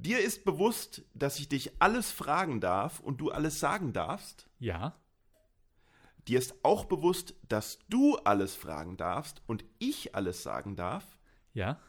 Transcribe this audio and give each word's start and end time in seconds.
Dir 0.00 0.20
ist 0.20 0.44
bewusst, 0.44 1.02
dass 1.12 1.40
ich 1.40 1.48
dich 1.48 1.72
alles 1.80 2.12
fragen 2.12 2.60
darf 2.60 3.00
und 3.00 3.20
du 3.20 3.32
alles 3.32 3.58
sagen 3.58 3.92
darfst? 3.92 4.48
Ja. 4.60 4.94
Dir 6.28 6.38
ist 6.38 6.54
auch 6.62 6.84
bewusst, 6.84 7.34
dass 7.48 7.80
du 7.88 8.16
alles 8.18 8.54
fragen 8.54 8.96
darfst 8.96 9.42
und 9.48 9.64
ich 9.80 10.14
alles 10.14 10.44
sagen 10.44 10.76
darf? 10.76 11.18
Ja. 11.52 11.80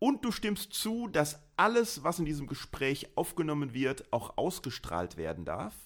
Und 0.00 0.24
du 0.24 0.32
stimmst 0.32 0.72
zu, 0.72 1.06
dass 1.06 1.40
alles, 1.56 2.02
was 2.02 2.18
in 2.18 2.24
diesem 2.24 2.48
Gespräch 2.48 3.16
aufgenommen 3.16 3.72
wird, 3.72 4.12
auch 4.12 4.36
ausgestrahlt 4.36 5.16
werden 5.16 5.44
darf? 5.44 5.76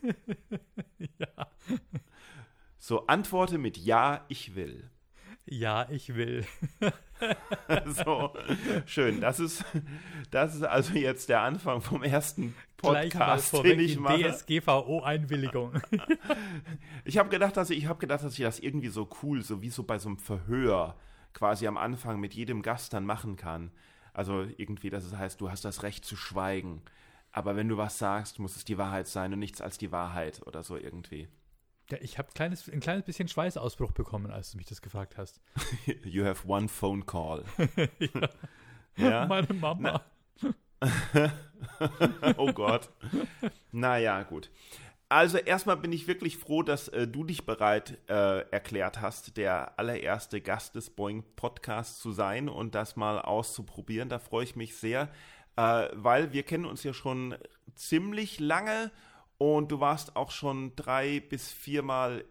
ja. 1.18 1.50
So 2.78 3.08
antworte 3.08 3.58
mit 3.58 3.78
Ja, 3.78 4.24
ich 4.28 4.54
will. 4.54 4.92
Ja, 5.44 5.90
ich 5.90 6.14
will. 6.14 6.46
so, 7.86 8.34
schön. 8.86 9.20
Das 9.20 9.40
ist, 9.40 9.64
das 10.30 10.54
ist 10.54 10.62
also 10.62 10.94
jetzt 10.94 11.28
der 11.28 11.42
Anfang 11.42 11.80
vom 11.80 12.02
ersten 12.02 12.54
Podcast, 12.76 13.52
den 13.64 13.80
ich 13.80 13.98
mache. 13.98 14.30
DSGVO-Einwilligung. 14.30 15.80
ich 17.04 17.18
habe 17.18 17.28
gedacht, 17.28 17.56
dass 17.56 17.70
ich, 17.70 17.78
ich 17.78 17.86
habe 17.86 17.98
gedacht, 17.98 18.22
dass 18.22 18.32
ich 18.32 18.44
das 18.44 18.58
irgendwie 18.58 18.88
so 18.88 19.08
cool, 19.22 19.42
so 19.42 19.62
wie 19.62 19.70
so 19.70 19.82
bei 19.82 19.98
so 19.98 20.08
einem 20.08 20.18
Verhör 20.18 20.96
quasi 21.32 21.66
am 21.66 21.76
Anfang 21.76 22.18
mit 22.20 22.34
jedem 22.34 22.62
Gast 22.62 22.92
dann 22.92 23.04
machen 23.04 23.36
kann. 23.36 23.70
Also 24.12 24.46
irgendwie, 24.56 24.90
dass 24.90 25.04
es 25.04 25.14
heißt, 25.14 25.40
du 25.40 25.50
hast 25.50 25.64
das 25.64 25.82
Recht 25.82 26.04
zu 26.04 26.16
schweigen. 26.16 26.82
Aber 27.32 27.54
wenn 27.54 27.68
du 27.68 27.76
was 27.76 27.98
sagst, 27.98 28.38
muss 28.38 28.56
es 28.56 28.64
die 28.64 28.78
Wahrheit 28.78 29.06
sein 29.06 29.32
und 29.34 29.38
nichts 29.38 29.60
als 29.60 29.76
die 29.76 29.92
Wahrheit 29.92 30.40
oder 30.46 30.62
so 30.62 30.76
irgendwie. 30.76 31.28
Ja, 31.90 31.98
ich 32.00 32.18
habe 32.18 32.28
kleines, 32.34 32.68
ein 32.68 32.80
kleines 32.80 33.04
bisschen 33.04 33.28
Schweißausbruch 33.28 33.92
bekommen, 33.92 34.30
als 34.30 34.50
du 34.50 34.56
mich 34.56 34.66
das 34.66 34.82
gefragt 34.82 35.16
hast. 35.16 35.40
You 36.04 36.24
have 36.24 36.46
one 36.48 36.68
phone 36.68 37.06
call. 37.06 37.44
ja. 37.98 38.28
ja. 38.96 39.26
Meine 39.28 39.54
Mama. 39.54 40.02
oh 42.36 42.52
Gott. 42.52 42.90
Naja, 43.70 44.24
gut. 44.24 44.50
Also 45.08 45.38
erstmal 45.38 45.76
bin 45.76 45.92
ich 45.92 46.08
wirklich 46.08 46.36
froh, 46.36 46.64
dass 46.64 46.88
äh, 46.88 47.06
du 47.06 47.22
dich 47.22 47.46
bereit 47.46 47.98
äh, 48.08 48.40
erklärt 48.50 49.00
hast, 49.00 49.36
der 49.36 49.78
allererste 49.78 50.40
Gast 50.40 50.74
des 50.74 50.90
Boeing 50.90 51.22
Podcasts 51.36 52.00
zu 52.00 52.10
sein 52.10 52.48
und 52.48 52.74
das 52.74 52.96
mal 52.96 53.20
auszuprobieren. 53.20 54.08
Da 54.08 54.18
freue 54.18 54.42
ich 54.42 54.56
mich 54.56 54.76
sehr, 54.76 55.08
äh, 55.54 55.88
weil 55.92 56.32
wir 56.32 56.42
kennen 56.42 56.64
uns 56.64 56.82
ja 56.82 56.92
schon 56.92 57.36
ziemlich 57.76 58.40
lange 58.40 58.90
und 59.38 59.70
du 59.70 59.80
warst 59.80 60.16
auch 60.16 60.30
schon 60.30 60.74
drei 60.76 61.20
bis 61.20 61.52
viermal 61.52 62.24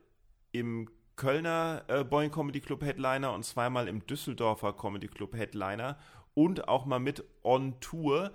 im 0.51 0.89
Kölner 1.15 1.83
äh, 1.87 2.03
Boeing 2.03 2.31
Comedy 2.31 2.59
Club 2.61 2.83
Headliner 2.83 3.33
und 3.33 3.43
zweimal 3.43 3.87
im 3.87 4.05
Düsseldorfer 4.05 4.73
Comedy 4.73 5.07
Club 5.07 5.35
Headliner 5.35 5.97
und 6.33 6.67
auch 6.67 6.85
mal 6.85 6.99
mit 6.99 7.23
on 7.43 7.79
Tour. 7.79 8.31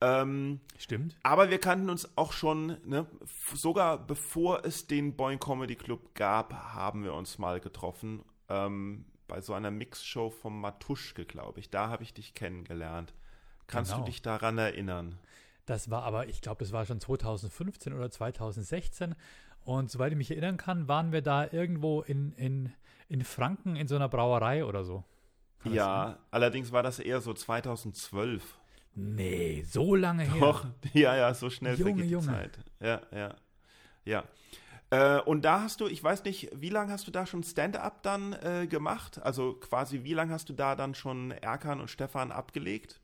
Ähm, 0.00 0.60
Stimmt. 0.76 1.16
Aber 1.22 1.50
wir 1.50 1.58
kannten 1.58 1.90
uns 1.90 2.16
auch 2.16 2.32
schon, 2.32 2.78
ne, 2.84 3.06
sogar 3.54 3.98
bevor 3.98 4.64
es 4.64 4.86
den 4.86 5.16
Boeing 5.16 5.40
Comedy 5.40 5.74
Club 5.74 6.14
gab, 6.14 6.52
haben 6.52 7.02
wir 7.02 7.14
uns 7.14 7.38
mal 7.38 7.60
getroffen. 7.60 8.24
Ähm, 8.48 9.06
bei 9.26 9.40
so 9.40 9.54
einer 9.54 9.70
Mixshow 9.70 10.30
vom 10.30 10.60
Matuschke, 10.60 11.24
glaube 11.24 11.60
ich. 11.60 11.70
Da 11.70 11.88
habe 11.88 12.02
ich 12.02 12.14
dich 12.14 12.34
kennengelernt. 12.34 13.12
Kannst 13.66 13.92
genau. 13.92 14.04
du 14.04 14.10
dich 14.10 14.22
daran 14.22 14.56
erinnern? 14.56 15.18
Das 15.68 15.90
war 15.90 16.02
aber, 16.04 16.28
ich 16.28 16.40
glaube, 16.40 16.60
das 16.60 16.72
war 16.72 16.86
schon 16.86 16.98
2015 16.98 17.92
oder 17.92 18.10
2016. 18.10 19.14
Und 19.64 19.90
soweit 19.90 20.12
ich 20.12 20.16
mich 20.16 20.30
erinnern 20.30 20.56
kann, 20.56 20.88
waren 20.88 21.12
wir 21.12 21.20
da 21.20 21.46
irgendwo 21.52 22.00
in, 22.00 22.32
in, 22.32 22.72
in 23.10 23.22
Franken 23.22 23.76
in 23.76 23.86
so 23.86 23.94
einer 23.94 24.08
Brauerei 24.08 24.64
oder 24.64 24.82
so. 24.82 25.04
Kann 25.58 25.74
ja, 25.74 26.18
allerdings 26.30 26.72
war 26.72 26.82
das 26.82 26.98
eher 26.98 27.20
so 27.20 27.34
2012. 27.34 28.58
Nee, 28.94 29.62
so 29.68 29.94
lange 29.94 30.22
her. 30.22 30.40
Doch, 30.40 30.64
ja, 30.94 31.14
ja, 31.14 31.34
so 31.34 31.50
schnell 31.50 31.74
Junge, 31.74 31.90
vergeht 31.90 32.04
die 32.06 32.10
Junge. 32.12 32.26
Zeit. 32.26 32.58
Ja, 32.80 33.02
ja, 33.12 33.34
ja. 34.06 34.24
Äh, 34.88 35.20
und 35.20 35.44
da 35.44 35.60
hast 35.60 35.82
du, 35.82 35.86
ich 35.86 36.02
weiß 36.02 36.24
nicht, 36.24 36.48
wie 36.54 36.70
lange 36.70 36.92
hast 36.92 37.06
du 37.06 37.10
da 37.10 37.26
schon 37.26 37.42
Stand-up 37.42 38.02
dann 38.02 38.32
äh, 38.32 38.66
gemacht? 38.66 39.20
Also 39.20 39.52
quasi, 39.52 40.02
wie 40.02 40.14
lange 40.14 40.32
hast 40.32 40.48
du 40.48 40.54
da 40.54 40.76
dann 40.76 40.94
schon 40.94 41.30
Erkan 41.30 41.78
und 41.78 41.90
Stefan 41.90 42.32
abgelegt? 42.32 43.02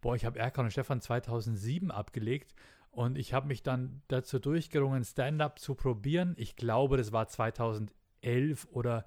Boah, 0.00 0.14
ich 0.14 0.24
habe 0.24 0.38
Erkan 0.38 0.66
und 0.66 0.70
Stefan 0.70 1.00
2007 1.00 1.90
abgelegt 1.90 2.54
und 2.90 3.16
ich 3.16 3.32
habe 3.32 3.46
mich 3.46 3.62
dann 3.62 4.02
dazu 4.08 4.38
durchgerungen, 4.38 5.04
Stand-up 5.04 5.58
zu 5.58 5.74
probieren. 5.74 6.34
Ich 6.36 6.56
glaube, 6.56 6.96
das 6.96 7.12
war 7.12 7.28
2011 7.28 8.66
oder 8.70 9.04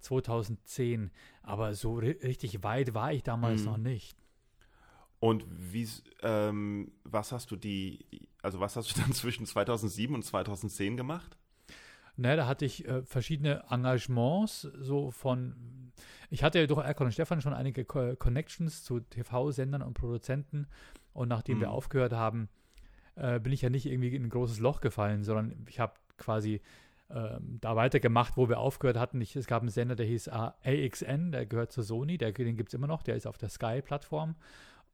2010, 0.00 1.10
aber 1.42 1.74
so 1.74 1.94
richtig 1.94 2.62
weit 2.62 2.94
war 2.94 3.12
ich 3.12 3.22
damals 3.22 3.62
mhm. 3.62 3.66
noch 3.66 3.76
nicht. 3.78 4.16
Und 5.20 5.46
wie, 5.48 5.88
ähm, 6.22 6.92
was 7.04 7.32
hast 7.32 7.50
du 7.50 7.56
die, 7.56 8.28
also 8.42 8.60
was 8.60 8.76
hast 8.76 8.94
du 8.94 9.00
dann 9.00 9.12
zwischen 9.12 9.46
2007 9.46 10.14
und 10.14 10.22
2010 10.22 10.96
gemacht? 10.96 11.38
Ne, 12.16 12.36
da 12.36 12.46
hatte 12.46 12.64
ich 12.64 12.86
äh, 12.86 13.02
verschiedene 13.02 13.64
Engagements, 13.70 14.62
so 14.62 15.10
von, 15.10 15.83
ich 16.30 16.42
hatte 16.42 16.58
ja 16.58 16.66
durch 16.66 16.84
Erkon 16.84 17.06
und 17.06 17.12
Stefan 17.12 17.40
schon 17.40 17.54
einige 17.54 17.84
Co 17.84 18.14
Connections 18.16 18.84
zu 18.84 19.00
TV-Sendern 19.00 19.82
und 19.82 19.94
Produzenten 19.94 20.66
und 21.12 21.28
nachdem 21.28 21.58
mhm. 21.58 21.62
wir 21.62 21.70
aufgehört 21.70 22.12
haben, 22.12 22.48
äh, 23.16 23.38
bin 23.40 23.52
ich 23.52 23.62
ja 23.62 23.70
nicht 23.70 23.86
irgendwie 23.86 24.14
in 24.14 24.24
ein 24.24 24.30
großes 24.30 24.58
Loch 24.60 24.80
gefallen, 24.80 25.24
sondern 25.24 25.64
ich 25.68 25.80
habe 25.80 25.94
quasi 26.18 26.60
äh, 27.08 27.38
da 27.60 27.76
weitergemacht, 27.76 28.36
wo 28.36 28.48
wir 28.48 28.58
aufgehört 28.58 28.98
hatten. 28.98 29.20
Ich, 29.20 29.36
es 29.36 29.46
gab 29.46 29.62
einen 29.62 29.70
Sender, 29.70 29.94
der 29.94 30.06
hieß 30.06 30.28
AXN, 30.28 31.32
der 31.32 31.46
gehört 31.46 31.72
zu 31.72 31.82
Sony, 31.82 32.18
der, 32.18 32.32
den 32.32 32.56
gibt 32.56 32.70
es 32.70 32.74
immer 32.74 32.86
noch, 32.86 33.02
der 33.02 33.16
ist 33.16 33.26
auf 33.26 33.38
der 33.38 33.48
Sky-Plattform 33.48 34.36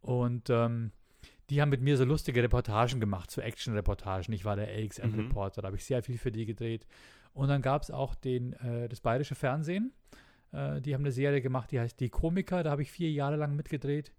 und 0.01 0.51
ähm, 0.51 0.93
die 1.51 1.61
haben 1.61 1.71
mit 1.71 1.83
mir 1.83 1.97
so 1.97 2.05
lustige 2.05 2.43
Reportagen 2.43 3.01
gemacht, 3.01 3.31
so 3.31 3.41
Action-Reportagen. 3.41 4.33
Ich 4.33 4.45
war 4.45 4.55
der 4.55 4.69
AXN-Reporter, 4.69 5.61
mhm. 5.61 5.63
da 5.63 5.67
habe 5.67 5.77
ich 5.77 5.85
sehr 5.85 6.03
viel 6.03 6.17
für 6.17 6.31
die 6.31 6.47
gedreht. 6.47 6.87
Und 7.33 7.49
dann 7.49 7.61
gab 7.61 7.83
es 7.83 7.91
auch 7.91 8.15
den, 8.15 8.53
äh, 8.55 8.89
das 8.89 9.01
Bayerische 9.01 9.35
Fernsehen. 9.35 9.93
Äh, 10.53 10.81
die 10.81 10.95
haben 10.95 11.03
eine 11.03 11.13
Serie 11.13 11.41
gemacht, 11.41 11.71
die 11.71 11.81
heißt 11.81 12.01
Die 12.01 12.09
Komiker. 12.09 12.63
Da 12.63 12.71
habe 12.71 12.83
ich 12.83 12.91
vier 12.91 13.11
Jahre 13.11 13.37
lang 13.37 13.57
mitgedreht. 13.57 14.13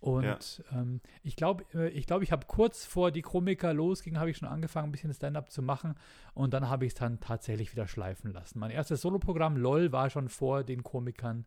Und 0.00 0.24
ja. 0.24 0.38
ähm, 0.72 1.00
ich 1.22 1.36
glaube, 1.36 1.64
äh, 1.74 1.88
ich, 1.90 2.06
glaub, 2.06 2.22
ich 2.22 2.32
habe 2.32 2.46
kurz 2.46 2.86
vor 2.86 3.10
die 3.10 3.20
Komiker 3.20 3.74
losging, 3.74 4.18
habe 4.18 4.30
ich 4.30 4.38
schon 4.38 4.48
angefangen, 4.48 4.88
ein 4.88 4.92
bisschen 4.92 5.12
Stand-up 5.12 5.50
zu 5.50 5.62
machen. 5.62 5.94
Und 6.32 6.54
dann 6.54 6.70
habe 6.70 6.86
ich 6.86 6.92
es 6.92 6.98
dann 6.98 7.20
tatsächlich 7.20 7.72
wieder 7.72 7.86
schleifen 7.86 8.32
lassen. 8.32 8.58
Mein 8.58 8.70
erstes 8.70 9.02
Soloprogramm, 9.02 9.56
LOL, 9.56 9.92
war 9.92 10.08
schon 10.08 10.30
vor 10.30 10.64
den 10.64 10.82
Komikern 10.82 11.44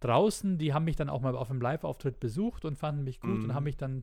draußen. 0.00 0.58
Die 0.58 0.74
haben 0.74 0.84
mich 0.84 0.96
dann 0.96 1.08
auch 1.08 1.20
mal 1.20 1.36
auf 1.36 1.50
einem 1.50 1.60
Live-Auftritt 1.60 2.18
besucht 2.18 2.64
und 2.64 2.76
fanden 2.76 3.04
mich 3.04 3.20
gut 3.20 3.38
mhm. 3.38 3.44
und 3.44 3.54
haben 3.54 3.64
mich 3.64 3.76
dann 3.76 4.02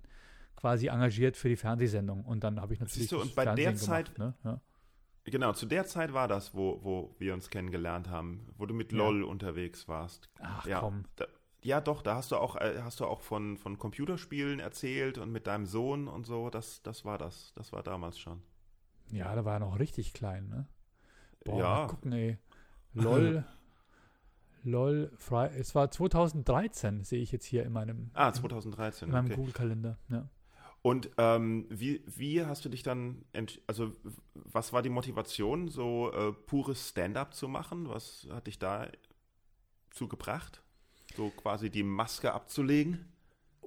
quasi 0.56 0.88
engagiert 0.88 1.36
für 1.36 1.50
die 1.50 1.58
Fernsehsendung. 1.58 2.24
Und 2.24 2.44
dann 2.46 2.62
habe 2.62 2.74
ich 2.74 2.80
natürlich. 2.80 3.10
Siehst 3.10 3.12
du, 3.12 3.22
und 3.22 3.36
bei 3.36 3.44
Fernsehen 3.44 3.66
der 3.66 3.76
Zeit. 3.76 4.16
Gemacht, 4.16 4.46
ne? 4.46 4.52
ja. 4.52 4.62
Genau, 5.30 5.54
zu 5.54 5.66
der 5.66 5.86
Zeit 5.86 6.14
war 6.14 6.28
das, 6.28 6.54
wo, 6.54 6.80
wo 6.84 7.16
wir 7.20 7.34
uns 7.34 7.50
kennengelernt 7.50 8.10
haben, 8.10 8.48
wo 8.58 8.66
du 8.66 8.74
mit 8.74 8.92
ja. 8.92 8.98
LOL 8.98 9.24
unterwegs 9.24 9.88
warst. 9.88 10.30
Ach 10.40 10.66
ja, 10.66 10.80
komm. 10.80 11.06
Da, 11.16 11.26
ja, 11.62 11.82
doch, 11.82 12.02
da 12.02 12.16
hast 12.16 12.32
du 12.32 12.38
auch, 12.38 12.56
äh, 12.56 12.82
hast 12.82 13.00
du 13.00 13.06
auch 13.06 13.22
von, 13.22 13.58
von 13.58 13.78
Computerspielen 13.78 14.60
erzählt 14.60 15.18
und 15.18 15.32
mit 15.32 15.48
deinem 15.48 15.66
Sohn 15.66 16.08
und 16.08 16.26
so. 16.26 16.50
Das, 16.50 16.82
das 16.84 17.04
war 17.04 17.18
das. 17.18 17.54
Das 17.56 17.74
war 17.74 17.84
damals 17.84 18.18
schon. 18.18 18.42
Ja, 19.12 19.36
da 19.36 19.44
war 19.44 19.54
er 19.56 19.60
noch 19.60 19.80
richtig 19.80 20.14
klein, 20.14 20.48
ne? 20.48 20.68
Boah, 21.44 21.60
ja. 21.60 21.88
gucken, 21.88 22.12
ey. 22.14 22.38
LOL. 22.94 23.44
LOL, 24.64 25.12
es 25.56 25.74
war 25.74 25.90
2013, 25.90 27.04
sehe 27.06 27.22
ich 27.22 27.32
jetzt 27.32 27.46
hier 27.46 27.64
in 27.64 27.72
meinem. 27.72 28.12
Ah, 28.14 28.32
2013. 28.32 29.08
In 29.08 29.14
meinem 29.14 29.25
okay. 29.25 29.36
Google-Kalender, 29.36 29.98
ja. 30.10 30.30
Und 30.81 31.10
ähm, 31.18 31.66
wie, 31.70 32.04
wie 32.06 32.46
hast 32.46 32.64
du 32.64 32.70
dich 32.70 32.84
dann, 32.84 33.26
also 33.68 33.92
was 34.34 34.72
war 34.72 34.81
die 34.81 34.90
Motivation, 34.90 35.68
so 35.68 36.12
äh, 36.14 36.31
pures 36.31 36.90
Stand-up 36.90 37.34
zu 37.34 37.48
machen? 37.48 37.90
Was 37.90 38.28
hat 38.31 38.48
dich 38.48 38.60
da 38.60 38.88
zugebracht? 39.92 40.62
So 41.18 41.30
quasi 41.31 41.70
die 41.70 41.84
Maske 41.84 42.34
abzulegen? 42.34 43.06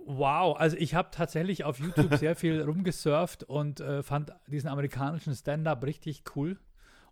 Wow, 0.06 0.56
also 0.58 0.76
ich 0.78 0.94
habe 0.94 1.10
tatsächlich 1.12 1.64
auf 1.64 1.78
YouTube 1.78 2.14
sehr 2.18 2.34
viel 2.34 2.62
rumgesurft 2.62 3.44
und 3.44 3.80
äh, 3.80 4.02
fand 4.02 4.32
diesen 4.46 4.68
amerikanischen 4.68 5.34
Stand-up 5.34 5.84
richtig 5.84 6.24
cool 6.34 6.58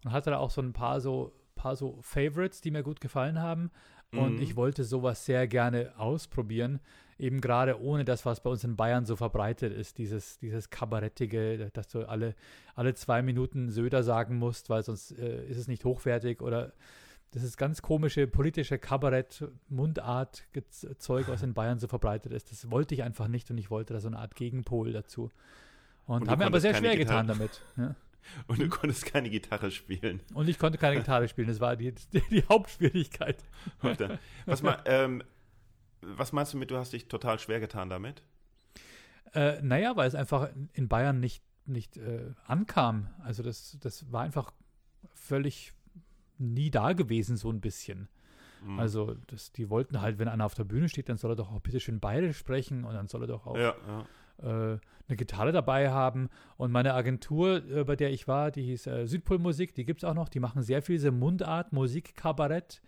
und 0.03 0.12
hatte 0.12 0.31
da 0.31 0.38
auch 0.38 0.50
so 0.50 0.62
ein 0.62 0.73
paar 0.73 1.00
so 1.00 1.32
paar 1.55 1.76
so 1.76 1.99
Favorites, 2.00 2.62
die 2.62 2.70
mir 2.70 2.82
gut 2.82 3.03
gefallen 3.03 3.38
haben 3.38 3.70
und 4.12 4.37
mhm. 4.37 4.43
ich 4.43 4.56
wollte 4.56 4.82
sowas 4.82 5.26
sehr 5.26 5.46
gerne 5.46 5.93
ausprobieren 5.99 6.81
eben 7.20 7.40
gerade 7.40 7.81
ohne 7.81 8.05
das, 8.05 8.26
was 8.26 8.43
bei 8.43 8.50
uns 8.50 8.64
in 8.64 8.76
Bayern 8.76 9.05
so 9.05 9.17
verbreitet 9.17 9.72
ist, 9.72 9.99
dieses, 9.99 10.38
dieses 10.38 10.70
Kabarettige, 10.70 11.70
dass 11.72 11.88
du 11.88 12.08
alle, 12.08 12.34
alle 12.75 12.94
zwei 12.94 13.22
Minuten 13.22 13.70
Söder 13.70 14.02
sagen 14.02 14.37
musst, 14.37 14.70
weil 14.70 14.82
sonst 14.82 15.12
äh, 15.12 15.46
ist 15.46 15.58
es 15.58 15.69
nicht 15.69 15.84
hochwertig 15.84 16.40
oder 16.40 16.72
das 17.32 17.44
ist 17.44 17.56
ganz 17.56 17.81
komische 17.81 18.26
politische 18.26 18.78
Kabarett, 18.78 19.44
Mundart, 19.69 20.44
Zeug, 20.99 21.28
was 21.28 21.43
in 21.43 21.55
Bayern 21.55 21.78
so 21.78 21.87
verbreitet 21.87 22.32
ist. 22.32 22.50
Das 22.50 22.70
wollte 22.70 22.94
ich 22.94 23.05
einfach 23.05 23.28
nicht 23.28 23.50
und 23.50 23.58
ich 23.58 23.70
wollte 23.70 23.94
da 23.94 24.00
so 24.00 24.08
eine 24.08 24.19
Art 24.19 24.34
Gegenpol 24.34 24.93
dazu. 24.93 25.31
Und, 26.06 26.22
und 26.22 26.28
haben 26.28 26.40
mir 26.40 26.46
aber 26.46 26.61
sehr 26.61 26.75
schwer 26.75 26.96
Gitarre. 26.96 27.22
getan 27.22 27.26
damit. 27.40 27.62
Ja. 27.76 27.94
Und 28.49 28.61
du 28.61 28.69
konntest 28.69 29.06
keine 29.06 29.31
Gitarre 29.31 29.70
spielen. 29.70 30.20
Und 30.34 30.49
ich 30.49 30.58
konnte 30.58 30.76
keine 30.76 30.96
Gitarre 30.96 31.28
spielen. 31.28 31.49
Das 31.49 31.61
war 31.61 31.76
die, 31.76 31.94
die, 32.12 32.20
die 32.31 32.44
Hauptschwierigkeit. 32.49 33.44
Was, 34.46 34.62
mal, 34.62 34.82
ähm, 34.87 35.22
was 36.02 36.32
meinst 36.32 36.55
du 36.55 36.58
mit, 36.58 36.70
du 36.70 36.76
hast 36.76 36.93
dich 36.93 37.08
total 37.08 37.38
schwer 37.38 37.61
getan 37.61 37.91
damit? 37.91 38.23
Äh, 39.35 39.61
naja, 39.62 39.97
weil 39.97 40.08
es 40.08 40.14
einfach 40.14 40.50
in 40.73 40.88
Bayern 40.88 41.20
nicht, 41.20 41.43
nicht 41.67 41.97
äh, 41.97 42.32
ankam. 42.47 43.08
Also 43.23 43.43
das, 43.43 43.76
das 43.81 44.11
war 44.11 44.23
einfach 44.23 44.52
völlig 45.14 45.73
nie 46.38 46.70
da 46.70 46.93
gewesen, 46.93 47.37
so 47.37 47.50
ein 47.50 47.61
bisschen. 47.61 48.08
Mhm. 48.64 48.79
Also 48.79 49.14
das, 49.26 49.52
die 49.52 49.70
wollten 49.70 50.00
halt, 50.00 50.19
wenn 50.19 50.29
einer 50.29 50.47
auf 50.47 50.55
der 50.55 50.64
Bühne 50.64 50.88
steht, 50.88 51.08
dann 51.08 51.17
soll 51.17 51.32
er 51.32 51.37
doch 51.37 51.52
auch 51.52 51.61
bitte 51.61 51.81
schön 51.81 52.00
beide 52.00 52.32
sprechen 52.32 52.85
und 52.85 52.94
dann 52.94 53.08
soll 53.08 53.23
er 53.23 53.29
doch 53.29 53.46
auch 53.46 53.56
ja, 53.56 53.75
ja 53.87 54.06
äh, 54.43 54.79
eine 55.08 55.17
Gitarre 55.17 55.53
dabei 55.53 55.91
haben. 55.91 56.29
Und 56.56 56.73
meine 56.73 56.94
Agentur, 56.94 57.62
äh, 57.70 57.85
bei 57.85 57.96
der 57.96 58.12
ich 58.12 58.29
war, 58.29 58.50
die 58.50 58.62
hieß 58.62 58.87
äh, 58.87 59.06
Südpolmusik, 59.06 59.75
die 59.75 59.85
gibt 59.85 60.03
es 60.03 60.08
auch 60.08 60.14
noch. 60.14 60.29
Die 60.29 60.41
machen 60.41 60.62
sehr 60.62 60.82
viel 60.82 60.96
diese 60.96 61.11
Mundart, 61.11 61.73
Musik, 61.73 62.17
Kabarett. 62.17 62.81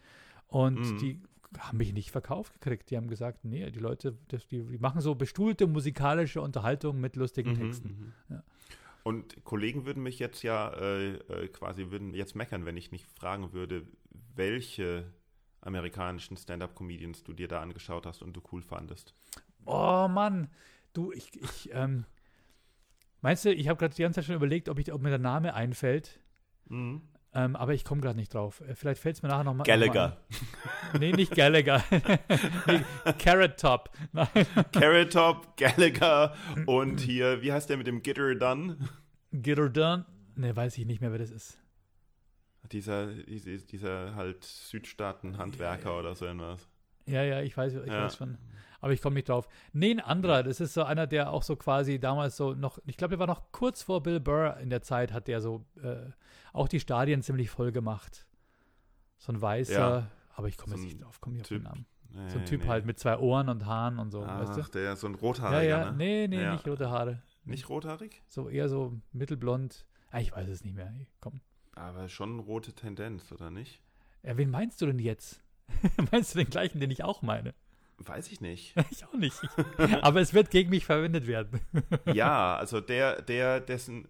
Und 0.49 0.79
mhm. 0.79 0.99
die 0.99 1.23
haben 1.59 1.79
mich 1.79 1.93
nicht 1.93 2.11
verkauft 2.11 2.55
gekriegt. 2.55 2.91
Die 2.91 2.97
haben 2.97 3.09
gesagt, 3.09 3.45
nee, 3.45 3.71
die 3.71 3.79
Leute, 3.79 4.19
das, 4.29 4.47
die, 4.49 4.63
die, 4.63 4.79
machen 4.79 5.01
so 5.01 5.15
bestuhlte 5.15 5.67
musikalische 5.67 6.41
Unterhaltung 6.41 7.01
mit 7.01 7.17
lustigen 7.17 7.53
mhm, 7.53 7.57
Texten. 7.57 7.89
Mhm. 7.89 8.35
Ja. 8.35 8.43
Und 9.05 9.45
Kollegen 9.45 9.85
würden 9.85 10.03
mich 10.03 10.19
jetzt 10.19 10.43
ja 10.43 10.73
äh, 10.75 11.15
äh, 11.15 11.49
quasi 11.49 11.91
würden 11.91 12.15
jetzt 12.15 12.37
meckern, 12.37 12.65
wenn 12.65 12.77
ich 12.77 12.93
nicht 12.93 13.07
fragen 13.07 13.53
würde, 13.53 13.87
welche 14.35 15.13
amerikanischen 15.61 16.37
Stand-up-Comedians 16.37 17.25
du 17.25 17.33
dir 17.33 17.49
da 17.49 17.61
angeschaut 17.61 18.07
hast 18.07 18.23
und 18.23 18.37
du 18.37 18.43
cool 18.53 18.63
fandest. 18.63 19.15
Oh 19.65 20.09
Mann, 20.09 20.49
Du, 20.93 21.13
ich, 21.13 21.31
ich 21.41 21.71
ähm, 21.73 22.05
meinst 23.21 23.45
du, 23.45 23.53
ich 23.53 23.69
habe 23.69 23.79
gerade 23.79 23.95
die 23.95 24.03
ganze 24.03 24.17
Zeit 24.17 24.27
schon 24.27 24.35
überlegt, 24.35 24.69
ob, 24.69 24.79
ich, 24.79 24.93
ob 24.93 25.01
mir 25.01 25.11
der 25.11 25.19
Name 25.19 25.55
einfällt. 25.55 26.21
Mhm. 26.67 27.03
Ähm, 27.35 27.57
aber 27.57 27.73
ich 27.73 27.85
komme 27.85 28.03
gerade 28.03 28.19
nicht 28.19 28.35
drauf. 28.35 28.61
Äh, 28.61 28.75
vielleicht 28.75 29.01
fällt 29.01 29.17
es 29.17 29.23
mir 29.23 29.31
nachher 29.31 29.45
nochmal. 29.45 29.65
Gallagher. 29.65 30.19
Noch 30.93 31.01
nee, 31.01 31.13
nicht 31.13 31.35
Gallagher. 31.35 31.83
nee, 32.67 32.83
Carrot 33.19 33.59
Top. 33.59 33.91
Nein. 34.13 34.29
Carrot 34.73 35.13
Top, 35.13 35.57
Gallagher 35.57 36.35
und 36.67 37.01
hier, 37.01 37.41
wie 37.41 37.53
heißt 37.53 37.71
der 37.71 37.79
mit 37.79 37.87
dem 37.87 38.03
Gitter 38.03 38.35
Dunn? 38.35 38.89
Gitter 39.33 39.71
Dunn? 39.71 40.05
Ne, 40.35 40.55
weiß 40.55 40.77
ich 40.77 40.85
nicht 40.85 41.01
mehr, 41.01 41.11
wer 41.11 41.19
das 41.19 41.31
ist. 41.31 41.59
Dieser, 42.71 43.07
dieser, 43.07 43.57
dieser 43.59 44.15
halt 44.15 44.45
Südstaaten-Handwerker 44.45 45.91
ja, 45.91 45.99
oder 45.99 46.15
so 46.15 46.27
irgendwas. 46.27 46.69
Ja, 47.07 47.23
ja, 47.23 47.41
ich 47.41 47.57
weiß, 47.57 47.75
ich 47.75 47.87
ja. 47.87 48.05
weiß 48.05 48.17
schon 48.17 48.39
aber 48.83 48.93
ich 48.93 49.01
komme 49.01 49.15
nicht 49.15 49.29
drauf. 49.29 49.49
Nee, 49.73 49.93
ein 49.93 50.01
anderer, 50.01 50.43
das 50.43 50.61
ist 50.61 50.75
so 50.75 50.83
einer, 50.83 51.07
der 51.07 51.33
auch 51.33 51.45
so 51.45 51.55
quasi 51.57 52.01
damals 52.01 52.37
so 52.37 52.53
noch, 52.53 52.79
ich 52.85 52.97
glaube, 52.97 53.11
der 53.11 53.21
war 53.21 53.29
noch 53.29 53.53
kurz 53.53 53.83
vor 53.83 54.03
Bill 54.03 54.19
Burr 54.21 54.59
in 54.59 54.71
der 54.71 54.83
Zeit, 54.83 55.13
hat 55.13 55.29
der 55.29 55.41
so 55.41 55.65
äh, 55.83 56.11
auch 56.53 56.67
die 56.67 56.81
Stadien 56.81 57.23
ziemlich 57.23 57.49
voll 57.49 57.71
gemacht. 57.71 58.27
So 59.19 59.33
ein 59.33 59.41
weißer, 59.41 59.73
ja. 59.73 60.11
aber 60.35 60.49
ich 60.49 60.59
komme 60.59 60.75
so 60.75 60.83
jetzt 60.83 60.95
nicht 60.95 61.03
drauf, 61.03 61.21
komme 61.21 61.37
nicht 61.37 61.45
auf 61.45 61.49
den 61.49 61.63
Namen. 61.63 61.87
Nee, 62.11 62.29
so 62.29 62.39
ein 62.41 62.45
Typ 62.45 62.63
nee. 62.63 62.69
halt 62.69 62.85
mit 62.85 62.99
zwei 62.99 63.17
Ohren 63.19 63.49
und 63.49 63.67
Haaren 63.67 64.01
und 64.01 64.11
so, 64.11 64.25
Ach, 64.25 64.41
weißt 64.41 64.57
du? 64.57 64.79
der 64.79 64.97
so 64.97 65.07
ein 65.07 65.15
rothaariger, 65.15 65.63
ja, 65.63 65.79
ja. 65.85 65.91
Ne? 65.93 65.97
Nee, 65.97 66.29
nee, 66.29 66.43
ja. 66.43 66.53
nicht 66.53 66.67
rote 66.67 66.91
Haare. 66.91 67.23
Nicht 67.45 67.69
rothaarig? 67.69 68.21
So 68.27 68.49
eher 68.49 68.69
so 68.69 69.01
mittelblond. 69.13 69.87
Ah, 70.11 70.19
ich 70.19 70.33
weiß 70.33 70.49
es 70.49 70.65
nicht 70.65 70.75
mehr. 70.75 70.93
Komm. 71.21 71.41
Aber 71.77 72.09
schon 72.09 72.41
rote 72.41 72.73
Tendenz, 72.73 73.31
oder 73.31 73.51
nicht? 73.51 73.81
Ja, 74.25 74.37
wen 74.37 74.51
meinst 74.51 74.83
du 74.83 74.87
denn 74.87 74.99
jetzt? 74.99 75.41
meinst 76.11 76.35
du 76.35 76.39
den 76.41 76.51
gleichen, 76.51 76.81
den 76.81 76.91
ich 76.91 77.05
auch 77.05 77.23
meine? 77.23 77.55
Weiß 78.05 78.31
ich 78.31 78.41
nicht. 78.41 78.75
Ich 78.91 79.05
auch 79.05 79.15
nicht. 79.15 79.39
Aber 80.03 80.21
es 80.21 80.35
wird 80.35 80.51
gegen 80.51 80.71
mich 80.71 80.85
verwendet 80.85 81.27
werden. 81.27 81.61
Ja, 82.13 82.57
also 82.57 82.81
der, 82.81 83.23
der, 83.23 83.61
dessen, 83.61 84.09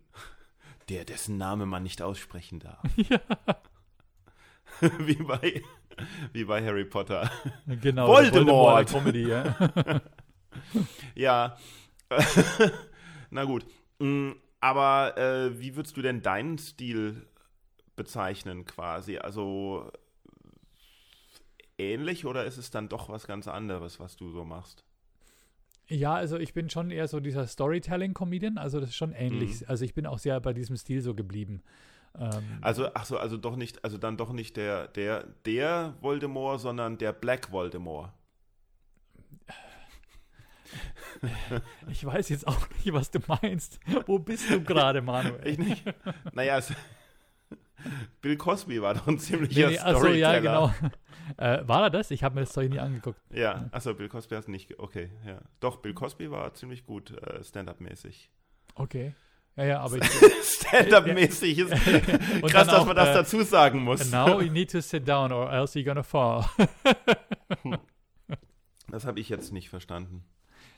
der, 0.88 1.04
dessen 1.04 1.36
Name 1.36 1.66
man 1.66 1.82
nicht 1.82 2.02
aussprechen 2.02 2.60
darf. 2.60 2.82
Ja. 3.08 3.20
Wie 4.98 5.14
bei, 5.14 5.62
wie 6.32 6.44
bei 6.44 6.64
Harry 6.64 6.84
Potter. 6.86 7.30
Genau. 7.66 8.08
Voldemort. 8.08 8.88
Voldemort 8.88 8.90
Comedy, 8.90 9.28
ja. 9.28 10.00
ja. 11.14 11.56
Na 13.30 13.44
gut. 13.44 13.64
Mm, 13.98 14.32
aber 14.60 15.16
äh, 15.18 15.60
wie 15.60 15.76
würdest 15.76 15.96
du 15.96 16.02
denn 16.02 16.22
deinen 16.22 16.58
Stil 16.58 17.26
bezeichnen 17.94 18.64
quasi? 18.64 19.18
Also 19.18 19.92
ähnlich 21.82 22.24
oder 22.24 22.44
ist 22.44 22.56
es 22.56 22.70
dann 22.70 22.88
doch 22.88 23.08
was 23.08 23.26
ganz 23.26 23.48
anderes, 23.48 24.00
was 24.00 24.16
du 24.16 24.30
so 24.30 24.44
machst? 24.44 24.84
Ja, 25.88 26.14
also 26.14 26.38
ich 26.38 26.54
bin 26.54 26.70
schon 26.70 26.90
eher 26.90 27.08
so 27.08 27.20
dieser 27.20 27.46
Storytelling-Comedian, 27.46 28.56
also 28.56 28.80
das 28.80 28.90
ist 28.90 28.96
schon 28.96 29.12
ähnlich. 29.12 29.60
Mhm. 29.60 29.66
Also 29.68 29.84
ich 29.84 29.94
bin 29.94 30.06
auch 30.06 30.18
sehr 30.18 30.40
bei 30.40 30.52
diesem 30.52 30.76
Stil 30.76 31.02
so 31.02 31.14
geblieben. 31.14 31.62
Ähm, 32.18 32.58
also, 32.60 32.88
ach 32.94 33.04
so, 33.04 33.18
also 33.18 33.36
doch 33.36 33.56
nicht, 33.56 33.84
also 33.84 33.98
dann 33.98 34.16
doch 34.16 34.32
nicht 34.32 34.56
der, 34.56 34.88
der, 34.88 35.26
der 35.44 35.94
Voldemort, 36.00 36.60
sondern 36.60 36.98
der 36.98 37.12
Black 37.12 37.52
Voldemort. 37.52 38.12
Ich 41.90 42.04
weiß 42.04 42.30
jetzt 42.30 42.46
auch 42.48 42.68
nicht, 42.70 42.92
was 42.92 43.10
du 43.10 43.20
meinst. 43.26 43.78
Wo 44.06 44.18
bist 44.18 44.50
du 44.50 44.62
gerade, 44.62 45.02
Manuel? 45.02 45.40
Ich 45.46 45.58
nicht. 45.58 45.84
Naja, 46.32 46.58
es, 46.58 46.72
Bill 48.20 48.36
Cosby 48.36 48.80
war 48.82 48.94
doch 48.94 49.06
ein 49.06 49.18
ziemlicher 49.18 49.68
nee, 49.68 49.74
nee, 49.74 49.78
achso, 49.78 50.08
ja, 50.08 50.38
genau. 50.38 50.72
Äh, 51.36 51.66
war 51.66 51.84
er 51.84 51.90
das? 51.90 52.10
Ich 52.10 52.24
habe 52.24 52.34
mir 52.34 52.42
das 52.42 52.52
Zeug 52.52 52.70
nie 52.70 52.78
angeguckt. 52.78 53.20
Ja, 53.30 53.68
achso, 53.70 53.94
Bill 53.94 54.08
Cosby 54.08 54.34
hast 54.34 54.48
nicht, 54.48 54.78
okay, 54.78 55.10
ja. 55.26 55.40
Doch, 55.60 55.78
Bill 55.78 55.94
Cosby 55.94 56.30
war 56.30 56.52
ziemlich 56.54 56.84
gut 56.84 57.10
äh, 57.10 57.42
Stand-up-mäßig. 57.42 58.30
Okay. 58.74 59.14
Ja, 59.56 59.64
ja, 59.64 59.80
aber 59.80 59.98
Stand-up-mäßig 60.42 61.58
ist 61.58 61.70
krass, 62.46 62.66
dass 62.66 62.86
man 62.86 62.96
das 62.96 63.08
äh, 63.10 63.14
dazu 63.14 63.42
sagen 63.42 63.82
muss. 63.82 64.10
Now 64.10 64.40
you 64.40 64.50
need 64.50 64.70
to 64.72 64.80
sit 64.80 65.06
down 65.06 65.32
or 65.32 65.52
else 65.52 65.78
you're 65.78 65.84
gonna 65.84 66.02
fall. 66.02 66.46
das 68.88 69.04
habe 69.04 69.20
ich 69.20 69.28
jetzt 69.28 69.52
nicht 69.52 69.68
verstanden. 69.68 70.24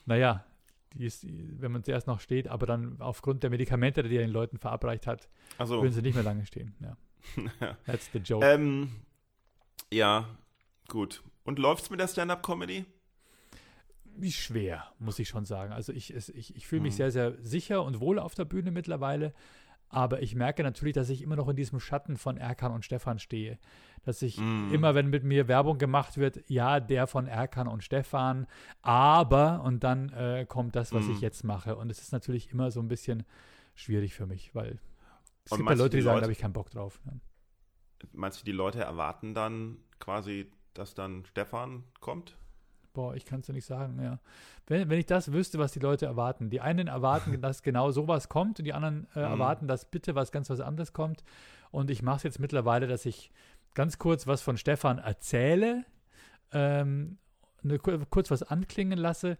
Naja, 0.05 0.45
die 0.95 1.05
ist, 1.05 1.25
wenn 1.27 1.71
man 1.71 1.83
zuerst 1.83 2.07
noch 2.07 2.19
steht, 2.19 2.47
aber 2.47 2.65
dann 2.65 2.97
aufgrund 2.99 3.43
der 3.43 3.49
Medikamente, 3.49 4.03
die 4.03 4.15
er 4.15 4.21
den 4.21 4.31
Leuten 4.31 4.57
verabreicht 4.57 5.07
hat, 5.07 5.29
so. 5.63 5.81
würden 5.81 5.91
sie 5.91 6.01
nicht 6.01 6.15
mehr 6.15 6.23
lange 6.23 6.45
stehen. 6.45 6.75
Ja. 7.59 7.75
That's 7.87 8.11
the 8.13 8.19
joke. 8.19 8.45
Ähm, 8.45 8.91
ja, 9.91 10.29
gut. 10.87 11.23
Und 11.43 11.57
läuft's 11.57 11.89
mit 11.89 11.99
der 11.99 12.07
Stand-Up-Comedy? 12.07 12.85
Wie 14.15 14.31
schwer, 14.31 14.91
muss 14.99 15.17
ich 15.17 15.27
schon 15.27 15.43
sagen. 15.45 15.73
Also 15.73 15.91
ich, 15.91 16.13
ich, 16.13 16.55
ich 16.55 16.67
fühle 16.67 16.83
mich 16.83 16.93
hm. 16.93 16.97
sehr, 16.97 17.11
sehr 17.11 17.33
sicher 17.41 17.83
und 17.83 17.99
wohl 17.99 18.19
auf 18.19 18.35
der 18.35 18.45
Bühne 18.45 18.69
mittlerweile. 18.69 19.33
Aber 19.89 20.21
ich 20.21 20.35
merke 20.35 20.63
natürlich, 20.63 20.93
dass 20.93 21.09
ich 21.09 21.21
immer 21.21 21.35
noch 21.35 21.47
in 21.47 21.55
diesem 21.55 21.79
Schatten 21.79 22.17
von 22.17 22.37
Erkan 22.37 22.71
und 22.71 22.83
Stefan 22.83 23.19
stehe. 23.19 23.59
Dass 24.03 24.21
ich 24.21 24.37
mm. 24.39 24.73
immer, 24.73 24.95
wenn 24.95 25.09
mit 25.09 25.23
mir 25.23 25.47
Werbung 25.47 25.77
gemacht 25.77 26.17
wird, 26.17 26.47
ja, 26.49 26.79
der 26.79 27.07
von 27.07 27.27
Erkan 27.27 27.67
und 27.67 27.83
Stefan, 27.83 28.47
aber, 28.81 29.63
und 29.63 29.83
dann 29.83 30.09
äh, 30.09 30.45
kommt 30.47 30.75
das, 30.75 30.93
was 30.93 31.05
mm. 31.05 31.11
ich 31.11 31.21
jetzt 31.21 31.43
mache. 31.43 31.75
Und 31.75 31.89
es 31.89 32.01
ist 32.01 32.11
natürlich 32.11 32.51
immer 32.51 32.71
so 32.71 32.81
ein 32.81 32.87
bisschen 32.87 33.23
schwierig 33.73 34.13
für 34.13 34.25
mich, 34.25 34.53
weil 34.53 34.79
es 35.45 35.51
und 35.51 35.59
gibt 35.59 35.69
ja 35.69 35.75
Leute, 35.75 35.89
die, 35.91 35.97
die 35.97 36.03
sagen, 36.03 36.17
da 36.17 36.23
habe 36.23 36.31
ich 36.31 36.39
keinen 36.39 36.53
Bock 36.53 36.69
drauf. 36.69 36.99
Ja. 37.05 37.11
Meinst 38.13 38.41
du, 38.41 38.45
die 38.45 38.51
Leute 38.51 38.81
erwarten 38.81 39.33
dann 39.33 39.77
quasi, 39.99 40.51
dass 40.73 40.93
dann 40.93 41.25
Stefan 41.25 41.83
kommt? 41.99 42.37
Boah, 42.95 43.13
ich 43.13 43.25
kann 43.25 43.41
es 43.41 43.45
dir 43.45 43.53
nicht 43.53 43.65
sagen, 43.65 44.01
ja. 44.01 44.19
Wenn, 44.65 44.89
wenn 44.89 44.97
ich 44.97 45.05
das 45.05 45.31
wüsste, 45.31 45.59
was 45.59 45.73
die 45.73 45.79
Leute 45.79 46.07
erwarten. 46.07 46.49
Die 46.49 46.61
einen 46.61 46.87
erwarten, 46.87 47.39
dass 47.41 47.61
genau 47.61 47.91
sowas 47.91 48.29
kommt 48.29 48.57
und 48.59 48.65
die 48.65 48.73
anderen 48.73 49.07
äh, 49.13 49.19
mhm. 49.19 49.25
erwarten, 49.25 49.67
dass 49.67 49.85
bitte 49.85 50.15
was 50.15 50.31
ganz 50.31 50.49
was 50.49 50.59
anderes 50.59 50.93
kommt. 50.93 51.23
Und 51.69 51.91
ich 51.91 52.01
mache 52.01 52.17
es 52.17 52.23
jetzt 52.23 52.39
mittlerweile, 52.39 52.87
dass 52.87 53.05
ich 53.05 53.29
ganz 53.75 53.99
kurz 53.99 54.25
was 54.25 54.41
von 54.41 54.57
Stefan 54.57 54.97
erzähle, 54.97 55.85
ähm, 56.51 57.17
eine, 57.63 57.77
kurz 57.77 58.31
was 58.31 58.41
anklingen 58.41 58.97
lasse 58.97 59.37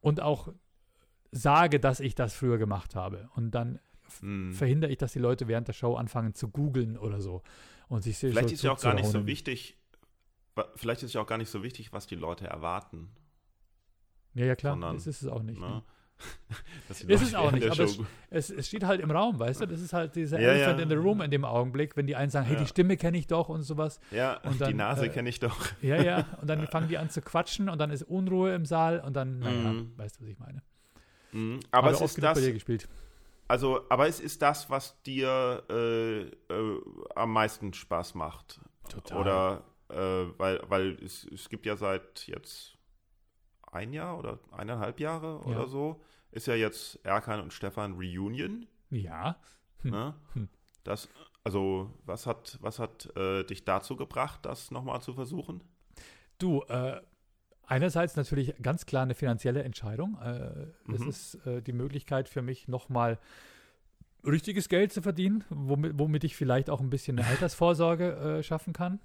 und 0.00 0.20
auch 0.20 0.52
sage, 1.32 1.80
dass 1.80 2.00
ich 2.00 2.14
das 2.14 2.34
früher 2.34 2.58
gemacht 2.58 2.94
habe. 2.94 3.28
Und 3.34 3.52
dann 3.52 3.80
mhm. 4.20 4.52
verhindere 4.52 4.90
ich, 4.90 4.98
dass 4.98 5.12
die 5.12 5.18
Leute 5.18 5.48
während 5.48 5.68
der 5.68 5.72
Show 5.72 5.94
anfangen 5.94 6.34
zu 6.34 6.48
googeln 6.48 6.96
oder 6.96 7.20
so. 7.20 7.42
Und 7.88 8.02
sich 8.02 8.18
Vielleicht 8.18 8.50
so 8.50 8.54
ist 8.54 8.62
ja 8.62 8.72
auch 8.72 8.80
gar 8.80 8.94
nicht 8.94 9.06
so 9.06 9.26
wichtig, 9.26 9.76
vielleicht 10.76 11.02
ist 11.02 11.08
es 11.08 11.12
ja 11.14 11.20
auch 11.20 11.26
gar 11.26 11.38
nicht 11.38 11.50
so 11.50 11.62
wichtig, 11.62 11.92
was 11.92 12.06
die 12.06 12.16
Leute 12.16 12.46
erwarten. 12.46 13.10
Ja, 14.34 14.46
ja, 14.46 14.56
klar, 14.56 14.74
sondern, 14.74 14.94
das 14.94 15.06
ist 15.06 15.22
es 15.22 15.28
auch 15.28 15.42
nicht. 15.42 15.60
Ne? 15.60 15.82
das 16.88 17.02
ist 17.02 17.22
es 17.22 17.34
auch 17.34 17.50
nicht, 17.50 17.66
aber 17.66 17.82
es, 17.82 17.98
es, 18.30 18.50
es, 18.50 18.68
steht 18.68 18.84
halt 18.84 19.00
im 19.00 19.10
Raum, 19.10 19.38
weißt 19.38 19.62
du? 19.62 19.66
Das 19.66 19.80
ist 19.80 19.92
halt 19.92 20.16
dieser 20.16 20.38
ja, 20.38 20.50
Elephant 20.50 20.78
ja. 20.78 20.82
in 20.84 20.88
the 20.90 20.94
Room 20.94 21.20
in 21.22 21.30
dem 21.30 21.44
Augenblick, 21.44 21.96
wenn 21.96 22.06
die 22.06 22.16
einen 22.16 22.30
sagen, 22.30 22.46
hey, 22.46 22.56
die 22.56 22.66
Stimme 22.66 22.96
kenne 22.96 23.18
ich 23.18 23.26
doch 23.26 23.48
und 23.48 23.62
sowas. 23.62 24.00
Ja, 24.10 24.38
und 24.42 24.60
dann, 24.60 24.68
die 24.68 24.74
Nase 24.74 25.06
äh, 25.06 25.08
kenne 25.08 25.28
ich 25.28 25.40
doch. 25.40 25.56
Ja, 25.82 26.00
ja, 26.00 26.26
und 26.40 26.48
dann 26.48 26.66
fangen 26.66 26.88
die 26.88 26.98
an 26.98 27.10
zu 27.10 27.22
quatschen 27.22 27.68
und 27.68 27.78
dann 27.78 27.90
ist 27.90 28.02
Unruhe 28.02 28.54
im 28.54 28.66
Saal 28.66 29.00
und 29.00 29.14
dann, 29.14 29.38
naja, 29.38 29.72
mhm. 29.72 29.92
weißt 29.96 30.18
du, 30.18 30.24
was 30.24 30.30
ich 30.30 30.38
meine. 30.38 30.62
Mhm. 31.32 31.60
Aber 31.70 31.92
Habe 31.92 32.04
es 32.04 32.16
ist 32.16 32.22
das. 32.22 32.38
Also, 33.48 33.80
aber 33.88 34.06
es 34.06 34.20
ist 34.20 34.42
das, 34.42 34.70
was 34.70 35.02
dir 35.02 35.64
äh, 35.68 36.20
äh, 36.20 36.80
am 37.16 37.32
meisten 37.32 37.72
Spaß 37.72 38.14
macht. 38.14 38.60
Total. 38.88 39.18
Oder 39.18 39.64
äh, 39.90 40.38
weil, 40.38 40.60
weil 40.68 40.92
es, 41.04 41.24
es 41.24 41.48
gibt 41.48 41.66
ja 41.66 41.76
seit 41.76 42.26
jetzt 42.26 42.78
ein 43.72 43.92
Jahr 43.92 44.18
oder 44.18 44.38
eineinhalb 44.50 45.00
Jahre 45.00 45.40
ja. 45.44 45.46
oder 45.46 45.66
so, 45.66 46.02
ist 46.30 46.46
ja 46.46 46.54
jetzt 46.54 46.98
Erkan 47.04 47.40
und 47.40 47.52
Stefan 47.52 47.94
Reunion. 47.94 48.66
Ja. 48.90 49.36
Hm. 49.82 49.90
Ne? 49.90 50.14
Hm. 50.34 50.48
Das, 50.84 51.08
also, 51.44 51.90
was 52.04 52.26
hat, 52.26 52.58
was 52.60 52.78
hat 52.78 53.14
äh, 53.16 53.44
dich 53.44 53.64
dazu 53.64 53.96
gebracht, 53.96 54.40
das 54.42 54.70
nochmal 54.70 55.00
zu 55.02 55.14
versuchen? 55.14 55.62
Du, 56.38 56.62
äh, 56.62 57.00
einerseits 57.66 58.16
natürlich 58.16 58.54
ganz 58.62 58.86
klar 58.86 59.02
eine 59.02 59.14
finanzielle 59.14 59.62
Entscheidung. 59.62 60.18
Äh, 60.22 60.66
mhm. 60.84 60.94
Es 60.94 61.02
ist 61.02 61.46
äh, 61.46 61.62
die 61.62 61.72
Möglichkeit 61.72 62.28
für 62.28 62.42
mich 62.42 62.68
nochmal 62.68 63.18
richtiges 64.24 64.68
Geld 64.68 64.92
zu 64.92 65.02
verdienen, 65.02 65.44
womit, 65.48 65.98
womit 65.98 66.24
ich 66.24 66.36
vielleicht 66.36 66.70
auch 66.70 66.80
ein 66.80 66.90
bisschen 66.90 67.18
eine 67.18 67.28
Altersvorsorge 67.28 68.38
äh, 68.38 68.42
schaffen 68.42 68.72
kann 68.72 69.00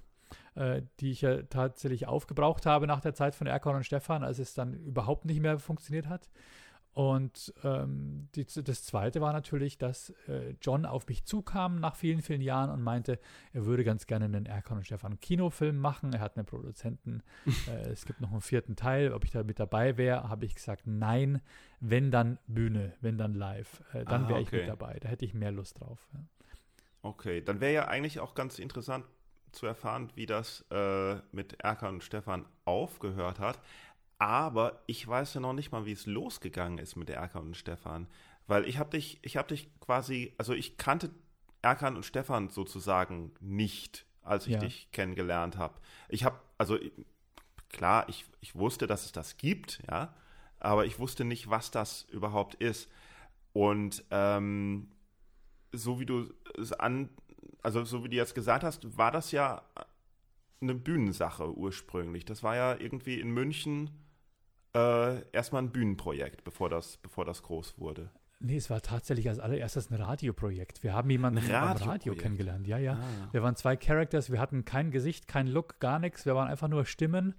äh, 0.56 0.82
die 1.00 1.12
ich 1.12 1.22
ja 1.22 1.44
tatsächlich 1.44 2.08
aufgebraucht 2.08 2.66
habe 2.66 2.88
nach 2.88 3.02
der 3.02 3.14
Zeit 3.14 3.36
von 3.36 3.48
Erkon 3.48 3.76
und 3.76 3.86
Stefan, 3.86 4.24
als 4.24 4.40
es 4.40 4.54
dann 4.54 4.74
überhaupt 4.74 5.26
nicht 5.26 5.42
mehr 5.42 5.60
funktioniert 5.60 6.08
hat. 6.08 6.30
Und 6.96 7.54
ähm, 7.66 8.30
die, 8.36 8.46
das 8.46 8.86
Zweite 8.86 9.20
war 9.20 9.34
natürlich, 9.34 9.78
dass 9.78 10.12
äh, 10.30 10.56
John 10.62 10.86
auf 10.86 11.10
mich 11.10 11.26
zukam 11.26 11.82
nach 11.82 11.98
vielen, 11.98 12.22
vielen 12.22 12.40
Jahren 12.40 12.70
und 12.70 12.82
meinte, 12.82 13.20
er 13.52 13.66
würde 13.66 13.84
ganz 13.84 14.08
gerne 14.08 14.24
einen 14.24 14.46
Erkan 14.46 14.78
und 14.78 14.86
Stefan 14.86 15.20
Kinofilm 15.20 15.78
machen. 15.78 16.14
Er 16.14 16.22
hat 16.22 16.38
einen 16.38 16.46
Produzenten. 16.46 17.22
äh, 17.68 17.90
es 17.90 18.06
gibt 18.06 18.22
noch 18.22 18.32
einen 18.32 18.40
vierten 18.40 18.78
Teil. 18.78 19.12
Ob 19.12 19.26
ich 19.26 19.32
da 19.32 19.44
mit 19.44 19.60
dabei 19.60 19.98
wäre, 19.98 20.30
habe 20.30 20.46
ich 20.46 20.56
gesagt, 20.56 20.84
nein. 20.88 21.42
Wenn 21.82 22.12
dann 22.12 22.40
Bühne, 22.48 22.94
wenn 23.02 23.18
dann 23.18 23.34
live, 23.34 23.84
äh, 23.94 24.06
dann 24.06 24.24
ah, 24.24 24.30
wäre 24.30 24.42
ich 24.42 24.54
mit 24.54 24.66
dabei. 24.66 24.98
Da 25.02 25.10
hätte 25.10 25.26
ich 25.26 25.34
mehr 25.34 25.52
Lust 25.52 25.82
drauf. 25.82 26.08
Ja. 26.14 26.22
Okay, 27.02 27.42
dann 27.42 27.60
wäre 27.60 27.74
ja 27.74 27.88
eigentlich 27.90 28.22
auch 28.22 28.36
ganz 28.36 28.58
interessant 28.58 29.04
zu 29.56 29.66
erfahren, 29.66 30.12
wie 30.16 30.26
das 30.26 30.66
äh, 30.72 31.16
mit 31.32 31.62
Erkan 31.62 31.96
und 31.96 32.04
Stefan 32.04 32.46
aufgehört 32.66 33.40
hat. 33.40 33.60
Aber 34.18 34.82
ich 34.88 35.06
weiß 35.08 35.34
ja 35.34 35.42
noch 35.42 35.54
nicht 35.54 35.72
mal, 35.72 35.86
wie 35.86 35.92
es 35.92 36.06
losgegangen 36.06 36.78
ist 36.78 36.96
mit 36.96 37.10
Erkan 37.10 37.48
und 37.48 37.58
Stefan. 37.58 38.08
Weil 38.48 38.66
ich 38.68 38.78
habe 38.78 38.92
dich, 38.92 39.20
ich 39.24 39.38
habe 39.38 39.50
dich 39.50 39.70
quasi, 39.80 40.34
also 40.38 40.54
ich 40.54 40.78
kannte 40.78 41.10
Erkan 41.62 41.96
und 41.96 42.06
Stefan 42.06 42.50
sozusagen 42.50 43.34
nicht, 43.40 44.06
als 44.22 44.46
ich 44.46 44.54
ja. 44.54 44.60
dich 44.60 44.92
kennengelernt 44.92 45.58
habe. 45.58 45.80
Ich 46.10 46.24
habe, 46.24 46.40
also 46.58 46.78
klar, 47.70 48.08
ich, 48.08 48.26
ich 48.40 48.56
wusste, 48.56 48.88
dass 48.88 49.06
es 49.06 49.12
das 49.12 49.38
gibt, 49.38 49.82
ja, 49.90 50.14
aber 50.60 50.86
ich 50.86 51.00
wusste 51.00 51.26
nicht, 51.26 51.50
was 51.50 51.72
das 51.72 52.04
überhaupt 52.04 52.56
ist. 52.56 52.90
Und 53.52 54.04
ähm, 54.12 54.92
so 55.72 56.00
wie 56.00 56.06
du 56.06 56.34
es 56.58 56.72
an, 56.74 57.10
also 57.66 57.84
so 57.84 58.04
wie 58.04 58.10
du 58.10 58.16
jetzt 58.16 58.36
gesagt 58.36 58.64
hast, 58.64 58.96
war 58.96 59.12
das 59.12 59.32
ja 59.32 59.64
eine 60.62 60.76
Bühnensache 60.76 61.52
ursprünglich. 61.58 62.24
Das 62.24 62.44
war 62.44 62.56
ja 62.56 62.76
irgendwie 62.80 63.20
in 63.20 63.32
München 63.32 63.90
äh, 64.76 65.28
erstmal 65.32 65.64
ein 65.64 65.72
Bühnenprojekt, 65.72 66.44
bevor 66.44 66.70
das, 66.70 66.98
bevor 66.98 67.26
das 67.26 67.42
groß 67.42 67.80
wurde. 67.80 68.12
Nee, 68.40 68.58
es 68.58 68.70
war 68.70 68.82
tatsächlich 68.82 69.28
als 69.30 69.40
allererstes 69.40 69.90
ein 69.90 69.96
Radioprojekt. 69.96 70.84
Wir 70.84 70.94
haben 70.94 71.10
jemanden 71.10 71.40
Radio, 71.52 71.88
Radio 71.88 72.16
kennengelernt. 72.16 72.68
Ja, 72.68 72.78
ja. 72.78 72.94
Ah. 72.94 73.30
Wir 73.32 73.42
waren 73.42 73.56
zwei 73.56 73.76
Characters, 73.76 74.32
wir 74.32 74.40
hatten 74.40 74.64
kein 74.66 74.92
Gesicht, 74.92 75.28
kein 75.28 75.48
Look, 75.48 75.80
gar 75.80 75.98
nichts. 75.98 76.28
Wir 76.28 76.36
waren 76.36 76.48
einfach 76.48 76.68
nur 76.68 76.86
Stimmen. 76.86 77.34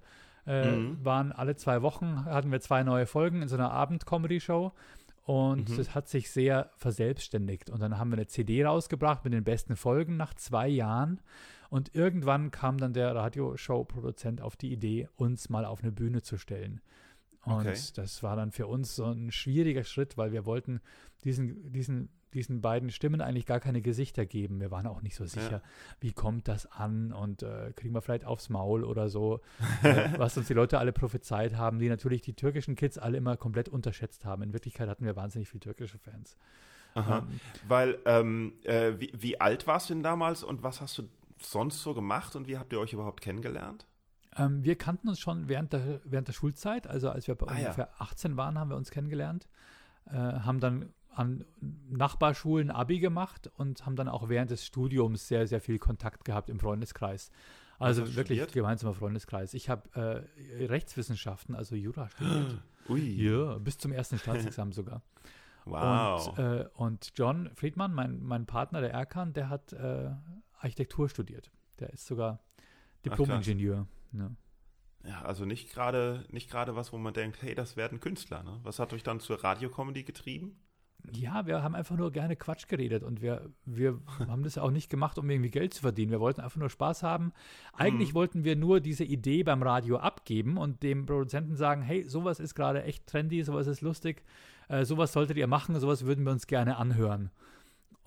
Äh, 0.45 0.71
mhm. 0.71 1.05
Waren 1.05 1.31
alle 1.31 1.55
zwei 1.55 1.81
Wochen, 1.81 2.25
hatten 2.25 2.51
wir 2.51 2.59
zwei 2.59 2.83
neue 2.83 3.05
Folgen 3.05 3.41
in 3.41 3.47
so 3.47 3.55
einer 3.55 3.71
Abend-Comedy-Show. 3.71 4.73
Und 5.27 5.77
mhm. 5.77 5.87
hat 5.93 6.07
sich 6.07 6.31
sehr 6.31 6.71
verselbstständigt. 6.77 7.69
Und 7.69 7.81
dann 7.81 7.97
haben 7.97 8.11
wir 8.11 8.17
eine 8.17 8.27
CD 8.27 8.63
rausgebracht 8.63 9.25
mit 9.25 9.33
den 9.33 9.43
besten 9.43 9.75
Folgen 9.75 10.15
nach 10.15 10.33
zwei 10.35 10.69
Jahren. 10.69 11.19
Und 11.69 11.93
irgendwann 11.93 12.49
kam 12.49 12.77
dann 12.77 12.93
der 12.93 13.13
Radioshow-Produzent 13.13 14.39
auf 14.39 14.55
die 14.55 14.71
Idee, 14.71 15.09
uns 15.17 15.49
mal 15.49 15.65
auf 15.65 15.83
eine 15.83 15.91
Bühne 15.91 16.21
zu 16.21 16.37
stellen. 16.37 16.79
Und 17.43 17.67
okay. 17.67 17.77
das 17.95 18.23
war 18.23 18.37
dann 18.37 18.53
für 18.53 18.67
uns 18.67 18.95
so 18.95 19.03
ein 19.03 19.29
schwieriger 19.31 19.83
Schritt, 19.83 20.15
weil 20.15 20.31
wir 20.31 20.45
wollten 20.45 20.79
diesen, 21.25 21.73
diesen, 21.73 22.07
diesen 22.33 22.61
beiden 22.61 22.89
Stimmen 22.89 23.21
eigentlich 23.21 23.45
gar 23.45 23.59
keine 23.59 23.81
Gesichter 23.81 24.25
geben. 24.25 24.59
Wir 24.59 24.71
waren 24.71 24.87
auch 24.87 25.01
nicht 25.01 25.15
so 25.15 25.25
sicher, 25.25 25.51
ja. 25.51 25.61
wie 25.99 26.11
kommt 26.11 26.47
das 26.47 26.71
an 26.71 27.11
und 27.13 27.43
äh, 27.43 27.71
kriegen 27.75 27.93
wir 27.93 28.01
vielleicht 28.01 28.25
aufs 28.25 28.49
Maul 28.49 28.83
oder 28.83 29.09
so, 29.09 29.41
äh, 29.83 30.09
was 30.17 30.37
uns 30.37 30.47
die 30.47 30.53
Leute 30.53 30.79
alle 30.79 30.91
prophezeit 30.91 31.55
haben, 31.55 31.79
die 31.79 31.89
natürlich 31.89 32.21
die 32.21 32.33
türkischen 32.33 32.75
Kids 32.75 32.97
alle 32.97 33.17
immer 33.17 33.37
komplett 33.37 33.69
unterschätzt 33.69 34.25
haben. 34.25 34.43
In 34.43 34.53
Wirklichkeit 34.53 34.89
hatten 34.89 35.05
wir 35.05 35.15
wahnsinnig 35.15 35.49
viele 35.49 35.61
türkische 35.61 35.97
Fans. 35.97 36.37
Aha. 36.93 37.19
Ähm, 37.19 37.39
weil, 37.67 37.99
ähm, 38.05 38.53
äh, 38.63 38.93
wie, 38.97 39.11
wie 39.17 39.39
alt 39.39 39.67
warst 39.67 39.89
du 39.89 39.93
denn 39.93 40.03
damals 40.03 40.43
und 40.43 40.63
was 40.63 40.81
hast 40.81 40.97
du 40.97 41.03
sonst 41.39 41.81
so 41.81 41.93
gemacht 41.93 42.35
und 42.35 42.47
wie 42.47 42.57
habt 42.57 42.73
ihr 42.73 42.79
euch 42.79 42.93
überhaupt 42.93 43.21
kennengelernt? 43.21 43.85
Ähm, 44.35 44.63
wir 44.63 44.75
kannten 44.75 45.09
uns 45.09 45.19
schon 45.19 45.47
während 45.49 45.73
der, 45.73 46.01
während 46.03 46.27
der 46.27 46.33
Schulzeit, 46.33 46.87
also 46.87 47.09
als 47.09 47.27
wir 47.27 47.35
ah, 47.39 47.51
ungefähr 47.51 47.89
ja. 47.91 47.99
18 47.99 48.37
waren, 48.37 48.59
haben 48.59 48.69
wir 48.69 48.77
uns 48.77 48.91
kennengelernt, 48.91 49.47
äh, 50.05 50.13
haben 50.13 50.59
dann 50.59 50.93
an 51.17 51.45
Nachbarschulen 51.89 52.69
Abi 52.69 52.99
gemacht 52.99 53.49
und 53.57 53.85
haben 53.85 53.95
dann 53.95 54.07
auch 54.07 54.29
während 54.29 54.51
des 54.51 54.65
Studiums 54.65 55.27
sehr, 55.27 55.47
sehr 55.47 55.61
viel 55.61 55.79
Kontakt 55.79 56.25
gehabt 56.25 56.49
im 56.49 56.59
Freundeskreis. 56.59 57.31
Also 57.79 58.15
wirklich 58.15 58.39
studiert? 58.39 58.53
gemeinsamer 58.53 58.93
Freundeskreis. 58.93 59.53
Ich 59.53 59.69
habe 59.69 59.89
äh, 59.93 60.65
Rechtswissenschaften, 60.65 61.55
also 61.55 61.75
Jura 61.75 62.09
studiert. 62.09 62.61
Ui. 62.89 63.01
Ja, 63.01 63.57
bis 63.57 63.77
zum 63.77 63.91
ersten 63.91 64.17
Staatsexamen 64.17 64.73
sogar. 64.73 65.01
Wow. 65.69 66.29
Und, 66.29 66.39
äh, 66.39 66.65
und, 66.75 67.11
John 67.15 67.49
Friedmann, 67.53 67.93
mein, 67.93 68.23
mein 68.23 68.45
Partner, 68.45 68.79
der 68.79 68.91
Erkan, 68.91 69.33
der 69.33 69.49
hat 69.49 69.73
äh, 69.73 70.11
Architektur 70.59 71.09
studiert. 71.09 71.51
Der 71.79 71.89
ist 71.89 72.05
sogar 72.05 72.39
Diplom-Ingenieur. 73.03 73.85
Ja. 74.13 74.31
ja. 75.03 75.21
also 75.23 75.43
nicht 75.43 75.69
gerade 75.69 76.23
nicht 76.29 76.49
gerade 76.49 76.77
was, 76.77 76.93
wo 76.93 76.97
man 76.97 77.13
denkt, 77.13 77.41
hey, 77.41 77.53
das 77.53 77.75
werden 77.75 77.99
Künstler. 77.99 78.43
Ne? 78.43 78.61
Was 78.63 78.79
hat 78.79 78.93
euch 78.93 79.03
dann 79.03 79.19
zur 79.19 79.43
Radiocomedy 79.43 80.03
getrieben? 80.03 80.57
Ja, 81.13 81.45
wir 81.45 81.63
haben 81.63 81.75
einfach 81.75 81.95
nur 81.95 82.11
gerne 82.11 82.35
Quatsch 82.35 82.67
geredet 82.67 83.03
und 83.03 83.21
wir, 83.21 83.49
wir 83.65 83.99
haben 84.27 84.43
das 84.43 84.57
auch 84.57 84.71
nicht 84.71 84.89
gemacht, 84.89 85.17
um 85.17 85.29
irgendwie 85.29 85.49
Geld 85.49 85.73
zu 85.73 85.81
verdienen. 85.81 86.11
Wir 86.11 86.19
wollten 86.19 86.41
einfach 86.41 86.59
nur 86.59 86.69
Spaß 86.69 87.03
haben. 87.03 87.33
Eigentlich 87.73 88.09
hm. 88.09 88.15
wollten 88.15 88.43
wir 88.43 88.55
nur 88.55 88.79
diese 88.79 89.03
Idee 89.03 89.43
beim 89.43 89.63
Radio 89.63 89.97
abgeben 89.97 90.57
und 90.57 90.83
dem 90.83 91.05
Produzenten 91.05 91.55
sagen, 91.55 91.81
hey, 91.81 92.03
sowas 92.03 92.39
ist 92.39 92.55
gerade 92.55 92.83
echt 92.83 93.07
trendy, 93.07 93.43
sowas 93.43 93.67
ist 93.67 93.81
lustig, 93.81 94.23
äh, 94.67 94.85
sowas 94.85 95.13
solltet 95.13 95.37
ihr 95.37 95.47
machen, 95.47 95.79
sowas 95.79 96.05
würden 96.05 96.25
wir 96.25 96.31
uns 96.31 96.47
gerne 96.47 96.77
anhören. 96.77 97.31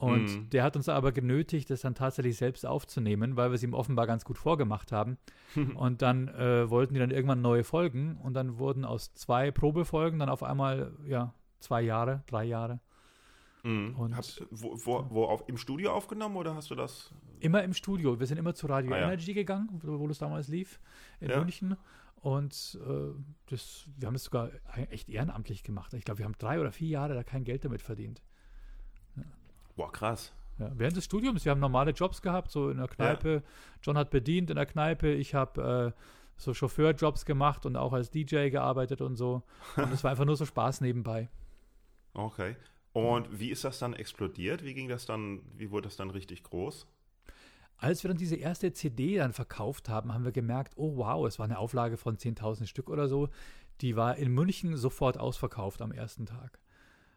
Und 0.01 0.35
mhm. 0.35 0.49
der 0.49 0.63
hat 0.65 0.77
uns 0.77 0.89
aber 0.89 1.13
genötigt, 1.13 1.69
das 1.69 1.83
dann 1.83 1.95
tatsächlich 1.95 2.39
selbst 2.39 2.65
aufzunehmen, 2.65 3.37
weil 3.37 3.51
wir 3.51 3.57
es 3.57 3.63
ihm 3.63 3.75
offenbar 3.75 4.07
ganz 4.07 4.25
gut 4.25 4.39
vorgemacht 4.39 4.93
haben. 4.93 5.19
und 5.75 6.01
dann 6.01 6.29
äh, 6.29 6.71
wollten 6.71 6.95
die 6.95 7.01
dann 7.01 7.11
irgendwann 7.11 7.43
neue 7.43 7.65
Folgen 7.65 8.17
und 8.17 8.33
dann 8.33 8.59
wurden 8.59 8.87
aus 8.87 9.13
zwei 9.13 9.51
Probefolgen 9.51 10.19
dann 10.19 10.31
auf 10.31 10.43
einmal, 10.43 10.93
ja, 11.07 11.35
zwei 11.59 11.83
Jahre, 11.83 12.23
drei 12.27 12.45
Jahre. 12.45 12.81
Mhm. 13.63 13.95
Und, 13.97 14.17
Hab, 14.17 14.25
wo, 14.51 14.77
wo, 14.85 15.07
wo 15.11 15.25
auf, 15.25 15.49
im 15.49 15.57
Studio 15.57 15.93
aufgenommen 15.93 16.37
oder 16.37 16.55
hast 16.55 16.71
du 16.71 16.75
das? 16.75 17.13
Immer 17.41 17.63
im 17.63 17.75
Studio. 17.75 18.19
Wir 18.19 18.27
sind 18.27 18.39
immer 18.39 18.55
zu 18.55 18.67
Radio 18.67 18.93
ah, 18.93 18.99
Energy 18.99 19.31
ja. 19.31 19.35
gegangen, 19.35 19.81
wo, 19.83 19.99
wo 19.99 20.09
das 20.09 20.19
damals 20.19 20.49
lief, 20.49 20.81
in 21.21 21.31
ja. 21.31 21.39
München. 21.39 21.77
Und 22.17 22.79
äh, 22.87 23.15
das, 23.47 23.87
wir 23.97 24.07
haben 24.07 24.15
es 24.15 24.25
sogar 24.25 24.51
echt 24.91 25.09
ehrenamtlich 25.09 25.63
gemacht. 25.63 25.95
Ich 25.95 26.05
glaube, 26.05 26.19
wir 26.19 26.27
haben 26.27 26.37
drei 26.39 26.61
oder 26.61 26.73
vier 26.73 26.89
Jahre 26.89 27.15
da 27.15 27.23
kein 27.23 27.45
Geld 27.45 27.65
damit 27.65 27.81
verdient. 27.81 28.23
Boah, 29.77 29.91
krass. 29.91 30.35
Ja, 30.59 30.71
während 30.75 30.97
des 30.97 31.07
Studiums, 31.07 31.45
wir 31.47 31.53
haben 31.53 31.61
normale 31.61 31.93
Jobs 31.93 32.21
gehabt, 32.21 32.51
so 32.51 32.69
in 32.69 32.77
der 32.77 32.89
Kneipe. 32.89 33.35
Ja. 33.37 33.43
John 33.83 33.97
hat 33.97 34.11
bedient 34.11 34.51
in 34.51 34.57
der 34.57 34.67
Kneipe, 34.67 35.11
ich 35.11 35.35
habe 35.35 35.95
äh, 35.97 36.01
so 36.37 36.53
Chauffeurjobs 36.53 37.25
gemacht 37.25 37.65
und 37.65 37.77
auch 37.77 37.95
als 37.95 38.11
DJ 38.11 38.51
gearbeitet 38.51 39.01
und 39.01 39.17
so. 39.17 39.43
Und 39.77 39.91
es 39.93 40.05
war 40.05 40.11
einfach 40.11 40.27
nur 40.27 40.37
so 40.37 40.45
Spaß 40.45 40.83
nebenbei. 40.83 41.31
Okay. 42.13 42.57
Und 42.93 43.39
wie 43.39 43.51
ist 43.51 43.65
das 43.65 43.79
dann 43.79 43.95
explodiert? 43.95 44.65
Wie 44.65 44.75
ging 44.75 44.89
das 44.89 45.07
dann, 45.07 45.43
wie 45.57 45.71
wurde 45.71 45.89
das 45.89 45.97
dann 45.97 46.11
richtig 46.11 46.43
groß? 46.43 46.87
Als 47.77 48.03
wir 48.03 48.09
dann 48.09 48.19
diese 48.19 48.37
erste 48.37 48.73
CD 48.73 49.17
dann 49.17 49.33
verkauft 49.33 49.89
haben, 49.89 50.13
haben 50.13 50.25
wir 50.25 50.33
gemerkt, 50.33 50.75
oh 50.77 50.97
wow, 50.97 51.27
es 51.27 51.39
war 51.39 51.45
eine 51.45 51.59
Auflage 51.59 51.97
von 51.97 52.19
10.000 52.19 52.67
Stück 52.67 52.91
oder 52.91 53.09
so. 53.09 53.29
Die 53.81 53.97
war 53.97 54.17
in 54.17 54.31
München 54.33 54.77
sofort 54.77 55.19
ausverkauft 55.19 55.81
am 55.81 55.93
ersten 55.93 56.27
Tag. 56.27 56.59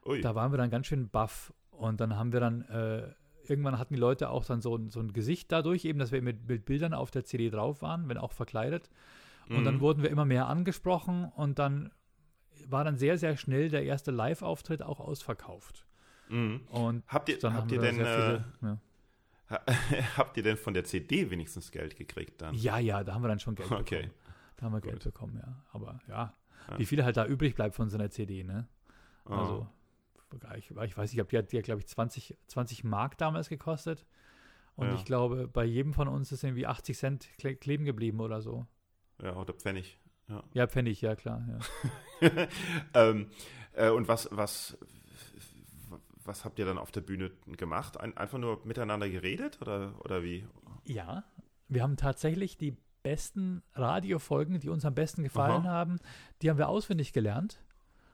Ui. 0.05 0.21
Da 0.21 0.35
waren 0.35 0.53
wir 0.53 0.57
dann 0.57 0.69
ganz 0.69 0.87
schön 0.87 1.09
baff. 1.09 1.53
Und 1.71 1.99
dann 1.99 2.15
haben 2.15 2.31
wir 2.31 2.39
dann, 2.39 2.61
äh, 2.61 3.13
irgendwann 3.45 3.77
hatten 3.77 3.95
die 3.95 3.99
Leute 3.99 4.29
auch 4.29 4.45
dann 4.45 4.61
so, 4.61 4.79
so 4.89 4.99
ein 4.99 5.11
Gesicht 5.11 5.51
dadurch, 5.51 5.83
eben, 5.85 5.99
dass 5.99 6.11
wir 6.11 6.21
mit, 6.21 6.47
mit 6.47 6.65
Bildern 6.65 6.93
auf 6.93 7.11
der 7.11 7.25
CD 7.25 7.49
drauf 7.49 7.81
waren, 7.81 8.07
wenn 8.07 8.17
auch 8.17 8.31
verkleidet. 8.31 8.89
Und 9.49 9.61
mhm. 9.61 9.65
dann 9.65 9.79
wurden 9.81 10.03
wir 10.03 10.09
immer 10.09 10.25
mehr 10.25 10.47
angesprochen 10.47 11.25
und 11.35 11.59
dann 11.59 11.91
war 12.69 12.83
dann 12.83 12.97
sehr, 12.97 13.17
sehr 13.17 13.37
schnell 13.37 13.69
der 13.69 13.83
erste 13.83 14.11
Live-Auftritt 14.11 14.81
auch 14.83 14.99
ausverkauft. 14.99 15.85
Mhm. 16.29 16.61
Und 16.69 17.03
Habt 17.07 17.29
ihr, 17.29 17.37
dann 17.39 17.53
habt 17.53 17.71
ihr 17.71 17.79
denn, 17.79 17.95
viele, 17.95 18.45
äh, 18.61 18.65
ja. 18.65 18.79
habt 20.17 20.37
ihr 20.37 20.43
denn 20.43 20.57
von 20.57 20.73
der 20.73 20.83
CD 20.83 21.29
wenigstens 21.29 21.71
Geld 21.71 21.95
gekriegt 21.95 22.41
dann? 22.41 22.55
ja, 22.55 22.79
ja, 22.79 23.03
da 23.03 23.13
haben 23.13 23.21
wir 23.23 23.27
dann 23.27 23.39
schon 23.39 23.55
Geld 23.55 23.71
Okay. 23.71 24.03
bekommen. 24.03 24.13
Da 24.57 24.65
haben 24.65 24.73
wir 24.73 24.81
Geld 24.81 25.03
Gut. 25.03 25.13
bekommen, 25.13 25.37
ja. 25.43 25.63
Aber 25.71 25.99
ja, 26.07 26.33
Ja. 26.69 26.79
wie 26.79 26.85
viel 26.85 27.03
halt 27.03 27.17
da 27.17 27.25
übrig 27.25 27.55
bleibt 27.55 27.75
von 27.75 27.89
so 27.89 27.97
einer 27.97 28.09
CD, 28.09 28.43
ne? 28.43 28.67
Oh. 29.25 29.33
Also, 29.33 29.67
ich, 30.55 30.71
ich 30.71 30.97
weiß 30.97 31.13
nicht, 31.13 31.31
die 31.31 31.37
hat, 31.37 31.51
die 31.51 31.57
hat 31.57 31.65
glaube 31.65 31.81
ich, 31.81 31.87
20, 31.87 32.35
20 32.47 32.83
Mark 32.83 33.17
damals 33.17 33.49
gekostet. 33.49 34.05
Und 34.75 34.87
Ja. 34.87 34.95
ich 34.95 35.05
glaube, 35.05 35.47
bei 35.47 35.65
jedem 35.65 35.93
von 35.93 36.07
uns 36.07 36.31
ist 36.31 36.43
irgendwie 36.43 36.65
80 36.65 36.97
Cent 36.97 37.29
kle 37.37 37.55
kleben 37.55 37.85
geblieben 37.85 38.19
oder 38.19 38.41
so. 38.41 38.65
Ja, 39.21 39.35
oder 39.35 39.53
Pfennig. 39.53 39.99
Ja. 40.33 40.43
Ja, 40.53 40.67
Pfennig, 40.67 41.01
ja 41.01 41.15
klar. 41.15 41.45
Ja. 42.21 42.29
ähm, 42.93 43.27
äh, 43.73 43.89
und 43.89 44.07
was, 44.07 44.29
was, 44.31 44.77
was 46.25 46.45
habt 46.45 46.59
ihr 46.59 46.65
dann 46.65 46.77
auf 46.77 46.91
der 46.91 47.01
Bühne 47.01 47.31
gemacht? 47.57 47.99
Ein, 47.99 48.17
einfach 48.17 48.37
nur 48.37 48.61
miteinander 48.65 49.09
geredet 49.09 49.59
oder, 49.61 49.93
oder 50.03 50.23
wie? 50.23 50.45
ja, 50.85 51.23
wir 51.67 51.83
haben 51.83 51.97
tatsächlich 51.97 52.57
die 52.57 52.75
besten 53.03 53.63
Radiofolgen, 53.73 54.59
die 54.59 54.69
uns 54.69 54.85
am 54.85 54.95
besten 54.95 55.23
gefallen 55.23 55.65
Aha. 55.65 55.71
haben, 55.71 55.99
die 56.41 56.49
haben 56.49 56.57
wir 56.57 56.69
auswendig 56.69 57.13
gelernt. 57.13 57.59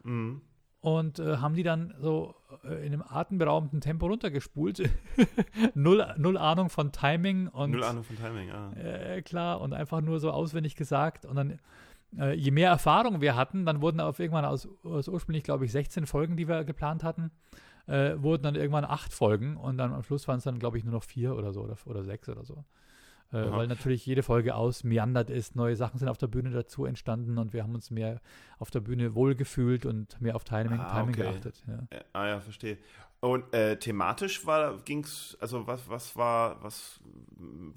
Mhm. 0.03 0.41
und 0.79 1.19
äh, 1.19 1.37
haben 1.37 1.55
die 1.55 1.63
dann 1.63 1.93
so 1.99 2.33
äh, 2.63 2.85
in 2.85 2.93
einem 2.93 3.01
atemberaubenden 3.01 3.81
Tempo 3.81 4.07
runtergespult. 4.07 4.89
null, 5.75 6.13
null 6.17 6.37
Ahnung 6.37 6.69
von 6.69 6.93
Timing 6.93 7.49
und 7.49 7.71
Null 7.71 7.83
Ahnung 7.83 8.05
von 8.05 8.15
Timing, 8.15 8.49
ah. 8.49 8.71
äh, 8.77 9.21
klar 9.21 9.59
und 9.59 9.73
einfach 9.73 9.99
nur 9.99 10.21
so 10.21 10.31
auswendig 10.31 10.77
gesagt. 10.77 11.25
Und 11.25 11.35
dann, 11.35 11.59
äh, 12.17 12.33
je 12.33 12.51
mehr 12.51 12.69
Erfahrung 12.69 13.21
wir 13.21 13.35
hatten, 13.35 13.65
dann 13.65 13.81
wurden 13.81 13.99
auf 13.99 14.19
irgendwann 14.19 14.45
aus, 14.45 14.67
aus 14.83 15.07
ursprünglich, 15.07 15.43
glaube 15.43 15.65
ich, 15.65 15.71
16 15.71 16.05
Folgen, 16.05 16.37
die 16.37 16.47
wir 16.47 16.63
geplant 16.63 17.03
hatten, 17.03 17.31
äh, 17.87 18.13
wurden 18.17 18.43
dann 18.43 18.55
irgendwann 18.55 18.85
acht 18.85 19.13
Folgen 19.13 19.57
und 19.57 19.77
dann 19.77 19.93
am 19.93 20.03
Schluss 20.03 20.27
waren 20.27 20.37
es 20.37 20.43
dann, 20.43 20.59
glaube 20.59 20.77
ich, 20.77 20.83
nur 20.83 20.93
noch 20.93 21.03
vier 21.03 21.35
oder 21.35 21.53
so 21.53 21.61
oder, 21.61 21.75
oder 21.85 22.03
sechs 22.03 22.29
oder 22.29 22.43
so. 22.45 22.65
Äh, 23.31 23.51
weil 23.51 23.67
natürlich 23.67 24.05
jede 24.07 24.23
Folge 24.23 24.55
ausmeandert 24.55 25.29
ist, 25.29 25.55
neue 25.55 25.75
Sachen 25.75 25.99
sind 25.99 26.07
auf 26.07 26.17
der 26.17 26.25
Bühne 26.27 26.49
dazu 26.49 26.85
entstanden 26.85 27.37
und 27.37 27.53
wir 27.53 27.61
haben 27.61 27.75
uns 27.75 27.91
mehr 27.91 28.21
auf 28.57 28.71
der 28.71 28.79
Bühne 28.79 29.13
wohlgefühlt 29.13 29.85
und 29.85 30.19
mehr 30.19 30.35
auf 30.35 30.43
Timing, 30.43 30.79
Ah, 30.79 30.99
Timing 30.99 31.13
okay. 31.13 31.21
geachtet. 31.21 31.63
Ja. 31.67 31.87
Äh, 31.91 32.03
ah 32.13 32.27
ja, 32.27 32.39
verstehe. 32.39 32.79
Und 33.21 33.53
äh, 33.53 33.77
thematisch 33.77 34.45
war 34.45 34.77
ging's, 34.83 35.37
also 35.41 35.67
was, 35.67 35.89
was 35.89 36.15
war, 36.15 36.63
was 36.63 37.01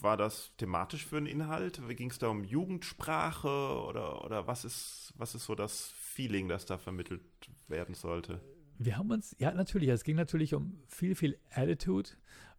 war 0.00 0.16
das 0.16 0.52
thematisch 0.56 1.04
für 1.04 1.16
ein 1.16 1.26
Inhalt? 1.26 1.80
Ging 1.96 2.10
es 2.10 2.18
da 2.18 2.28
um 2.28 2.44
Jugendsprache 2.44 3.48
oder, 3.48 4.24
oder 4.24 4.46
was 4.46 4.64
ist, 4.64 5.12
was 5.16 5.34
ist 5.34 5.44
so 5.44 5.56
das 5.56 5.92
Feeling, 5.98 6.48
das 6.48 6.64
da 6.64 6.78
vermittelt 6.78 7.22
werden 7.66 7.96
sollte? 7.96 8.40
Wir 8.78 8.96
haben 8.96 9.10
uns, 9.10 9.34
ja 9.38 9.52
natürlich, 9.52 9.88
es 9.88 10.04
ging 10.04 10.16
natürlich 10.16 10.54
um 10.54 10.78
viel, 10.86 11.16
viel 11.16 11.38
Attitude. 11.50 12.10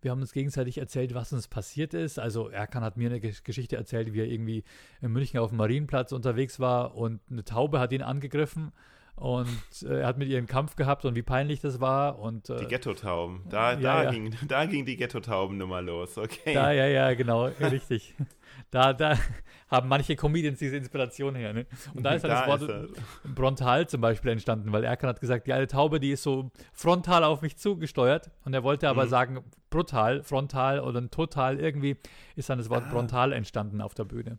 Wir 0.02 0.12
haben 0.12 0.20
uns 0.22 0.34
gegenseitig 0.34 0.78
erzählt, 0.78 1.14
was 1.14 1.32
uns 1.32 1.48
passiert 1.48 1.94
ist. 1.94 2.20
Also 2.20 2.50
Erkan 2.50 2.84
hat 2.84 2.98
mir 2.98 3.10
eine 3.10 3.20
Gesch- 3.20 3.44
Geschichte 3.46 3.78
erzählt, 3.78 4.12
wie 4.12 4.20
er 4.20 4.28
irgendwie 4.28 4.66
in 5.02 5.12
München 5.14 5.40
auf 5.40 5.50
dem 5.50 5.58
Marienplatz 5.58 6.12
unterwegs 6.12 6.60
war 6.60 6.96
und 6.96 7.22
eine 7.32 7.46
Taube 7.46 7.80
hat 7.80 7.94
ihn 7.94 8.02
angegriffen 8.02 8.74
und 9.16 9.48
äh, 9.84 10.00
er 10.02 10.08
hat 10.08 10.18
mit 10.18 10.28
ihr 10.28 10.38
einen 10.38 10.48
Kampf 10.48 10.76
gehabt 10.76 11.06
und 11.06 11.16
wie 11.16 11.22
peinlich 11.22 11.60
das 11.62 11.80
war. 11.80 12.20
Und 12.20 12.50
Die 12.50 12.54
äh, 12.54 12.66
Ghettotauben. 12.66 13.42
Da, 13.50 13.76
da, 13.76 14.04
ja. 14.06 14.12
Ging, 14.12 14.36
da 14.48 14.66
ging 14.66 14.86
die 14.86 14.96
Ghettotauben-Nummer 14.98 15.82
los, 15.82 16.18
okay. 16.18 16.54
da, 16.54 16.72
ja, 16.72 16.88
ja, 16.88 17.14
genau, 17.14 17.46
richtig. 17.46 18.16
Da, 18.70 18.92
da 18.94 19.18
haben 19.70 19.88
manche 19.88 20.16
Comedians 20.16 20.60
diese 20.60 20.78
Inspiration 20.78 21.36
her. 21.36 21.54
Ne? 21.54 21.66
Und 21.94 22.04
da 22.04 22.14
ist 22.14 22.24
dann 22.24 22.32
das 22.32 22.48
Wort. 22.48 22.90
Brontal 23.36 23.88
zum 23.88 24.02
Beispiel 24.02 24.32
entstanden, 24.32 24.72
weil 24.72 24.84
Erkan 24.84 25.10
hat 25.10 25.20
gesagt, 25.22 25.48
die 25.48 25.54
alte 25.54 25.68
Taube, 25.74 26.00
die 26.00 26.12
ist 26.12 26.24
so 26.24 26.52
frontal 26.72 27.24
auf 27.24 27.42
mich 27.42 27.58
zugesteuert 27.58 28.32
und 28.46 28.54
er 28.54 28.64
wollte 28.64 28.90
aber 28.90 29.06
Mhm. 29.06 29.10
sagen 29.10 29.44
brutal, 29.70 30.24
frontal 30.24 30.80
oder 30.80 31.08
total, 31.10 31.60
irgendwie 31.60 31.98
ist 32.36 32.50
dann 32.50 32.58
das 32.60 32.70
Wort 32.70 32.84
Ah. 32.88 32.92
Brontal 32.92 33.32
entstanden 33.32 33.82
auf 33.82 33.94
der 33.96 34.06
Bühne. 34.06 34.38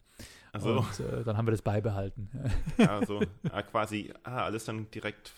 Also, 0.54 0.78
Und 0.78 1.00
äh, 1.00 1.24
dann 1.24 1.36
haben 1.36 1.48
wir 1.48 1.50
das 1.50 1.62
beibehalten. 1.62 2.30
also 2.78 3.20
ah, 3.50 3.62
quasi, 3.62 4.14
ah, 4.22 4.44
alles 4.44 4.64
dann 4.64 4.88
direkt. 4.92 5.32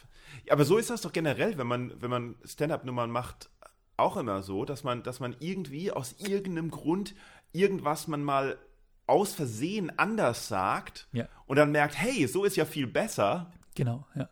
Ja, 0.45 0.53
aber 0.53 0.67
so 0.67 0.77
ist 0.77 0.91
das 0.91 1.01
doch 1.01 1.13
generell, 1.13 1.57
wenn 1.57 1.67
man, 1.67 2.03
wenn 2.03 2.11
man 2.11 2.35
Stand-up-Nummern 2.45 3.11
macht, 3.11 3.49
auch 3.97 4.19
immer 4.19 4.43
so, 4.43 4.67
dass 4.67 4.85
man, 4.85 5.03
dass 5.03 5.19
man 5.19 5.35
irgendwie 5.41 5.91
aus 5.91 6.17
irgendeinem 6.19 6.71
Grund 6.71 7.15
irgendwas 7.53 8.09
man 8.09 8.23
mal 8.23 8.59
aus 9.07 9.33
Versehen 9.35 9.91
anders 9.99 10.49
sagt 10.49 11.09
Ja. 11.13 11.29
und 11.47 11.57
dann 11.57 11.73
merkt, 11.73 11.97
hey, 11.99 12.27
so 12.27 12.45
ist 12.45 12.57
ja 12.57 12.67
viel 12.67 12.87
besser. 12.87 13.51
Genau, 13.75 14.07
ja. 14.15 14.29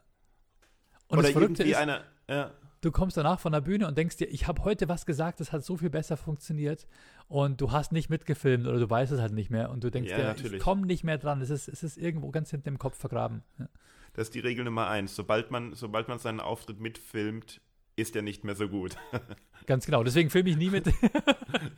Und 1.09 1.19
Oder 1.19 1.23
das 1.23 1.33
Verrückte 1.33 1.63
irgendwie 1.63 1.71
ist, 1.71 1.77
eine. 1.79 2.05
Ja, 2.29 2.51
du 2.85 2.93
kommst 2.93 3.17
danach 3.17 3.41
von 3.41 3.53
der 3.53 3.61
Bühne 3.61 3.87
und 3.89 3.97
denkst 3.97 4.17
dir, 4.17 4.27
ich 4.27 4.47
habe 4.47 4.65
heute 4.65 4.89
was 4.89 5.07
gesagt, 5.07 5.41
das 5.41 5.53
hat 5.53 5.65
so 5.65 5.77
viel 5.77 5.91
besser 5.91 6.17
funktioniert 6.17 6.87
und 7.29 7.61
du 7.61 7.73
hast 7.73 7.93
nicht 7.93 8.11
mitgefilmt 8.11 8.67
oder 8.67 8.79
du 8.79 8.89
weißt 8.89 9.13
es 9.13 9.21
halt 9.21 9.33
nicht 9.33 9.51
mehr 9.51 9.71
und 9.71 9.83
du 9.83 9.91
denkst 9.91 10.11
Ja, 10.11 10.17
dir, 10.19 10.25
natürlich. 10.25 10.55
ich 10.55 10.61
komme 10.61 10.87
nicht 10.87 11.05
mehr 11.05 11.19
dran, 11.19 11.41
es 11.41 11.51
ist, 11.51 11.69
es 11.69 11.83
ist 11.83 11.97
irgendwo 11.97 12.31
ganz 12.31 12.51
hinten 12.51 12.69
im 12.69 12.79
Kopf 12.79 12.99
vergraben. 12.99 13.43
Ja. 13.59 13.69
das 14.13 14.29
ist 14.29 14.35
die 14.35 14.41
Regel 14.41 14.65
Nummer 14.65 14.89
eins. 14.89 15.17
Sobald 15.17 15.51
man, 15.51 15.75
sobald 15.75 16.09
man 16.09 16.19
seinen 16.19 16.41
Auftritt 16.41 16.81
mitfilmt, 16.81 17.61
ist 17.97 18.17
er 18.17 18.23
nicht 18.23 18.45
mehr 18.45 18.55
so 18.55 18.69
gut. 18.69 18.97
Ganz 19.67 19.87
genau, 19.87 20.03
deswegen 20.03 20.31
filme 20.31 20.51
ich 20.51 20.57
nie 20.57 20.71
mit. 20.71 20.87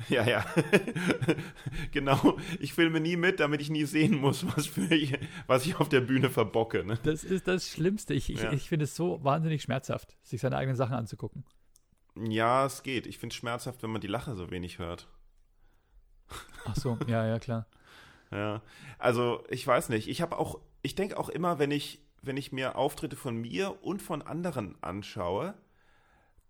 Ja, 0.08 0.24
ja. 0.24 0.44
genau. 1.92 2.38
Ich 2.60 2.72
filme 2.74 3.00
nie 3.00 3.16
mit, 3.16 3.40
damit 3.40 3.60
ich 3.60 3.70
nie 3.70 3.84
sehen 3.84 4.20
muss, 4.20 4.46
was, 4.56 4.70
ich, 4.90 5.18
was 5.46 5.66
ich 5.66 5.76
auf 5.76 5.88
der 5.88 6.00
Bühne 6.00 6.30
verbocke. 6.30 6.84
Ne? 6.84 6.98
Das 7.02 7.24
ist 7.24 7.48
das 7.48 7.68
Schlimmste. 7.68 8.14
Ich, 8.14 8.30
ich, 8.30 8.40
Ja. 8.42 8.52
ich 8.52 8.68
finde 8.68 8.84
es 8.84 8.94
so 8.94 9.22
wahnsinnig 9.24 9.62
schmerzhaft, 9.62 10.16
sich 10.22 10.40
seine 10.40 10.56
eigenen 10.56 10.76
Sachen 10.76 10.94
anzugucken. 10.94 11.44
Ja, 12.16 12.66
es 12.66 12.82
geht. 12.82 13.06
Ich 13.06 13.18
finde 13.18 13.32
es 13.34 13.36
schmerzhaft, 13.36 13.82
wenn 13.82 13.90
man 13.90 14.00
die 14.00 14.06
Lache 14.06 14.34
so 14.36 14.50
wenig 14.50 14.78
hört. 14.78 15.08
Ach 16.64 16.76
so, 16.76 16.98
ja, 17.06 17.26
ja, 17.26 17.38
klar. 17.38 17.66
Ja. 18.30 18.62
Also, 18.98 19.44
ich 19.50 19.66
weiß 19.66 19.88
nicht. 19.88 20.08
Ich 20.08 20.22
habe 20.22 20.38
auch, 20.38 20.60
ich 20.82 20.94
denke 20.94 21.18
auch 21.18 21.28
immer, 21.28 21.58
wenn 21.58 21.70
ich, 21.70 22.00
wenn 22.22 22.36
ich 22.36 22.52
mir 22.52 22.76
Auftritte 22.76 23.16
von 23.16 23.36
mir 23.36 23.82
und 23.82 24.02
von 24.02 24.22
anderen 24.22 24.76
anschaue, 24.82 25.54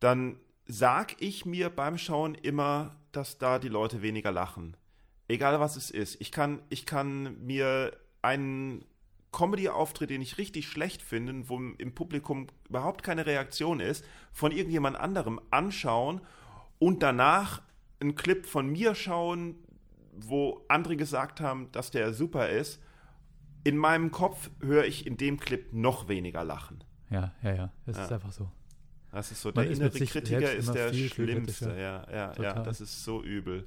dann 0.00 0.38
sag 0.66 1.20
ich 1.20 1.46
mir 1.46 1.70
beim 1.70 1.98
Schauen 1.98 2.34
immer, 2.34 2.96
dass 3.12 3.38
da 3.38 3.58
die 3.58 3.68
Leute 3.68 4.02
weniger 4.02 4.32
lachen. 4.32 4.76
Egal 5.28 5.58
was 5.60 5.76
es 5.76 5.90
ist. 5.90 6.20
Ich 6.20 6.30
kann, 6.32 6.60
ich 6.68 6.86
kann 6.86 7.44
mir 7.44 7.96
einen 8.22 8.84
Comedy-Auftritt, 9.32 10.10
den 10.10 10.22
ich 10.22 10.38
richtig 10.38 10.68
schlecht 10.68 11.02
finde, 11.02 11.48
wo 11.48 11.58
im 11.58 11.94
Publikum 11.94 12.46
überhaupt 12.68 13.02
keine 13.02 13.26
Reaktion 13.26 13.80
ist, 13.80 14.04
von 14.32 14.52
irgendjemand 14.52 14.96
anderem 14.96 15.40
anschauen 15.50 16.20
und 16.78 17.02
danach 17.02 17.62
einen 18.00 18.14
Clip 18.14 18.46
von 18.46 18.68
mir 18.68 18.94
schauen, 18.94 19.56
wo 20.12 20.64
andere 20.68 20.96
gesagt 20.96 21.40
haben, 21.40 21.70
dass 21.72 21.90
der 21.90 22.12
super 22.14 22.48
ist. 22.48 22.80
In 23.64 23.76
meinem 23.76 24.10
Kopf 24.10 24.50
höre 24.60 24.84
ich 24.84 25.06
in 25.06 25.16
dem 25.16 25.38
Clip 25.38 25.72
noch 25.72 26.08
weniger 26.08 26.44
lachen. 26.44 26.84
Ja, 27.10 27.32
ja, 27.42 27.54
ja. 27.54 27.72
Das 27.84 27.96
Ja. 27.96 28.04
ist 28.04 28.12
einfach 28.12 28.32
so. 28.32 28.50
Das 29.16 29.32
ist 29.32 29.40
so, 29.40 29.50
Man 29.54 29.64
der 29.64 29.74
innere 29.74 29.98
Kritiker 29.98 30.52
ist 30.52 30.74
der 30.74 30.92
schlimmste. 30.92 31.70
Ja, 31.70 32.06
ja, 32.12 32.34
ja, 32.38 32.52
das 32.62 32.82
ist 32.82 33.02
so 33.02 33.22
übel. 33.22 33.64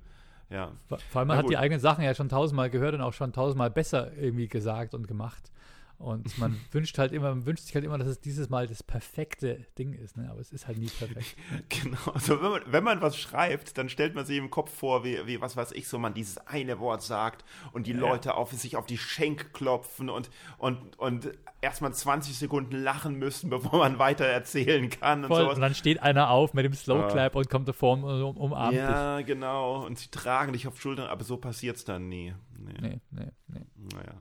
Ja. 0.51 0.71
Vor 0.87 0.99
allem, 1.19 1.27
man 1.27 1.37
hat 1.39 1.49
die 1.49 1.57
eigenen 1.57 1.79
Sachen 1.79 2.03
ja 2.03 2.13
schon 2.13 2.29
tausendmal 2.29 2.69
gehört 2.69 2.93
und 2.93 3.01
auch 3.01 3.13
schon 3.13 3.33
tausendmal 3.33 3.71
besser 3.71 4.11
irgendwie 4.15 4.47
gesagt 4.47 4.93
und 4.93 5.07
gemacht. 5.07 5.51
Und 5.99 6.37
man 6.37 6.57
wünscht 6.71 6.97
halt 6.97 7.11
immer, 7.11 7.29
man 7.29 7.45
wünscht 7.45 7.65
sich 7.65 7.75
halt 7.75 7.83
immer, 7.83 7.97
dass 7.97 8.07
es 8.07 8.21
dieses 8.21 8.49
Mal 8.49 8.67
das 8.67 8.81
perfekte 8.83 9.65
Ding 9.77 9.93
ist, 9.93 10.15
ne? 10.17 10.29
Aber 10.31 10.39
es 10.39 10.51
ist 10.51 10.65
halt 10.65 10.77
nie 10.77 10.87
perfekt. 10.87 11.35
Genau. 11.69 11.97
Also 12.13 12.41
wenn 12.41 12.51
man, 12.51 12.61
wenn 12.67 12.83
man 12.83 13.01
was 13.01 13.17
schreibt, 13.17 13.77
dann 13.77 13.89
stellt 13.89 14.15
man 14.15 14.25
sich 14.25 14.37
im 14.37 14.49
Kopf 14.49 14.73
vor, 14.73 15.03
wie, 15.03 15.19
wie 15.27 15.41
was 15.41 15.57
weiß 15.57 15.73
ich, 15.73 15.87
so 15.87 15.99
man 15.99 16.13
dieses 16.13 16.37
eine 16.47 16.79
Wort 16.79 17.01
sagt 17.03 17.43
und 17.73 17.85
die 17.85 17.91
Ja. 17.91 17.99
Leute 17.99 18.35
auf 18.35 18.51
sich 18.53 18.77
auf 18.77 18.85
die 18.85 18.97
Schenk 18.97 19.53
klopfen 19.53 20.09
und, 20.09 20.29
und, 20.57 20.97
und 20.97 21.31
erstmal 21.61 21.93
20 21.93 22.37
Sekunden 22.37 22.75
lachen 22.77 23.15
müssen, 23.15 23.49
bevor 23.49 23.79
man 23.79 23.99
weiter 23.99 24.25
erzählen 24.25 24.89
kann 24.89 25.23
und 25.23 25.27
Voll. 25.27 25.41
sowas. 25.43 25.55
Und 25.55 25.61
dann 25.61 25.75
steht 25.75 26.01
einer 26.01 26.29
auf 26.29 26.53
mit 26.53 26.63
dem 26.65 26.73
Slow 26.73 27.09
Clap 27.11 27.35
und 27.35 27.49
kommt 27.49 27.67
davor 27.67 27.93
und 27.93 28.03
um, 28.05 28.37
umarmt 28.37 28.75
Ja, 28.77 29.21
genau. 29.21 29.85
Und 29.85 29.99
sie 29.99 30.09
tragen 30.09 30.53
dich 30.53 30.65
auf 30.67 30.79
Schultern, 30.79 31.07
aber 31.07 31.23
so 31.25 31.35
passiert 31.37 31.75
es 31.75 31.83
dann 31.83 32.07
nie. 32.07 32.33
Nee. 32.57 32.71
dich. 32.73 32.81
Nee, 32.81 33.01
nee, 33.11 33.31
nee. 33.47 33.65
Naja. 33.93 34.13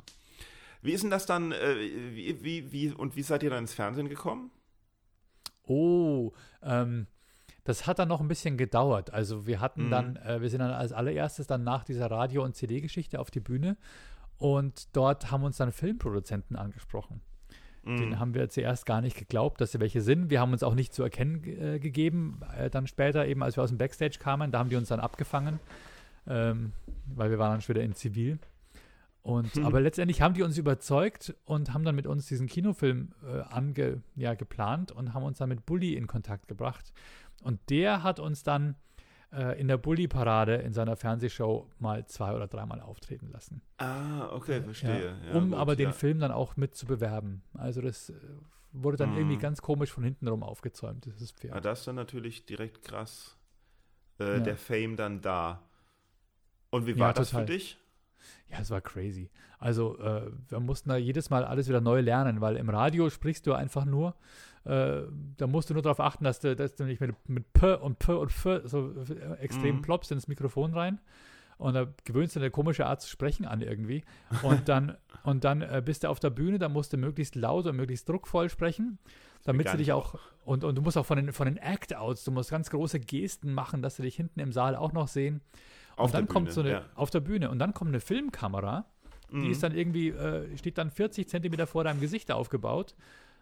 Wie 0.82 0.92
ist 0.92 1.02
denn 1.02 1.10
das 1.10 1.26
dann, 1.26 1.52
äh, 1.52 1.76
wie, 2.12 2.42
wie, 2.42 2.72
wie, 2.72 2.92
und 2.92 3.16
wie 3.16 3.22
seid 3.22 3.42
ihr 3.42 3.50
dann 3.50 3.60
ins 3.60 3.74
Fernsehen 3.74 4.08
gekommen? 4.08 4.50
Oh, 5.66 6.32
ähm, 6.62 7.06
das 7.64 7.86
hat 7.86 7.98
dann 7.98 8.08
noch 8.08 8.20
ein 8.20 8.28
bisschen 8.28 8.56
gedauert. 8.56 9.12
Also 9.12 9.46
wir 9.46 9.60
hatten 9.60 9.86
Mhm. 9.86 9.90
dann, 9.90 10.16
äh, 10.16 10.40
wir 10.40 10.48
sind 10.48 10.60
dann 10.60 10.70
als 10.70 10.92
allererstes 10.92 11.46
dann 11.46 11.64
nach 11.64 11.84
dieser 11.84 12.10
Radio- 12.10 12.42
und 12.44 12.56
CD-Geschichte 12.56 13.20
auf 13.20 13.30
die 13.30 13.40
Bühne 13.40 13.76
und 14.38 14.88
dort 14.96 15.30
haben 15.30 15.42
uns 15.44 15.58
dann 15.58 15.72
Filmproduzenten 15.72 16.56
angesprochen. 16.56 17.20
Den 17.84 18.10
Mhm. 18.10 18.18
haben 18.18 18.34
wir 18.34 18.48
zuerst 18.50 18.86
gar 18.86 19.00
nicht 19.00 19.16
geglaubt, 19.16 19.60
dass 19.60 19.72
sie 19.72 19.80
welche 19.80 20.00
sind. 20.02 20.30
Wir 20.30 20.40
haben 20.40 20.52
uns 20.52 20.62
auch 20.62 20.74
nicht 20.74 20.92
zu 20.92 21.02
erkennen 21.02 21.42
äh, 21.44 21.78
gegeben. 21.78 22.40
Äh, 22.56 22.68
dann 22.70 22.86
später 22.86 23.26
eben, 23.26 23.42
als 23.42 23.56
wir 23.56 23.62
aus 23.62 23.70
dem 23.70 23.78
Backstage 23.78 24.18
kamen, 24.18 24.50
da 24.52 24.58
haben 24.58 24.68
die 24.68 24.76
uns 24.76 24.88
dann 24.88 25.00
abgefangen, 25.00 25.58
ähm, 26.26 26.72
weil 27.06 27.30
wir 27.30 27.38
waren 27.38 27.52
dann 27.52 27.60
schon 27.62 27.74
wieder 27.76 27.84
in 27.84 27.94
Zivil. 27.94 28.38
Und, 29.28 29.52
hm. 29.56 29.66
Aber 29.66 29.82
letztendlich 29.82 30.22
haben 30.22 30.32
die 30.32 30.42
uns 30.42 30.56
überzeugt 30.56 31.34
und 31.44 31.74
haben 31.74 31.84
dann 31.84 31.94
mit 31.94 32.06
uns 32.06 32.24
diesen 32.24 32.46
Kinofilm 32.46 33.12
äh, 33.22 33.40
ange, 33.50 34.00
ja, 34.16 34.32
geplant 34.32 34.90
und 34.90 35.12
haben 35.12 35.22
uns 35.22 35.36
dann 35.36 35.50
mit 35.50 35.66
Bully 35.66 35.92
in 35.96 36.06
Kontakt 36.06 36.48
gebracht. 36.48 36.94
Und 37.42 37.60
der 37.68 38.02
hat 38.02 38.20
uns 38.20 38.42
dann 38.42 38.74
äh, 39.30 39.60
in 39.60 39.68
der 39.68 39.76
Bully-Parade 39.76 40.54
in 40.54 40.72
seiner 40.72 40.96
Fernsehshow 40.96 41.68
mal 41.78 42.06
zwei 42.06 42.32
oder 42.32 42.46
dreimal 42.46 42.80
auftreten 42.80 43.28
lassen. 43.30 43.60
Ah, 43.76 44.30
okay, 44.32 44.62
verstehe. 44.62 45.14
Ja, 45.26 45.34
um 45.34 45.50
gut, 45.50 45.58
aber 45.58 45.76
den 45.76 45.92
Film 45.92 46.20
dann 46.20 46.32
auch 46.32 46.56
mit 46.56 46.74
zu 46.74 46.86
bewerben. 46.86 47.42
Also 47.52 47.82
das 47.82 48.08
äh, 48.08 48.14
wurde 48.72 48.96
dann 48.96 49.10
mhm. 49.10 49.18
irgendwie 49.18 49.36
ganz 49.36 49.60
komisch 49.60 49.92
von 49.92 50.04
hinten 50.04 50.26
rum 50.26 50.42
aufgezäumt, 50.42 51.04
dieses 51.04 51.32
Pferd. 51.32 51.54
Ja, 51.54 51.60
das 51.60 51.80
ist 51.80 51.86
dann 51.86 51.96
natürlich 51.96 52.46
direkt 52.46 52.82
krass. 52.82 53.36
Äh, 54.16 54.40
der 54.40 54.56
Fame 54.56 54.96
dann 54.96 55.20
da. 55.20 55.68
Und 56.70 56.86
wie 56.86 56.98
war 56.98 57.12
das 57.12 57.28
total. 57.28 57.46
für 57.46 57.52
dich? 57.52 57.78
Ja, 58.50 58.58
es 58.60 58.70
war 58.70 58.80
crazy. 58.80 59.30
Also 59.58 59.98
äh, 59.98 60.30
wir 60.48 60.60
mussten 60.60 60.88
da 60.88 60.96
jedes 60.96 61.30
Mal 61.30 61.44
alles 61.44 61.68
wieder 61.68 61.80
neu 61.80 62.00
lernen, 62.00 62.40
weil 62.40 62.56
im 62.56 62.70
Radio 62.70 63.10
sprichst 63.10 63.46
du 63.46 63.52
einfach 63.52 63.84
nur. 63.84 64.14
Äh, 64.64 65.02
da 65.36 65.46
musst 65.46 65.70
du 65.70 65.74
nur 65.74 65.82
darauf 65.82 66.00
achten, 66.00 66.24
dass 66.24 66.40
du, 66.40 66.54
dass 66.54 66.74
du 66.74 66.84
nicht 66.84 67.00
mit, 67.00 67.14
mit 67.28 67.52
P 67.52 67.74
und 67.74 67.98
P 67.98 68.12
und 68.12 68.30
F 68.30 68.62
so 68.64 68.92
extrem 69.40 69.76
mhm. 69.76 69.82
ploppst 69.82 70.12
ins 70.12 70.28
Mikrofon 70.28 70.74
rein. 70.74 71.00
Und 71.58 71.74
da 71.74 71.88
gewöhnst 72.04 72.36
du 72.36 72.40
eine 72.40 72.50
komische 72.52 72.86
Art 72.86 73.02
zu 73.02 73.08
sprechen 73.08 73.44
an 73.44 73.62
irgendwie. 73.62 74.04
Und 74.42 74.68
dann, 74.68 74.96
und 75.24 75.42
dann 75.42 75.62
äh, 75.62 75.82
bist 75.84 76.04
du 76.04 76.08
auf 76.08 76.20
der 76.20 76.30
Bühne, 76.30 76.58
da 76.58 76.68
musst 76.68 76.92
du 76.92 76.96
möglichst 76.96 77.34
laut 77.34 77.66
und 77.66 77.76
möglichst 77.76 78.08
druckvoll 78.08 78.48
sprechen, 78.48 78.98
damit 79.44 79.66
du 79.72 79.76
dich 79.76 79.92
auch, 79.92 80.18
und, 80.44 80.62
und 80.62 80.76
du 80.76 80.82
musst 80.82 80.96
auch 80.96 81.06
von 81.06 81.16
den, 81.16 81.32
von 81.32 81.46
den 81.46 81.56
Act-Outs, 81.56 82.22
du 82.24 82.30
musst 82.30 82.50
ganz 82.50 82.70
große 82.70 83.00
Gesten 83.00 83.52
machen, 83.52 83.82
dass 83.82 83.96
sie 83.96 84.02
dich 84.02 84.14
hinten 84.14 84.38
im 84.38 84.52
Saal 84.52 84.76
auch 84.76 84.92
noch 84.92 85.08
sehen. 85.08 85.40
Auf 85.98 86.06
und 86.06 86.14
dann 86.14 86.26
Bühne, 86.26 86.32
kommt 86.32 86.52
so 86.52 86.60
eine, 86.60 86.70
ja. 86.70 86.82
auf 86.94 87.10
der 87.10 87.20
Bühne, 87.20 87.50
und 87.50 87.58
dann 87.58 87.74
kommt 87.74 87.88
eine 87.88 88.00
Filmkamera, 88.00 88.86
die 89.30 89.36
mhm. 89.36 89.50
ist 89.50 89.62
dann 89.62 89.74
irgendwie, 89.74 90.08
äh, 90.08 90.56
steht 90.56 90.78
dann 90.78 90.90
40 90.90 91.28
Zentimeter 91.28 91.66
vor 91.66 91.84
deinem 91.84 92.00
Gesicht 92.00 92.30
aufgebaut. 92.32 92.94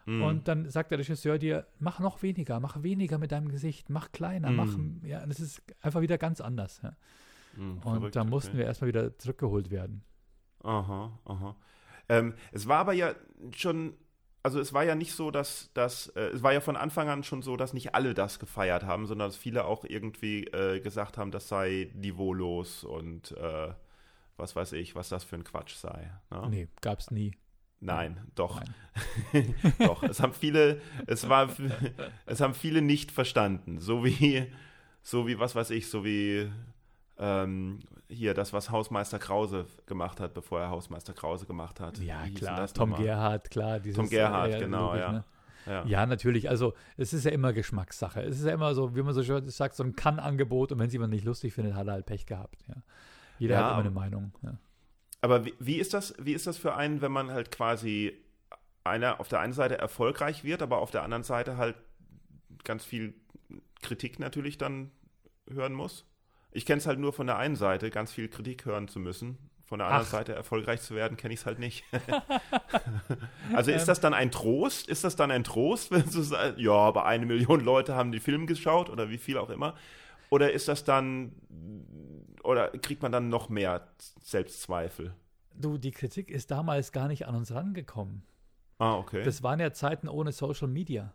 Mhm. 0.05 0.21
Und 0.23 0.47
dann 0.47 0.69
sagt 0.69 0.91
der 0.91 0.99
Regisseur 0.99 1.37
dir, 1.37 1.67
mach 1.79 1.99
noch 1.99 2.21
weniger, 2.23 2.59
mach 2.59 2.81
weniger 2.81 3.17
mit 3.17 3.31
deinem 3.31 3.49
Gesicht, 3.49 3.89
mach 3.89 4.11
kleiner, 4.11 4.49
mhm. 4.49 4.55
mach, 4.55 5.07
ja, 5.07 5.25
das 5.25 5.39
ist 5.39 5.61
einfach 5.81 6.01
wieder 6.01 6.17
ganz 6.17 6.41
anders. 6.41 6.81
Ja. 6.81 6.93
Mhm, 7.57 7.79
und 7.79 8.15
da 8.15 8.23
mussten 8.23 8.51
okay. 8.51 8.59
wir 8.59 8.65
erstmal 8.65 8.89
wieder 8.89 9.17
zurückgeholt 9.17 9.69
werden. 9.69 10.03
Aha, 10.63 11.11
aha. 11.25 11.55
Ähm, 12.09 12.33
es 12.51 12.67
war 12.67 12.79
aber 12.79 12.93
ja 12.93 13.15
schon 13.51 13.93
also 14.47 14.61
es 14.61 14.71
war 14.71 14.85
ja 14.85 14.95
nicht 14.95 15.11
so, 15.11 15.29
dass, 15.29 15.69
dass 15.73 16.07
äh, 16.15 16.29
es 16.29 16.41
war 16.41 16.53
ja 16.53 16.61
von 16.61 16.77
Anfang 16.77 17.09
an 17.09 17.25
schon 17.25 17.41
so, 17.41 17.57
dass 17.57 17.73
nicht 17.73 17.93
alle 17.93 18.13
das 18.13 18.39
gefeiert 18.39 18.83
haben, 18.83 19.05
sondern 19.05 19.27
dass 19.27 19.35
viele 19.35 19.65
auch 19.65 19.83
irgendwie 19.83 20.45
äh, 20.45 20.79
gesagt 20.79 21.17
haben, 21.17 21.31
das 21.31 21.49
sei 21.49 21.91
niveaulos 21.93 22.85
und 22.85 23.33
äh, 23.33 23.73
was 24.37 24.55
weiß 24.55 24.71
ich, 24.71 24.95
was 24.95 25.09
das 25.09 25.25
für 25.25 25.35
ein 25.35 25.43
Quatsch 25.43 25.75
sei. 25.75 26.13
Ne? 26.31 26.47
Nee, 26.49 26.67
gab's 26.79 27.11
nie. 27.11 27.33
Nein, 27.81 28.21
doch. 28.35 28.61
Nein. 29.33 29.53
doch, 29.79 30.01
es 30.03 30.21
haben 30.21 30.33
viele, 30.33 30.81
es 31.07 31.27
war, 31.27 31.49
es 32.25 32.39
haben 32.39 32.53
viele 32.53 32.81
nicht 32.81 33.11
verstanden. 33.11 33.81
So 33.81 34.05
wie, 34.05 34.49
so 35.03 35.27
wie, 35.27 35.39
was 35.39 35.55
weiß 35.55 35.71
ich, 35.71 35.89
so 35.89 36.05
wie 36.05 36.49
ähm, 37.19 37.79
hier 38.09 38.33
das, 38.33 38.53
was 38.53 38.69
Hausmeister 38.69 39.19
Krause 39.19 39.65
gemacht 39.85 40.19
hat, 40.19 40.33
bevor 40.33 40.61
er 40.61 40.69
Hausmeister 40.69 41.13
Krause 41.13 41.45
gemacht 41.45 41.79
hat. 41.79 41.97
Ja, 41.99 42.23
klar. 42.35 42.67
Tom 42.67 42.91
nochmal? 42.91 43.05
Gerhardt, 43.05 43.49
klar. 43.49 43.79
Dieses, 43.79 43.97
Tom 43.97 44.09
Gerhardt, 44.09 44.53
äh, 44.53 44.59
genau, 44.59 44.87
logisch, 44.87 45.01
ja. 45.01 45.11
Ne? 45.11 45.23
Ja. 45.65 45.85
ja. 45.85 46.05
natürlich. 46.05 46.49
Also 46.49 46.73
es 46.95 47.13
ist 47.13 47.25
ja 47.25 47.31
immer 47.31 47.53
Geschmackssache. 47.53 48.21
Es 48.21 48.39
ist 48.39 48.45
ja 48.45 48.53
immer 48.53 48.73
so, 48.73 48.95
wie 48.95 49.01
man 49.01 49.13
so 49.13 49.23
schön 49.23 49.47
sagt, 49.49 49.75
so 49.75 49.83
ein 49.83 49.95
Kann-Angebot 49.95 50.71
und 50.71 50.79
wenn 50.79 50.87
es 50.87 50.93
jemand 50.93 51.13
nicht 51.13 51.25
lustig 51.25 51.53
findet, 51.53 51.75
hat 51.75 51.87
er 51.87 51.93
halt 51.93 52.05
Pech 52.05 52.25
gehabt. 52.25 52.63
Ja. 52.67 52.75
Jeder 53.39 53.55
ja, 53.55 53.63
hat 53.63 53.71
immer 53.71 53.81
eine 53.81 53.91
Meinung. 53.91 54.31
Aber 55.21 55.45
wie, 55.45 55.53
wie, 55.59 55.77
ist 55.77 55.93
das, 55.93 56.13
wie 56.19 56.33
ist 56.33 56.47
das 56.47 56.57
für 56.57 56.75
einen, 56.75 57.01
wenn 57.01 57.11
man 57.11 57.31
halt 57.31 57.51
quasi 57.51 58.17
einer 58.83 59.19
auf 59.19 59.27
der 59.27 59.39
einen 59.39 59.53
Seite 59.53 59.77
erfolgreich 59.77 60.43
wird, 60.43 60.61
aber 60.61 60.77
auf 60.77 60.91
der 60.91 61.03
anderen 61.03 61.23
Seite 61.23 61.57
halt 61.57 61.75
ganz 62.63 62.85
viel 62.85 63.13
Kritik 63.81 64.19
natürlich 64.19 64.57
dann 64.57 64.91
hören 65.49 65.73
muss? 65.73 66.05
Ich 66.51 66.65
kenne 66.65 66.79
es 66.79 66.87
halt 66.87 66.99
nur 66.99 67.13
von 67.13 67.27
der 67.27 67.37
einen 67.37 67.55
Seite, 67.55 67.89
ganz 67.89 68.11
viel 68.11 68.27
Kritik 68.27 68.65
hören 68.65 68.87
zu 68.87 68.99
müssen. 68.99 69.37
Von 69.65 69.79
der 69.79 69.87
anderen 69.87 70.05
Ach. 70.07 70.11
Seite 70.11 70.33
erfolgreich 70.33 70.81
zu 70.81 70.95
werden, 70.95 71.17
kenne 71.17 71.33
ich 71.33 71.41
es 71.41 71.45
halt 71.45 71.59
nicht. 71.59 71.83
also 73.53 73.69
ist 73.69 73.81
ähm. 73.81 73.87
das 73.87 73.99
dann 73.99 74.13
ein 74.13 74.31
Trost? 74.31 74.87
Ist 74.87 75.03
das 75.03 75.17
dann 75.17 75.29
ein 75.29 75.43
Trost, 75.43 75.91
wenn 75.91 76.05
du 76.05 76.21
sagst, 76.21 76.57
ja, 76.57 76.71
aber 76.71 77.05
eine 77.05 77.25
Million 77.25 77.59
Leute 77.59 77.93
haben 77.93 78.13
den 78.13 78.21
Film 78.21 78.47
geschaut 78.47 78.89
oder 78.89 79.09
wie 79.09 79.17
viel 79.17 79.37
auch 79.37 79.49
immer? 79.49 79.75
Oder 80.29 80.53
ist 80.53 80.69
das 80.69 80.85
dann, 80.85 81.33
oder 82.43 82.69
kriegt 82.69 83.01
man 83.01 83.11
dann 83.11 83.27
noch 83.27 83.49
mehr 83.49 83.87
Selbstzweifel? 84.21 85.13
Du, 85.53 85.77
die 85.77 85.91
Kritik 85.91 86.31
ist 86.31 86.51
damals 86.51 86.93
gar 86.93 87.09
nicht 87.09 87.27
an 87.27 87.35
uns 87.35 87.53
rangekommen. 87.53 88.23
Ah, 88.79 88.95
okay. 88.95 89.23
Das 89.23 89.43
waren 89.43 89.59
ja 89.59 89.73
Zeiten 89.73 90.07
ohne 90.07 90.31
Social 90.31 90.67
Media. 90.67 91.13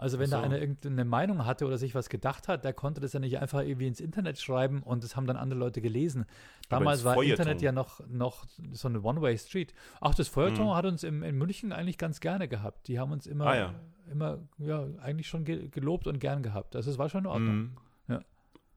Also 0.00 0.18
wenn 0.18 0.30
so. 0.30 0.36
da 0.36 0.42
einer 0.42 0.58
irgendeine 0.58 1.04
Meinung 1.04 1.44
hatte 1.44 1.66
oder 1.66 1.76
sich 1.76 1.94
was 1.94 2.08
gedacht 2.08 2.48
hat, 2.48 2.64
der 2.64 2.72
konnte 2.72 3.02
das 3.02 3.12
ja 3.12 3.20
nicht 3.20 3.38
einfach 3.38 3.60
irgendwie 3.60 3.86
ins 3.86 4.00
Internet 4.00 4.40
schreiben 4.40 4.82
und 4.82 5.04
das 5.04 5.14
haben 5.14 5.26
dann 5.26 5.36
andere 5.36 5.60
Leute 5.60 5.82
gelesen. 5.82 6.24
Damals 6.70 7.04
war 7.04 7.14
Feuerton. 7.14 7.32
Internet 7.32 7.60
ja 7.60 7.70
noch, 7.70 8.00
noch 8.08 8.46
so 8.72 8.88
eine 8.88 9.02
One-Way-Street. 9.02 9.74
Ach, 10.00 10.14
das 10.14 10.28
Feuerton 10.28 10.68
mhm. 10.68 10.74
hat 10.74 10.86
uns 10.86 11.04
im, 11.04 11.22
in 11.22 11.36
München 11.36 11.72
eigentlich 11.72 11.98
ganz 11.98 12.20
gerne 12.20 12.48
gehabt. 12.48 12.88
Die 12.88 12.98
haben 12.98 13.12
uns 13.12 13.26
immer, 13.26 13.46
ah, 13.46 13.56
ja. 13.56 13.74
immer 14.10 14.38
ja, 14.56 14.86
eigentlich 15.02 15.28
schon 15.28 15.44
gelobt 15.44 16.06
und 16.06 16.18
gern 16.18 16.42
gehabt. 16.42 16.76
Also 16.76 16.90
es 16.90 16.96
war 16.96 17.10
schon 17.10 17.24
in 17.24 17.26
Ordnung. 17.26 17.56
Mhm. 17.56 17.76
Ja. 18.08 18.20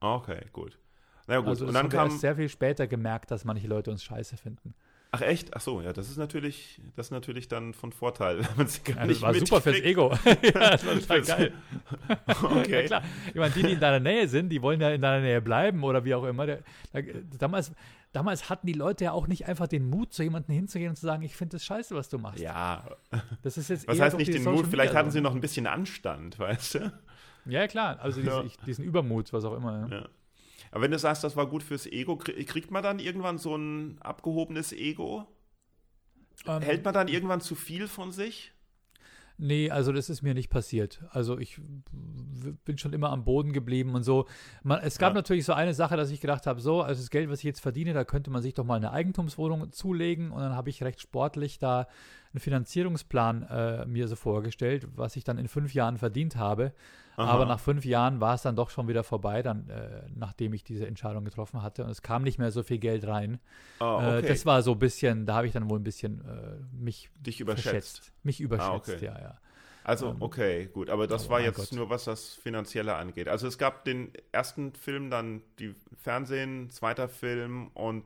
Okay, 0.00 0.44
gut. 0.52 0.78
Na 1.26 1.38
gut, 1.38 1.48
also 1.48 1.66
und 1.66 1.72
dann 1.72 1.88
kam 1.88 2.10
sehr 2.10 2.36
viel 2.36 2.50
später 2.50 2.86
gemerkt, 2.86 3.30
dass 3.30 3.46
manche 3.46 3.66
Leute 3.66 3.90
uns 3.90 4.04
scheiße 4.04 4.36
finden. 4.36 4.74
Ach 5.14 5.20
echt? 5.20 5.54
Ach 5.54 5.60
so, 5.60 5.80
ja, 5.80 5.92
das 5.92 6.10
ist 6.10 6.16
natürlich, 6.16 6.80
das 6.96 7.06
ist 7.06 7.10
natürlich 7.10 7.46
dann 7.46 7.72
von 7.72 7.92
Vorteil, 7.92 8.38
wenn 8.48 8.56
man 8.56 8.66
sie 8.66 8.80
gar 8.82 8.96
ja, 8.98 9.06
das 9.06 9.22
war 9.22 9.34
super 9.34 9.60
fürs 9.60 9.80
Ego. 9.80 10.12
ja, 10.42 10.50
das 10.70 10.84
war 10.84 10.94
total 10.94 11.22
geil. 11.22 11.52
okay. 12.32 12.72
ja, 12.72 12.86
klar. 12.86 13.02
Ich 13.28 13.34
meine, 13.34 13.54
die, 13.54 13.62
die 13.62 13.72
in 13.72 13.80
deiner 13.80 14.00
Nähe 14.00 14.26
sind, 14.28 14.48
die 14.48 14.60
wollen 14.60 14.80
ja 14.80 14.90
in 14.90 15.00
deiner 15.00 15.22
Nähe 15.22 15.40
bleiben 15.40 15.84
oder 15.84 16.04
wie 16.04 16.14
auch 16.14 16.24
immer. 16.24 16.46
Da, 16.46 16.56
da, 16.92 17.00
damals, 17.38 17.72
damals 18.12 18.50
hatten 18.50 18.66
die 18.66 18.72
Leute 18.72 19.04
ja 19.04 19.12
auch 19.12 19.28
nicht 19.28 19.46
einfach 19.46 19.68
den 19.68 19.88
Mut, 19.88 20.12
zu 20.12 20.22
jemandem 20.22 20.54
hinzugehen 20.54 20.90
und 20.90 20.96
zu 20.96 21.06
sagen, 21.06 21.22
ich 21.22 21.36
finde 21.36 21.56
das 21.56 21.64
scheiße, 21.64 21.94
was 21.94 22.08
du 22.08 22.18
machst. 22.18 22.40
Ja. 22.40 22.84
Das 23.42 23.56
ist 23.56 23.70
jetzt 23.70 23.86
Was 23.86 24.00
heißt 24.00 24.18
nicht 24.18 24.34
den 24.34 24.42
Social 24.42 24.62
Mut? 24.62 24.66
Vielleicht 24.68 24.94
hatten 24.94 25.10
sie 25.10 25.20
noch 25.20 25.34
ein 25.34 25.40
bisschen 25.40 25.66
Anstand, 25.66 26.38
weißt 26.38 26.74
du? 26.74 26.92
Ja, 27.46 27.68
klar. 27.68 27.98
Also 28.00 28.20
diesen, 28.20 28.50
diesen 28.66 28.84
Übermut, 28.84 29.32
was 29.32 29.44
auch 29.44 29.54
immer. 29.56 29.88
Ja. 29.90 30.08
Aber 30.74 30.82
wenn 30.82 30.90
du 30.90 30.98
sagst, 30.98 31.22
das 31.22 31.36
war 31.36 31.46
gut 31.46 31.62
fürs 31.62 31.86
Ego, 31.86 32.16
kriegt 32.16 32.72
man 32.72 32.82
dann 32.82 32.98
irgendwann 32.98 33.38
so 33.38 33.54
ein 33.54 33.96
abgehobenes 34.00 34.72
Ego? 34.72 35.24
Ähm, 36.48 36.62
Hält 36.62 36.84
man 36.84 36.92
dann 36.92 37.06
irgendwann 37.06 37.40
zu 37.40 37.54
viel 37.54 37.86
von 37.86 38.10
sich? 38.10 38.50
Nee, 39.38 39.70
also 39.70 39.92
das 39.92 40.10
ist 40.10 40.22
mir 40.22 40.34
nicht 40.34 40.50
passiert. 40.50 41.04
Also 41.10 41.38
ich 41.38 41.60
bin 42.64 42.76
schon 42.76 42.92
immer 42.92 43.10
am 43.10 43.22
Boden 43.22 43.52
geblieben 43.52 43.94
und 43.94 44.02
so. 44.02 44.26
Man, 44.64 44.80
es 44.80 44.98
gab 44.98 45.10
ja. 45.10 45.14
natürlich 45.14 45.44
so 45.44 45.52
eine 45.52 45.74
Sache, 45.74 45.96
dass 45.96 46.10
ich 46.10 46.20
gedacht 46.20 46.44
habe, 46.44 46.60
so, 46.60 46.82
also 46.82 47.00
das 47.00 47.10
Geld, 47.10 47.30
was 47.30 47.38
ich 47.38 47.44
jetzt 47.44 47.60
verdiene, 47.60 47.92
da 47.92 48.02
könnte 48.02 48.32
man 48.32 48.42
sich 48.42 48.54
doch 48.54 48.64
mal 48.64 48.74
eine 48.74 48.90
Eigentumswohnung 48.90 49.70
zulegen 49.70 50.32
und 50.32 50.40
dann 50.40 50.56
habe 50.56 50.70
ich 50.70 50.82
recht 50.82 51.00
sportlich 51.00 51.60
da 51.60 51.86
einen 52.32 52.40
Finanzierungsplan 52.40 53.42
äh, 53.44 53.86
mir 53.86 54.08
so 54.08 54.16
vorgestellt, 54.16 54.88
was 54.96 55.14
ich 55.14 55.22
dann 55.22 55.38
in 55.38 55.46
fünf 55.46 55.72
Jahren 55.72 55.98
verdient 55.98 56.34
habe. 56.34 56.72
Aha. 57.16 57.30
Aber 57.30 57.44
nach 57.46 57.60
fünf 57.60 57.84
Jahren 57.84 58.20
war 58.20 58.34
es 58.34 58.42
dann 58.42 58.56
doch 58.56 58.70
schon 58.70 58.88
wieder 58.88 59.04
vorbei, 59.04 59.42
dann, 59.42 59.68
äh, 59.68 60.02
nachdem 60.14 60.52
ich 60.52 60.64
diese 60.64 60.86
Entscheidung 60.86 61.24
getroffen 61.24 61.62
hatte. 61.62 61.84
Und 61.84 61.90
es 61.90 62.02
kam 62.02 62.22
nicht 62.22 62.38
mehr 62.38 62.50
so 62.50 62.62
viel 62.62 62.78
Geld 62.78 63.06
rein. 63.06 63.38
Oh, 63.80 63.84
okay. 63.84 64.18
äh, 64.18 64.22
das 64.22 64.46
war 64.46 64.62
so 64.62 64.72
ein 64.72 64.78
bisschen, 64.78 65.26
da 65.26 65.36
habe 65.36 65.46
ich 65.46 65.52
dann 65.52 65.70
wohl 65.70 65.78
ein 65.78 65.84
bisschen 65.84 66.20
äh, 66.24 66.56
mich 66.72 67.10
Dich 67.16 67.40
überschätzt. 67.40 67.68
Verschätzt. 67.68 68.12
Mich 68.22 68.40
überschätzt, 68.40 68.90
ah, 68.90 68.94
okay. 68.94 69.04
ja, 69.04 69.18
ja. 69.20 69.38
Also, 69.84 70.10
ähm, 70.10 70.16
okay, 70.20 70.66
gut. 70.72 70.90
Aber 70.90 71.06
das 71.06 71.26
oh, 71.26 71.30
war 71.30 71.40
jetzt 71.40 71.56
Gott. 71.56 71.72
nur, 71.72 71.90
was 71.90 72.04
das 72.04 72.34
Finanzielle 72.34 72.96
angeht. 72.96 73.28
Also 73.28 73.46
es 73.46 73.58
gab 73.58 73.84
den 73.84 74.12
ersten 74.32 74.72
Film, 74.74 75.10
dann 75.10 75.42
die 75.58 75.74
Fernsehen, 76.00 76.70
zweiter 76.70 77.08
Film 77.08 77.68
und 77.74 78.04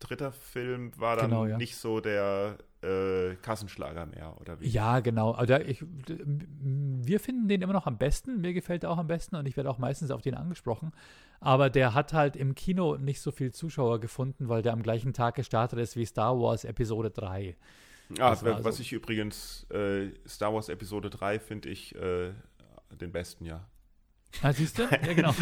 dritter 0.00 0.32
Film 0.32 0.90
war 0.96 1.16
dann 1.16 1.30
genau, 1.30 1.46
ja. 1.46 1.56
nicht 1.56 1.76
so 1.76 2.00
der 2.00 2.58
äh, 2.82 3.34
Kassenschlager 3.36 4.06
mehr, 4.06 4.40
oder 4.40 4.60
wie? 4.60 4.68
Ja, 4.68 5.00
genau. 5.00 5.32
Also 5.32 5.54
ich, 5.54 5.84
wir 6.06 7.20
finden 7.20 7.48
den 7.48 7.62
immer 7.62 7.72
noch 7.72 7.86
am 7.86 7.98
besten. 7.98 8.40
Mir 8.40 8.52
gefällt 8.52 8.84
er 8.84 8.90
auch 8.90 8.98
am 8.98 9.06
besten 9.06 9.36
und 9.36 9.46
ich 9.46 9.56
werde 9.56 9.70
auch 9.70 9.78
meistens 9.78 10.10
auf 10.10 10.22
den 10.22 10.34
angesprochen. 10.34 10.92
Aber 11.40 11.70
der 11.70 11.94
hat 11.94 12.12
halt 12.12 12.36
im 12.36 12.54
Kino 12.54 12.96
nicht 12.96 13.20
so 13.20 13.30
viel 13.30 13.52
Zuschauer 13.52 14.00
gefunden, 14.00 14.48
weil 14.48 14.62
der 14.62 14.72
am 14.72 14.82
gleichen 14.82 15.12
Tag 15.12 15.34
gestartet 15.34 15.78
ist 15.78 15.96
wie 15.96 16.04
Star 16.04 16.38
Wars 16.38 16.64
Episode 16.64 17.10
3. 17.10 17.56
Ah, 18.18 18.36
was 18.42 18.76
so. 18.76 18.82
ich 18.82 18.92
übrigens, 18.92 19.66
äh, 19.70 20.10
Star 20.26 20.54
Wars 20.54 20.68
Episode 20.68 21.10
3 21.10 21.38
finde 21.38 21.68
ich 21.68 21.94
äh, 21.94 22.32
den 23.00 23.12
besten, 23.12 23.44
ja. 23.44 23.66
Ah, 24.42 24.52
siehst 24.52 24.78
du? 24.78 24.82
Ja, 24.82 25.14
genau. 25.14 25.34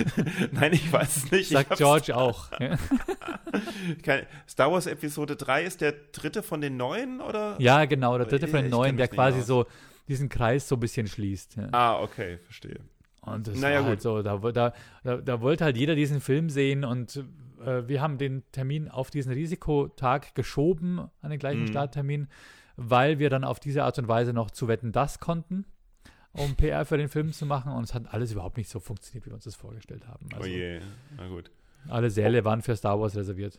Nein, 0.53 0.73
ich 0.75 0.93
weiß 0.93 1.17
es 1.17 1.31
nicht. 1.31 1.51
Sagt 1.51 1.77
George 1.77 2.17
auch. 2.17 2.51
Star 4.49 4.73
Wars 4.73 4.87
Episode 4.87 5.37
3 5.37 5.65
ist 5.65 5.81
der 5.81 5.93
dritte 6.13 6.43
von 6.43 6.61
den 6.61 6.77
neuen, 6.77 7.21
oder? 7.21 7.57
Ja, 7.59 7.85
genau, 7.85 8.17
der 8.17 8.27
dritte 8.27 8.49
von 8.49 8.63
den 8.63 8.71
neuen, 8.71 8.97
der 8.97 9.09
quasi 9.09 9.43
so 9.43 9.67
diesen 10.09 10.29
Kreis 10.29 10.69
so 10.69 10.77
ein 10.77 10.81
bisschen 10.81 11.07
schließt. 11.07 11.57
Ja. 11.57 11.69
Ah, 11.73 12.01
okay, 12.01 12.39
verstehe. 12.45 12.81
Und 13.21 13.49
das 13.49 13.59
naja, 13.59 13.81
war 13.81 13.89
halt 13.89 14.03
so, 14.03 14.23
da, 14.23 14.39
da, 14.39 14.73
da, 15.03 15.17
da, 15.17 15.41
wollte 15.41 15.65
halt 15.65 15.77
jeder 15.77 15.97
diesen 15.97 16.21
Film 16.21 16.49
sehen 16.49 16.85
und 16.85 17.25
äh, 17.65 17.89
wir 17.89 18.01
haben 18.01 18.19
den 18.19 18.45
Termin 18.53 18.89
auf 18.89 19.11
diesen 19.11 19.33
Risikotag 19.33 20.35
geschoben, 20.37 21.01
an 21.23 21.31
den 21.31 21.41
gleichen 21.41 21.63
Mhm. 21.63 21.69
Starttermin, 21.69 22.29
weil 22.77 23.19
wir 23.19 23.29
dann 23.29 23.43
auf 23.43 23.59
diese 23.59 23.83
Art 23.83 23.99
und 23.99 24.07
Weise 24.07 24.33
noch 24.33 24.53
zu 24.53 24.69
wetten, 24.69 24.93
das 24.93 25.19
konnten, 25.19 25.65
um 26.37 26.55
PR 26.57 26.85
für 26.85 26.99
den 26.99 27.09
Film 27.09 27.33
zu 27.33 27.47
machen. 27.47 27.73
Und 27.73 27.85
es 27.85 27.95
hat 27.95 28.13
alles 28.13 28.33
überhaupt 28.33 28.57
nicht 28.57 28.71
so 28.71 28.81
funktioniert, 28.81 29.27
wie 29.27 29.31
wir 29.31 29.35
uns 29.35 29.45
das 29.45 29.57
vorgestellt 29.57 30.07
haben. 30.07 30.29
oh 30.33 30.37
Also 30.37 30.49
je, 30.49 30.81
na 31.17 31.29
gut. 31.29 31.51
alle 31.89 32.11
Säle 32.11 32.45
waren 32.45 32.63
für 32.63 32.77
Star 32.77 33.01
Wars 33.01 33.17
reserviert. 33.17 33.59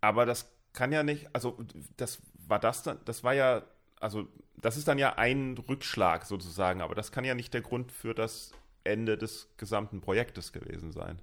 Aber 0.00 0.26
das 0.26 0.50
kann 0.72 0.92
ja 0.92 1.02
nicht, 1.02 1.28
also 1.32 1.58
das 1.96 2.20
war 2.46 2.58
das 2.58 2.82
dann, 2.82 2.98
das 3.04 3.24
war 3.24 3.34
ja, 3.34 3.62
also 4.00 4.28
das 4.56 4.76
ist 4.76 4.88
dann 4.88 4.98
ja 4.98 5.16
ein 5.16 5.56
Rückschlag 5.68 6.26
sozusagen, 6.26 6.80
aber 6.80 6.94
das 6.94 7.12
kann 7.12 7.24
ja 7.24 7.34
nicht 7.34 7.52
der 7.54 7.62
Grund 7.62 7.92
für 7.92 8.14
das 8.14 8.52
Ende 8.84 9.18
des 9.18 9.48
gesamten 9.56 10.00
Projektes 10.00 10.52
gewesen 10.52 10.92
sein. 10.92 11.20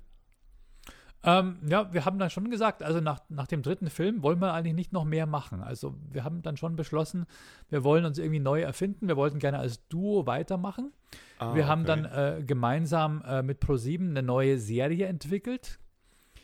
Ähm, 1.25 1.57
ja, 1.67 1.93
wir 1.93 2.03
haben 2.03 2.19
dann 2.19 2.29
schon 2.29 2.49
gesagt, 2.51 2.83
also 2.83 2.99
nach, 2.99 3.21
nach 3.29 3.47
dem 3.47 3.61
dritten 3.61 3.89
Film 3.89 4.23
wollen 4.23 4.39
wir 4.39 4.53
eigentlich 4.53 4.75
nicht 4.75 4.91
noch 4.91 5.05
mehr 5.05 5.25
machen. 5.25 5.61
Also 5.61 5.95
wir 6.11 6.23
haben 6.25 6.41
dann 6.41 6.57
schon 6.57 6.75
beschlossen, 6.75 7.25
wir 7.69 7.83
wollen 7.85 8.03
uns 8.03 8.17
irgendwie 8.17 8.39
neu 8.41 8.61
erfinden. 8.61 9.07
Wir 9.07 9.15
wollten 9.15 9.39
gerne 9.39 9.59
als 9.59 9.87
Duo 9.87 10.25
weitermachen. 10.25 10.91
Ah, 11.39 11.55
wir 11.55 11.67
haben 11.67 11.83
okay. 11.83 12.01
dann 12.01 12.39
äh, 12.39 12.43
gemeinsam 12.43 13.23
äh, 13.25 13.41
mit 13.41 13.61
ProSieben 13.61 14.09
eine 14.09 14.23
neue 14.23 14.57
Serie 14.57 15.05
entwickelt. 15.07 15.79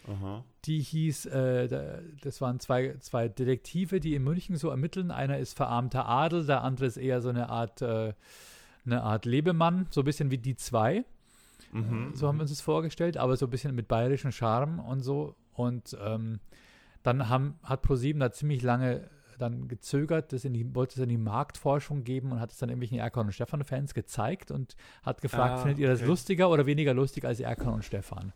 Aha. 0.07 0.43
Die 0.65 0.79
hieß, 0.79 1.25
äh, 1.27 1.67
da- 1.67 1.99
das 2.21 2.39
waren 2.39 2.59
zwei, 2.59 2.95
zwei 2.99 3.27
Detektive, 3.27 3.99
die 3.99 4.15
in 4.15 4.23
München 4.23 4.55
so 4.55 4.69
ermitteln. 4.69 5.11
Einer 5.11 5.39
ist 5.39 5.55
verarmter 5.57 6.07
Adel, 6.07 6.45
der 6.45 6.63
andere 6.63 6.85
ist 6.85 6.97
eher 6.97 7.21
so 7.21 7.29
eine 7.29 7.49
Art, 7.49 7.81
äh, 7.81 8.13
eine 8.85 9.03
Art 9.03 9.25
Lebemann, 9.25 9.87
so 9.89 10.01
ein 10.01 10.05
bisschen 10.05 10.31
wie 10.31 10.37
die 10.37 10.55
zwei. 10.55 11.03
Mhm. 11.71 12.11
So 12.15 12.27
haben 12.27 12.37
wir 12.37 12.41
uns 12.41 12.51
das 12.51 12.61
vorgestellt, 12.61 13.17
aber 13.17 13.35
so 13.37 13.45
ein 13.47 13.49
bisschen 13.49 13.75
mit 13.75 13.87
bayerischem 13.87 14.31
Charme 14.31 14.79
und 14.79 15.01
so. 15.01 15.35
Und 15.53 15.95
ähm, 16.01 16.39
dann 17.03 17.29
haben, 17.29 17.59
hat 17.63 17.81
ProSieben 17.81 18.19
da 18.19 18.31
ziemlich 18.31 18.61
lange 18.61 19.09
dann 19.37 19.67
gezögert, 19.69 20.33
das 20.33 20.43
in 20.43 20.53
die, 20.53 20.75
wollte 20.75 20.95
es 20.95 21.03
in 21.03 21.07
die 21.09 21.17
Marktforschung 21.17 22.03
geben 22.03 22.31
und 22.33 22.39
hat 22.41 22.51
es 22.51 22.57
dann 22.57 22.67
irgendwelchen 22.69 22.99
Erkan 22.99 23.27
und 23.27 23.31
Stefan-Fans 23.31 23.93
gezeigt 23.93 24.51
und 24.51 24.75
hat 25.03 25.21
gefragt, 25.21 25.53
Ah, 25.53 25.57
findet 25.61 25.79
ihr 25.79 25.87
das 25.87 25.99
okay. 25.99 26.09
lustiger 26.09 26.49
oder 26.49 26.65
weniger 26.65 26.93
lustig 26.93 27.23
als 27.23 27.39
Erkan 27.39 27.73
und 27.75 27.85
Stefan? 27.85 28.33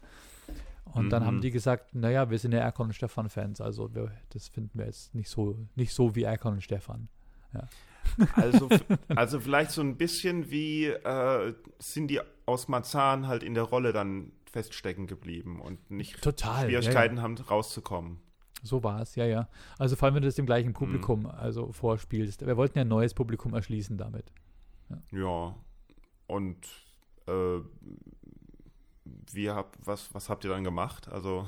Und 0.86 1.10
dann 1.10 1.24
Mhm. 1.24 1.28
haben 1.28 1.41
die 1.41 1.52
gesagt, 1.52 1.93
naja, 1.96 2.30
wir 2.30 2.39
sind 2.39 2.54
ja 2.54 2.60
Erkan 2.60 2.88
und 2.88 2.93
Stefan-Fans, 2.93 3.60
also 3.60 3.93
wir, 3.93 4.12
das 4.30 4.48
finden 4.48 4.78
wir 4.80 4.86
jetzt 4.86 5.13
nicht 5.13 5.30
so, 5.30 5.58
nicht 5.76 5.93
so 5.93 6.15
wie 6.15 6.24
Erkan 6.24 6.54
und 6.54 6.62
Stefan. 6.62 7.10
Also, 8.36 8.69
also 9.10 9.39
vielleicht 9.39 9.72
so 9.72 9.82
ein 9.82 9.98
bisschen 9.98 10.50
wie 10.52 10.86
äh, 10.86 11.54
sind 11.80 12.08
die 12.08 12.19
aus 12.45 12.67
Marzahn 12.67 13.27
halt 13.27 13.43
in 13.43 13.53
der 13.53 13.63
Rolle 13.63 13.93
dann 13.93 14.32
feststecken 14.51 15.08
geblieben 15.08 15.60
und 15.62 15.89
nicht 15.89 16.21
Total. 16.21 16.65
Schwierigkeiten 16.65 17.21
haben 17.21 17.38
rauszukommen. 17.38 18.19
So 18.62 18.84
war 18.84 19.01
es, 19.01 19.15
ja, 19.15 19.25
ja. 19.25 19.49
Also 19.77 19.95
vor 19.95 20.06
allem, 20.06 20.15
wenn 20.15 20.21
du 20.21 20.27
das 20.27 20.36
dem 20.36 20.43
Mhm. 20.43 20.47
gleichen 20.47 20.73
Publikum 20.73 21.25
also 21.25 21.71
vorspielst. 21.71 22.45
Wir 22.45 22.56
wollten 22.56 22.77
ja 22.77 22.86
ein 22.86 22.88
neues 22.88 23.13
Publikum 23.13 23.53
erschließen 23.53 23.97
damit. 23.97 24.32
Ja. 25.12 25.56
Und 26.27 26.58
äh, 27.27 27.60
wie 29.32 29.49
hab, 29.49 29.75
was, 29.84 30.13
was 30.13 30.29
habt 30.29 30.45
ihr 30.45 30.49
dann 30.51 30.63
gemacht? 30.63 31.10
Also, 31.12 31.45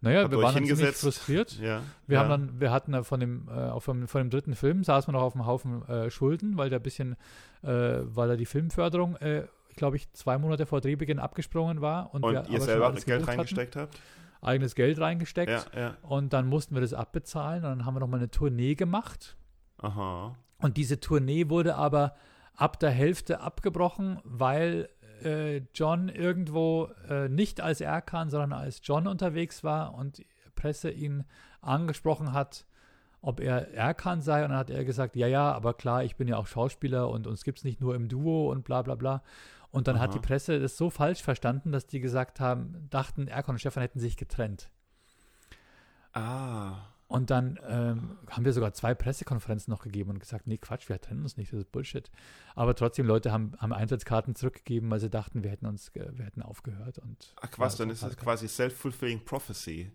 Naja, 0.00 0.30
wir 0.30 0.40
waren 0.42 0.64
ziemlich 0.64 0.96
frustriert. 0.96 1.58
ja. 1.60 1.82
Wir 2.06 2.16
ja. 2.16 2.20
haben 2.20 2.28
dann, 2.28 2.60
wir 2.60 2.70
hatten 2.72 3.04
von 3.04 3.20
dem, 3.20 3.48
äh, 3.48 3.78
von, 3.80 4.06
von 4.08 4.20
dem 4.22 4.30
dritten 4.30 4.54
Film 4.54 4.84
saßen 4.84 5.08
wir 5.08 5.18
noch 5.18 5.24
auf 5.24 5.34
einem 5.34 5.46
Haufen 5.46 5.86
äh, 5.88 6.10
Schulden, 6.10 6.56
weil 6.58 6.70
der 6.70 6.80
ein 6.80 6.82
bisschen, 6.82 7.16
äh, 7.62 7.68
weil 8.02 8.28
da 8.28 8.36
die 8.36 8.46
Filmförderung, 8.46 9.16
äh, 9.16 9.46
glaube 9.76 9.96
ich, 9.96 10.12
zwei 10.12 10.38
Monate 10.38 10.66
vor 10.66 10.80
Drehbeginn 10.80 11.18
abgesprungen 11.18 11.80
war 11.80 12.12
und, 12.14 12.24
Und 12.24 12.32
wir 12.32 12.48
ihr 12.48 12.60
selber 12.60 12.86
alles 12.86 13.04
Geld 13.04 13.20
gebucht 13.20 13.28
hatten, 13.28 13.38
reingesteckt 13.40 13.76
habt? 13.76 14.00
eigenes 14.42 14.74
Geld 14.74 15.00
reingesteckt 15.00 15.50
Ja, 15.50 15.80
ja. 15.80 15.96
und 16.02 16.32
dann 16.32 16.46
mussten 16.46 16.74
wir 16.74 16.82
das 16.82 16.92
abbezahlen 16.92 17.64
und 17.64 17.70
dann 17.70 17.86
haben 17.86 17.94
wir 17.94 18.00
nochmal 18.00 18.20
eine 18.20 18.30
Tournee 18.30 18.74
gemacht 18.74 19.36
Aha. 19.78 20.36
Und 20.58 20.76
diese 20.76 21.00
Tournee 21.00 21.48
wurde 21.50 21.74
aber 21.76 22.14
ab 22.56 22.78
der 22.78 22.90
Hälfte 22.90 23.40
abgebrochen, 23.40 24.20
weil 24.24 24.88
äh, 25.22 25.62
John 25.74 26.08
irgendwo 26.08 26.88
äh, 27.08 27.28
nicht 27.28 27.60
als 27.60 27.80
Erkan, 27.80 28.30
sondern 28.30 28.52
als 28.52 28.80
John 28.82 29.06
unterwegs 29.06 29.64
war 29.64 29.94
und 29.94 30.18
die 30.18 30.26
Presse 30.54 30.90
ihn 30.90 31.24
angesprochen 31.60 32.32
hat, 32.32 32.64
ob 33.20 33.40
er 33.40 33.74
Erkan 33.74 34.20
sei. 34.20 34.44
Und 34.44 34.50
dann 34.50 34.58
hat 34.58 34.70
er 34.70 34.84
gesagt, 34.84 35.16
ja, 35.16 35.26
ja, 35.26 35.52
aber 35.52 35.74
klar, 35.74 36.04
ich 36.04 36.16
bin 36.16 36.28
ja 36.28 36.36
auch 36.36 36.46
Schauspieler 36.46 37.10
und 37.10 37.26
uns 37.26 37.44
gibt 37.44 37.58
es 37.58 37.64
nicht 37.64 37.80
nur 37.80 37.94
im 37.94 38.08
Duo 38.08 38.50
und 38.50 38.64
bla 38.64 38.82
bla 38.82 38.94
bla. 38.94 39.22
Und 39.74 39.88
dann 39.88 39.98
hat 39.98 40.10
Aha. 40.10 40.18
die 40.18 40.24
Presse 40.24 40.60
das 40.60 40.76
so 40.76 40.88
falsch 40.88 41.20
verstanden, 41.20 41.72
dass 41.72 41.88
die 41.88 41.98
gesagt 41.98 42.38
haben, 42.38 42.86
dachten, 42.90 43.26
Erkan 43.26 43.56
und 43.56 43.58
Stefan 43.58 43.82
hätten 43.82 43.98
sich 43.98 44.16
getrennt. 44.16 44.70
Ah. 46.12 46.76
Und 47.08 47.30
dann 47.30 47.58
ähm, 47.66 48.16
haben 48.30 48.44
wir 48.44 48.52
sogar 48.52 48.72
zwei 48.72 48.94
Pressekonferenzen 48.94 49.72
noch 49.72 49.82
gegeben 49.82 50.10
und 50.10 50.20
gesagt, 50.20 50.46
nee, 50.46 50.58
Quatsch, 50.58 50.88
wir 50.88 51.00
trennen 51.00 51.22
uns 51.22 51.36
nicht, 51.36 51.52
das 51.52 51.58
ist 51.58 51.72
Bullshit. 51.72 52.08
Aber 52.54 52.76
trotzdem, 52.76 53.04
Leute 53.04 53.32
haben, 53.32 53.54
haben 53.58 53.72
Eintrittskarten 53.72 54.36
zurückgegeben, 54.36 54.88
weil 54.92 55.00
sie 55.00 55.10
dachten, 55.10 55.42
wir 55.42 55.50
hätten 55.50 55.66
uns, 55.66 55.92
wir 55.92 56.24
hätten 56.24 56.42
aufgehört. 56.42 56.98
Und 57.00 57.34
Ach 57.40 57.50
was, 57.56 57.74
dann 57.74 57.90
ist 57.90 58.04
das 58.04 58.16
quasi 58.16 58.46
self-fulfilling 58.46 59.24
prophecy. 59.24 59.90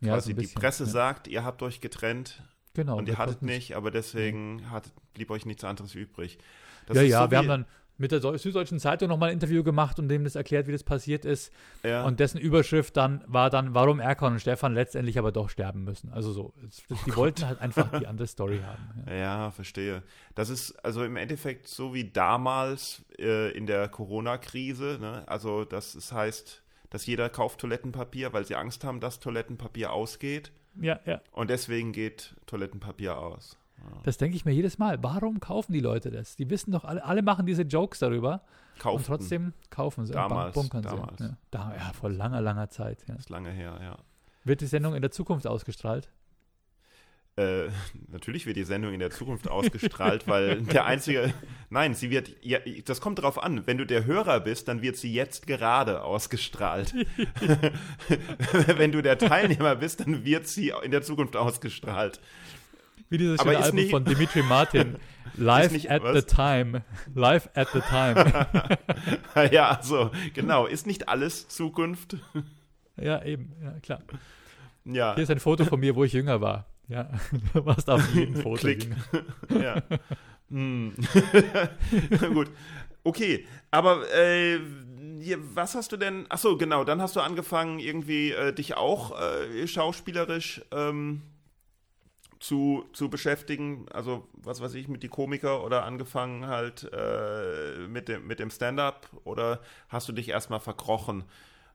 ja, 0.00 0.14
quasi 0.14 0.24
so 0.24 0.30
ein 0.30 0.36
die 0.38 0.42
bisschen, 0.42 0.60
Presse 0.60 0.84
ja. 0.84 0.90
sagt, 0.90 1.28
ihr 1.28 1.44
habt 1.44 1.62
euch 1.62 1.80
getrennt 1.80 2.42
genau, 2.74 2.98
und 2.98 3.08
ihr 3.08 3.16
hattet 3.16 3.42
nicht, 3.42 3.76
aber 3.76 3.92
deswegen 3.92 4.68
hat, 4.72 4.90
blieb 5.14 5.30
euch 5.30 5.46
nichts 5.46 5.62
anderes 5.62 5.94
übrig. 5.94 6.38
Das 6.86 6.96
ja, 6.96 7.02
ist 7.04 7.10
ja, 7.10 7.24
so 7.24 7.30
wir 7.30 7.38
haben 7.38 7.48
dann 7.48 7.66
mit 8.00 8.10
der 8.12 8.20
Deu- 8.20 8.36
Süddeutschen 8.38 8.78
Zeitung 8.80 9.08
nochmal 9.08 9.28
ein 9.28 9.34
Interview 9.34 9.62
gemacht 9.62 9.98
und 9.98 10.08
dem 10.08 10.24
das 10.24 10.34
erklärt, 10.34 10.66
wie 10.66 10.72
das 10.72 10.82
passiert 10.82 11.24
ist. 11.24 11.52
ja. 11.82 12.04
Und 12.04 12.18
dessen 12.18 12.38
Überschrift 12.38 12.96
dann 12.96 13.22
war 13.26 13.50
dann, 13.50 13.74
warum 13.74 14.00
Erkan 14.00 14.32
und 14.32 14.40
Stefan 14.40 14.74
letztendlich 14.74 15.18
aber 15.18 15.32
doch 15.32 15.50
sterben 15.50 15.84
müssen. 15.84 16.12
Also 16.12 16.32
so, 16.32 16.52
es- 16.66 16.82
Oh 16.90 16.96
die 17.06 17.14
wollten 17.14 17.46
halt 17.46 17.60
einfach 17.60 17.96
die 17.98 18.06
andere 18.06 18.26
Story 18.26 18.60
haben. 18.66 19.04
Ja. 19.06 19.14
Ja, 19.14 19.50
verstehe. 19.50 20.02
Das 20.34 20.48
ist 20.48 20.72
also 20.84 21.04
im 21.04 21.16
Endeffekt 21.16 21.68
so 21.68 21.94
wie 21.94 22.04
damals 22.10 23.04
äh, 23.18 23.50
in 23.52 23.66
der 23.66 23.88
Corona-Krise. 23.88 24.98
Ne? 25.00 25.22
Also 25.26 25.64
das 25.64 25.94
ist, 25.94 26.12
heißt, 26.12 26.62
dass 26.90 27.06
jeder 27.06 27.28
kauft 27.28 27.60
Toilettenpapier, 27.60 28.32
weil 28.32 28.44
sie 28.44 28.56
Angst 28.56 28.82
haben, 28.84 29.00
dass 29.00 29.20
Toilettenpapier 29.20 29.92
ausgeht. 29.92 30.52
ja, 30.80 30.98
ja. 31.04 31.20
Und 31.32 31.50
deswegen 31.50 31.92
geht 31.92 32.34
Toilettenpapier 32.46 33.16
aus. 33.18 33.56
Das 34.02 34.16
denke 34.16 34.36
ich 34.36 34.44
mir 34.44 34.52
jedes 34.52 34.78
Mal. 34.78 35.02
Warum 35.02 35.40
kaufen 35.40 35.72
die 35.72 35.80
Leute 35.80 36.10
das? 36.10 36.36
Die 36.36 36.48
wissen 36.50 36.72
doch, 36.72 36.84
alle, 36.84 37.04
alle 37.04 37.22
machen 37.22 37.46
diese 37.46 37.62
Jokes 37.62 37.98
darüber. 37.98 38.42
Kaufen. 38.78 38.96
Und 38.96 39.06
trotzdem 39.06 39.52
kaufen 39.68 40.06
sie 40.06 40.12
Damals, 40.12 40.56
und 40.56 40.62
bunkern 40.62 40.82
damals. 40.82 41.18
sie. 41.18 41.24
Ja, 41.24 41.36
da, 41.50 41.74
ja, 41.76 41.92
vor 41.92 42.10
langer, 42.10 42.40
langer 42.40 42.70
Zeit. 42.70 43.04
Ja. 43.06 43.14
Das 43.14 43.24
ist 43.24 43.30
lange 43.30 43.50
her, 43.50 43.78
ja. 43.82 43.98
Wird 44.44 44.62
die 44.62 44.66
Sendung 44.66 44.94
in 44.94 45.02
der 45.02 45.10
Zukunft 45.10 45.46
ausgestrahlt? 45.46 46.08
Äh, 47.36 47.68
natürlich 48.08 48.46
wird 48.46 48.56
die 48.56 48.64
Sendung 48.64 48.92
in 48.92 49.00
der 49.00 49.10
Zukunft 49.10 49.48
ausgestrahlt, 49.48 50.26
weil 50.28 50.62
der 50.62 50.84
einzige. 50.86 51.32
Nein, 51.70 51.94
sie 51.94 52.10
wird. 52.10 52.32
Ja, 52.42 52.58
das 52.84 53.00
kommt 53.00 53.18
darauf 53.18 53.42
an. 53.42 53.66
Wenn 53.66 53.78
du 53.78 53.86
der 53.86 54.04
Hörer 54.04 54.40
bist, 54.40 54.68
dann 54.68 54.82
wird 54.82 54.96
sie 54.96 55.12
jetzt 55.12 55.46
gerade 55.46 56.02
ausgestrahlt. 56.02 56.94
Wenn 58.66 58.92
du 58.92 59.02
der 59.02 59.18
Teilnehmer 59.18 59.76
bist, 59.76 60.00
dann 60.00 60.24
wird 60.24 60.48
sie 60.48 60.72
in 60.82 60.90
der 60.90 61.02
Zukunft 61.02 61.36
ausgestrahlt. 61.36 62.20
Wie 63.10 63.18
dieses 63.18 63.40
schöne 63.42 63.58
Album 63.58 63.74
nicht- 63.76 63.90
von 63.90 64.04
Dimitri 64.04 64.42
Martin. 64.42 64.96
Live 65.36 65.72
nicht- 65.72 65.90
at 65.90 66.02
was? 66.02 66.16
the 66.16 66.22
time. 66.22 66.82
Live 67.14 67.50
at 67.54 67.68
the 67.72 67.80
time. 67.80 68.48
ja, 69.52 69.68
also, 69.70 70.10
genau. 70.34 70.66
Ist 70.66 70.86
nicht 70.86 71.08
alles 71.08 71.48
Zukunft? 71.48 72.16
ja, 72.96 73.22
eben. 73.24 73.52
Ja, 73.62 73.72
klar. 73.80 74.00
Ja. 74.84 75.14
Hier 75.14 75.24
ist 75.24 75.30
ein 75.30 75.40
Foto 75.40 75.64
von 75.64 75.78
mir, 75.80 75.94
wo 75.94 76.04
ich 76.04 76.12
jünger 76.12 76.40
war. 76.40 76.66
Ja, 76.88 77.08
du 77.54 77.64
warst 77.66 77.88
auf 77.90 78.12
jedem 78.14 78.36
Foto 78.36 78.60
Klick. 78.62 78.88
jünger. 79.48 79.62
ja. 79.62 79.82
Hm. 80.50 80.94
Gut. 82.34 82.50
Okay, 83.04 83.46
aber 83.70 84.02
äh, 84.12 84.58
was 85.54 85.74
hast 85.76 85.92
du 85.92 85.96
denn? 85.96 86.26
Ach 86.28 86.38
so, 86.38 86.56
genau. 86.56 86.82
Dann 86.84 87.00
hast 87.00 87.14
du 87.14 87.20
angefangen, 87.20 87.78
irgendwie 87.78 88.32
äh, 88.32 88.52
dich 88.52 88.76
auch 88.76 89.12
äh, 89.20 89.66
schauspielerisch 89.68 90.62
ähm, 90.72 91.22
zu, 92.40 92.84
zu 92.94 93.08
beschäftigen. 93.10 93.86
Also 93.92 94.26
was 94.32 94.60
weiß 94.60 94.74
ich 94.74 94.88
mit 94.88 95.02
die 95.02 95.08
Komiker 95.08 95.62
oder 95.62 95.84
angefangen 95.84 96.46
halt 96.46 96.90
äh, 96.92 97.86
mit 97.86 98.08
dem 98.08 98.26
mit 98.26 98.40
dem 98.40 98.50
Stand-up 98.50 99.08
oder 99.24 99.60
hast 99.88 100.08
du 100.08 100.12
dich 100.12 100.28
erstmal 100.30 100.60
verkrochen 100.60 101.24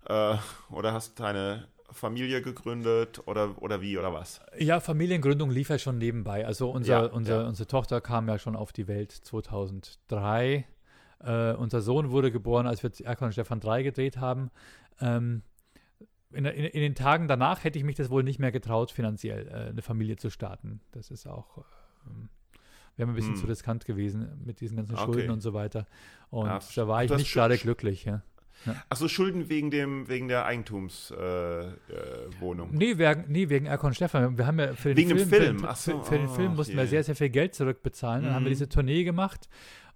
äh, 0.08 0.36
oder 0.72 0.92
hast 0.92 1.20
deine 1.20 1.68
Familie 1.92 2.42
gegründet 2.42 3.22
oder 3.28 3.62
oder 3.62 3.80
wie 3.82 3.98
oder 3.98 4.12
was? 4.12 4.42
Ja, 4.58 4.80
Familiengründung 4.80 5.52
lief 5.52 5.70
ja 5.70 5.78
schon 5.78 6.00
nebenbei. 6.00 6.46
Also 6.46 6.72
unser, 6.72 7.04
Ja, 7.04 7.12
unser, 7.12 7.42
ja. 7.44 7.48
unsere 7.48 7.68
Tochter 7.68 8.02
kam 8.02 8.28
ja 8.28 8.40
schon 8.40 8.56
auf 8.56 8.74
die 8.74 8.88
Welt 8.88 9.12
2003. 9.12 10.66
Äh, 11.24 11.54
unser 11.54 11.82
Sohn 11.82 12.10
wurde 12.10 12.32
geboren, 12.32 12.66
als 12.68 12.82
wir 12.84 12.92
Erkan 13.06 13.28
und 13.28 13.32
Stefan 13.34 13.60
3 13.60 13.84
gedreht 13.84 14.18
haben. 14.18 14.50
Ähm, 15.00 15.44
in, 16.36 16.46
in, 16.46 16.66
in 16.66 16.82
den 16.82 16.96
Tagen 16.96 17.28
danach 17.28 17.64
hätte 17.64 17.78
ich 17.80 17.86
mich 17.86 17.96
das 17.96 18.10
wohl 18.10 18.24
nicht 18.24 18.40
mehr 18.40 18.52
getraut, 18.52 18.92
finanziell 18.92 19.48
äh, 19.48 19.70
eine 19.70 19.82
Familie 19.82 20.18
zu 20.18 20.30
starten. 20.30 20.82
Das 20.92 21.10
ist 21.12 21.28
auch, 21.28 21.64
ähm, 22.08 22.30
wäre 22.98 23.08
mir 23.08 23.14
ein 23.14 23.16
bisschen 23.16 23.34
Hm. 23.34 23.42
zu 23.42 23.48
riskant 23.48 23.86
gewesen 23.86 24.42
mit 24.46 24.62
diesen 24.62 24.78
ganzen 24.78 24.96
Okay. 24.96 25.06
Schulden 25.06 25.32
und 25.32 25.42
so 25.42 25.54
weiter. 25.54 25.86
Und 26.30 26.48
Ja, 26.48 26.60
da 26.76 26.88
war 26.88 27.04
ich 27.04 27.12
nicht 27.12 27.34
gerade 27.34 27.58
glücklich. 27.58 28.06
Ja. 28.06 28.22
Ja. 28.66 28.76
Achso, 28.90 29.08
Schulden 29.10 29.50
wegen 29.50 29.70
dem 29.70 30.08
wegen 30.08 30.28
der 30.30 30.46
Eigentumswohnung. 30.46 31.20
Äh, 32.72 32.74
äh, 32.74 32.78
nee, 32.78 32.98
wegen, 32.98 33.26
nee, 33.28 33.50
wegen 33.50 33.66
Erkon 33.66 33.94
Stefan. 33.94 34.38
Wir 34.38 34.48
haben 34.48 34.60
ja 34.60 34.74
für 34.74 34.90
den 34.96 34.98
Wegen 34.98 35.10
dem 35.18 35.28
Film, 35.30 35.30
Film, 35.44 35.60
Für, 35.60 35.70
ach 35.70 35.76
so, 35.76 36.00
für, 36.00 36.06
für 36.06 36.18
den 36.18 36.28
ach 36.30 36.36
Film 36.36 36.56
mussten 36.56 36.76
wir 36.76 36.84
je. 36.84 36.90
sehr, 36.90 37.04
sehr 37.04 37.16
viel 37.16 37.30
Geld 37.30 37.54
zurückbezahlen. 37.54 38.24
Dann 38.24 38.34
haben 38.34 38.44
wir 38.46 38.50
Mhm. 38.50 38.54
diese 38.54 38.70
Tournee 38.70 39.04
gemacht 39.04 39.50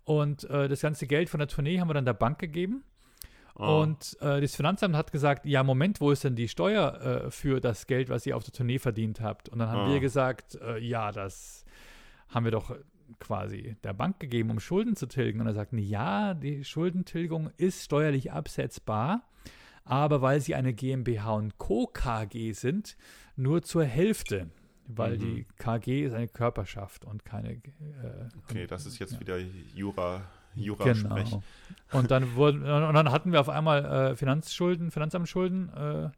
und 0.04 0.44
äh, 0.50 0.68
das 0.68 0.82
ganze 0.82 1.08
Geld 1.08 1.30
von 1.30 1.40
der 1.40 1.48
Tournee 1.48 1.80
haben 1.80 1.90
wir 1.90 1.94
dann 1.94 2.06
der 2.06 2.14
Bank 2.14 2.38
gegeben. 2.40 2.84
Oh. 3.60 3.82
Und 3.82 4.18
äh, 4.22 4.42
das 4.42 4.56
Finanzamt 4.56 4.96
hat 4.96 5.12
gesagt, 5.12 5.46
ja, 5.46 5.64
Moment, 5.64 6.02
wo 6.02 6.10
ist 6.12 6.24
denn 6.24 6.36
die 6.36 6.48
Steuer 6.48 7.26
äh, 7.28 7.32
für 7.32 7.60
das 7.60 7.86
Geld, 7.86 8.10
was 8.10 8.26
ihr 8.26 8.36
auf 8.36 8.44
der 8.44 8.54
Tournee 8.54 8.80
verdient 8.80 9.22
habt? 9.22 9.50
Und 9.50 9.60
dann 9.60 9.70
haben 9.70 9.90
Ah. 9.90 9.94
wir 9.94 10.00
gesagt, 10.00 10.56
äh, 10.56 10.80
ja, 10.80 11.12
das 11.12 11.66
haben 12.30 12.46
wir 12.46 12.52
doch 12.52 12.76
quasi 13.20 13.76
der 13.84 13.94
Bank 13.94 14.20
gegeben, 14.20 14.52
um 14.52 14.60
Schulden 14.60 14.96
zu 14.96 15.08
tilgen. 15.08 15.42
Und 15.42 15.48
er 15.48 15.54
sagten, 15.54 15.78
ja, 15.78 16.34
die 16.34 16.64
Schuldentilgung 16.64 17.50
ist 17.58 17.84
steuerlich 17.84 18.32
absetzbar, 18.32 19.24
aber 19.84 20.22
weil 20.22 20.40
sie 20.42 20.56
eine 20.56 20.74
GmbH 20.74 21.34
und 21.34 21.58
Co. 21.58 21.88
KG 21.88 22.52
sind, 22.54 22.98
nur 23.36 23.62
zur 23.64 23.84
Hälfte. 23.84 24.50
Weil 24.92 25.18
Mhm. 25.18 25.20
die 25.20 25.46
KG 25.58 26.04
ist 26.06 26.14
eine 26.14 26.28
Körperschaft 26.28 27.06
und 27.06 27.24
keine. 27.24 27.52
Äh, 27.54 27.62
okay, 28.44 28.66
das 28.66 28.88
ist 28.88 28.98
jetzt 28.98 29.14
ja. 29.14 29.20
wieder 29.20 29.38
Jura, 29.76 30.22
Jura 30.56 30.84
Genau. 30.94 31.44
Und 31.92 32.12
dann 32.12 32.36
wurden, 32.36 32.62
und 32.64 32.94
dann 32.94 33.12
hatten 33.12 33.32
wir 33.32 33.40
auf 33.42 33.50
einmal 33.50 33.86
äh, 33.86 34.16
Finanzschulden, 34.16 34.92
Finanzamtsschulden, 34.92 35.70
äh, 35.74 36.10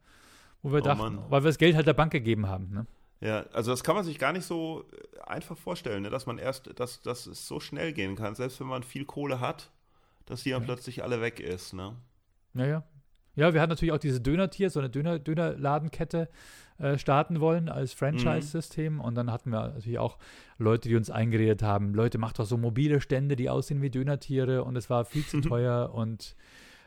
wo 0.62 0.72
wir 0.72 0.80
Oh 0.82 0.84
dachten, 0.84 1.16
Mann. 1.16 1.26
weil 1.30 1.44
wir 1.44 1.50
das 1.50 1.58
Geld 1.58 1.76
halt 1.76 1.88
der 1.88 1.94
Bank 1.94 2.12
gegeben 2.12 2.48
haben. 2.48 2.70
Ne? 2.74 2.86
Ja, 3.22 3.46
also 3.54 3.72
das 3.72 3.84
kann 3.84 3.96
man 3.96 4.04
sich 4.04 4.20
gar 4.20 4.34
nicht 4.34 4.46
so 4.46 4.84
äh, 4.92 5.22
einfach 5.30 5.58
vorstellen, 5.58 6.04
ne? 6.04 6.10
dass 6.10 6.26
man 6.26 6.38
erst, 6.38 6.78
dass, 6.80 7.02
dass 7.02 7.26
es 7.28 7.48
so 7.48 7.60
schnell 7.60 7.94
gehen 7.94 8.16
kann, 8.16 8.36
selbst 8.36 8.60
wenn 8.60 8.68
man 8.68 8.84
viel 8.84 9.06
Kohle 9.06 9.40
hat, 9.40 9.72
dass 10.26 10.44
die 10.44 10.50
dann 10.52 10.62
Ja. 10.62 10.66
plötzlich 10.66 11.04
alle 11.04 11.22
weg 11.22 11.40
ist, 11.40 11.74
ne? 11.74 11.96
Ja, 12.54 12.66
ja. 12.66 12.84
Ja, 13.36 13.54
wir 13.54 13.62
hatten 13.62 13.70
natürlich 13.70 13.94
auch 13.94 13.98
diese 13.98 14.20
Dönertier, 14.20 14.70
so 14.70 14.80
eine 14.80 14.90
Döner, 14.90 15.18
Dönerladenkette 15.20 16.28
äh, 16.82 16.98
starten 16.98 17.40
wollen 17.40 17.70
als 17.70 17.94
Franchise-System. 17.94 19.00
Und 19.00 19.16
dann 19.16 19.32
hatten 19.32 19.52
wir 19.52 19.70
natürlich 19.70 20.00
auch 20.00 20.18
Leute, 20.58 20.90
die 20.90 20.96
uns 20.96 21.10
eingeredet 21.10 21.64
haben, 21.64 21.94
Leute, 21.94 22.18
macht 22.18 22.40
doch 22.40 22.46
so 22.46 22.58
mobile 22.58 23.02
Stände, 23.02 23.36
die 23.36 23.50
aussehen 23.50 23.82
wie 23.82 23.90
Dönertiere. 23.90 24.64
Und 24.64 24.76
es 24.76 24.90
war 24.90 25.06
viel 25.06 25.26
zu 25.26 25.42
teuer 25.42 25.94
und 25.94 26.36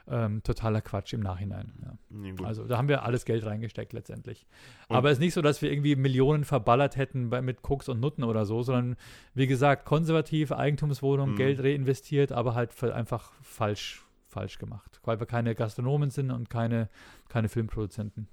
ähm, 0.06 0.42
totaler 0.42 0.82
Quatsch 0.82 1.14
im 1.14 1.20
Nachhinein. 1.20 1.72
Ja. 1.82 1.92
Nee. 2.10 2.34
Also 2.44 2.64
da 2.66 2.76
haben 2.76 2.88
wir 2.88 3.04
alles 3.04 3.24
Geld 3.24 3.46
reingesteckt 3.46 3.94
letztendlich. 3.94 4.46
Und- 4.88 4.96
Aber 4.96 5.08
es 5.10 5.14
ist 5.16 5.20
nicht 5.20 5.32
so, 5.32 5.40
dass 5.40 5.62
wir 5.62 5.72
irgendwie 5.72 5.96
Millionen 5.96 6.44
verballert 6.44 6.96
hätten 6.96 7.30
bei, 7.30 7.40
mit 7.40 7.62
Koks 7.62 7.88
und 7.88 8.00
Nutten 8.00 8.22
oder 8.22 8.44
so, 8.44 8.62
sondern 8.62 8.96
wie 9.32 9.46
gesagt, 9.46 9.86
konservativ, 9.86 10.52
Eigentumswohnung, 10.52 11.30
Mhm. 11.30 11.36
Geld 11.36 11.60
reinvestiert, 11.62 12.32
aber 12.32 12.54
halt 12.54 12.74
fa- 12.74 12.90
einfach 12.90 13.32
falsch, 13.40 14.02
falsch 14.28 14.58
gemacht. 14.58 15.00
Weil 15.04 15.20
wir 15.20 15.26
keine 15.26 15.54
Gastronomen 15.54 16.10
sind 16.10 16.30
und 16.30 16.50
keine, 16.50 16.90
keine 17.30 17.48
Filmproduzenten. 17.48 18.28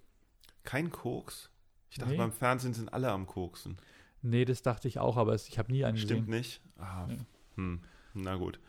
Kein 0.65 0.91
Koks? 0.91 1.49
Ich 1.91 1.97
dachte, 1.97 2.11
Nee. 2.13 2.17
beim 2.17 2.31
Fernsehen 2.31 2.73
sind 2.73 2.91
alle 2.93 3.11
am 3.11 3.27
Koksen. 3.27 3.77
Nee, 4.23 4.45
das 4.45 4.61
dachte 4.63 4.87
ich 4.87 4.97
auch, 4.99 5.17
aber 5.17 5.35
ich 5.35 5.59
habe 5.59 5.71
nie 5.71 5.83
einen 5.85 5.97
Stimmt 5.97 6.25
gesehen. 6.27 6.37
nicht? 6.39 6.61
Ah, 6.79 7.05
Nee. 7.07 7.17
hm. 7.55 7.81
Na 8.13 8.35
gut. 8.35 8.59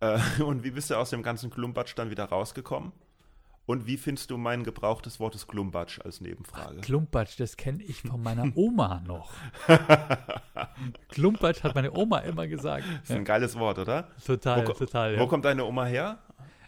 Äh, 0.00 0.18
und 0.42 0.64
wie 0.64 0.70
bist 0.70 0.88
du 0.90 0.94
aus 0.96 1.10
dem 1.10 1.22
ganzen 1.22 1.50
Klumpatsch 1.50 1.92
dann 1.96 2.10
wieder 2.10 2.24
rausgekommen? 2.24 2.92
Und 3.64 3.86
wie 3.86 3.96
findest 3.96 4.30
du 4.30 4.36
mein 4.38 4.64
Gebrauch 4.64 5.00
des 5.02 5.20
Wortes 5.20 5.46
Klumpatsch 5.46 6.00
als 6.04 6.20
Nebenfrage? 6.20 6.80
Klumpatsch, 6.80 7.38
das 7.38 7.56
kenne 7.56 7.82
ich 7.82 8.02
von 8.02 8.20
meiner 8.22 8.50
Oma 8.56 9.00
noch. 9.06 9.32
Klumpatsch 11.08 11.62
hat 11.62 11.74
meine 11.74 11.92
Oma 11.92 12.18
immer 12.18 12.46
gesagt. 12.46 12.84
Das 13.02 13.10
ist 13.10 13.16
ein 13.16 13.24
geiles 13.24 13.56
Wort, 13.58 13.78
oder? 13.78 14.08
Total, 14.26 14.66
Wo 14.66 14.72
total. 14.72 15.16
Wo 15.16 15.20
Ja. 15.22 15.26
kommt 15.26 15.44
deine 15.44 15.64
Oma 15.64 15.84
her? 15.84 16.18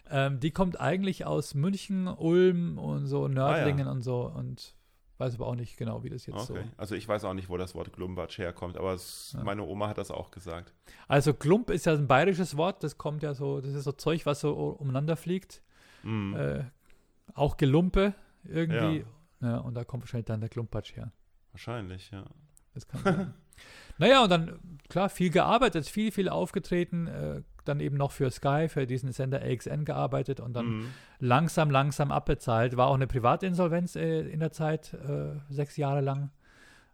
Ähm, 0.09 0.39
die 0.39 0.51
kommt 0.51 0.79
eigentlich 0.79 1.25
aus 1.25 1.53
München, 1.55 2.07
Ulm 2.07 2.77
und 2.77 3.07
so, 3.07 3.27
Nördlingen 3.27 3.87
und 3.87 4.01
so 4.01 4.21
und 4.33 4.75
weiß 5.17 5.35
aber 5.35 5.47
auch 5.47 5.55
nicht 5.55 5.77
genau, 5.77 6.03
wie 6.03 6.09
das 6.09 6.25
jetzt 6.25 6.49
Okay. 6.49 6.63
so. 6.63 6.69
Also 6.77 6.95
ich 6.95 7.07
weiß 7.07 7.23
auch 7.25 7.33
nicht, 7.33 7.49
wo 7.49 7.57
das 7.57 7.73
Wort 7.75 7.93
Klumpatsch 7.93 8.37
herkommt, 8.37 8.77
aber 8.77 8.93
es, 8.93 9.33
Ja. 9.37 9.43
meine 9.43 9.63
Oma 9.63 9.87
hat 9.87 9.97
das 9.97 10.11
auch 10.11 10.31
gesagt. 10.31 10.73
Also 11.07 11.33
Klump 11.33 11.69
ist 11.69 11.85
ja 11.85 11.93
ein 11.93 12.07
bayerisches 12.07 12.57
Wort, 12.57 12.83
das 12.83 12.97
kommt 12.97 13.23
ja 13.23 13.33
so, 13.33 13.61
das 13.61 13.73
ist 13.73 13.83
so 13.85 13.91
Zeug, 13.93 14.25
was 14.25 14.41
so 14.41 14.53
umeinander 14.53 15.15
fliegt. 15.15 15.61
Mm. 16.03 16.35
Äh, 16.35 16.63
auch 17.33 17.57
Gelumpe 17.57 18.13
irgendwie. 18.43 19.05
Ja. 19.41 19.57
und 19.57 19.73
da 19.75 19.83
kommt 19.83 20.03
wahrscheinlich 20.03 20.25
dann 20.25 20.39
der 20.39 20.49
Klumpatsch 20.49 20.95
her. 20.95 21.11
Wahrscheinlich, 21.51 22.09
ja. 22.11 22.25
Das 22.73 22.87
kann 22.87 23.01
sein. 23.03 23.33
naja, 23.97 24.23
und 24.23 24.29
dann, 24.29 24.59
klar, 24.89 25.09
viel 25.09 25.29
gearbeitet, 25.29 25.87
viel, 25.87 26.11
viel 26.11 26.29
aufgetreten, 26.29 27.07
äh, 27.07 27.41
dann 27.67 27.79
eben 27.79 27.97
noch 27.97 28.11
für 28.11 28.29
Sky, 28.31 28.67
für 28.69 28.85
diesen 28.87 29.11
Sender 29.11 29.41
AXN 29.41 29.83
gearbeitet 29.85 30.39
und 30.39 30.53
dann 30.53 30.65
Mm. 30.79 30.85
langsam, 31.19 31.69
langsam 31.69 32.11
abbezahlt. 32.11 32.77
War 32.77 32.87
auch 32.87 32.95
eine 32.95 33.07
Privatinsolvenz 33.07 33.95
äh, 33.95 34.21
in 34.21 34.39
der 34.39 34.51
Zeit, 34.51 34.93
äh, 34.93 35.33
sechs 35.49 35.75
Jahre 35.77 36.01
lang. 36.01 36.31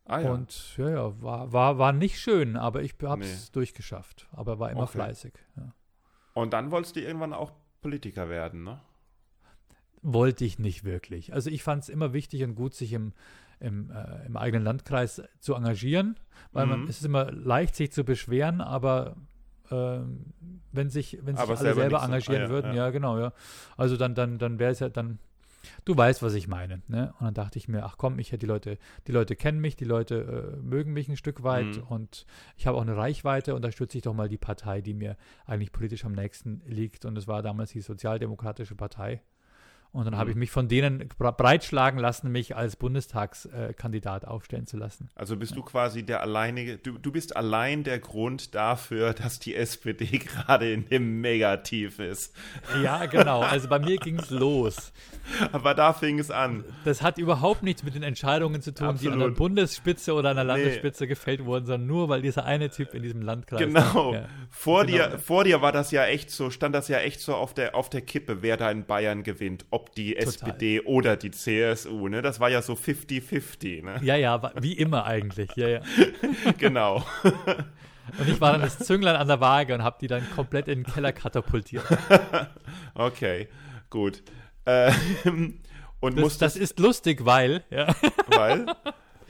Ah 0.05 0.19
ja. 0.19 0.31
Und 0.31 0.77
ja, 0.77 0.89
ja, 0.89 1.21
war, 1.21 1.53
war, 1.53 1.77
war 1.77 1.93
nicht 1.93 2.19
schön, 2.19 2.57
aber 2.57 2.81
ich 2.81 2.95
habe 3.03 3.21
es 3.23 3.45
Nee. 3.45 3.49
durchgeschafft. 3.53 4.27
Aber 4.31 4.57
war 4.59 4.71
immer 4.71 4.81
Okay. 4.83 4.93
fleißig. 4.93 5.33
Ja. 5.55 5.73
Und 6.33 6.53
dann 6.53 6.71
wolltest 6.71 6.95
du 6.95 7.01
irgendwann 7.01 7.33
auch 7.33 7.51
Politiker 7.81 8.27
werden, 8.29 8.63
ne? 8.63 8.79
Wollte 10.03 10.45
ich 10.45 10.57
nicht 10.57 10.83
wirklich. 10.83 11.33
Also 11.33 11.49
ich 11.51 11.61
fand 11.61 11.83
es 11.83 11.89
immer 11.89 12.11
wichtig 12.13 12.43
und 12.43 12.55
gut, 12.55 12.73
sich 12.73 12.93
im, 12.93 13.13
im, 13.59 13.91
äh, 13.91 14.25
im 14.25 14.35
eigenen 14.35 14.63
Landkreis 14.63 15.21
zu 15.39 15.53
engagieren, 15.53 16.19
weil 16.51 16.65
man, 16.65 16.81
Mhm. 16.81 16.87
es 16.87 16.97
ist 16.97 17.05
immer 17.05 17.31
leicht, 17.31 17.75
sich 17.75 17.91
zu 17.91 18.03
beschweren, 18.03 18.61
aber 18.61 19.15
ähm, 19.71 20.25
wenn 20.71 20.89
sich, 20.89 21.17
wenn 21.23 21.35
sich 21.35 21.41
Aber 21.43 21.51
alle 21.51 21.59
selber 21.59 21.81
selber 21.81 21.97
nicht 22.07 22.25
so- 22.25 22.33
engagieren 22.33 22.41
ah, 22.41 22.45
ja, 22.45 22.49
würden, 22.49 22.67
ja. 22.73 22.85
ja. 22.85 22.89
genau, 22.91 23.19
ja. 23.19 23.33
Also 23.77 23.97
dann, 23.97 24.15
dann, 24.15 24.37
dann 24.37 24.59
wäre 24.59 24.71
es 24.71 24.79
ja 24.79 24.89
dann, 24.89 25.19
du 25.85 25.95
weißt, 25.95 26.23
was 26.23 26.33
ich 26.33 26.47
meine, 26.47 26.81
ne? 26.87 27.13
Und 27.19 27.25
dann 27.25 27.33
dachte 27.33 27.57
ich 27.59 27.67
mir, 27.67 27.85
ach 27.85 27.95
komm, 27.97 28.17
ich 28.19 28.29
die 28.31 28.45
Leute, 28.45 28.77
die 29.07 29.11
Leute 29.11 29.35
kennen 29.35 29.59
mich, 29.59 29.75
die 29.75 29.85
Leute 29.85 30.55
äh, 30.57 30.61
mögen 30.61 30.93
mich 30.93 31.07
ein 31.09 31.17
Stück 31.17 31.43
weit 31.43 31.77
Mhm. 31.77 31.83
und 31.89 32.25
ich 32.57 32.67
habe 32.67 32.77
auch 32.77 32.81
eine 32.81 32.95
Reichweite, 32.97 33.53
unterstütze 33.55 33.97
ich 33.97 34.03
doch 34.03 34.13
mal 34.13 34.29
die 34.29 34.37
Partei, 34.37 34.81
die 34.81 34.93
mir 34.93 35.17
eigentlich 35.45 35.71
politisch 35.71 36.03
am 36.05 36.13
nächsten 36.13 36.61
liegt. 36.65 37.05
Und 37.05 37.17
es 37.17 37.27
war 37.27 37.41
damals 37.43 37.71
die 37.71 37.81
Sozialdemokratische 37.81 38.75
Partei. 38.75 39.21
Und 39.93 40.05
dann 40.05 40.15
habe 40.15 40.25
Mhm. 40.27 40.31
ich 40.31 40.37
mich 40.37 40.51
von 40.51 40.67
denen 40.69 41.09
bre- 41.19 41.33
breitschlagen 41.33 41.99
lassen, 41.99 42.31
mich 42.31 42.55
als 42.55 42.77
Bundestagskandidat 42.77 44.25
aufstellen 44.25 44.65
zu 44.65 44.77
lassen. 44.77 45.09
Also 45.15 45.35
bist 45.35 45.55
du 45.55 45.61
quasi 45.63 46.03
der 46.03 46.21
alleinige, 46.21 46.77
du, 46.77 46.97
du 46.97 47.11
bist 47.11 47.35
allein 47.35 47.83
der 47.83 47.99
Grund 47.99 48.55
dafür, 48.55 49.13
dass 49.13 49.39
die 49.39 49.55
SPD 49.55 50.05
gerade 50.19 50.71
in 50.71 50.87
dem 50.87 51.21
Megativ 51.21 51.99
ist. 51.99 52.33
Ja, 52.83 53.05
genau. 53.05 53.41
Also 53.51 53.67
bei 53.67 53.79
mir 53.79 53.97
ging 53.97 54.17
es 54.17 54.29
los. 54.29 54.93
Aber 55.51 55.73
da 55.73 55.91
fing 55.93 56.19
es 56.19 56.31
an. 56.31 56.63
Das 56.85 57.01
hat 57.01 57.17
überhaupt 57.17 57.63
nichts 57.63 57.83
mit 57.83 57.95
den 57.95 58.03
Entscheidungen 58.03 58.61
zu 58.61 58.73
tun, 58.73 58.97
die 59.01 59.07
an 59.07 59.19
der 59.19 59.27
Absolut. 59.27 59.37
Bundesspitze 59.37 60.13
oder 60.13 60.29
an 60.29 60.35
der 60.37 60.45
Nee. 60.45 60.51
Landesspitze 60.51 61.05
gefällt 61.07 61.43
wurden, 61.43 61.65
sondern 61.65 61.87
nur, 61.87 62.07
weil 62.09 62.21
dieser 62.21 62.45
eine 62.45 62.69
Typ 62.69 62.93
in 62.93 63.03
diesem 63.03 63.21
Landkreis. 63.21 63.59
Genau. 63.59 64.13
Ja. 64.13 64.25
Vor, 64.49 64.85
Genau. 64.85 65.09
dir, 65.09 65.19
vor 65.19 65.43
dir 65.43 65.61
war 65.61 65.71
das 65.73 65.91
ja 65.91 66.05
echt 66.05 66.31
so, 66.31 66.49
stand 66.49 66.73
das 66.73 66.87
ja 66.87 66.99
echt 66.99 67.19
so 67.19 67.35
auf 67.35 67.53
der, 67.53 67.75
auf 67.75 67.89
der 67.89 68.01
Kippe, 68.01 68.41
wer 68.41 68.55
da 68.57 68.71
in 68.71 68.85
Bayern 68.85 69.23
gewinnt, 69.23 69.65
ob 69.69 69.80
die 69.89 70.13
Total. 70.13 70.27
SPD 70.27 70.81
oder 70.81 71.15
die 71.17 71.31
CSU. 71.31 72.07
Ne? 72.07 72.21
Das 72.21 72.39
war 72.39 72.49
ja 72.49 72.61
so 72.61 72.73
50-50. 72.73 73.83
Ne? 73.83 73.99
Ja, 74.03 74.15
ja, 74.15 74.51
wie 74.61 74.73
immer 74.73 75.05
eigentlich. 75.05 75.49
Ja, 75.55 75.67
ja. 75.67 75.81
genau. 76.57 77.03
Und 78.17 78.27
ich 78.27 78.41
war 78.41 78.53
dann 78.53 78.61
das 78.61 78.79
Zünglein 78.79 79.15
an 79.15 79.27
der 79.27 79.39
Waage 79.39 79.73
und 79.73 79.83
habe 79.83 79.97
die 80.01 80.07
dann 80.07 80.29
komplett 80.31 80.67
in 80.67 80.83
den 80.83 80.91
Keller 80.91 81.13
katapultiert. 81.13 81.85
Okay, 82.93 83.47
gut. 83.89 84.21
Ähm, 84.65 85.59
und 86.01 86.19
Das, 86.19 86.37
das 86.37 86.57
ist 86.57 86.79
lustig, 86.79 87.23
weil, 87.23 87.63
ja, 87.69 87.95
weil, 88.27 88.65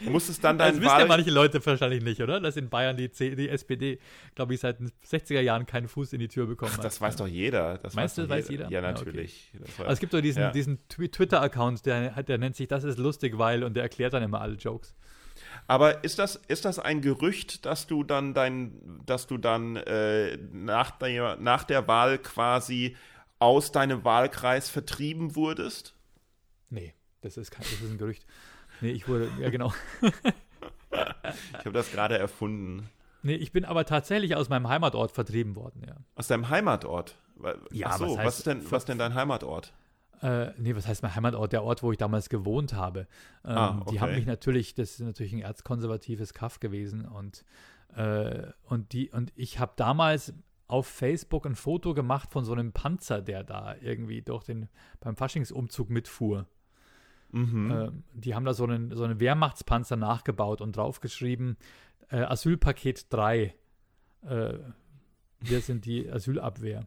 musstest 0.10 0.44
dann 0.44 0.58
das 0.58 0.72
dein 0.74 0.82
wissen 0.82 1.00
ja 1.00 1.06
manche 1.06 1.30
Leute 1.32 1.66
wahrscheinlich 1.66 2.04
nicht, 2.04 2.22
oder? 2.22 2.40
Dass 2.40 2.58
in 2.58 2.70
Bayern 2.70 2.98
die, 2.98 3.12
C 3.12 3.36
die 3.36 3.50
SPD, 3.50 4.00
glaube 4.36 4.54
ich, 4.54 4.60
seit 4.60 4.80
den 4.80 4.92
60er 5.06 5.42
Jahren 5.42 5.66
keinen 5.66 5.88
Fuß 5.88 6.14
in 6.14 6.20
die 6.20 6.28
Tür 6.28 6.48
bekommen 6.48 6.72
hat. 6.76 6.84
das 6.84 7.00
weiß 7.02 7.16
doch 7.18 7.28
jeder. 7.28 7.78
Das 7.78 7.94
Meinst 7.94 8.18
weiß 8.18 8.24
du, 8.24 8.28
doch 8.30 8.36
weiß 8.36 8.50
jeder? 8.50 8.64
Ja, 8.70 8.82
Ja, 8.82 8.90
okay. 8.90 9.00
natürlich. 9.00 9.52
Das 9.60 9.80
war- 9.80 9.86
Also 9.86 9.94
es 9.94 10.00
gibt 10.00 10.14
doch 10.14 10.22
diesen, 10.22 10.42
Ja. 10.42 10.52
diesen 10.52 10.80
Twi- 10.88 11.10
Twitter-Account, 11.12 11.86
der, 11.86 12.24
der 12.24 12.38
nennt 12.38 12.56
sich 12.56 12.68
Das 12.68 12.84
ist 12.84 12.98
lustig, 12.98 13.38
weil 13.38 13.64
und 13.64 13.74
der 13.76 13.84
erklärt 13.84 14.14
dann 14.14 14.24
immer 14.24 14.42
alle 14.42 14.56
Jokes. 14.56 14.96
Aber 15.68 16.04
ist 16.04 16.20
das, 16.20 16.36
ist 16.48 16.66
das 16.66 16.78
ein 16.80 17.02
Gerücht, 17.02 17.66
dass 17.66 17.88
du 17.88 18.04
dann 18.04 18.34
dein, 18.34 19.02
dass 19.06 19.28
du 19.28 19.38
dann 19.38 19.76
äh, 19.76 20.38
nach, 20.52 20.92
der, 20.92 21.38
nach 21.38 21.64
der 21.64 21.88
Wahl 21.88 22.18
quasi 22.20 22.96
aus 23.40 23.72
deinem 23.72 24.04
Wahlkreis 24.04 24.70
vertrieben 24.70 25.36
wurdest? 25.36 25.96
Nee, 26.70 26.94
das 27.22 27.38
ist 27.38 27.50
kein, 27.52 27.62
das 27.64 27.72
ist 27.82 27.92
ein 27.92 27.98
Gerücht. 27.98 28.26
Nee, 28.82 28.92
ich 28.92 29.08
wurde, 29.08 29.30
ja 29.40 29.50
genau. 29.50 29.74
Ich 31.60 31.60
habe 31.66 31.72
das 31.72 31.92
gerade 31.92 32.18
erfunden. 32.18 32.90
Nee, 33.24 33.36
ich 33.36 33.52
bin 33.52 33.64
aber 33.66 33.86
tatsächlich 33.86 34.36
aus 34.36 34.50
meinem 34.50 34.68
Heimatort 34.68 35.12
vertrieben 35.12 35.56
worden, 35.56 35.84
ja. 35.88 35.96
Aus 36.16 36.28
deinem 36.28 36.50
Heimatort? 36.50 37.16
Ja, 37.72 37.88
Ach 37.92 37.98
so, 38.00 38.18
was 38.18 38.18
heißt- 38.18 38.28
ist 38.40 38.48
denn, 38.48 38.72
was 38.72 38.82
ist 38.84 38.90
denn 38.90 38.98
dein 38.98 39.14
Heimatort? 39.16 39.74
Äh, 40.22 40.52
nee, 40.58 40.76
was 40.76 40.88
heißt 40.88 41.02
mein 41.02 41.16
Heimatort? 41.16 41.54
Der 41.54 41.64
Ort, 41.64 41.82
wo 41.82 41.92
ich 41.92 41.98
damals 41.98 42.30
gewohnt 42.30 42.74
habe. 42.74 43.02
Ähm, 43.46 43.52
Ah, 43.58 43.86
Die 43.90 44.00
haben 44.02 44.10
okay. 44.10 44.18
mich 44.18 44.26
natürlich, 44.28 44.76
das 44.76 44.92
ist 44.92 45.00
natürlich 45.00 45.34
ein 45.34 45.42
erzkonservatives 45.42 46.34
Kaff 46.34 46.60
gewesen 46.60 47.06
und, 47.06 47.46
äh, 47.96 48.48
und, 48.64 48.92
die, 48.94 49.10
und 49.12 49.32
ich 49.36 49.60
habe 49.60 49.74
damals 49.78 50.34
auf 50.68 50.88
Facebook 50.88 51.46
ein 51.46 51.56
Foto 51.56 51.94
gemacht 51.94 52.32
von 52.32 52.44
so 52.46 52.54
einem 52.54 52.72
Panzer, 52.74 53.22
der 53.22 53.44
da 53.44 53.76
irgendwie 53.82 54.22
durch 54.22 54.44
den, 54.44 54.68
beim 55.00 55.16
Faschingsumzug 55.16 55.90
mitfuhr. 55.90 56.48
Mhm. 57.32 57.72
Äh, 57.72 57.92
die 58.14 58.36
haben 58.36 58.46
da 58.46 58.54
so 58.54 58.64
einen, 58.64 58.96
so 58.96 59.04
einen 59.04 59.20
Wehrmachtspanzer 59.20 59.96
nachgebaut 59.96 60.62
und 60.62 60.76
draufgeschrieben, 60.76 61.58
äh, 62.10 62.18
Asylpaket 62.18 63.12
3. 63.12 63.54
Äh, 64.24 64.54
wir 65.40 65.62
sind 65.62 65.86
die 65.86 66.10
Asylabwehr. 66.10 66.86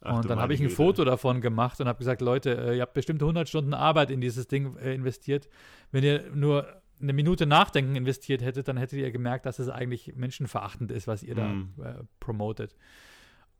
Ach, 0.00 0.16
und 0.16 0.30
dann 0.30 0.40
habe 0.40 0.54
ich 0.54 0.60
ein 0.60 0.64
Güte. 0.64 0.76
Foto 0.76 1.04
davon 1.04 1.40
gemacht 1.40 1.80
und 1.80 1.88
habe 1.88 1.98
gesagt, 1.98 2.20
Leute, 2.20 2.56
äh, 2.56 2.76
ihr 2.76 2.82
habt 2.82 2.94
bestimmt 2.94 3.22
100 3.22 3.48
Stunden 3.48 3.74
Arbeit 3.74 4.10
in 4.10 4.20
dieses 4.20 4.46
Ding 4.46 4.76
äh, 4.76 4.94
investiert. 4.94 5.48
Wenn 5.90 6.04
ihr 6.04 6.30
nur 6.32 6.66
eine 7.00 7.12
Minute 7.12 7.46
Nachdenken 7.46 7.96
investiert 7.96 8.42
hättet, 8.42 8.68
dann 8.68 8.76
hättet 8.76 8.98
ihr 8.98 9.10
gemerkt, 9.10 9.46
dass 9.46 9.58
es 9.58 9.68
eigentlich 9.68 10.14
menschenverachtend 10.16 10.90
ist, 10.90 11.06
was 11.06 11.22
ihr 11.22 11.34
mm. 11.34 11.72
da 11.76 11.90
äh, 11.90 11.94
promotet. 12.20 12.74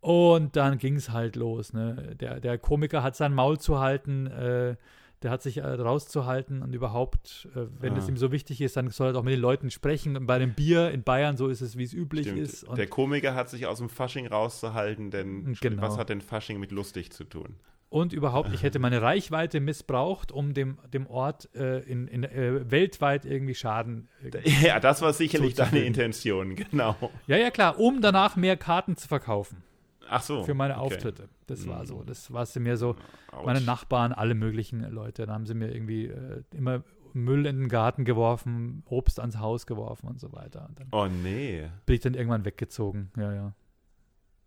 Und 0.01 0.57
dann 0.57 0.79
ging 0.79 0.97
es 0.97 1.11
halt 1.11 1.37
los. 1.37 1.73
Ne? 1.73 2.17
Der, 2.19 2.41
der 2.41 2.59
Komiker 2.59 3.03
hat 3.03 3.17
sein 3.17 3.35
Maul 3.35 3.59
zu 3.59 3.81
halten, 3.81 4.27
äh, 4.27 4.77
der 5.23 5.31
hat 5.31 5.43
sich 5.43 5.59
äh, 5.59 5.67
rauszuhalten 5.67 6.63
und 6.63 6.75
überhaupt, 6.75 7.49
äh, 7.55 7.67
wenn 7.81 7.95
ah. 7.95 7.99
es 7.99 8.09
ihm 8.09 8.17
so 8.17 8.31
wichtig 8.33 8.61
ist, 8.61 8.77
dann 8.77 8.89
soll 8.91 9.15
er 9.15 9.19
auch 9.19 9.25
mit 9.25 9.33
den 9.33 9.41
Leuten 9.41 9.71
sprechen. 9.71 10.17
Und 10.17 10.27
bei 10.27 10.37
einem 10.37 10.55
Bier 10.55 10.91
in 10.91 11.03
Bayern, 11.03 11.37
so 11.37 11.49
ist 11.49 11.61
es, 11.61 11.77
wie 11.77 11.85
es 11.85 11.93
üblich 11.93 12.27
Stimmt. 12.27 12.41
ist. 12.41 12.65
Und 12.65 12.79
der 12.79 12.87
Komiker 12.87 13.35
hat 13.35 13.51
sich 13.51 13.67
aus 13.67 13.79
dem 13.79 13.89
Fasching 13.89 14.27
rauszuhalten, 14.27 15.11
denn 15.11 15.57
genau. 15.61 15.83
was 15.83 15.99
hat 15.99 16.09
denn 16.09 16.21
Fasching 16.21 16.61
mit 16.61 16.71
lustig 16.71 17.13
zu 17.13 17.25
tun? 17.25 17.57
Und 17.91 18.13
überhaupt, 18.13 18.53
ich 18.53 18.63
hätte 18.63 18.79
meine 18.79 19.01
Reichweite 19.01 19.61
missbraucht, 19.61 20.31
um 20.31 20.53
dem, 20.53 20.79
dem 20.93 21.07
Ort 21.07 21.49
äh, 21.55 21.79
in, 21.81 22.07
in 22.07 22.23
äh, 22.23 22.71
weltweit 22.71 23.25
irgendwie 23.25 23.55
Schaden. 23.55 24.09
Äh, 24.23 24.49
ja, 24.67 24.79
das 24.79 25.01
war 25.01 25.15
sicherlich 25.15 25.55
deine 25.55 25.81
Intention, 25.81 26.55
genau. 26.55 26.97
Ja, 27.27 27.39
ja, 27.39 27.51
klar, 27.51 27.81
um 27.81 28.03
danach 28.03 28.37
mehr 28.37 28.59
Karten 28.59 28.97
zu 28.97 29.09
verkaufen. 29.09 29.63
Ach 30.09 30.23
so. 30.23 30.45
Für 30.45 30.55
meine 30.55 30.75
okay. 30.75 30.95
Auftritte. 30.95 31.29
Das 31.47 31.67
war 31.67 31.87
so. 31.87 31.99
Mhm. 31.99 32.07
Das 32.07 32.33
war 32.33 32.47
mir 32.61 32.77
so. 32.77 32.97
Ouch. 33.33 33.47
Meine 33.47 33.61
Nachbarn, 33.61 34.13
alle 34.13 34.35
möglichen 34.35 34.81
Leute, 34.91 35.27
da 35.27 35.33
haben 35.33 35.47
sie 35.47 35.55
mir 35.55 35.73
irgendwie 35.73 36.07
äh, 36.07 36.43
immer 36.55 36.83
Müll 37.15 37.47
in 37.47 37.59
den 37.59 37.69
Garten 37.69 38.05
geworfen, 38.05 38.83
Obst 38.87 39.21
ans 39.21 39.39
Haus 39.39 39.67
geworfen 39.67 40.09
und 40.09 40.21
so 40.21 40.33
weiter. 40.33 40.69
Und 40.69 40.87
oh 40.93 41.07
nee. 41.07 41.69
Bin 41.87 41.95
ich 41.95 42.01
dann 42.01 42.15
irgendwann 42.15 42.45
weggezogen. 42.45 43.11
Ja, 43.17 43.33
ja. 43.33 43.55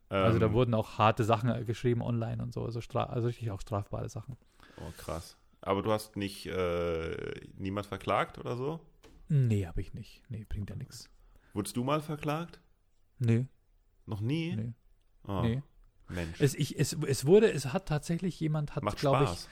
Ähm, 0.10 0.26
also 0.26 0.40
da 0.40 0.48
ähm. 0.48 0.54
wurden 0.54 0.74
auch 0.74 0.98
harte 0.98 1.24
Sachen 1.24 1.50
äh, 1.50 1.64
geschrieben 1.64 2.02
online 2.02 2.42
und 2.42 2.54
so. 2.54 2.64
Also, 2.64 2.80
also 3.00 3.28
richtig 3.28 3.52
auch 3.52 3.62
strafbare 3.62 4.10
Sachen. 4.10 4.38
Oh, 4.78 4.92
krass. 4.98 5.38
Aber 5.62 5.82
du 5.84 5.92
hast 5.92 6.18
nicht 6.18 6.48
äh, 6.48 7.16
niemand 7.58 7.88
verklagt 7.88 8.40
oder 8.40 8.58
so? 8.58 8.80
Nee, 9.30 9.66
habe 9.66 9.80
ich 9.82 9.94
nicht. 9.94 10.24
Nee, 10.30 10.46
bringt 10.48 10.70
ja 10.70 10.76
nichts. 10.76 11.10
Wurdest 11.54 11.78
du 11.78 11.84
mal 11.84 12.02
verklagt? 12.02 12.60
Nee. 13.20 13.46
Noch 14.06 14.22
nie? 14.22 14.56
Nee. 14.56 14.74
Oh, 15.28 15.42
nee. 15.42 15.62
Mensch. 16.12 16.40
Es, 16.40 16.56
ich, 16.56 16.78
es, 16.80 16.96
es 17.08 17.26
wurde, 17.26 17.52
es 17.52 17.74
hat 17.74 17.88
tatsächlich 17.88 18.40
jemand, 18.40 18.76
hat, 18.76 18.84
glaube 18.98 19.26
ich, 19.26 19.48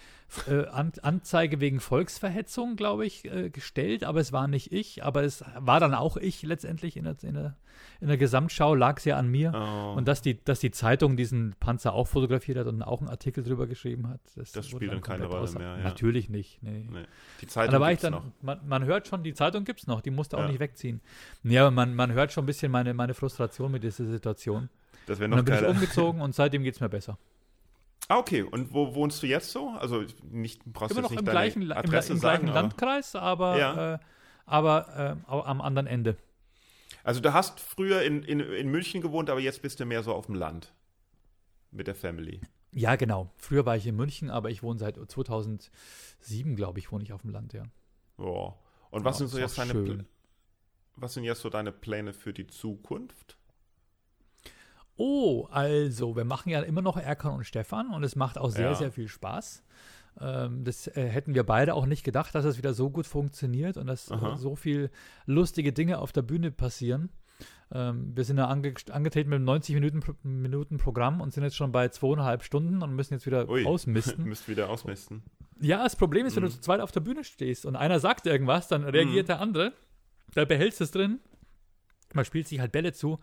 äh, 0.47 0.67
An 0.67 0.91
Anzeige 1.01 1.59
wegen 1.59 1.79
Volksverhetzung, 1.79 2.75
glaube 2.75 3.05
ich, 3.05 3.25
äh, 3.25 3.49
gestellt, 3.49 4.03
aber 4.03 4.19
es 4.19 4.31
war 4.31 4.47
nicht 4.47 4.71
ich, 4.71 5.03
aber 5.03 5.23
es 5.23 5.43
war 5.57 5.79
dann 5.79 5.95
auch 5.95 6.17
ich 6.17 6.43
letztendlich 6.43 6.97
in 6.97 7.05
der, 7.05 7.15
in 7.23 7.33
der, 7.33 7.57
in 7.99 8.09
der 8.09 8.17
Gesamtschau, 8.17 8.75
lag 8.75 8.97
es 8.97 9.05
ja 9.05 9.17
an 9.17 9.27
mir. 9.27 9.51
Oh. 9.55 9.97
Und 9.97 10.07
dass 10.07 10.21
die, 10.21 10.43
dass 10.43 10.59
die 10.59 10.69
Zeitung 10.69 11.17
diesen 11.17 11.55
Panzer 11.59 11.93
auch 11.93 12.07
fotografiert 12.07 12.59
hat 12.59 12.67
und 12.67 12.83
auch 12.83 12.99
einen 12.99 13.09
Artikel 13.09 13.43
drüber 13.43 13.65
geschrieben 13.65 14.07
hat. 14.07 14.21
Das, 14.35 14.51
das 14.51 14.67
spielt 14.67 14.91
dann 14.91 15.01
keine 15.01 15.25
Rolle 15.25 15.51
mehr. 15.53 15.77
Ja. 15.77 15.83
Natürlich 15.83 16.29
nicht. 16.29 16.61
Nee. 16.61 16.87
nee. 16.91 17.05
Die 17.41 17.47
Zeitung 17.47 17.83
gibt 17.87 18.03
es 18.03 18.09
noch. 18.11 18.23
Man, 18.41 18.59
man, 18.67 18.85
hört 18.85 19.07
schon, 19.07 19.23
die 19.23 19.33
Zeitung 19.33 19.63
gibt 19.63 19.79
es 19.79 19.87
noch, 19.87 20.01
die 20.01 20.11
musste 20.11 20.37
auch 20.37 20.41
ja. 20.41 20.49
nicht 20.49 20.59
wegziehen. 20.59 21.01
Nee, 21.41 21.57
aber 21.57 21.71
man, 21.71 21.95
man 21.95 22.11
hört 22.13 22.31
schon 22.31 22.43
ein 22.43 22.47
bisschen 22.47 22.71
meine, 22.71 22.93
meine 22.93 23.15
Frustration 23.15 23.71
mit 23.71 23.83
dieser 23.83 24.05
Situation. 24.05 24.69
Das 25.09 25.17
wäre 25.17 25.27
noch 25.27 25.39
und 25.39 25.49
dann 25.49 25.59
bin 25.59 25.69
ich 25.69 25.75
umgezogen 25.75 26.21
und 26.21 26.35
seitdem 26.35 26.61
geht 26.61 26.75
es 26.75 26.81
mir 26.81 26.87
besser. 26.87 27.17
Ah, 28.09 28.17
okay. 28.17 28.43
Und 28.43 28.75
wo 28.75 28.93
wohnst 28.93 29.23
du 29.23 29.27
jetzt 29.27 29.51
so? 29.51 29.69
Also 29.69 30.03
nicht 30.29 30.63
brauchst 30.65 30.91
Immer 30.91 31.01
du 31.01 31.07
jetzt 31.07 31.11
nicht 31.11 31.19
im 31.21 31.25
gleichen, 31.25 31.71
Adresse 31.71 32.11
im, 32.11 32.17
im 32.17 32.21
sagen, 32.21 32.45
gleichen 32.45 32.49
aber 32.49 32.61
Landkreis, 32.61 33.15
aber, 33.15 33.57
ja. 33.57 33.93
äh, 33.95 33.99
aber 34.45 35.17
äh, 35.27 35.31
am 35.31 35.61
anderen 35.61 35.87
Ende. 35.87 36.15
Also 37.03 37.21
du 37.21 37.33
hast 37.33 37.59
früher 37.59 38.03
in, 38.03 38.21
in, 38.21 38.39
in 38.39 38.69
München 38.69 39.01
gewohnt, 39.01 39.31
aber 39.31 39.39
jetzt 39.39 39.63
bist 39.63 39.79
du 39.79 39.85
mehr 39.85 40.03
so 40.03 40.13
auf 40.13 40.27
dem 40.27 40.35
Land 40.35 40.75
mit 41.71 41.87
der 41.87 41.95
Family. 41.95 42.41
Ja, 42.71 42.95
genau. 42.95 43.31
Früher 43.35 43.65
war 43.65 43.77
ich 43.77 43.87
in 43.87 43.95
München, 43.95 44.29
aber 44.29 44.51
ich 44.51 44.61
wohne 44.61 44.77
seit 44.77 44.95
2007, 44.95 46.55
glaube 46.55 46.77
ich, 46.77 46.91
wohne 46.91 47.03
ich 47.03 47.13
auf 47.13 47.21
dem 47.21 47.31
Land, 47.31 47.53
ja. 47.53 47.63
Ja. 48.19 48.53
Und 48.91 49.05
was 49.05 49.15
ja, 49.15 49.25
sind 49.25 49.29
so 49.29 49.39
jetzt 49.39 49.57
deine 49.57 50.05
Was 50.97 51.15
sind 51.15 51.23
jetzt 51.23 51.41
so 51.41 51.49
deine 51.49 51.71
Pläne 51.71 52.13
für 52.13 52.31
die 52.31 52.45
Zukunft? 52.45 53.38
Oh, 55.01 55.47
also, 55.49 56.17
wir 56.17 56.25
machen 56.25 56.49
ja 56.49 56.59
immer 56.59 56.81
noch 56.81 56.97
Erkan 56.97 57.33
und 57.33 57.45
Stefan 57.45 57.93
und 57.93 58.03
es 58.03 58.17
macht 58.17 58.37
auch 58.37 58.49
sehr, 58.49 58.71
ja. 58.71 58.75
sehr 58.75 58.91
viel 58.91 59.07
Spaß. 59.07 59.63
Ähm, 60.19 60.65
das 60.65 60.87
äh, 60.87 61.07
hätten 61.07 61.33
wir 61.35 61.43
beide 61.43 61.73
auch 61.73 61.85
nicht 61.85 62.03
gedacht, 62.03 62.35
dass 62.35 62.43
es 62.43 62.57
wieder 62.57 62.73
so 62.73 62.89
gut 62.89 63.07
funktioniert 63.07 63.77
und 63.77 63.87
dass 63.87 64.11
äh, 64.11 64.17
so 64.35 64.57
viel 64.57 64.91
lustige 65.25 65.71
Dinge 65.71 65.99
auf 65.99 66.11
der 66.11 66.21
Bühne 66.21 66.51
passieren. 66.51 67.11
Ähm, 67.71 68.11
wir 68.13 68.25
sind 68.25 68.39
ja 68.39 68.47
ange 68.47 68.73
angetreten 68.91 69.29
mit 69.29 69.37
einem 69.37 69.45
90 69.45 69.75
Minuten, 69.75 70.01
Minuten 70.23 70.77
Programm 70.77 71.21
und 71.21 71.33
sind 71.33 71.43
jetzt 71.43 71.55
schon 71.55 71.71
bei 71.71 71.87
zweieinhalb 71.87 72.43
Stunden 72.43 72.81
und 72.81 72.93
müssen 72.93 73.13
jetzt 73.13 73.25
wieder 73.25 73.47
Ui, 73.47 73.65
ausmisten. 73.65 74.23
müsst 74.27 74.49
wieder 74.49 74.69
ausmisten. 74.69 75.23
Ja, 75.61 75.81
das 75.81 75.95
Problem 75.95 76.25
ist, 76.25 76.35
wenn 76.35 76.43
mhm. 76.43 76.47
du 76.47 76.53
zu 76.55 76.59
zweit 76.59 76.81
auf 76.81 76.91
der 76.91 76.99
Bühne 76.99 77.23
stehst 77.23 77.65
und 77.65 77.77
einer 77.77 78.01
sagt 78.01 78.25
irgendwas, 78.25 78.67
dann 78.67 78.83
reagiert 78.83 79.27
mhm. 79.27 79.27
der 79.27 79.39
andere, 79.39 79.73
da 80.33 80.43
behältst 80.43 80.81
du 80.81 80.83
es 80.83 80.91
drin. 80.91 81.19
Man 82.13 82.25
spielt 82.25 82.49
sich 82.49 82.59
halt 82.59 82.73
Bälle 82.73 82.91
zu 82.91 83.19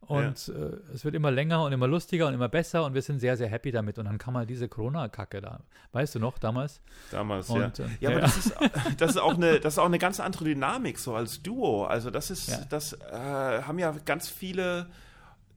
und 0.00 0.46
ja. 0.48 0.54
äh, 0.54 0.76
es 0.94 1.04
wird 1.04 1.14
immer 1.14 1.30
länger 1.30 1.62
und 1.62 1.72
immer 1.72 1.86
lustiger 1.86 2.26
und 2.26 2.34
immer 2.34 2.48
besser 2.48 2.84
und 2.84 2.94
wir 2.94 3.02
sind 3.02 3.20
sehr, 3.20 3.36
sehr 3.36 3.48
happy 3.48 3.70
damit. 3.70 3.98
Und 3.98 4.06
dann 4.06 4.18
kam 4.18 4.34
mal 4.34 4.46
diese 4.46 4.68
Corona-Kacke 4.68 5.40
da. 5.40 5.60
Weißt 5.92 6.14
du 6.14 6.18
noch, 6.18 6.38
damals? 6.38 6.80
Damals, 7.10 7.48
und, 7.48 7.78
ja. 7.78 7.84
Äh, 7.84 7.88
ja, 8.00 8.10
aber 8.10 8.20
Das, 8.20 8.36
ist, 8.36 8.54
das, 8.98 9.10
ist 9.12 9.16
auch 9.18 9.34
eine, 9.34 9.60
das 9.60 9.74
ist 9.74 9.78
auch 9.78 9.84
eine 9.84 9.98
ganz 9.98 10.18
andere 10.18 10.44
Dynamik, 10.44 10.98
so 10.98 11.14
als 11.14 11.42
Duo. 11.42 11.84
Also, 11.84 12.10
das 12.10 12.30
ist, 12.30 12.48
ja. 12.48 12.58
das 12.68 12.94
äh, 12.94 13.62
haben 13.62 13.78
ja 13.78 13.94
ganz 14.04 14.28
viele 14.28 14.88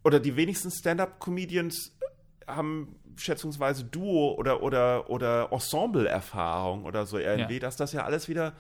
oder 0.04 0.20
die 0.20 0.36
wenigsten 0.36 0.70
Stand-up-Comedians 0.70 1.98
haben 2.46 3.00
schätzungsweise 3.16 3.86
Duo 3.86 4.36
oder, 4.38 4.62
oder, 4.62 5.10
oder 5.10 5.50
Ensemble-Erfahrung 5.52 6.86
oder 6.86 7.06
so 7.06 7.18
irgendwie, 7.18 7.60
dass 7.60 7.78
das 7.78 7.94
ja 7.94 8.04
alles 8.04 8.28
wieder 8.28 8.54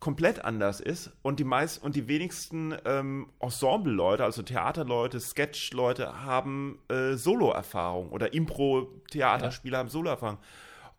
komplett 0.00 0.42
anders 0.44 0.80
ist 0.80 1.12
und 1.20 1.38
die 1.38 1.44
meist 1.44 1.82
und 1.82 1.94
die 1.94 2.08
wenigsten 2.08 2.74
ähm, 2.86 3.28
Ensemble-Leute, 3.38 4.24
also 4.24 4.42
Theaterleute, 4.42 5.20
Sketch-Leute 5.20 6.24
haben 6.24 6.78
äh, 6.88 7.14
Solo-Erfahrung 7.14 8.10
oder 8.10 8.32
Impro-Theaterspieler 8.32 9.74
ja. 9.74 9.78
haben 9.80 9.90
Solo-Erfahrung. 9.90 10.38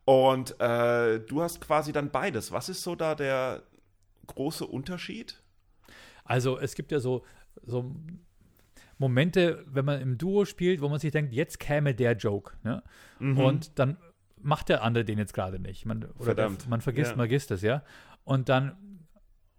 Und 0.05 0.59
äh, 0.59 1.19
du 1.19 1.41
hast 1.41 1.61
quasi 1.61 1.91
dann 1.91 2.11
beides. 2.11 2.51
Was 2.51 2.69
ist 2.69 2.83
so 2.83 2.95
da 2.95 3.15
der 3.15 3.63
große 4.27 4.65
Unterschied? 4.65 5.41
Also 6.23 6.59
es 6.59 6.75
gibt 6.75 6.91
ja 6.91 6.99
so, 6.99 7.25
so 7.63 7.95
Momente, 8.99 9.65
wenn 9.67 9.85
man 9.85 9.99
im 9.99 10.19
Duo 10.19 10.45
spielt, 10.45 10.79
wo 10.79 10.89
man 10.89 10.99
sich 10.99 11.11
denkt, 11.11 11.33
jetzt 11.33 11.59
käme 11.59 11.95
der 11.95 12.13
Joke. 12.13 12.53
Ne? 12.63 12.83
Mhm. 13.17 13.37
Und 13.39 13.79
dann 13.79 13.97
macht 14.43 14.69
der 14.69 14.83
andere 14.83 15.05
den 15.05 15.17
jetzt 15.17 15.33
gerade 15.33 15.59
nicht. 15.59 15.85
Man, 15.85 16.05
der, 16.19 16.51
man 16.69 16.81
vergisst, 16.81 17.11
ja. 17.11 17.17
man 17.17 17.27
vergisst 17.27 17.49
es, 17.49 17.63
ja. 17.63 17.83
Und 18.23 18.49
dann 18.49 18.75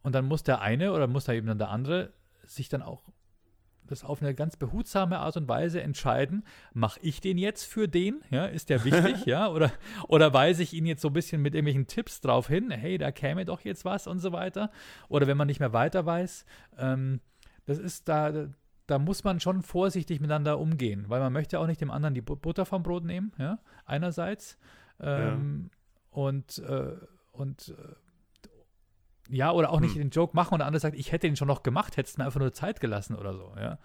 und 0.03 0.15
dann 0.15 0.27
muss 0.27 0.43
der 0.43 0.61
eine 0.61 0.93
oder 0.93 1.07
muss 1.07 1.25
da 1.25 1.33
eben 1.33 1.47
dann 1.47 1.59
der 1.59 1.71
andere 1.71 2.13
sich 2.45 2.69
dann 2.69 2.83
auch 2.83 3.03
das 3.87 4.05
auf 4.05 4.23
eine 4.23 4.35
ganz 4.35 4.57
behutsame 4.57 5.19
Art 5.19 5.37
und 5.37 5.49
Weise 5.49 5.83
entscheiden, 5.83 6.45
mache 6.73 7.01
ich 7.03 7.21
den 7.21 7.39
jetzt 7.39 7.65
für 7.65 7.89
den, 7.89 8.23
ja, 8.31 8.47
ist 8.47 8.71
der 8.71 8.85
wichtig, 8.85 9.25
ja, 9.27 9.49
oder, 9.49 9.71
oder 10.09 10.33
weise 10.33 10.63
ich 10.63 10.73
ihn 10.73 10.87
jetzt 10.87 11.03
so 11.03 11.09
ein 11.09 11.15
bisschen 11.15 11.43
mit 11.43 11.55
irgendwelchen 11.55 11.87
Tipps 11.87 12.21
drauf 12.21 12.49
hin, 12.49 12.71
hey, 12.71 12.99
da 12.99 13.11
käme 13.11 13.45
doch 13.45 13.61
jetzt 13.61 13.85
was 13.85 14.07
und 14.07 14.19
so 14.19 14.33
weiter, 14.33 14.71
oder 15.09 15.27
wenn 15.27 15.37
man 15.37 15.47
nicht 15.47 15.61
mehr 15.61 15.73
weiter 15.73 16.07
weiß, 16.07 16.45
ähm, 16.79 17.21
das 17.67 17.79
ist 17.79 18.09
da, 18.09 18.49
da 18.87 18.99
muss 18.99 19.25
man 19.25 19.41
schon 19.41 19.63
vorsichtig 19.63 20.21
miteinander 20.21 20.59
umgehen, 20.59 21.05
weil 21.09 21.21
man 21.21 21.33
möchte 21.33 21.61
auch 21.61 21.67
nicht 21.67 21.81
dem 21.81 21.91
anderen 21.91 22.15
die 22.15 22.23
Butter 22.23 22.67
vom 22.67 22.83
Brot 22.83 23.05
nehmen, 23.05 23.33
ja, 23.39 23.59
einerseits, 23.85 24.59
ähm, 25.01 25.71
ja. 25.71 25.79
und, 26.11 26.59
äh, 26.59 26.97
und 27.33 27.75
äh, 27.77 27.95
ja, 29.29 29.53
oder 29.53 29.71
auch 29.71 29.81
nicht 29.81 29.95
hm. 29.95 30.03
den 30.03 30.11
Joke 30.11 30.35
machen 30.37 30.55
und 30.55 30.59
der 30.59 30.67
andere 30.67 30.81
sagt, 30.81 30.97
ich 30.97 31.13
hätte 31.13 31.27
ihn 31.27 31.37
schon 31.37 31.49
noch 31.49 31.63
gemacht, 31.63 31.97
hättest 31.97 32.19
mir 32.19 32.25
einfach 32.25 32.41
nur 32.41 32.53
Zeit 32.53 32.81
gelassen 32.81 33.15
oder 33.15 33.35
so, 33.35 33.53
ja. 33.59 33.79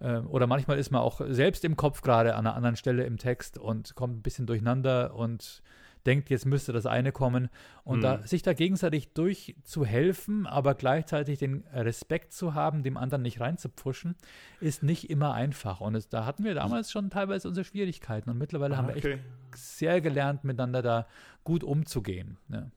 Ähm, 0.00 0.28
oder 0.28 0.46
manchmal 0.46 0.78
ist 0.78 0.90
man 0.90 1.00
auch 1.00 1.20
selbst 1.28 1.64
im 1.64 1.76
Kopf 1.76 2.02
gerade 2.02 2.34
an 2.34 2.46
einer 2.46 2.54
anderen 2.54 2.76
Stelle 2.76 3.04
im 3.04 3.16
Text 3.18 3.58
und 3.58 3.94
kommt 3.94 4.18
ein 4.18 4.22
bisschen 4.22 4.46
durcheinander 4.46 5.14
und 5.14 5.62
denkt, 6.06 6.30
jetzt 6.30 6.46
müsste 6.46 6.72
das 6.72 6.86
eine 6.86 7.12
kommen. 7.12 7.48
Und 7.84 7.96
hm. 7.96 8.02
da, 8.02 8.22
sich 8.22 8.42
da 8.42 8.52
gegenseitig 8.54 9.12
durchzuhelfen, 9.12 10.46
aber 10.46 10.74
gleichzeitig 10.74 11.38
den 11.38 11.64
Respekt 11.72 12.32
zu 12.32 12.54
haben, 12.54 12.82
dem 12.82 12.96
anderen 12.96 13.22
nicht 13.22 13.40
reinzupfuschen, 13.40 14.16
ist 14.60 14.82
nicht 14.82 15.10
immer 15.10 15.34
einfach. 15.34 15.80
Und 15.80 15.94
es, 15.94 16.08
da 16.08 16.24
hatten 16.24 16.44
wir 16.44 16.54
damals 16.54 16.90
schon 16.90 17.10
teilweise 17.10 17.48
unsere 17.48 17.64
Schwierigkeiten. 17.64 18.30
Und 18.30 18.38
mittlerweile 18.38 18.74
ah, 18.74 18.78
haben 18.78 18.88
wir 18.88 18.96
okay. 18.96 19.14
echt 19.14 19.58
sehr 19.58 20.00
gelernt, 20.00 20.44
miteinander 20.44 20.82
da 20.82 21.06
gut 21.44 21.64
umzugehen. 21.64 22.38
Ja. 22.48 22.70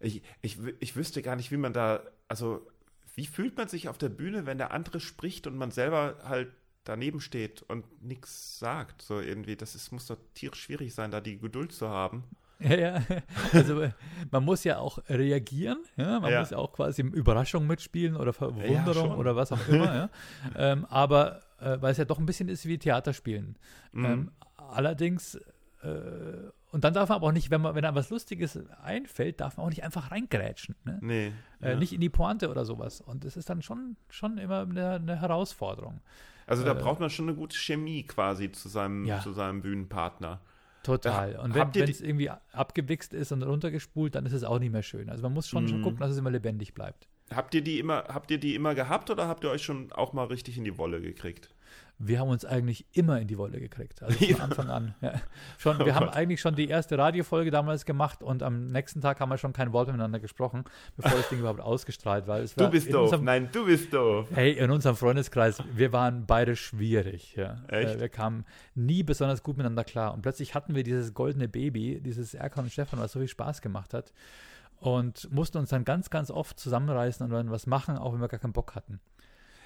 Ich, 0.00 0.22
ich, 0.42 0.58
ich 0.80 0.96
wüsste 0.96 1.22
gar 1.22 1.36
nicht, 1.36 1.50
wie 1.50 1.56
man 1.56 1.72
da, 1.72 2.02
also 2.28 2.66
wie 3.14 3.26
fühlt 3.26 3.56
man 3.56 3.68
sich 3.68 3.88
auf 3.88 3.98
der 3.98 4.08
Bühne, 4.10 4.46
wenn 4.46 4.58
der 4.58 4.72
andere 4.72 5.00
spricht 5.00 5.46
und 5.46 5.56
man 5.56 5.70
selber 5.70 6.16
halt 6.24 6.52
daneben 6.84 7.20
steht 7.20 7.62
und 7.62 7.84
nichts 8.02 8.58
sagt. 8.58 9.02
So 9.02 9.20
irgendwie, 9.20 9.56
das 9.56 9.74
ist, 9.74 9.90
muss 9.92 10.06
doch 10.06 10.18
tierisch 10.34 10.62
schwierig 10.62 10.94
sein, 10.94 11.10
da 11.10 11.20
die 11.20 11.38
Geduld 11.38 11.72
zu 11.72 11.88
haben. 11.88 12.24
Ja, 12.60 12.74
ja. 12.76 13.02
Also 13.52 13.88
man 14.30 14.44
muss 14.44 14.64
ja 14.64 14.78
auch 14.78 14.98
reagieren, 15.08 15.78
ja? 15.96 16.20
man 16.20 16.32
Ja. 16.32 16.40
muss 16.40 16.50
ja 16.50 16.58
auch 16.58 16.72
quasi 16.72 17.02
Überraschung 17.02 17.66
mitspielen 17.66 18.16
oder 18.16 18.32
Verwunderung 18.32 19.10
schon. 19.10 19.18
oder 19.18 19.36
was 19.36 19.52
auch 19.52 19.68
immer. 19.68 19.94
ja? 19.94 20.10
ähm, 20.56 20.84
aber 20.86 21.42
äh, 21.60 21.76
weil 21.80 21.92
es 21.92 21.98
ja 21.98 22.04
doch 22.04 22.18
ein 22.18 22.26
bisschen 22.26 22.48
ist 22.48 22.66
wie 22.66 22.78
Theaterspielen. 22.78 23.56
Mhm. 23.92 24.04
Ähm, 24.04 24.30
allerdings, 24.56 25.38
äh, 25.82 26.50
und 26.70 26.84
dann 26.84 26.92
darf 26.92 27.08
man 27.08 27.16
aber 27.16 27.26
auch 27.28 27.32
nicht, 27.32 27.50
wenn 27.50 27.60
man, 27.62 27.74
wenn 27.74 27.84
einem 27.84 27.94
was 27.96 28.10
Lustiges 28.10 28.58
einfällt, 28.82 29.40
darf 29.40 29.56
man 29.56 29.64
auch 29.66 29.70
nicht 29.70 29.84
einfach 29.84 30.10
reingrätschen. 30.10 30.74
Ne? 30.84 30.98
nee. 31.00 31.32
Äh, 31.62 31.70
ja. 31.70 31.76
Nicht 31.76 31.92
in 31.94 32.00
die 32.00 32.10
Pointe 32.10 32.50
oder 32.50 32.64
sowas. 32.64 33.00
Und 33.00 33.24
das 33.24 33.36
ist 33.36 33.48
dann 33.48 33.62
schon, 33.62 33.96
schon 34.10 34.36
immer 34.38 34.60
eine, 34.62 34.90
eine 34.96 35.20
Herausforderung. 35.20 36.00
Also 36.46 36.64
da 36.64 36.72
äh, 36.72 36.74
braucht 36.74 37.00
man 37.00 37.08
schon 37.10 37.26
eine 37.28 37.36
gute 37.36 37.56
Chemie 37.56 38.02
quasi 38.02 38.52
zu 38.52 38.68
seinem, 38.68 39.04
Ja. 39.06 39.20
zu 39.20 39.32
seinem 39.32 39.62
Bühnenpartner. 39.62 40.40
Total. 40.82 41.32
Da- 41.34 41.42
Und 41.42 41.54
wenn 41.54 41.70
es 41.88 42.00
irgendwie 42.00 42.30
abgewichst 42.52 43.12
ist 43.14 43.32
und 43.32 43.42
runtergespult, 43.42 44.14
dann 44.14 44.26
ist 44.26 44.32
es 44.32 44.44
auch 44.44 44.58
nicht 44.58 44.72
mehr 44.72 44.82
schön. 44.82 45.08
Also 45.10 45.22
man 45.22 45.32
muss 45.32 45.48
schon, 45.48 45.68
schon 45.68 45.78
Mhm. 45.80 45.84
gucken, 45.84 46.00
dass 46.00 46.10
es 46.10 46.18
immer 46.18 46.30
lebendig 46.30 46.74
bleibt. 46.74 47.08
Habt 47.34 47.54
ihr 47.54 47.62
die 47.62 47.78
immer, 47.78 48.04
habt 48.08 48.30
ihr 48.30 48.38
die 48.38 48.54
immer 48.54 48.74
gehabt 48.74 49.10
oder 49.10 49.28
habt 49.28 49.44
ihr 49.44 49.50
euch 49.50 49.62
schon 49.62 49.92
auch 49.92 50.12
mal 50.12 50.24
richtig 50.24 50.56
in 50.58 50.64
die 50.64 50.78
Wolle 50.78 51.00
gekriegt? 51.00 51.50
Wir 52.00 52.20
haben 52.20 52.28
uns 52.28 52.44
eigentlich 52.44 52.86
immer 52.92 53.20
in 53.20 53.26
die 53.26 53.36
Wolle 53.38 53.58
gekriegt. 53.58 54.04
Also 54.04 54.16
von. 54.24 54.40
Anfang 54.40 54.70
an. 54.70 54.94
Ja. 55.00 55.14
Schon, 55.58 55.78
wir 55.80 55.86
Oh 55.86 55.94
haben 55.96 56.06
Gott. 56.06 56.14
eigentlich 56.14 56.40
schon 56.40 56.54
die 56.54 56.68
erste 56.68 56.96
Radiofolge 56.96 57.50
damals 57.50 57.84
gemacht 57.84 58.22
und 58.22 58.44
am 58.44 58.68
nächsten 58.68 59.00
Tag 59.00 59.18
haben 59.18 59.30
wir 59.30 59.36
schon 59.36 59.52
kein 59.52 59.72
Wort 59.72 59.88
miteinander 59.88 60.20
gesprochen, 60.20 60.62
bevor 60.96 61.18
das 61.18 61.28
Ding 61.28 61.40
überhaupt 61.40 61.60
ausgestrahlt 61.60 62.28
war. 62.28 62.38
Es 62.38 62.56
war 62.56 62.66
Du 62.66 62.70
bist 62.70 62.94
doof. 62.94 63.02
Unserem, 63.06 63.24
Nein, 63.24 63.48
du 63.50 63.66
bist 63.66 63.92
doof. 63.92 64.28
Hey, 64.32 64.52
in 64.52 64.70
unserem 64.70 64.94
Freundeskreis, 64.94 65.60
wir 65.74 65.92
waren 65.92 66.24
beide 66.24 66.54
schwierig. 66.54 67.34
Ja. 67.34 67.56
Echt? 67.66 67.96
Äh, 67.96 68.00
wir 68.00 68.08
kamen 68.08 68.44
nie 68.76 69.02
besonders 69.02 69.42
gut 69.42 69.56
miteinander 69.56 69.82
klar. 69.82 70.14
Und 70.14 70.22
plötzlich 70.22 70.54
hatten 70.54 70.76
wir 70.76 70.84
dieses 70.84 71.14
goldene 71.14 71.48
Baby, 71.48 72.00
dieses 72.00 72.32
Erkan 72.32 72.64
und 72.66 72.70
Stefan, 72.70 73.00
was 73.00 73.10
so 73.10 73.18
viel 73.18 73.26
Spaß 73.28 73.60
gemacht 73.60 73.92
hat. 73.92 74.12
Und 74.80 75.30
mussten 75.32 75.58
uns 75.58 75.70
dann 75.70 75.84
ganz, 75.84 76.08
ganz 76.10 76.30
oft 76.30 76.58
zusammenreißen 76.60 77.24
und 77.24 77.32
dann 77.32 77.50
was 77.50 77.66
machen, 77.66 77.96
auch 77.96 78.12
wenn 78.12 78.20
wir 78.20 78.28
gar 78.28 78.38
keinen 78.40 78.52
Bock 78.52 78.74
hatten. 78.74 79.00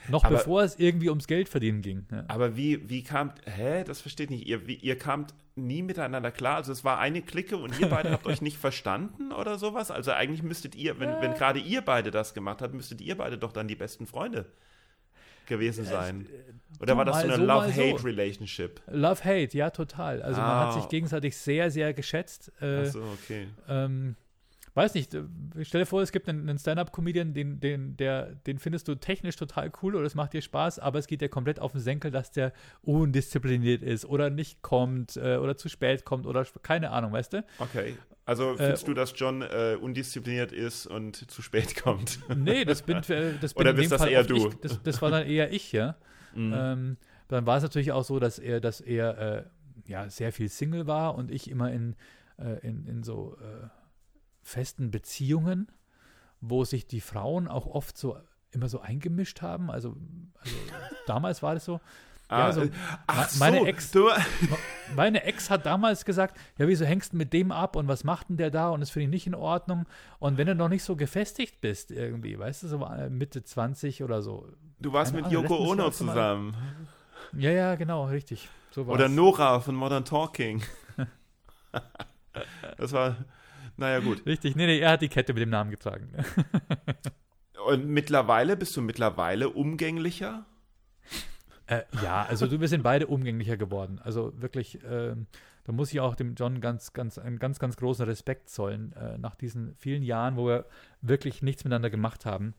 Noch 0.08 0.24
Aber- 0.24 0.36
bevor 0.38 0.62
es 0.62 0.78
irgendwie 0.78 1.10
ums 1.10 1.26
Geld 1.26 1.48
verdienen 1.48 1.80
ging. 1.82 2.06
Ja. 2.10 2.24
Aber 2.28 2.56
wie, 2.56 2.88
wie 2.88 3.04
kamt, 3.04 3.40
hä, 3.44 3.84
das 3.84 4.00
versteht 4.00 4.30
nicht, 4.30 4.46
ihr, 4.48 4.66
wie, 4.66 4.74
ihr 4.74 4.98
kamt 4.98 5.32
nie 5.54 5.82
miteinander 5.82 6.30
klar, 6.32 6.56
also 6.56 6.72
es 6.72 6.82
war 6.82 6.98
eine 6.98 7.22
Clique 7.22 7.56
und 7.56 7.78
ihr 7.78 7.88
beide 7.88 8.10
habt 8.10 8.26
euch 8.26 8.40
nicht 8.42 8.56
verstanden 8.56 9.32
oder 9.32 9.58
sowas? 9.58 9.90
Also 9.92 10.10
eigentlich 10.12 10.42
müsstet 10.42 10.74
ihr, 10.74 10.98
wenn, 10.98 11.10
wenn 11.20 11.34
gerade 11.34 11.60
ihr 11.60 11.82
beide 11.82 12.10
das 12.10 12.34
gemacht 12.34 12.62
habt, 12.62 12.74
müsstet 12.74 13.00
ihr 13.00 13.16
beide 13.16 13.38
doch 13.38 13.52
dann 13.52 13.68
die 13.68 13.76
besten 13.76 14.06
Freunde 14.06 14.46
gewesen 15.46 15.84
sein. 15.84 16.26
Oder 16.80 16.94
du, 16.94 16.98
war 16.98 17.04
das 17.04 17.20
so 17.20 17.24
eine 17.28 17.36
so, 17.36 17.42
mal 17.42 17.70
so. 17.70 17.80
Love-Hate-Relationship? 17.80 18.80
Love-Hate, 18.90 19.56
ja, 19.56 19.70
total. 19.70 20.22
Also 20.22 20.40
man 20.40 20.50
Ah. 20.50 20.66
hat 20.66 20.74
sich 20.74 20.88
gegenseitig 20.88 21.36
sehr, 21.36 21.70
sehr 21.70 21.92
geschätzt. 21.94 22.50
Äh, 22.60 22.86
Achso, 22.86 23.02
okay. 23.22 23.48
ähm, 23.68 24.16
weiß 24.74 24.94
nicht, 24.94 25.14
äh, 25.14 25.22
stell 25.62 25.82
dir 25.82 25.86
vor, 25.86 26.02
es 26.02 26.12
gibt 26.12 26.28
einen, 26.28 26.48
einen 26.48 26.58
Stand-Up-Comedian, 26.58 27.34
den, 27.34 27.60
den, 27.60 27.96
der, 27.96 28.34
den 28.46 28.58
findest 28.58 28.88
du 28.88 28.94
technisch 28.94 29.36
total 29.36 29.70
cool 29.82 29.94
oder 29.94 30.06
es 30.06 30.14
macht 30.14 30.32
dir 30.32 30.42
Spaß, 30.42 30.78
aber 30.78 30.98
es 30.98 31.06
geht 31.06 31.20
dir 31.20 31.28
komplett 31.28 31.60
auf 31.60 31.72
den 31.72 31.80
Senkel, 31.80 32.10
dass 32.10 32.30
der 32.30 32.52
undiszipliniert 32.82 33.82
ist 33.82 34.04
oder 34.04 34.30
nicht 34.30 34.62
kommt 34.62 35.16
äh, 35.16 35.36
oder 35.36 35.56
zu 35.56 35.68
spät 35.68 36.04
kommt 36.04 36.26
oder 36.26 36.46
keine 36.62 36.90
Ahnung, 36.90 37.12
weißt 37.12 37.34
du? 37.34 37.44
Okay. 37.58 37.96
Also 38.24 38.54
findest 38.56 38.86
du, 38.86 38.94
dass 38.94 39.12
John 39.16 39.42
äh, 39.42 39.76
undiszipliniert 39.80 40.52
ist 40.52 40.86
und 40.86 41.30
zu 41.30 41.42
spät 41.42 41.76
kommt? 41.82 42.20
Nee, 42.34 42.64
das 42.64 42.82
bin, 42.82 42.98
äh, 43.08 43.34
das 43.40 43.54
bin 43.54 43.62
Oder 43.62 43.70
in 43.70 43.76
bist 43.76 43.90
dem 43.90 43.90
das 43.90 44.02
Fall 44.02 44.12
eher 44.12 44.24
du? 44.24 44.36
Ich, 44.48 44.54
das, 44.60 44.82
das 44.82 45.02
war 45.02 45.10
dann 45.10 45.26
eher 45.26 45.52
ich, 45.52 45.72
ja. 45.72 45.96
Mhm. 46.34 46.54
Ähm, 46.56 46.96
dann 47.28 47.46
war 47.46 47.56
es 47.56 47.62
natürlich 47.62 47.92
auch 47.92 48.04
so, 48.04 48.18
dass 48.20 48.38
er, 48.38 48.60
dass 48.60 48.80
er 48.80 49.18
äh, 49.18 49.42
ja, 49.88 50.08
sehr 50.08 50.32
viel 50.32 50.48
Single 50.48 50.86
war 50.86 51.16
und 51.16 51.30
ich 51.30 51.50
immer 51.50 51.72
in, 51.72 51.96
äh, 52.38 52.66
in, 52.66 52.86
in 52.86 53.02
so 53.02 53.36
äh, 53.40 53.66
festen 54.42 54.90
Beziehungen, 54.90 55.70
wo 56.40 56.64
sich 56.64 56.86
die 56.86 57.00
Frauen 57.00 57.48
auch 57.48 57.66
oft 57.66 57.96
so 57.96 58.18
immer 58.50 58.68
so 58.68 58.80
eingemischt 58.80 59.42
haben. 59.42 59.70
Also, 59.70 59.96
also 60.40 60.56
damals 61.06 61.42
war 61.42 61.54
das 61.54 61.64
so. 61.64 61.80
Ah, 62.28 62.50
so, 62.50 62.62
äh, 62.62 62.70
ach 63.06 63.28
so, 63.28 63.38
meine 63.40 63.66
Ex- 63.66 63.90
du, 63.90 64.08
Meine 64.96 65.22
Ex 65.24 65.50
hat 65.50 65.66
damals 65.66 66.06
gesagt, 66.06 66.38
ja, 66.56 66.66
wieso 66.66 66.86
hängst 66.86 67.12
du 67.12 67.18
mit 67.18 67.32
dem 67.34 67.52
ab 67.52 67.76
und 67.76 67.88
was 67.88 68.04
macht 68.04 68.30
denn 68.30 68.38
der 68.38 68.50
da 68.50 68.70
und 68.70 68.80
das 68.80 68.88
finde 68.88 69.04
ich 69.04 69.10
nicht 69.10 69.26
in 69.26 69.34
Ordnung. 69.34 69.86
Und 70.18 70.38
wenn 70.38 70.46
du 70.46 70.54
noch 70.54 70.70
nicht 70.70 70.82
so 70.82 70.96
gefestigt 70.96 71.60
bist 71.60 71.90
irgendwie, 71.90 72.38
weißt 72.38 72.62
du, 72.62 72.68
so 72.68 72.84
äh, 72.86 73.10
Mitte 73.10 73.44
20 73.44 74.02
oder 74.02 74.22
so. 74.22 74.48
du 74.80 74.92
warst 74.94 75.14
mit 75.14 75.26
Ahnung, 75.26 75.42
Yoko 75.42 75.56
Ono 75.58 75.90
zusammen. 75.90 76.56
Ja, 77.34 77.50
ja, 77.50 77.74
genau, 77.74 78.06
richtig. 78.06 78.48
So. 78.70 78.84
Oder 78.84 79.10
Nora 79.10 79.60
von 79.60 79.74
Modern 79.74 80.06
Talking. 80.06 80.62
das 82.78 82.92
war, 82.92 83.16
naja 83.76 84.00
gut. 84.00 84.24
Richtig, 84.26 84.56
nee, 84.56 84.66
nee, 84.66 84.78
er 84.78 84.92
hat 84.92 85.02
die 85.02 85.08
Kette 85.08 85.32
mit 85.34 85.42
dem 85.42 85.50
Namen 85.50 85.70
getragen. 85.70 86.12
Und 87.66 87.86
mittlerweile, 87.86 88.56
bist 88.56 88.76
du 88.76 88.82
mittlerweile 88.82 89.48
umgänglicher? 89.50 90.46
äh, 91.66 91.82
ja, 92.02 92.24
also 92.24 92.46
du, 92.46 92.60
wir 92.60 92.68
sind 92.68 92.82
beide 92.82 93.06
umgänglicher 93.06 93.56
geworden. 93.56 94.00
Also 94.02 94.32
wirklich, 94.40 94.80
ähm, 94.84 95.26
da 95.64 95.72
muss 95.72 95.92
ich 95.92 96.00
auch 96.00 96.16
dem 96.16 96.34
John 96.34 96.60
ganz, 96.60 96.92
ganz, 96.92 97.18
einen 97.18 97.38
ganz, 97.38 97.60
ganz 97.60 97.76
großen 97.76 98.04
Respekt 98.04 98.48
zollen. 98.48 98.92
Äh, 98.94 99.18
nach 99.18 99.36
diesen 99.36 99.74
vielen 99.76 100.02
Jahren, 100.02 100.36
wo 100.36 100.46
wir 100.48 100.66
wirklich 101.02 101.42
nichts 101.42 101.62
miteinander 101.64 101.90
gemacht 101.90 102.26
haben, 102.26 102.54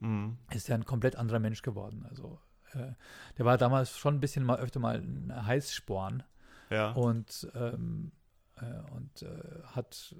Mhm. 0.00 0.38
ist 0.52 0.68
er 0.70 0.76
ein 0.76 0.84
komplett 0.84 1.16
anderer 1.16 1.40
Mensch 1.40 1.60
geworden. 1.62 2.06
Also 2.08 2.40
äh, 2.72 2.92
der 3.36 3.44
war 3.44 3.58
damals 3.58 3.98
schon 3.98 4.14
ein 4.14 4.20
bisschen 4.20 4.44
mal 4.44 4.60
öfter 4.60 4.78
mal 4.78 4.94
ein 4.96 5.32
Heißsporn 5.44 6.22
Ja. 6.70 6.92
und, 6.92 7.48
ähm, 7.56 8.12
äh, 8.60 8.92
und 8.94 9.22
äh, 9.22 9.62
hat 9.64 10.14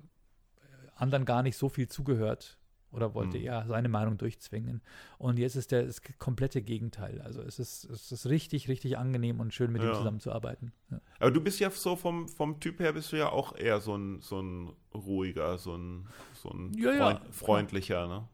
anderen 0.98 1.24
gar 1.24 1.42
nicht 1.42 1.56
so 1.56 1.68
viel 1.68 1.88
zugehört 1.88 2.58
oder 2.90 3.12
wollte 3.14 3.36
Hm. 3.36 3.44
eher 3.44 3.64
seine 3.66 3.88
Meinung 3.88 4.16
durchzwingen. 4.16 4.80
Und 5.18 5.38
jetzt 5.38 5.56
ist 5.56 5.72
der 5.72 5.84
das 5.84 6.00
komplette 6.18 6.62
Gegenteil. 6.62 7.20
Also 7.20 7.42
es 7.42 7.58
ist, 7.58 7.84
es 7.84 8.10
ist 8.12 8.26
richtig, 8.26 8.68
richtig 8.68 8.96
angenehm 8.96 9.40
und 9.40 9.52
schön, 9.52 9.70
mit 9.72 9.82
ihm 9.82 9.88
Ja. 9.88 9.94
zusammenzuarbeiten. 9.94 10.72
Ja. 10.90 11.00
Aber 11.20 11.30
du 11.30 11.40
bist 11.42 11.60
ja 11.60 11.70
so 11.70 11.96
vom, 11.96 12.28
vom 12.28 12.60
Typ 12.60 12.80
her 12.80 12.92
bist 12.94 13.12
du 13.12 13.16
ja 13.16 13.28
auch 13.28 13.54
eher 13.56 13.80
so 13.80 13.94
ein, 13.94 14.20
so 14.22 14.40
ein 14.40 14.72
ruhiger, 14.94 15.58
so 15.58 15.76
ein, 15.76 16.06
so 16.34 16.48
ein 16.50 16.72
Ja, 16.78 16.92
freund, 17.20 17.34
freundlicher, 17.34 18.06
ne? 18.08 18.28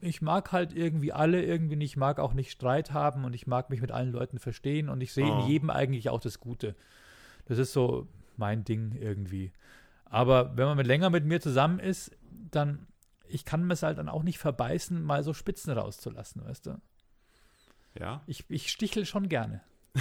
Ich 0.00 0.20
mag 0.20 0.52
halt 0.52 0.74
irgendwie 0.76 1.12
alle 1.12 1.42
irgendwie 1.42 1.76
nicht, 1.76 1.92
ich 1.92 1.96
mag 1.96 2.18
auch 2.18 2.34
nicht 2.34 2.50
Streit 2.50 2.92
haben 2.92 3.24
und 3.24 3.32
ich 3.34 3.46
mag 3.46 3.70
mich 3.70 3.80
mit 3.80 3.90
allen 3.92 4.10
Leuten 4.12 4.38
verstehen 4.38 4.88
und 4.90 5.00
ich 5.00 5.12
sehe 5.12 5.24
Oh. 5.32 5.40
in 5.40 5.48
jedem 5.48 5.70
eigentlich 5.70 6.10
auch 6.10 6.20
das 6.20 6.40
Gute. 6.40 6.74
Das 7.46 7.58
ist 7.58 7.72
so 7.72 8.06
mein 8.36 8.64
Ding 8.64 8.92
irgendwie. 9.00 9.52
Aber 10.04 10.56
wenn 10.56 10.66
man 10.66 10.76
mit 10.76 10.86
länger 10.86 11.10
mit 11.10 11.24
mir 11.24 11.40
zusammen 11.40 11.78
ist, 11.78 12.10
dann, 12.50 12.86
ich 13.26 13.44
kann 13.44 13.66
mir 13.66 13.74
es 13.74 13.82
halt 13.82 13.98
dann 13.98 14.08
auch 14.08 14.22
nicht 14.22 14.38
verbeißen, 14.38 15.02
mal 15.02 15.22
so 15.22 15.32
Spitzen 15.32 15.72
rauszulassen, 15.72 16.44
weißt 16.44 16.66
du? 16.66 16.80
Ja. 17.98 18.22
Ich, 18.26 18.44
ich 18.48 18.70
stichel 18.70 19.06
schon 19.06 19.28
gerne. 19.28 19.60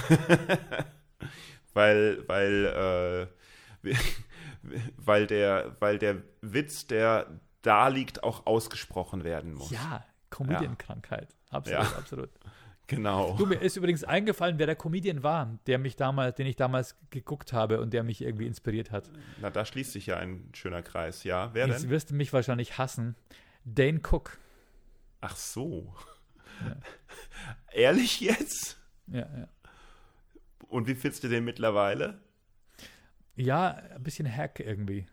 weil, 1.73 2.27
weil, 2.27 3.29
äh, 3.83 3.95
weil 4.97 5.27
der, 5.27 5.75
weil 5.79 5.99
der 5.99 6.21
Witz, 6.41 6.87
der 6.87 7.27
da 7.61 7.87
liegt, 7.87 8.23
auch 8.23 8.45
ausgesprochen 8.45 9.23
werden 9.23 9.53
muss. 9.53 9.71
Ja, 9.71 10.05
Comedian-Krankheit. 10.29 11.35
Absolut, 11.49 11.83
Ja. 11.83 11.97
absolut. 11.97 12.29
Genau. 12.87 13.35
Du, 13.37 13.45
mir 13.45 13.61
ist 13.61 13.77
übrigens 13.77 14.03
eingefallen, 14.03 14.59
wer 14.59 14.65
der 14.65 14.75
Comedian 14.75 15.23
war, 15.23 15.57
der 15.67 15.77
mich 15.79 15.95
damals, 15.95 16.35
den 16.35 16.47
ich 16.47 16.57
damals 16.57 16.97
geguckt 17.11 17.53
habe 17.53 17.79
und 17.79 17.93
der 17.93 18.03
mich 18.03 18.21
irgendwie 18.21 18.45
inspiriert 18.45 18.91
hat. 18.91 19.09
Na, 19.41 19.49
da 19.49 19.63
schließt 19.65 19.93
sich 19.93 20.05
ja 20.07 20.17
ein 20.17 20.49
schöner 20.53 20.81
Kreis. 20.81 21.23
Ja, 21.23 21.53
wer 21.53 21.67
Jetzt 21.67 21.83
denn? 21.83 21.89
wirst 21.89 22.11
du 22.11 22.15
mich 22.15 22.33
wahrscheinlich 22.33 22.77
hassen. 22.77 23.15
Dane 23.63 23.99
Cook. 23.99 24.37
Ach 25.21 25.35
so. 25.37 25.93
Ja. 26.65 26.75
Ehrlich 27.71 28.19
jetzt? 28.19 28.77
Ja, 29.07 29.19
ja. 29.37 29.47
Und 30.67 30.87
wie 30.87 30.95
findest 30.95 31.23
du 31.23 31.29
den 31.29 31.45
mittlerweile? 31.45 32.19
ja, 33.35 33.69
ein 33.95 34.03
bisschen 34.03 34.29
Hack 34.31 34.59
irgendwie. 34.59 35.05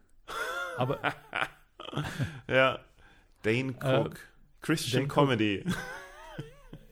Aber 0.77 0.99
Ja. 2.49 2.81
Dane 3.43 3.73
Cook. 3.81 4.19
Christian 4.61 5.05
Äh, 5.05 5.09
Dane 5.09 5.63
Cook. 5.65 5.77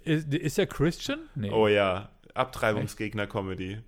Ist, 0.09 0.33
ist 0.35 0.59
er 0.59 0.67
Christian? 0.67 1.21
Nee. 1.35 1.51
Oh 1.51 1.69
ja. 1.69 2.09
Abtreibungsgegner-Comedy. 2.35 3.83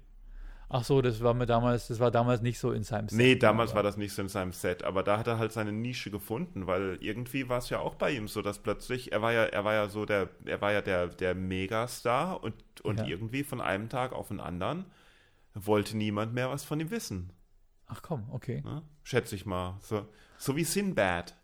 Ach 0.72 0.84
so, 0.84 1.02
das 1.02 1.20
war 1.20 1.34
mir 1.34 1.46
damals, 1.46 1.88
das 1.88 1.98
war 1.98 2.12
damals 2.12 2.42
nicht 2.42 2.58
so 2.60 2.70
in 2.70 2.84
seinem 2.84 3.08
Set. 3.08 3.18
Nee, 3.18 3.34
damals 3.34 3.70
aber- 3.70 3.78
war 3.78 3.82
das 3.82 3.96
nicht 3.96 4.12
so 4.12 4.22
in 4.22 4.28
seinem 4.28 4.52
Set, 4.52 4.84
aber 4.84 5.02
da 5.02 5.18
hat 5.18 5.26
er 5.26 5.38
halt 5.38 5.50
seine 5.50 5.72
Nische 5.72 6.12
gefunden, 6.12 6.68
weil 6.68 6.96
irgendwie 7.00 7.48
war 7.48 7.58
es 7.58 7.70
ja 7.70 7.80
auch 7.80 7.96
bei 7.96 8.12
ihm 8.12 8.28
so, 8.28 8.40
dass 8.40 8.60
plötzlich, 8.60 9.10
er 9.10 9.20
war 9.20 9.32
ja, 9.32 9.44
er 9.46 9.64
war 9.64 9.74
ja 9.74 9.88
so 9.88 10.04
der, 10.04 10.28
er 10.44 10.60
war 10.60 10.70
ja 10.72 10.80
der, 10.80 11.08
der 11.08 11.34
Megastar 11.34 12.40
und, 12.44 12.54
und 12.82 13.00
Ja. 13.00 13.06
irgendwie 13.06 13.42
von 13.42 13.60
einem 13.60 13.88
Tag 13.88 14.12
auf 14.12 14.28
den 14.28 14.38
anderen 14.38 14.84
wollte 15.54 15.96
niemand 15.96 16.34
mehr 16.34 16.48
was 16.50 16.62
von 16.64 16.78
ihm 16.78 16.92
wissen. 16.92 17.32
Ach 17.86 18.00
komm, 18.02 18.28
okay. 18.30 18.62
Ne? 18.64 18.82
Schätze 19.02 19.34
ich 19.34 19.46
mal. 19.46 19.76
So, 19.80 20.06
so 20.38 20.54
wie 20.54 20.62
Sinbad. 20.62 21.34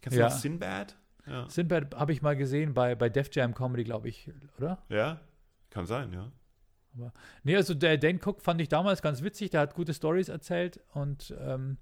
Kennst 0.00 0.16
du 0.16 0.20
Ja. 0.22 0.28
noch 0.30 0.34
Sinbad? 0.34 0.96
Ja. 1.26 1.48
Sinbad 1.48 1.94
habe 1.96 2.12
ich 2.12 2.22
mal 2.22 2.36
gesehen 2.36 2.74
bei, 2.74 2.94
bei 2.94 3.08
Def 3.08 3.28
Jam 3.34 3.54
Comedy, 3.54 3.84
glaube 3.84 4.08
ich, 4.08 4.30
oder? 4.58 4.78
ja, 4.88 5.20
kann 5.70 5.86
sein, 5.86 6.12
ja. 6.12 6.30
Aber, 6.96 7.12
nee, 7.42 7.56
also 7.56 7.74
der 7.74 7.98
Dan 7.98 8.20
Cook 8.24 8.40
fand 8.40 8.60
ich 8.60 8.68
damals 8.68 9.02
ganz 9.02 9.22
witzig, 9.22 9.50
der 9.50 9.60
hat 9.60 9.74
gute 9.74 9.92
Stories 9.92 10.28
erzählt 10.28 10.80
und 10.94 11.34
ähm, 11.40 11.76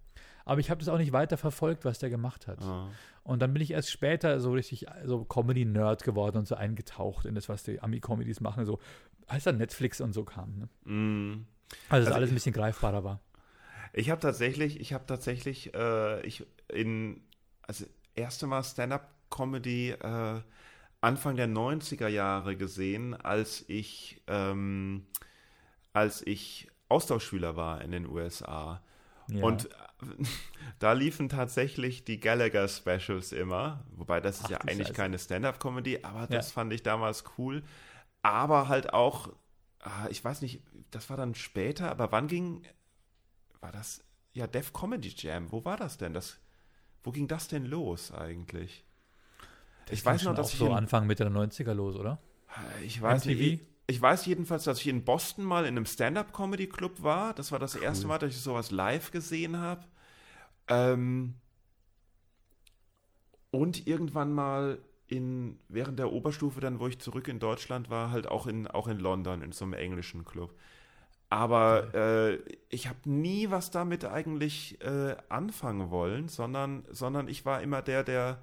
aber 0.47 0.61
ich 0.61 0.71
habe 0.71 0.81
das 0.81 0.89
auch 0.89 0.99
nicht 0.99 1.13
weiter 1.13 1.37
verfolgt, 1.39 1.85
was 1.85 1.99
der 2.01 2.11
gemacht 2.11 2.47
hat. 2.47 2.61
Ah. 2.63 2.89
Und 3.23 3.41
dann 3.41 3.53
bin 3.55 3.63
ich 3.63 3.71
erst 3.71 3.91
später 3.91 4.41
so 4.41 4.53
richtig 4.53 4.87
so 5.05 5.25
Comedy-Nerd 5.25 6.03
geworden 6.05 6.37
und 6.39 6.47
so 6.49 6.55
eingetaucht 6.55 7.25
in 7.25 7.35
das, 7.35 7.49
was 7.49 7.63
die 7.63 7.81
Ami-Comedies 7.81 8.41
machen, 8.41 8.67
so 8.67 8.79
als 9.27 9.45
dann 9.45 9.57
Netflix 9.57 10.01
und 10.03 10.13
so 10.13 10.25
kam. 10.25 10.69
Ne? 10.85 10.93
Mm. 10.93 11.47
Also, 11.89 12.07
Also 12.09 12.13
alles 12.15 12.29
ich- 12.29 12.33
ein 12.33 12.35
bisschen 12.35 12.53
greifbarer 12.53 13.05
war. 13.05 13.21
Ich 13.95 14.11
habe 14.11 14.21
tatsächlich, 14.21 14.81
ich 14.81 14.93
habe 14.93 15.07
tatsächlich, 15.07 15.73
äh, 15.75 16.21
ich 16.27 16.45
in, 16.69 17.23
also 17.63 17.87
erste 18.15 18.47
Mal 18.47 18.63
Stand-up-Comedy 19.35 19.91
äh, 19.91 20.43
Anfang 21.01 21.37
der 21.37 21.49
90er 21.49 22.09
Jahre 22.09 22.57
gesehen, 22.57 23.15
als 23.15 23.65
ich, 23.69 24.23
ähm, 24.27 25.07
als 25.93 26.23
ich 26.27 26.69
Austauschschüler 26.89 27.57
war 27.57 27.83
in 27.83 27.93
den 27.93 28.07
USA. 28.07 28.83
Ja. 29.29 29.45
Und 29.45 29.67
äh, 29.67 29.69
da 30.79 30.93
liefen 30.93 31.29
tatsächlich 31.29 32.05
die 32.05 32.21
Gallagher 32.21 32.69
Specials 32.69 33.33
immer, 33.33 33.85
wobei 33.93 34.21
das 34.21 34.41
ist 34.41 34.49
Ach 34.49 34.51
ja 34.51 34.59
eigentlich 34.67 34.89
Scheiße. 34.89 34.95
keine 34.95 35.19
Stand-up-Comedy, 35.19 36.01
aber 36.03 36.27
das 36.27 36.51
Ja. 36.51 36.53
fand 36.53 36.73
ich 36.73 36.83
damals 36.83 37.25
cool. 37.39 37.63
Aber 38.23 38.69
halt 38.69 38.95
auch, 38.95 39.31
ah, 39.81 40.09
ich 40.11 40.25
weiß 40.25 40.43
nicht, 40.43 40.63
das 40.91 41.11
war 41.11 41.17
dann 41.17 41.35
später, 41.35 41.91
aber 41.91 42.13
wann 42.13 42.29
ging, 42.29 42.65
war 43.61 43.73
das, 43.73 44.05
ja, 44.35 44.47
Def 44.47 44.73
Comedy 44.73 45.13
Jam, 45.17 45.51
wo 45.53 45.65
war 45.65 45.77
das 45.77 45.99
denn? 45.99 46.15
Das, 46.15 46.39
wo 47.05 47.13
ging 47.13 47.29
das 47.29 47.49
denn 47.49 47.67
los 47.67 48.13
eigentlich? 48.13 48.85
Das 49.87 49.99
ich 49.99 50.05
weiß 50.05 50.25
noch, 50.25 50.35
dass 50.35 50.49
auch 50.49 50.53
ich 50.53 50.59
so 50.59 50.73
Anfang 50.73 51.07
Mitte 51.07 51.25
der 51.25 51.33
90er 51.33 51.75
los, 51.75 51.97
oder? 51.97 52.19
Ich 52.85 53.01
weiß 53.01 53.27
MTV? 53.27 53.39
nicht. 53.39 53.61
Ich 53.87 54.01
weiß 54.01 54.25
jedenfalls, 54.27 54.65
dass 54.65 54.81
ich 54.81 54.87
in 54.87 55.05
Boston 55.05 55.45
mal 55.45 55.65
in 55.65 55.77
einem 55.77 55.85
Stand-up-Comedy-Club 55.85 57.03
war. 57.03 57.35
Das 57.35 57.53
war 57.53 57.59
das 57.59 57.75
erste 57.75 58.07
Mal, 58.07 58.19
dass 58.19 58.31
ich 58.31 58.41
sowas 58.41 58.71
live 58.71 59.11
gesehen 59.11 59.59
habe. 59.59 59.85
Ähm, 60.69 61.35
und 63.51 63.87
irgendwann 63.87 64.33
mal 64.33 64.79
in, 65.07 65.59
während 65.69 65.99
der 65.99 66.13
Oberstufe, 66.13 66.61
dann, 66.61 66.81
wo 66.81 66.89
ich 66.89 66.99
zurück 66.99 67.29
in 67.29 67.39
Deutschland 67.39 67.91
war, 67.91 68.11
halt 68.11 68.27
auch 68.27 68.47
in, 68.47 68.67
auch 68.67 68.89
in 68.89 68.99
London, 68.99 69.43
in 69.43 69.53
so 69.53 69.65
einem 69.67 69.75
englischen 69.75 70.25
Club. 70.25 70.55
Aber 71.29 71.95
äh, 71.95 72.39
ich 72.69 72.89
habe 72.89 72.99
nie 73.05 73.51
was 73.51 73.71
damit 73.71 74.05
eigentlich 74.05 74.81
äh, 74.83 75.17
anfangen 75.29 75.91
wollen, 75.91 76.29
sondern, 76.29 76.85
sondern 76.91 77.29
ich 77.29 77.45
war 77.45 77.61
immer 77.61 77.83
der, 77.83 78.03
der 78.03 78.39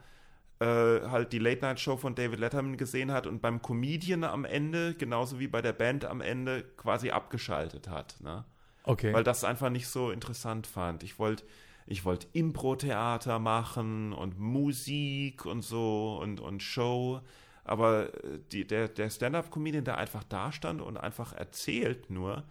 halt 0.66 1.34
die 1.34 1.40
Late-Night-Show 1.40 1.98
von 1.98 2.16
David 2.16 2.40
Letterman 2.40 2.78
gesehen 2.78 3.12
hat 3.12 3.28
und 3.28 3.42
beim 3.42 3.62
Comedian 3.62 4.24
am 4.24 4.46
Ende, 4.46 4.94
genauso 4.94 5.40
wie 5.40 5.48
bei 5.48 5.62
der 5.62 5.74
Band 5.74 6.06
am 6.06 6.22
Ende, 6.22 6.64
quasi 6.78 7.12
abgeschaltet 7.12 7.88
hat. 7.90 8.16
Ne? 8.22 8.46
Okay. 8.84 9.14
Weil 9.14 9.24
das 9.24 9.44
einfach 9.44 9.70
nicht 9.70 9.88
so 9.88 10.12
interessant 10.12 10.68
fand. 10.68 11.04
Ich 11.04 11.20
wollte 11.20 11.44
ich 11.88 12.06
wollt 12.06 12.28
Impro-Theater 12.34 13.40
machen 13.40 14.14
und 14.14 14.40
Musik 14.40 15.46
und 15.46 15.62
so 15.62 16.20
und, 16.22 16.40
und 16.40 16.64
Show. 16.64 17.22
Aber 17.64 18.14
äh, 18.24 18.40
die, 18.52 18.66
der, 18.66 18.88
der 18.88 19.10
Stand-Up-Comedian, 19.10 19.84
der 19.84 19.98
einfach 19.98 20.24
da 20.24 20.52
stand 20.52 20.82
und 20.82 20.98
einfach 20.98 21.34
erzählt 21.34 22.10
nur, 22.10 22.44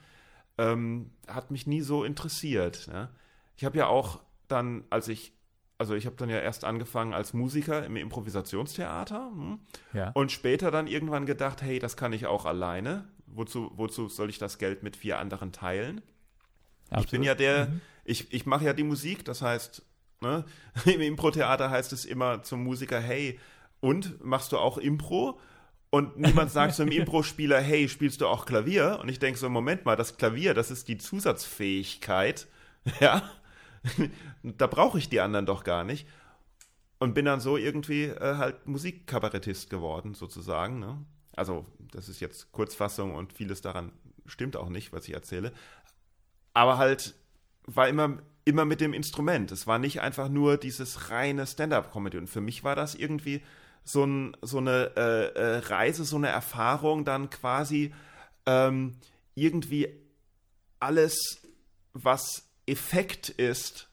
ähm, 0.59 1.11
hat 1.27 1.51
mich 1.51 1.67
nie 1.67 1.81
so 1.81 2.05
interessiert. 2.05 2.89
Ne? 2.89 3.09
Ich 3.57 3.65
habe 3.65 3.79
ja 3.79 3.87
auch 3.87 4.21
dann, 4.49 4.85
als 4.91 5.09
ich, 5.09 5.33
also 5.81 5.95
ich 5.95 6.05
habe 6.05 6.15
dann 6.17 6.29
ja 6.29 6.39
erst 6.39 6.67
angefangen 6.67 7.15
als 7.15 7.33
Musiker 7.33 7.87
im 7.87 7.97
Improvisationstheater 7.97 9.31
hm? 9.33 9.59
ja. 9.95 10.11
und 10.11 10.31
später 10.31 10.71
dann 10.71 10.87
irgendwann 10.87 11.25
gedacht, 11.25 11.63
hey, 11.63 11.79
das 11.79 11.97
kann 11.97 12.13
ich 12.13 12.27
auch 12.27 12.45
alleine. 12.45 13.09
Wozu, 13.27 13.73
wozu 13.77 14.11
soll 14.11 14.29
ich 14.29 14.37
das 14.37 14.59
Geld 14.59 14.83
mit 14.83 14.95
vier 14.95 15.19
anderen 15.19 15.53
teilen? 15.53 16.03
Ich 16.99 17.09
bin 17.09 17.23
ja 17.23 17.35
der, 17.35 17.67
Mhm. 17.67 17.81
ich, 18.05 18.31
ich 18.31 18.45
mache 18.45 18.67
ja 18.67 18.75
die 18.75 18.83
Musik, 18.83 19.25
das 19.25 19.41
heißt, 19.41 19.83
ne, 20.21 20.45
im 20.85 21.01
Impro-Theater 21.01 21.71
heißt 21.71 21.95
es 21.95 22.05
immer 22.05 22.43
zum 22.43 22.63
Musiker, 22.63 23.01
hey, 23.01 23.41
und 23.81 24.23
machst 24.23 24.53
du 24.53 24.59
auch 24.59 24.77
Impro? 24.77 25.41
Und 25.89 26.19
niemand 26.19 26.51
sagt 26.51 26.75
zum 26.75 26.89
Impro-Spieler, 26.93 27.59
hey, 27.59 27.89
spielst 27.89 28.21
du 28.21 28.27
auch 28.27 28.45
Klavier? 28.45 28.99
Und 29.01 29.09
ich 29.09 29.19
denke 29.19 29.39
so, 29.39 29.49
Moment 29.49 29.87
mal, 29.87 29.97
das 29.97 30.19
Klavier, 30.19 30.53
das 30.53 30.71
ist 30.71 30.89
die 30.89 30.99
Zusatzfähigkeit, 30.99 32.49
ja, 33.01 33.23
da 34.43 34.67
brauche 34.67 34.99
ich 34.99 35.09
die 35.09 35.21
anderen 35.21 35.47
doch 35.47 35.65
gar 35.65 35.85
nicht. 35.85 36.07
Und 36.99 37.15
bin 37.15 37.25
dann 37.25 37.41
so 37.41 37.57
irgendwie 37.57 38.05
äh, 38.05 38.37
halt 38.37 38.67
Musikkabarettist 38.67 39.71
geworden, 39.71 40.15
sozusagen. 40.15 40.81
Ne? 40.81 41.03
Also, 41.35 41.65
das 41.93 42.09
ist 42.09 42.21
jetzt 42.21 42.53
Kurzfassung 42.53 43.15
und 43.15 43.33
vieles 43.33 43.63
daran 43.63 43.93
stimmt 44.27 44.57
auch 44.57 44.69
nicht, 44.69 44.93
was 44.93 45.09
ich 45.09 45.15
erzähle. 45.15 45.53
Aber 46.53 46.79
halt 46.79 47.15
war 47.65 47.89
immer, 47.89 48.19
immer 48.45 48.65
mit 48.65 48.81
dem 48.81 48.93
Instrument. 48.93 49.51
Es 49.53 49.67
war 49.67 49.79
nicht 49.79 50.01
einfach 50.01 50.29
nur 50.29 50.57
dieses 50.57 51.11
reine 51.11 51.47
Stand-up-Comedy. 51.47 52.19
Und 52.19 52.29
für 52.29 52.41
mich 52.41 52.65
war 52.65 52.77
das 52.77 52.95
irgendwie 52.95 53.43
so, 53.85 54.05
ein, 54.05 54.37
so 54.43 54.59
eine 54.59 54.93
äh, 54.97 55.27
äh, 55.35 55.57
Reise, 55.59 56.05
so 56.05 56.17
eine 56.17 56.29
Erfahrung, 56.29 57.05
dann 57.05 57.31
quasi 57.31 57.95
ähm, 58.47 58.97
irgendwie 59.35 59.89
alles, 60.81 61.43
was 61.93 62.50
Effekt 62.67 63.29
ist, 63.29 63.89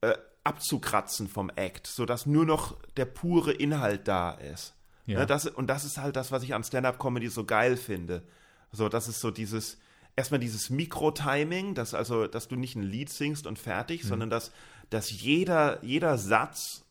äh, 0.00 0.14
abzukratzen 0.44 1.28
vom 1.28 1.50
Act, 1.50 1.86
sodass 1.86 2.26
nur 2.26 2.44
noch 2.44 2.76
der 2.96 3.04
pure 3.04 3.52
Inhalt 3.52 4.08
da 4.08 4.32
ist. 4.32 4.74
Ja. 5.06 5.20
Ne, 5.20 5.26
das, 5.26 5.46
und 5.46 5.66
das 5.66 5.84
ist 5.84 5.98
halt 5.98 6.16
das, 6.16 6.32
was 6.32 6.42
ich 6.42 6.54
an 6.54 6.64
Stand-up-Comedy 6.64 7.28
so 7.28 7.44
geil 7.44 7.76
finde. 7.76 8.22
So, 8.72 8.88
das 8.88 9.08
ist 9.08 9.20
so 9.20 9.30
dieses, 9.30 9.78
erstmal 10.16 10.40
dieses 10.40 10.70
Mikro-Timing, 10.70 11.74
dass 11.74 11.94
also, 11.94 12.26
dass 12.26 12.48
du 12.48 12.56
nicht 12.56 12.76
ein 12.76 12.82
Lied 12.82 13.10
singst 13.10 13.46
und 13.46 13.58
fertig, 13.58 14.04
sondern 14.04 14.30
dass, 14.30 14.52
dass 14.88 15.10
jeder, 15.10 15.82
jeder 15.84 16.18
Satz 16.18 16.84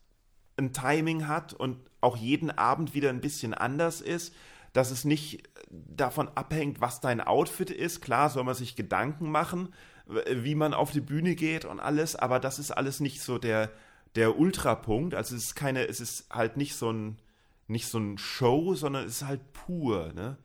ein 0.58 0.74
Timing 0.74 1.28
hat 1.28 1.54
und 1.54 1.78
auch 2.02 2.18
jeden 2.18 2.52
Abend 2.52 2.94
wieder 2.94 3.10
ein 3.10 3.22
bisschen 3.22 3.54
anders 3.54 4.02
ist, 4.02 4.34
dass 4.74 4.92
es 4.92 5.06
nicht 5.06 5.44
davon 5.70 6.30
abhängt, 6.36 6.82
was 6.82 7.00
dein 7.02 7.22
Outfit 7.22 7.72
ist. 7.72 8.02
Klar 8.02 8.30
soll 8.30 8.44
man 8.44 8.56
sich 8.56 8.76
Gedanken 8.76 9.32
machen, 9.32 9.74
wie 10.10 10.56
man 10.56 10.74
auf 10.74 10.92
die 10.92 11.02
Bühne 11.02 11.36
geht 11.36 11.66
und 11.66 11.80
alles, 11.80 12.16
aber 12.16 12.40
das 12.40 12.60
ist 12.60 12.72
alles 12.72 13.00
nicht 13.00 13.22
so 13.22 13.38
der, 13.38 13.72
der 14.16 14.40
Ultrapunkt. 14.40 15.14
Also 15.14 15.36
es 15.36 15.46
ist 15.46 15.56
keine, 15.56 15.88
es 15.88 16.00
ist 16.00 16.30
halt 16.32 16.58
nicht 16.58 16.76
so 16.76 16.92
ein, 16.92 17.20
nicht 17.68 17.88
so 17.88 18.00
ein 18.00 18.18
Show, 18.18 18.74
sondern 18.74 19.06
es 19.06 19.22
ist 19.22 19.28
halt 19.28 19.54
pur, 19.54 20.12
ne? 20.14 20.38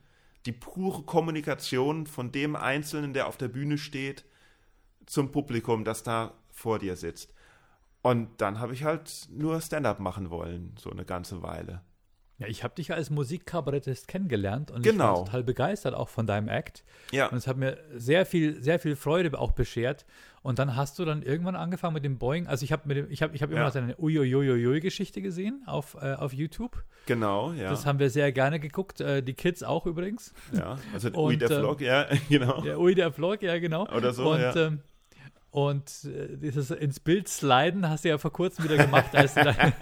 Die 0.45 0.51
pure 0.51 1.03
Kommunikation 1.03 2.05
von 2.05 2.31
dem 2.31 2.55
Einzelnen, 2.55 3.13
der 3.13 3.25
auf 3.27 3.37
der 3.37 3.47
Bühne 3.47 3.79
steht, 3.79 4.25
zum 5.07 5.31
Publikum, 5.31 5.83
das 5.83 6.03
da 6.03 6.35
vor 6.51 6.77
dir 6.77 6.95
sitzt. 6.95 7.33
Und 8.03 8.29
dann 8.39 8.59
habe 8.59 8.73
ich 8.73 8.83
halt 8.83 9.27
nur 9.31 9.59
Stand-up 9.59 9.99
machen 9.99 10.29
wollen, 10.29 10.75
so 10.79 10.91
eine 10.91 11.05
ganze 11.05 11.41
Weile. 11.41 11.81
Ja, 12.37 12.47
ich 12.47 12.63
habe 12.65 12.75
dich 12.75 12.93
als 12.93 13.09
Musikkabarettist 13.09 14.07
kennengelernt 14.09 14.69
und 14.69 14.85
ich 14.85 14.91
Genau. 14.91 15.19
war 15.19 15.25
total 15.25 15.43
begeistert 15.43 15.93
auch 15.93 16.09
von 16.09 16.27
deinem 16.27 16.49
Act. 16.49 16.83
Ja. 17.11 17.27
Und 17.27 17.37
es 17.37 17.47
hat 17.47 17.55
mir 17.55 17.77
sehr 17.95 18.25
viel, 18.25 18.61
sehr 18.61 18.77
viel 18.79 18.95
Freude 18.97 19.39
auch 19.39 19.51
beschert. 19.51 20.05
Und 20.41 20.59
dann 20.59 20.75
hast 20.75 20.99
du 20.99 21.05
dann 21.05 21.23
irgendwann 21.23 21.55
angefangen 21.55 21.93
mit 21.93 22.03
dem 22.03 22.17
Boing. 22.19 22.45
Also 22.47 22.65
ich 22.65 22.71
habe 22.71 22.83
mit 22.87 22.97
dem, 22.97 23.09
ich 23.09 23.23
habe, 23.23 23.33
ich 23.35 23.41
habe 23.41 23.51
immer 23.53 23.61
Ja. 23.61 23.67
noch 23.67 23.73
deine 23.73 23.95
Uiuiuiui-Geschichte 23.97 25.21
gesehen 25.21 25.63
auf, 25.65 25.95
äh, 26.01 26.13
auf 26.13 26.33
YouTube. 26.33 26.83
Genau, 27.05 27.51
ja. 27.53 27.69
Das 27.69 27.85
haben 27.85 27.99
wir 27.99 28.09
sehr 28.09 28.31
gerne 28.31 28.59
geguckt. 28.59 28.99
Äh, 29.01 29.23
die 29.23 29.33
Kids 29.33 29.63
auch 29.63 29.85
übrigens. 29.85 30.33
ja. 30.51 30.77
Also 30.93 31.07
Und, 31.09 31.17
Ui, 31.17 31.37
der 31.37 31.49
ähm, 31.51 31.59
Vlog, 31.59 31.81
ja, 31.81 32.05
genau. 32.29 32.61
Der 32.61 32.79
Ui, 32.79 32.93
der 32.95 33.11
Vlog, 33.11 33.41
ja 33.43 33.57
genau. 33.59 33.87
Oder 33.87 34.13
so, 34.13 34.31
Und, 34.33 34.41
ja. 34.41 34.55
ähm, 34.55 34.81
und 35.55 36.03
äh, 36.03 36.35
dieses 36.35 36.69
ins 36.69 36.99
Bild 36.99 37.29
sliden 37.29 37.87
hast 37.89 38.03
du 38.03 38.09
ja 38.09 38.17
vor 38.17 38.33
kurzem 38.33 38.65
wieder 38.65 38.75
gemacht, 38.75 39.15
als 39.15 39.35
du 39.35 39.43
deine, 39.45 39.73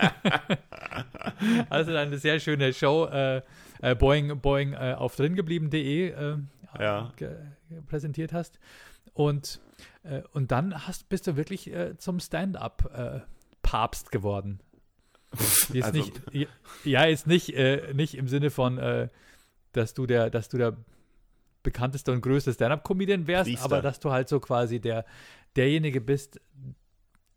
als 1.69 1.87
du 1.87 1.93
deine 1.93 2.17
sehr 2.19 2.39
schöne 2.39 2.71
Show 2.73 3.07
äh, 3.07 3.41
äh, 3.81 3.95
Boeing, 3.95 4.39
Boeing 4.39 4.73
äh, 4.73 4.93
auf 4.95 5.15
dringeblieben.de 5.15 6.09
äh, 6.11 6.37
Ja. 6.79 7.11
präsentiert 7.87 8.33
hast. 8.33 8.59
Und, 9.13 9.61
äh, 10.03 10.21
und 10.33 10.51
dann 10.51 10.85
hast, 10.87 11.09
bist 11.09 11.25
du 11.25 11.37
wirklich 11.37 11.71
zum 11.97 12.19
Stand-up-Papst 12.19 14.11
geworden. 14.11 14.59
Jetzt 15.73 15.85
Also- 15.85 15.97
nicht, 15.97 16.21
ja, 16.83 17.05
jetzt 17.07 17.25
nicht, 17.25 17.55
nicht 17.93 18.13
im 18.15 18.27
Sinne 18.27 18.51
von, 18.51 19.09
dass 19.71 19.93
du 19.95 20.05
der, 20.05 20.29
dass 20.29 20.49
du 20.49 20.57
der 20.59 20.77
bekannteste 21.63 22.11
und 22.11 22.21
größte 22.21 22.53
Stand-up-Comedian 22.53 23.25
wärst, 23.25 23.49
Priester. 23.49 23.65
aber 23.65 23.81
dass 23.81 23.99
du 23.99 24.11
halt 24.11 24.27
so 24.29 24.39
quasi 24.39 24.79
der, 24.79 25.05
derjenige 25.55 26.01
bist, 26.01 26.39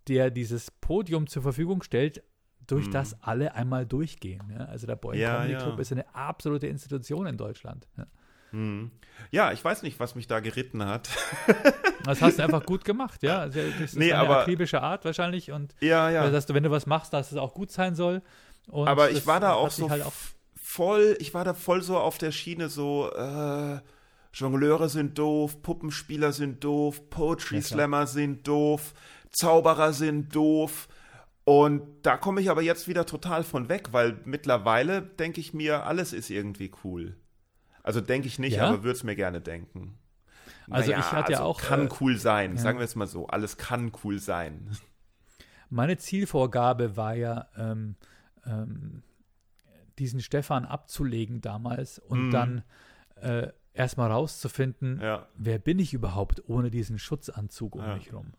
der 0.08 0.30
dieses 0.30 0.70
Podium 0.70 1.26
zur 1.26 1.42
Verfügung 1.42 1.82
stellt, 1.82 2.22
durch 2.66 2.86
Mhm. 2.88 2.92
das 2.92 3.22
alle 3.22 3.54
einmal 3.54 3.86
durchgehen. 3.86 4.42
Ja? 4.56 4.64
Also 4.66 4.86
der 4.86 4.96
Boeing 4.96 5.20
Ja, 5.20 5.36
Comedy 5.36 5.52
ja. 5.52 5.58
Club 5.62 5.78
ist 5.78 5.92
eine 5.92 6.14
absolute 6.14 6.66
Institution 6.66 7.26
in 7.26 7.36
Deutschland. 7.36 7.86
Ja. 7.96 8.06
Hm. 8.50 8.90
Ja, 9.32 9.50
ich 9.52 9.64
weiß 9.64 9.82
nicht, 9.82 9.98
was 9.98 10.14
mich 10.14 10.26
da 10.26 10.40
geritten 10.40 10.84
hat. 10.84 11.08
Das 12.04 12.22
hast 12.22 12.38
du 12.38 12.44
einfach 12.44 12.64
gut 12.64 12.84
gemacht, 12.84 13.24
ja. 13.24 13.40
Also 13.40 13.58
das 13.60 13.80
ist 13.80 13.96
Nee, 13.96 14.12
eine 14.12 14.22
aber- 14.22 14.42
akribische 14.42 14.80
Art 14.80 15.04
wahrscheinlich 15.04 15.50
und 15.50 15.74
ja, 15.80 16.08
ja. 16.08 16.28
äh, 16.28 16.30
dass 16.30 16.46
du, 16.46 16.54
wenn 16.54 16.62
du 16.62 16.70
was 16.70 16.86
machst, 16.86 17.12
dass 17.12 17.32
es 17.32 17.36
auch 17.38 17.52
gut 17.52 17.72
sein 17.72 17.96
soll. 17.96 18.22
Und 18.68 18.86
Aber 18.86 19.10
ich 19.10 19.26
war 19.26 19.40
da 19.40 19.54
auch 19.54 19.72
so 19.72 19.90
halt 19.90 20.02
auch 20.04 20.12
voll, 20.54 21.16
ich 21.18 21.34
war 21.34 21.44
da 21.44 21.52
voll 21.52 21.82
so 21.82 21.98
auf 21.98 22.16
der 22.18 22.30
Schiene 22.30 22.68
so, 22.68 23.10
äh, 23.12 23.80
Jongleure 24.38 24.88
sind 24.90 25.18
doof, 25.18 25.62
Puppenspieler 25.62 26.32
sind 26.32 26.62
doof, 26.62 27.08
Poetry 27.08 27.62
Slammer 27.62 28.06
sind 28.06 28.46
doof, 28.46 28.92
Zauberer 29.30 29.92
sind 29.94 30.34
doof. 30.34 30.88
Und 31.44 31.82
da 32.02 32.16
komme 32.18 32.40
ich 32.42 32.50
aber 32.50 32.60
jetzt 32.60 32.86
wieder 32.86 33.06
total 33.06 33.44
von 33.44 33.68
weg, 33.70 33.92
weil 33.92 34.20
mittlerweile 34.24 35.00
denke 35.00 35.40
ich 35.40 35.54
mir, 35.54 35.84
alles 35.86 36.12
ist 36.12 36.28
irgendwie 36.28 36.70
cool. 36.84 37.16
Also 37.82 38.00
denke 38.02 38.26
ich 38.28 38.38
nicht, 38.38 38.56
Ja? 38.56 38.68
aber 38.68 38.82
würde 38.82 38.96
es 38.96 39.04
mir 39.04 39.16
gerne 39.16 39.40
denken. 39.40 39.96
Also 40.68 40.90
ich 40.90 41.12
hatte 41.12 41.32
ja 41.32 41.42
auch, 41.42 41.60
Kann 41.60 41.86
äh, 41.86 41.90
cool 42.00 42.18
sein, 42.18 42.56
ja. 42.56 42.60
sagen 42.60 42.78
wir 42.78 42.84
es 42.84 42.96
mal 42.96 43.06
so. 43.06 43.28
Alles 43.28 43.56
kann 43.56 43.92
cool 44.04 44.18
sein. 44.18 44.76
Meine 45.70 45.96
Zielvorgabe 45.96 46.96
war 46.96 47.14
ja, 47.14 47.46
ähm, 47.56 47.94
ähm, 48.44 49.02
diesen 49.98 50.20
Stefan 50.20 50.64
abzulegen 50.66 51.40
damals 51.40 51.98
und 52.00 52.26
Mhm. 52.26 52.30
dann 52.32 52.62
äh, 53.22 53.48
erstmal 53.76 54.10
rauszufinden, 54.10 55.00
Ja. 55.00 55.26
wer 55.36 55.58
bin 55.58 55.78
ich 55.78 55.92
überhaupt 55.94 56.42
ohne 56.48 56.70
diesen 56.70 56.98
Schutzanzug 56.98 57.74
um 57.76 57.82
Ja. 57.82 57.94
mich 57.94 58.12
rum. 58.12 58.32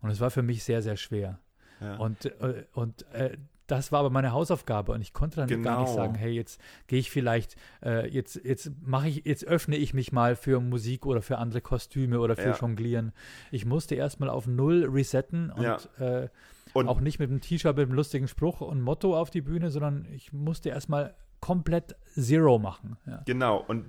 Und 0.00 0.10
es 0.10 0.20
war 0.20 0.30
für 0.30 0.42
mich 0.42 0.64
sehr, 0.64 0.82
sehr 0.82 0.96
schwer. 0.96 1.38
ja. 1.80 1.96
Und, 1.96 2.24
äh, 2.40 2.64
und 2.72 3.04
äh, 3.12 3.36
das 3.66 3.90
war 3.90 3.98
aber 4.00 4.10
meine 4.10 4.30
Hausaufgabe 4.32 4.92
und 4.92 5.00
ich 5.02 5.12
konnte 5.12 5.36
dann 5.36 5.48
gar 5.62 5.80
nicht 5.80 5.90
Genau. 5.90 5.94
sagen, 5.96 6.14
hey, 6.14 6.30
jetzt 6.32 6.60
gehe 6.86 7.00
ich 7.00 7.10
vielleicht, 7.10 7.56
äh, 7.84 8.08
jetzt, 8.08 8.36
jetzt 8.44 8.70
mache 8.80 9.08
ich, 9.08 9.22
jetzt 9.26 9.44
öffne 9.44 9.76
ich 9.76 9.92
mich 9.92 10.12
mal 10.12 10.36
für 10.36 10.60
Musik 10.60 11.04
oder 11.04 11.20
für 11.20 11.38
andere 11.38 11.60
Kostüme 11.60 12.20
oder 12.20 12.36
für 12.36 12.50
Ja. 12.50 12.56
Jonglieren. 12.56 13.12
Ich 13.50 13.66
musste 13.66 13.96
erstmal 13.96 14.30
auf 14.30 14.46
null 14.46 14.86
resetten 14.88 15.50
und, 15.50 15.62
Ja. 15.64 15.78
äh, 15.98 16.28
Und- 16.74 16.88
auch 16.88 17.00
nicht 17.00 17.18
mit 17.18 17.28
einem 17.28 17.40
T-Shirt 17.40 17.76
mit 17.76 17.86
einem 17.88 17.94
lustigen 17.96 18.28
Spruch 18.28 18.60
und 18.60 18.80
Motto 18.82 19.18
auf 19.18 19.30
die 19.30 19.42
Bühne, 19.42 19.70
sondern 19.70 20.06
ich 20.12 20.32
musste 20.32 20.68
erstmal 20.68 21.14
komplett 21.40 21.96
Zero 22.14 22.58
machen. 22.58 22.96
Ja. 23.04 23.22
Genau, 23.26 23.58
und 23.66 23.86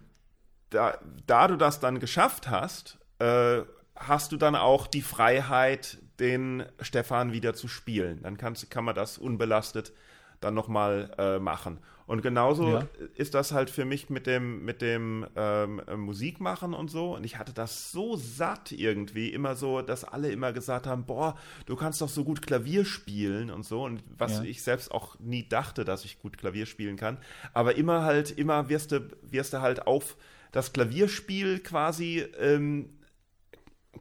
da, 0.70 0.98
da 1.26 1.48
du 1.48 1.56
das 1.58 1.80
dann 1.80 2.00
geschafft 2.00 2.50
hast, 2.50 2.98
äh, 3.20 3.62
hast 3.96 4.32
du 4.32 4.38
dann 4.38 4.56
auch 4.56 4.88
die 4.88 5.02
Freiheit, 5.02 5.98
den 6.20 6.66
Stefan 6.82 7.32
wieder 7.32 7.54
zu 7.54 7.68
spielen. 7.68 8.22
Dann 8.24 8.38
kannst, 8.38 8.70
kann 8.72 8.84
man 8.86 8.96
das 8.96 9.18
unbelastet 9.18 9.94
dann 10.40 10.54
nochmal 10.54 11.12
äh, 11.18 11.40
machen. 11.40 11.80
Und 12.06 12.22
genauso 12.22 12.78
Ja. 12.78 12.88
ist 13.16 13.34
das 13.34 13.52
halt 13.52 13.70
für 13.70 13.84
mich 13.84 14.10
mit 14.10 14.28
dem, 14.28 14.64
mit 14.64 14.82
dem 14.82 15.26
ähm, 15.36 15.82
äh, 15.88 15.98
Musikmachen 15.98 16.74
und 16.74 16.90
so. 16.90 17.16
Und 17.16 17.24
ich 17.26 17.38
hatte 17.38 17.54
das 17.54 17.92
so 17.92 18.16
satt 18.16 18.72
irgendwie, 18.72 19.30
immer 19.34 19.56
so, 19.56 19.82
dass 19.82 20.06
alle 20.06 20.30
immer 20.32 20.54
gesagt 20.54 20.88
haben, 20.88 21.06
boah, 21.06 21.36
du 21.66 21.76
kannst 21.76 22.00
doch 22.02 22.08
so 22.08 22.24
gut 22.24 22.42
Klavier 22.42 22.86
spielen 22.86 23.50
und 23.50 23.64
so. 23.66 23.84
Und 23.84 24.04
was 24.18 24.38
Ja. 24.38 24.44
ich 24.44 24.62
selbst 24.64 24.92
auch 24.92 25.20
nie 25.20 25.48
dachte, 25.50 25.84
dass 25.86 26.06
ich 26.06 26.20
gut 26.20 26.38
Klavier 26.38 26.66
spielen 26.66 26.96
kann. 26.98 27.18
Aber 27.54 27.76
immer 27.76 28.04
halt, 28.04 28.32
immer 28.32 28.70
wirst 28.70 28.92
du, 28.94 29.02
wirst 29.24 29.54
du 29.54 29.62
halt 29.62 29.86
auf 29.86 30.16
das 30.52 30.74
Klavierspiel 30.74 31.60
quasi 31.60 32.26
ähm, 32.40 32.90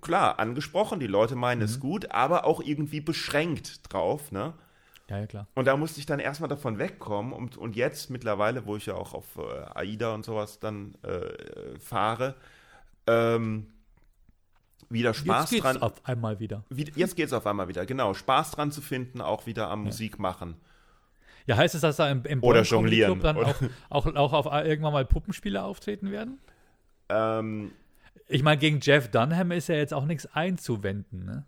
klar 0.00 0.38
angesprochen. 0.38 1.00
Die 1.00 1.06
Leute 1.06 1.36
meinen 1.36 1.62
es 1.62 1.80
gut, 1.80 2.10
aber 2.10 2.44
auch 2.44 2.60
irgendwie 2.60 3.00
beschränkt 3.00 3.92
drauf, 3.92 4.32
ne? 4.32 4.54
ja, 5.08 5.18
ja, 5.18 5.26
klar. 5.26 5.46
Und 5.54 5.66
da 5.66 5.76
musste 5.76 6.00
ich 6.00 6.06
dann 6.06 6.18
erstmal 6.18 6.48
davon 6.48 6.78
wegkommen. 6.78 7.32
Und, 7.32 7.56
und 7.56 7.76
jetzt 7.76 8.10
mittlerweile, 8.10 8.66
wo 8.66 8.76
ich 8.76 8.86
ja 8.86 8.94
auch 8.94 9.14
auf 9.14 9.36
äh, 9.36 9.78
AIDA 9.78 10.14
und 10.14 10.24
sowas 10.24 10.58
dann 10.58 10.94
äh, 11.02 11.78
fahre, 11.78 12.34
ähm, 13.06 13.68
wieder 14.88 15.14
Spaß 15.14 15.50
Jetzt 15.50 15.50
geht's 15.50 15.62
dran. 15.62 15.82
auf 15.82 16.04
einmal 16.04 16.38
wieder. 16.38 16.64
Wie, 16.70 16.90
jetzt 16.94 17.16
geht 17.16 17.26
es 17.26 17.32
auf 17.32 17.46
einmal 17.46 17.68
wieder, 17.68 17.86
genau. 17.86 18.14
Spaß 18.14 18.52
dran 18.52 18.70
zu 18.70 18.80
finden, 18.80 19.20
auch 19.20 19.46
wieder 19.46 19.68
am 19.68 19.84
Musik 19.84 20.18
machen. 20.18 20.56
Ja, 21.46 21.56
heißt 21.56 21.74
es, 21.74 21.80
dass 21.82 21.96
da 21.96 22.10
im, 22.10 22.24
im 22.24 22.42
Oder 22.42 22.62
jonglieren. 22.62 23.20
Dann 23.20 23.36
Oder- 23.36 23.54
auch, 23.88 24.06
auch, 24.06 24.14
auch 24.16 24.32
auf 24.46 24.64
irgendwann 24.66 24.92
mal 24.92 25.04
Puppenspieler 25.04 25.64
auftreten 25.64 26.10
werden? 26.10 26.38
Ähm, 27.08 27.70
Ich 28.28 28.42
meine, 28.42 28.58
gegen 28.58 28.80
Jeff 28.82 29.08
Dunham 29.10 29.52
ist 29.52 29.68
ja 29.68 29.76
jetzt 29.76 29.94
auch 29.94 30.04
nichts 30.06 30.26
einzuwenden, 30.34 31.24
ne? 31.24 31.46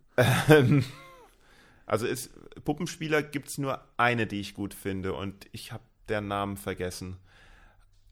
also 1.87 2.07
ist, 2.07 2.31
Puppenspieler 2.65 3.23
gibt 3.23 3.49
es 3.49 3.59
nur 3.59 3.81
eine, 3.97 4.27
die 4.27 4.41
ich 4.41 4.55
gut 4.55 4.75
finde 4.75 5.15
und 5.15 5.47
ich 5.53 5.73
habe 5.73 5.83
deren 6.09 6.29
Namen 6.29 6.57
vergessen. 6.57 7.17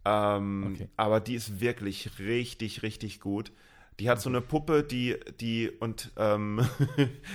Ähm, 0.04 0.72
Okay. 0.74 0.88
Aber 0.96 1.20
die 1.20 1.34
ist 1.34 1.60
wirklich 1.60 2.18
richtig, 2.18 2.82
richtig 2.82 3.20
gut. 3.20 3.52
Die 3.98 4.10
hat 4.10 4.20
so 4.20 4.28
eine 4.28 4.40
Puppe, 4.40 4.82
die, 4.82 5.16
die 5.40 5.70
und 5.70 6.12
ähm, 6.18 6.66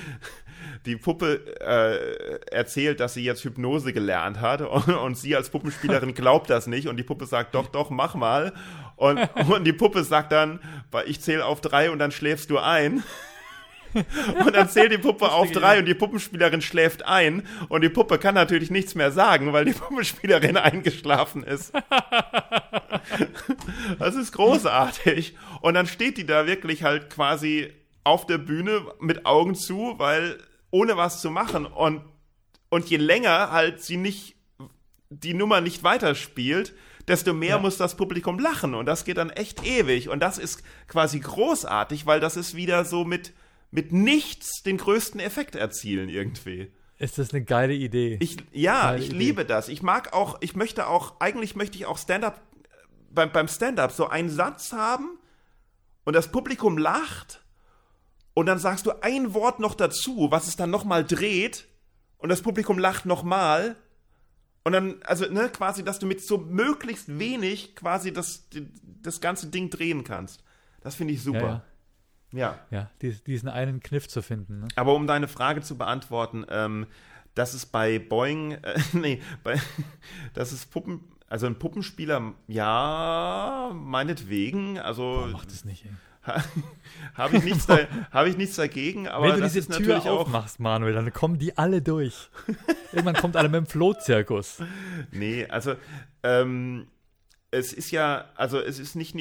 die 0.86 0.96
Puppe 0.96 1.42
äh, 1.60 2.54
erzählt, 2.54 3.00
dass 3.00 3.14
sie 3.14 3.24
jetzt 3.24 3.44
Hypnose 3.44 3.94
gelernt 3.94 4.42
hat 4.42 4.62
und, 4.62 4.88
und 5.04 5.18
sie 5.18 5.36
als 5.36 5.50
Puppenspielerin 5.50 6.14
glaubt 6.14 6.50
das 6.50 6.68
nicht 6.68 6.88
und 6.88 6.98
die 6.98 7.04
Puppe 7.04 7.26
sagt, 7.26 7.56
doch, 7.56 7.68
doch, 7.68 7.90
mach 7.90 8.16
mal. 8.16 8.54
Und, 8.96 9.20
und 9.50 9.64
die 9.64 9.74
Puppe 9.74 10.04
sagt 10.04 10.32
dann, 10.32 10.60
ich 11.06 11.22
zähle 11.22 11.46
auf 11.46 11.62
drei 11.62 11.92
und 11.92 12.00
dann 12.00 12.12
schläfst 12.12 12.50
du 12.50 12.58
ein. 12.58 13.04
Und 14.46 14.56
dann 14.56 14.70
zählt 14.70 14.92
die 14.92 14.98
Puppe 14.98 15.32
auf 15.32 15.52
drei 15.52 15.80
und 15.80 15.86
die 15.86 15.94
Puppenspielerin 15.94 16.62
schläft 16.62 17.06
ein 17.06 17.46
und 17.68 17.82
die 17.82 17.90
Puppe 17.90 18.18
kann 18.20 18.36
natürlich 18.36 18.72
nichts 18.72 18.96
mehr 18.96 19.12
sagen, 19.12 19.52
weil 19.54 19.66
die 19.66 19.74
Puppenspielerin 19.74 20.56
eingeschlafen 20.58 21.44
ist. 21.44 21.74
Das 24.00 24.16
ist 24.16 24.32
großartig. 24.34 25.36
Und 25.62 25.74
dann 25.74 25.88
steht 25.88 26.18
die 26.18 26.26
da 26.26 26.46
wirklich 26.46 26.84
halt 26.84 27.10
quasi 27.10 27.74
auf 28.04 28.26
der 28.26 28.38
Bühne 28.38 28.82
mit 29.00 29.26
Augen 29.26 29.56
zu, 29.56 29.96
weil 29.98 30.38
ohne 30.72 30.98
was 30.98 31.22
zu 31.22 31.30
machen 31.30 31.66
und 31.66 32.02
und 32.70 32.90
je 32.90 32.98
länger 32.98 33.52
halt 33.52 33.82
sie 33.84 33.98
nicht 33.98 34.36
die 35.10 35.34
Nummer 35.34 35.60
nicht 35.60 35.84
weiterspielt, 35.84 36.74
desto 37.08 37.34
mehr 37.34 37.50
Ja. 37.56 37.58
muss 37.60 37.76
das 37.78 37.98
Publikum 37.98 38.40
lachen 38.40 38.74
und 38.76 38.86
das 38.86 39.04
geht 39.04 39.18
dann 39.18 39.30
echt 39.30 39.66
ewig 39.66 40.08
und 40.08 40.22
das 40.22 40.38
ist 40.38 40.64
quasi 40.88 41.20
großartig, 41.20 42.06
weil 42.06 42.22
das 42.22 42.38
ist 42.38 42.56
wieder 42.56 42.86
so 42.86 43.04
mit 43.04 43.34
mit 43.72 43.94
nichts 43.94 44.64
den 44.64 44.78
größten 44.78 45.20
Effekt 45.20 45.56
erzielen 45.56 46.10
irgendwie. 46.10 46.72
Ist 47.00 47.18
das 47.18 47.34
eine 47.34 47.44
geile 47.44 47.74
Idee? 47.74 48.18
Ich 48.22 48.38
ja, 48.52 48.92
Geile 48.92 49.00
ich 49.00 49.10
Idee. 49.10 49.18
liebe 49.18 49.46
das. 49.46 49.70
Ich 49.70 49.82
mag 49.82 50.14
auch, 50.14 50.38
ich 50.42 50.56
möchte 50.56 50.88
auch 50.88 51.20
eigentlich 51.20 51.56
möchte 51.56 51.78
ich 51.78 51.86
auch 51.86 51.98
Stand-up 51.98 52.42
beim 53.10 53.32
beim 53.32 53.48
Stand-up 53.48 53.92
so 53.92 54.08
einen 54.08 54.30
Satz 54.30 54.72
haben 54.72 55.18
und 56.04 56.16
das 56.16 56.32
Publikum 56.32 56.78
lacht 56.78 57.44
und 58.34 58.46
dann 58.46 58.60
sagst 58.60 58.86
du 58.86 58.92
ein 59.02 59.34
Wort 59.34 59.60
noch 59.60 59.74
dazu, 59.74 60.28
was 60.30 60.48
es 60.48 60.58
dann 60.58 60.70
noch 60.70 60.84
mal 60.84 61.04
dreht 61.04 61.68
und 62.18 62.30
das 62.30 62.42
Publikum 62.42 62.78
lacht 62.78 63.06
noch 63.06 63.24
mal 63.24 63.78
und 64.64 64.74
dann 64.74 65.02
also 65.04 65.26
ne 65.26 65.50
quasi, 65.50 65.84
dass 65.84 65.98
du 65.98 66.06
mit 66.06 66.22
so 66.22 66.38
möglichst 66.38 67.18
wenig 67.18 67.76
quasi 67.76 68.14
das 68.14 68.48
das 69.02 69.22
ganze 69.22 69.48
Ding 69.48 69.70
drehen 69.70 70.04
kannst. 70.04 70.44
Das 70.82 70.96
finde 70.96 71.14
ich 71.14 71.24
super. 71.24 71.40
ja. 71.40 71.48
ja. 71.48 71.64
Ja 72.32 72.90
dies, 73.02 73.24
diesen 73.24 73.50
einen 73.50 73.82
Kniff 73.82 74.08
zu 74.08 74.22
finden. 74.22 74.62
Ne? 74.62 74.68
Aber 74.76 74.96
um 74.96 75.08
deine 75.08 75.28
Frage 75.28 75.62
zu 75.62 75.78
beantworten, 75.78 76.46
ähm, 76.50 76.88
dass 77.36 77.54
es 77.54 77.66
bei 77.66 78.00
Boeing, 78.00 78.52
äh, 78.52 78.80
nee, 78.94 79.22
bei, 79.44 79.60
dass 80.34 80.52
es 80.52 80.66
Puppen, 80.66 81.02
also 81.28 81.48
ein 81.48 81.58
Puppenspieler, 81.58 82.34
ja, 82.48 83.72
meinetwegen, 83.74 84.80
also 84.80 85.04
Boah, 85.04 85.30
mach 85.32 85.46
das 85.46 85.66
nicht, 85.66 85.86
ey. 85.86 85.92
habe 87.16 87.38
ich, 87.38 87.44
nichts 87.44 87.66
da, 87.66 87.80
hab 88.12 88.28
ich 88.28 88.38
nichts 88.38 88.56
dagegen, 88.56 89.08
aber 89.08 89.26
Wenn 89.28 89.36
du 89.36 89.42
das 89.42 89.54
diese 89.54 89.72
ist 89.72 89.78
Tür 89.78 90.06
aufmachst, 90.06 90.60
Manuel, 90.60 90.94
dann 90.94 91.12
kommen 91.14 91.40
die 91.40 91.58
alle 91.58 91.82
durch. 91.82 92.30
Irgendwann 92.92 93.16
kommt 93.16 93.36
alle 93.38 93.50
mit 93.50 93.58
dem 93.58 93.66
Flohzirkus. 93.66 94.62
Nee, 95.12 95.48
also 95.48 95.76
ähm, 96.24 96.88
es 97.52 97.74
ist 97.74 97.92
ja, 97.92 98.26
also 98.36 98.60
es 98.60 98.80
ist 98.80 98.96
nicht, 98.96 99.16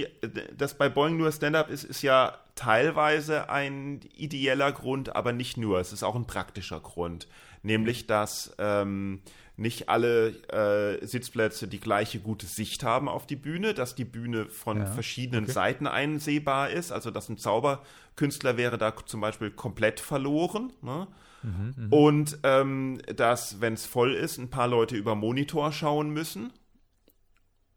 dass 0.57 0.75
bei 0.75 0.89
Boeing 0.89 1.17
nur 1.17 1.33
Stand-up 1.33 1.69
ist, 1.69 1.83
ist 1.85 2.03
ja 2.03 2.39
teilweise 2.55 3.51
ein 3.51 4.01
ideeller 4.17 4.71
Grund, 4.71 5.17
aber 5.17 5.33
nicht 5.33 5.57
nur. 5.57 5.81
Es 5.81 5.93
ist 5.93 6.05
auch 6.05 6.15
ein 6.15 6.27
praktischer 6.27 6.79
Grund. 6.81 7.27
Nämlich, 7.63 8.07
dass 8.07 8.55
ähm, 8.59 9.21
nicht 9.57 9.89
alle 9.89 10.29
äh, 10.49 11.05
Sitzplätze 11.05 11.69
die 11.69 11.81
gleiche 11.81 12.21
gute 12.21 12.47
Sicht 12.47 12.85
haben 12.85 13.09
auf 13.09 13.27
die 13.27 13.37
Bühne, 13.37 13.75
dass 13.75 13.95
die 13.95 14.05
Bühne 14.05 14.47
von 14.47 14.79
Ja, 14.79 14.87
verschiedenen 14.87 15.45
okay. 15.45 15.53
Seiten 15.53 15.87
einsehbar 15.87 16.71
ist. 16.71 16.93
Also, 16.93 17.11
dass 17.11 17.29
ein 17.29 17.37
Zauberkünstler 17.37 18.57
wäre 18.57 18.79
da 18.79 18.95
zum 19.05 19.21
Beispiel 19.21 19.51
komplett 19.51 19.99
verloren. 19.99 20.73
Ne? 20.83 21.09
Mhm, 21.43 21.93
Und 21.93 22.39
ähm, 22.45 23.01
dass, 23.17 23.61
wenn 23.61 23.75
es 23.75 23.87
voll 23.87 24.15
ist, 24.15 24.39
ein 24.39 24.51
paar 24.51 24.69
Leute 24.69 24.97
über 24.97 25.15
Monitor 25.15 25.73
schauen 25.73 26.11
müssen, 26.11 26.53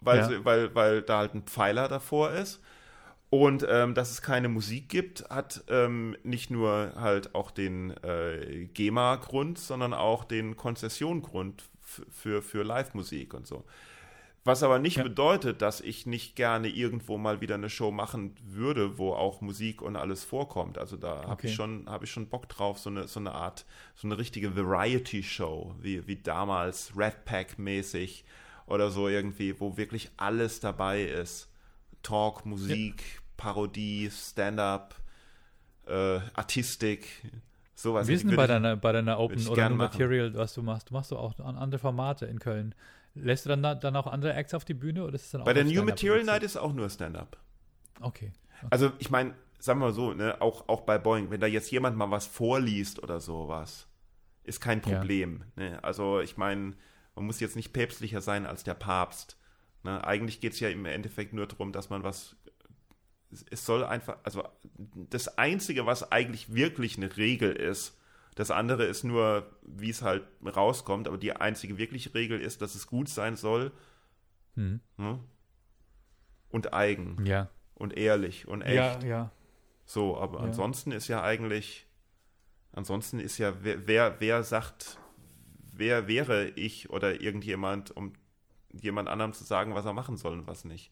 weil, 0.05 0.19
Ja. 0.19 0.27
sie, 0.27 0.45
weil, 0.45 0.73
weil 0.75 1.01
da 1.01 1.19
halt 1.19 1.35
ein 1.35 1.43
Pfeiler 1.43 1.87
davor 1.87 2.31
ist. 2.31 2.61
Und 3.29 3.65
ähm, 3.67 3.95
dass 3.95 4.11
es 4.11 4.21
keine 4.21 4.47
Musik 4.49 4.89
gibt, 4.89 5.27
hat 5.29 5.63
ähm, 5.67 6.15
nicht 6.23 6.51
nur 6.51 6.93
halt 6.95 7.33
auch 7.35 7.49
den 7.51 7.91
äh, 8.03 8.65
GEMA-Grund, 8.73 9.57
sondern 9.57 9.93
auch 9.95 10.23
den 10.23 10.55
Konzessiongrund 10.55 11.63
für, 11.81 12.41
für 12.43 12.63
Live-Musik 12.63 13.33
und 13.33 13.47
so. 13.47 13.65
Was 14.45 14.61
aber 14.61 14.77
nicht 14.77 14.97
Ja. 14.97 15.03
bedeutet, 15.03 15.61
dass 15.61 15.79
ich 15.79 16.05
nicht 16.05 16.35
gerne 16.35 16.67
irgendwo 16.67 17.17
mal 17.17 17.39
wieder 17.39 17.55
eine 17.55 17.69
Show 17.69 17.91
machen 17.91 18.35
würde, 18.45 18.97
wo 18.97 19.13
auch 19.13 19.39
Musik 19.39 19.81
und 19.81 19.95
alles 19.95 20.25
vorkommt. 20.25 20.77
Also 20.77 20.97
da 20.97 21.27
habe 21.29 21.31
Okay. 21.33 21.47
ich 21.47 21.53
schon, 21.53 21.89
habe 21.89 22.03
ich 22.05 22.11
schon 22.11 22.27
Bock 22.27 22.49
drauf, 22.49 22.77
so 22.79 22.89
eine, 22.89 23.07
so 23.07 23.21
eine 23.21 23.31
Art, 23.33 23.65
so 23.95 24.05
eine 24.07 24.17
richtige 24.17 24.55
Variety-Show, 24.55 25.75
wie, 25.79 26.07
wie 26.07 26.17
damals 26.17 26.91
Red 26.97 27.23
Pack-mäßig 27.23 28.25
oder 28.65 28.89
so 28.91 29.07
irgendwie, 29.07 29.59
wo 29.59 29.77
wirklich 29.77 30.09
alles 30.17 30.59
dabei 30.59 31.03
ist. 31.03 31.49
Talk, 32.01 32.45
Musik, 32.45 33.21
Parodie, 33.37 34.09
Stand-up, 34.11 34.95
äh, 35.87 36.19
Artistik, 36.33 37.07
sowas. 37.75 38.07
Wie 38.07 38.13
ist 38.13 38.21
denn 38.23 38.31
Würde 38.31 38.37
bei 38.37 38.47
deiner, 38.47 38.75
bei 38.77 38.91
deiner 38.91 39.19
Open 39.19 39.47
oder. 39.47 39.69
Material, 39.69 40.33
was 40.35 40.53
du 40.53 40.61
machst? 40.61 40.89
Du 40.89 40.93
machst 40.93 41.11
du 41.11 41.17
auch 41.17 41.37
an 41.39 41.55
andere 41.57 41.79
Formate 41.79 42.25
in 42.25 42.39
Köln. 42.39 42.75
Lässt 43.15 43.45
du 43.45 43.49
dann, 43.49 43.61
da- 43.61 43.75
dann 43.75 43.95
auch 43.95 44.07
andere 44.07 44.33
Acts 44.33 44.53
auf 44.53 44.65
die 44.65 44.73
Bühne 44.73 45.03
oder 45.03 45.15
ist 45.15 45.25
es 45.25 45.31
dann 45.31 45.41
auch 45.41 45.45
Bei 45.45 45.53
der 45.53 45.65
New 45.65 45.83
Material? 45.83 46.23
Night 46.23 46.43
ist 46.43 46.57
auch 46.57 46.73
nur 46.73 46.89
Stand-up. 46.89 47.37
Okay. 48.01 48.31
Also 48.69 48.91
ich 48.97 49.09
meine, 49.11 49.35
sagen 49.59 49.79
wir 49.79 49.87
mal 49.87 49.93
so, 49.93 50.13
ne, 50.13 50.41
auch, 50.41 50.67
auch 50.67 50.81
bei 50.81 50.97
Boeing, 50.97 51.29
wenn 51.29 51.39
da 51.39 51.47
jetzt 51.47 51.69
jemand 51.71 51.95
mal 51.95 52.09
was 52.09 52.25
vorliest 52.25 53.03
oder 53.03 53.19
sowas, 53.19 53.87
ist 54.43 54.59
kein 54.59 54.81
Ja. 54.81 54.97
Problem. 54.97 55.43
Ne? 55.55 55.81
Also 55.83 56.21
ich 56.21 56.37
meine, 56.37 56.73
man 57.15 57.25
muss 57.25 57.39
jetzt 57.39 57.55
nicht 57.55 57.73
päpstlicher 57.73 58.21
sein 58.21 58.45
als 58.45 58.63
der 58.63 58.73
Papst. 58.73 59.37
Ne? 59.83 60.03
Eigentlich 60.05 60.39
geht 60.41 60.53
es 60.53 60.59
ja 60.59 60.69
im 60.69 60.85
Endeffekt 60.85 61.33
nur 61.33 61.47
darum, 61.47 61.71
dass 61.71 61.89
man 61.89 62.03
was. 62.03 62.35
es- 63.49 63.65
soll 63.65 63.83
einfach, 63.83 64.17
also 64.23 64.43
das 65.09 65.37
Einzige, 65.39 65.85
was 65.85 66.11
eigentlich 66.11 66.53
wirklich 66.53 66.97
eine 66.97 67.15
Regel 67.17 67.51
ist, 67.55 67.97
das 68.35 68.49
andere 68.51 68.85
ist 68.85 69.03
nur, 69.03 69.51
wie 69.63 69.89
es 69.89 70.01
halt 70.01 70.23
rauskommt, 70.43 71.07
aber 71.07 71.17
die 71.17 71.35
einzige 71.35 71.77
wirkliche 71.77 72.13
Regel 72.13 72.39
ist, 72.41 72.61
dass 72.61 72.75
es 72.75 72.87
gut 72.87 73.09
sein 73.09 73.35
soll 73.35 73.71
Hm. 74.55 74.79
ne? 74.97 75.19
und 76.49 76.73
eigen 76.73 77.25
Ja. 77.25 77.49
und 77.75 77.97
ehrlich 77.97 78.47
und 78.47 78.61
echt. 78.61 78.75
Ja, 78.75 79.07
ja. 79.07 79.31
So, 79.85 80.17
aber 80.17 80.39
ansonsten 80.41 80.91
ist 80.91 81.07
ja 81.07 81.21
eigentlich, 81.23 81.85
ansonsten 82.71 83.19
ist 83.19 83.37
ja, 83.37 83.53
wer, 83.63 83.85
wer, 83.87 84.19
wer 84.19 84.43
sagt, 84.43 84.97
wer 85.73 86.07
wäre 86.07 86.49
ich 86.49 86.89
oder 86.89 87.21
irgendjemand, 87.21 87.91
um 87.91 88.13
jemand 88.71 89.09
anderem 89.09 89.33
zu 89.33 89.43
sagen, 89.43 89.75
was 89.75 89.85
er 89.85 89.93
machen 89.93 90.17
soll 90.17 90.33
und 90.33 90.47
was 90.47 90.65
nicht. 90.65 90.91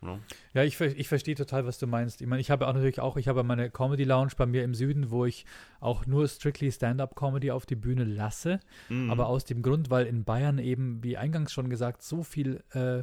Ne? 0.00 0.20
Ja, 0.54 0.62
ich, 0.62 0.80
ich 0.80 1.08
verstehe 1.08 1.34
total, 1.34 1.66
was 1.66 1.78
du 1.78 1.86
meinst. 1.86 2.20
Ich 2.20 2.26
meine, 2.28 2.40
ich 2.40 2.50
habe 2.50 2.68
auch 2.68 2.72
natürlich 2.72 3.00
auch, 3.00 3.16
ich 3.16 3.26
habe 3.26 3.42
meine 3.42 3.68
Comedy 3.70 4.04
Lounge 4.04 4.32
bei 4.36 4.46
mir 4.46 4.62
im 4.62 4.74
Süden, 4.74 5.10
wo 5.10 5.24
ich 5.24 5.44
auch 5.80 6.06
nur 6.06 6.28
strictly 6.28 6.70
Stand-up-Comedy 6.70 7.50
auf 7.50 7.66
die 7.66 7.74
Bühne 7.74 8.04
lasse. 8.04 8.60
Mhm. 8.88 9.10
Aber 9.10 9.26
aus 9.26 9.44
dem 9.44 9.60
Grund, 9.60 9.90
weil 9.90 10.06
in 10.06 10.24
Bayern 10.24 10.58
eben, 10.58 11.02
wie 11.02 11.16
eingangs 11.16 11.52
schon 11.52 11.68
gesagt, 11.68 12.02
so 12.02 12.22
viel 12.22 12.62
äh, 12.74 13.02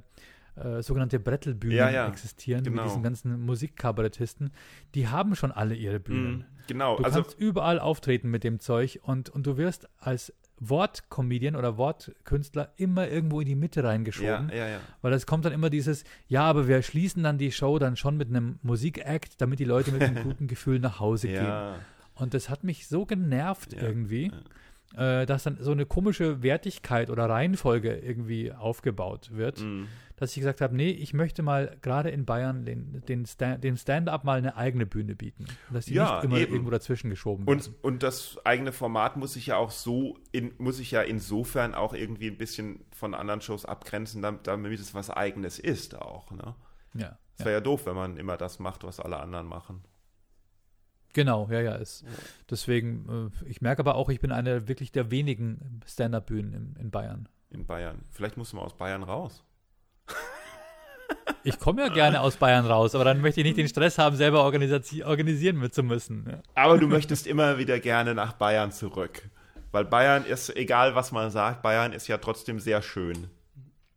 äh, 0.58 0.82
sogenannte 0.82 1.20
Brettelbühnen 1.20 1.78
Ja, 1.78 1.90
ja, 1.90 2.08
existieren 2.08 2.64
genau. 2.64 2.84
mit 2.84 2.92
diesen 2.92 3.04
ganzen 3.04 3.42
Musikkabarettisten, 3.46 4.52
die 4.94 5.10
haben 5.10 5.36
schon 5.36 5.52
alle 5.52 5.76
ihre 5.76 6.00
Bühnen. 6.00 6.38
Mhm, 6.38 6.46
Genau, 6.68 6.98
Du 6.98 7.04
also 7.04 7.22
kannst 7.22 7.38
überall 7.38 7.78
auftreten 7.80 8.32
mit 8.32 8.44
dem 8.44 8.60
Zeug 8.60 9.00
und, 9.04 9.30
und 9.30 9.46
du 9.46 9.58
wirst 9.58 9.88
als 10.00 10.34
Wortcomedian 10.60 11.56
oder 11.56 11.78
Wortkünstler 11.78 12.72
immer 12.78 13.08
irgendwo 13.08 13.42
in 13.42 13.48
die 13.48 13.56
Mitte 13.56 13.82
ja, 13.82 13.88
reingeschoben. 13.88 14.50
ja, 14.50 14.68
ja. 14.68 14.80
Weil 15.02 15.14
es 15.14 15.26
kommt 15.26 15.46
dann 15.46 15.54
immer 15.54 15.70
dieses, 15.70 16.04
ja, 16.28 16.44
aber 16.44 16.68
wir 16.68 16.82
schließen 16.82 17.24
dann 17.24 17.38
die 17.38 17.52
Show 17.52 17.78
dann 17.80 17.98
schon 17.98 18.18
mit 18.18 18.30
einem 18.30 18.60
Musikakt, 18.62 19.42
damit 19.42 19.60
die 19.60 19.66
Leute 19.66 19.92
mit 19.92 20.02
einem 20.02 20.24
guten 20.24 20.48
Gefühl 20.48 20.80
nach 20.80 21.00
Hause 21.00 21.28
gehen. 21.28 21.44
ja. 21.44 21.76
Und 22.18 22.34
das 22.34 22.50
hat 22.50 22.64
mich 22.64 22.88
so 22.88 23.06
genervt 23.06 23.74
Ja, 23.74 23.82
irgendwie, 23.82 24.32
äh, 24.98 25.26
dass 25.26 25.44
dann 25.44 25.58
so 25.60 25.72
eine 25.72 25.86
komische 25.86 26.42
Wertigkeit 26.44 27.10
oder 27.10 27.30
Reihenfolge 27.30 27.96
irgendwie 27.96 28.52
aufgebaut 28.52 29.30
wird, 29.34 29.62
Mhm. 29.62 29.88
dass 30.16 30.32
ich 30.32 30.38
gesagt 30.38 30.62
habe, 30.62 30.76
nee, 30.76 30.90
ich 30.92 31.14
möchte 31.14 31.44
mal 31.44 31.76
gerade 31.82 32.10
in 32.10 32.26
Bayern 32.26 32.66
den, 32.66 33.04
den, 33.08 33.26
Sta 33.26 33.58
dem 33.58 33.76
Stand-up 33.78 34.24
mal 34.24 34.38
eine 34.38 34.56
eigene 34.56 34.86
Bühne 34.86 35.16
bieten. 35.16 35.46
Dass 35.72 35.86
die 35.86 35.94
Ja, 35.96 36.16
nicht 36.16 36.24
immer 36.26 36.38
eben. 36.38 36.54
irgendwo 36.54 36.72
dazwischen 36.72 37.10
geschoben 37.10 37.46
Und, 37.46 37.66
werden. 37.66 37.76
und 37.82 38.04
das 38.04 38.38
eigene 38.46 38.72
Format 38.72 39.18
muss 39.18 39.34
sich 39.34 39.48
ja 39.48 39.58
auch 39.58 39.72
so, 39.72 40.18
in, 40.32 40.54
muss 40.58 40.78
sich 40.78 40.92
ja 40.92 41.02
insofern 41.02 41.76
auch 41.76 41.94
irgendwie 41.94 42.28
ein 42.28 42.38
bisschen 42.38 42.80
von 42.96 43.14
anderen 43.14 43.42
Shows 43.42 43.66
abgrenzen, 43.66 44.22
damit, 44.22 44.48
es 44.80 44.94
was 44.94 45.10
Eigenes 45.10 45.60
ist 45.60 45.96
auch. 45.96 46.32
Ne? 46.32 46.56
Ja, 46.94 47.18
Es 47.34 47.40
ja. 47.40 47.46
wäre 47.46 47.56
ja 47.58 47.62
doof, 47.62 47.86
wenn 47.86 47.96
man 47.96 48.16
immer 48.18 48.38
das 48.38 48.60
macht, 48.60 48.84
was 48.86 49.00
alle 49.02 49.18
anderen 49.20 49.48
machen. 49.48 49.82
Genau, 51.16 51.48
ja, 51.50 51.62
ja. 51.62 51.76
Ist. 51.76 52.04
Deswegen, 52.50 53.32
äh, 53.46 53.50
ich 53.50 53.62
merke 53.62 53.80
aber 53.80 53.96
auch, 53.96 54.10
ich 54.10 54.20
bin 54.20 54.34
einer 54.34 54.68
wirklich 54.68 54.92
der 54.92 55.12
wenigen 55.12 55.80
Stand-up-Bühnen 55.88 56.54
in, 56.54 56.76
in 56.78 56.92
Bayern. 56.92 57.30
In 57.52 57.66
Bayern. 57.66 58.02
Vielleicht 58.12 58.36
muss 58.36 58.52
man 58.52 58.66
aus 58.66 58.76
Bayern 58.76 59.02
raus. 59.02 59.44
Ich 61.44 61.60
komme 61.60 61.84
ja 61.84 61.94
gerne 61.94 62.20
aus 62.20 62.36
Bayern 62.36 62.66
raus, 62.66 62.96
aber 62.96 63.06
dann 63.06 63.22
möchte 63.22 63.40
ich 63.40 63.46
nicht 63.46 63.58
den 63.58 63.68
Stress 63.68 63.98
haben, 63.98 64.16
selber 64.16 64.44
organisieren 64.44 65.58
mit 65.58 65.74
zu 65.74 65.84
müssen. 65.84 66.26
Ja. 66.30 66.40
Aber 66.56 66.78
du 66.78 66.88
möchtest 66.88 67.28
immer 67.28 67.58
wieder 67.58 67.80
gerne 67.80 68.14
nach 68.14 68.34
Bayern 68.34 68.72
zurück. 68.72 69.30
Weil 69.72 69.86
Bayern 69.86 70.26
ist, 70.26 70.56
egal 70.56 70.96
was 70.96 71.12
man 71.12 71.30
sagt, 71.32 71.62
Bayern 71.62 71.94
ist 71.94 72.08
ja 72.08 72.18
trotzdem 72.18 72.60
sehr 72.60 72.82
schön. 72.82 73.30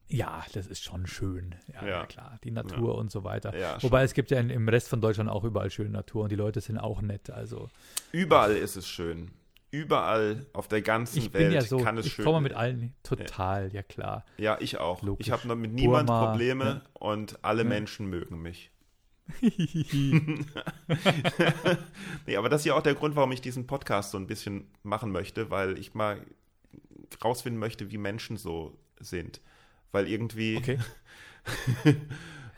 Ja, 0.08 0.44
das 0.54 0.66
ist 0.66 0.82
schon 0.82 1.06
schön. 1.06 1.54
Ja, 1.72 1.82
Ja. 1.82 1.88
ja. 1.88 2.06
klar. 2.06 2.38
Die 2.42 2.50
Natur 2.50 2.96
und 2.96 3.10
so 3.10 3.24
weiter. 3.24 3.56
Ja, 3.56 3.76
Wobei 3.82 4.02
es 4.04 4.14
gibt 4.14 4.30
ja 4.30 4.40
in, 4.40 4.48
im 4.50 4.68
Rest 4.68 4.88
von 4.88 5.00
Deutschland 5.00 5.28
auch 5.28 5.44
überall 5.44 5.70
schöne 5.70 5.90
Natur 5.90 6.24
und 6.24 6.32
die 6.32 6.36
Leute 6.36 6.60
sind 6.60 6.78
auch 6.78 7.02
nett. 7.02 7.30
Also 7.30 7.68
Überall 8.12 8.56
ist 8.56 8.76
es 8.76 8.88
schön. 8.88 9.30
Überall 9.70 10.46
auf 10.54 10.66
der 10.66 10.80
ganzen 10.80 11.18
ich 11.18 11.34
Welt 11.34 11.52
ja 11.52 11.60
so, 11.60 11.78
kann 11.78 11.98
es 11.98 12.06
ich 12.06 12.14
schön 12.14 12.24
komme 12.24 12.40
mit 12.40 12.54
allen 12.54 12.94
total, 13.02 13.70
ja 13.74 13.82
klar. 13.82 14.24
Ja, 14.38 14.56
ich 14.60 14.78
auch. 14.78 15.02
Logisch. 15.02 15.26
Ich 15.26 15.30
habe 15.32 15.46
noch 15.46 15.56
mit 15.56 15.74
niemand 15.74 16.06
Burma, 16.06 16.26
Probleme 16.30 16.64
ja. 16.64 16.80
und 16.94 17.44
alle 17.44 17.64
Ja. 17.64 17.68
Menschen 17.68 18.06
mögen 18.08 18.40
mich. 18.40 18.70
nee, 22.26 22.36
aber 22.36 22.48
das 22.48 22.62
ist 22.62 22.64
ja 22.64 22.74
auch 22.74 22.82
der 22.82 22.94
Grund, 22.94 23.14
warum 23.14 23.30
ich 23.32 23.42
diesen 23.42 23.66
Podcast 23.66 24.12
so 24.12 24.18
ein 24.18 24.26
bisschen 24.26 24.70
machen 24.82 25.12
möchte, 25.12 25.50
weil 25.50 25.78
ich 25.78 25.92
mal 25.92 26.24
rausfinden 27.22 27.60
möchte, 27.60 27.90
wie 27.90 27.98
Menschen 27.98 28.38
so 28.38 28.74
sind. 29.00 29.42
Weil 29.92 30.08
irgendwie. 30.08 30.56
Okay. 30.56 30.78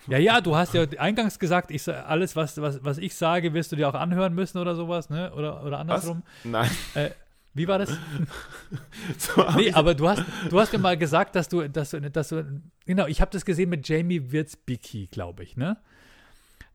Ja, 0.06 0.18
ja, 0.18 0.40
du 0.40 0.56
hast 0.56 0.74
ja 0.74 0.86
eingangs 0.98 1.38
gesagt, 1.38 1.70
ich, 1.70 1.86
alles, 1.86 2.34
was, 2.34 2.60
was, 2.60 2.82
was 2.82 2.98
ich 2.98 3.14
sage, 3.14 3.52
wirst 3.54 3.70
du 3.70 3.76
dir 3.76 3.88
auch 3.88 3.94
anhören 3.94 4.34
müssen 4.34 4.58
oder 4.58 4.74
sowas, 4.74 5.10
ne? 5.10 5.32
Oder, 5.34 5.62
oder 5.62 5.72
Was? 5.72 5.80
andersrum. 5.80 6.22
Nein. 6.42 6.70
Äh, 6.94 7.10
wie 7.54 7.68
war 7.68 7.78
das? 7.78 7.90
So 9.18 9.44
Nee, 9.56 9.72
aber 9.72 9.94
du 9.94 10.08
hast, 10.08 10.22
du 10.48 10.58
hast 10.58 10.72
mir 10.72 10.78
mal 10.78 10.96
gesagt, 10.96 11.34
dass 11.34 11.48
du, 11.48 11.68
dass 11.68 11.90
du, 11.90 12.00
dass 12.00 12.28
du 12.28 12.62
genau, 12.86 13.06
ich 13.06 13.20
habe 13.20 13.30
das 13.30 13.44
gesehen 13.44 13.68
mit 13.68 13.88
Jamie 13.88 14.32
Wirtzbicki, 14.32 15.08
glaube 15.08 15.42
ich, 15.42 15.56
ne? 15.56 15.76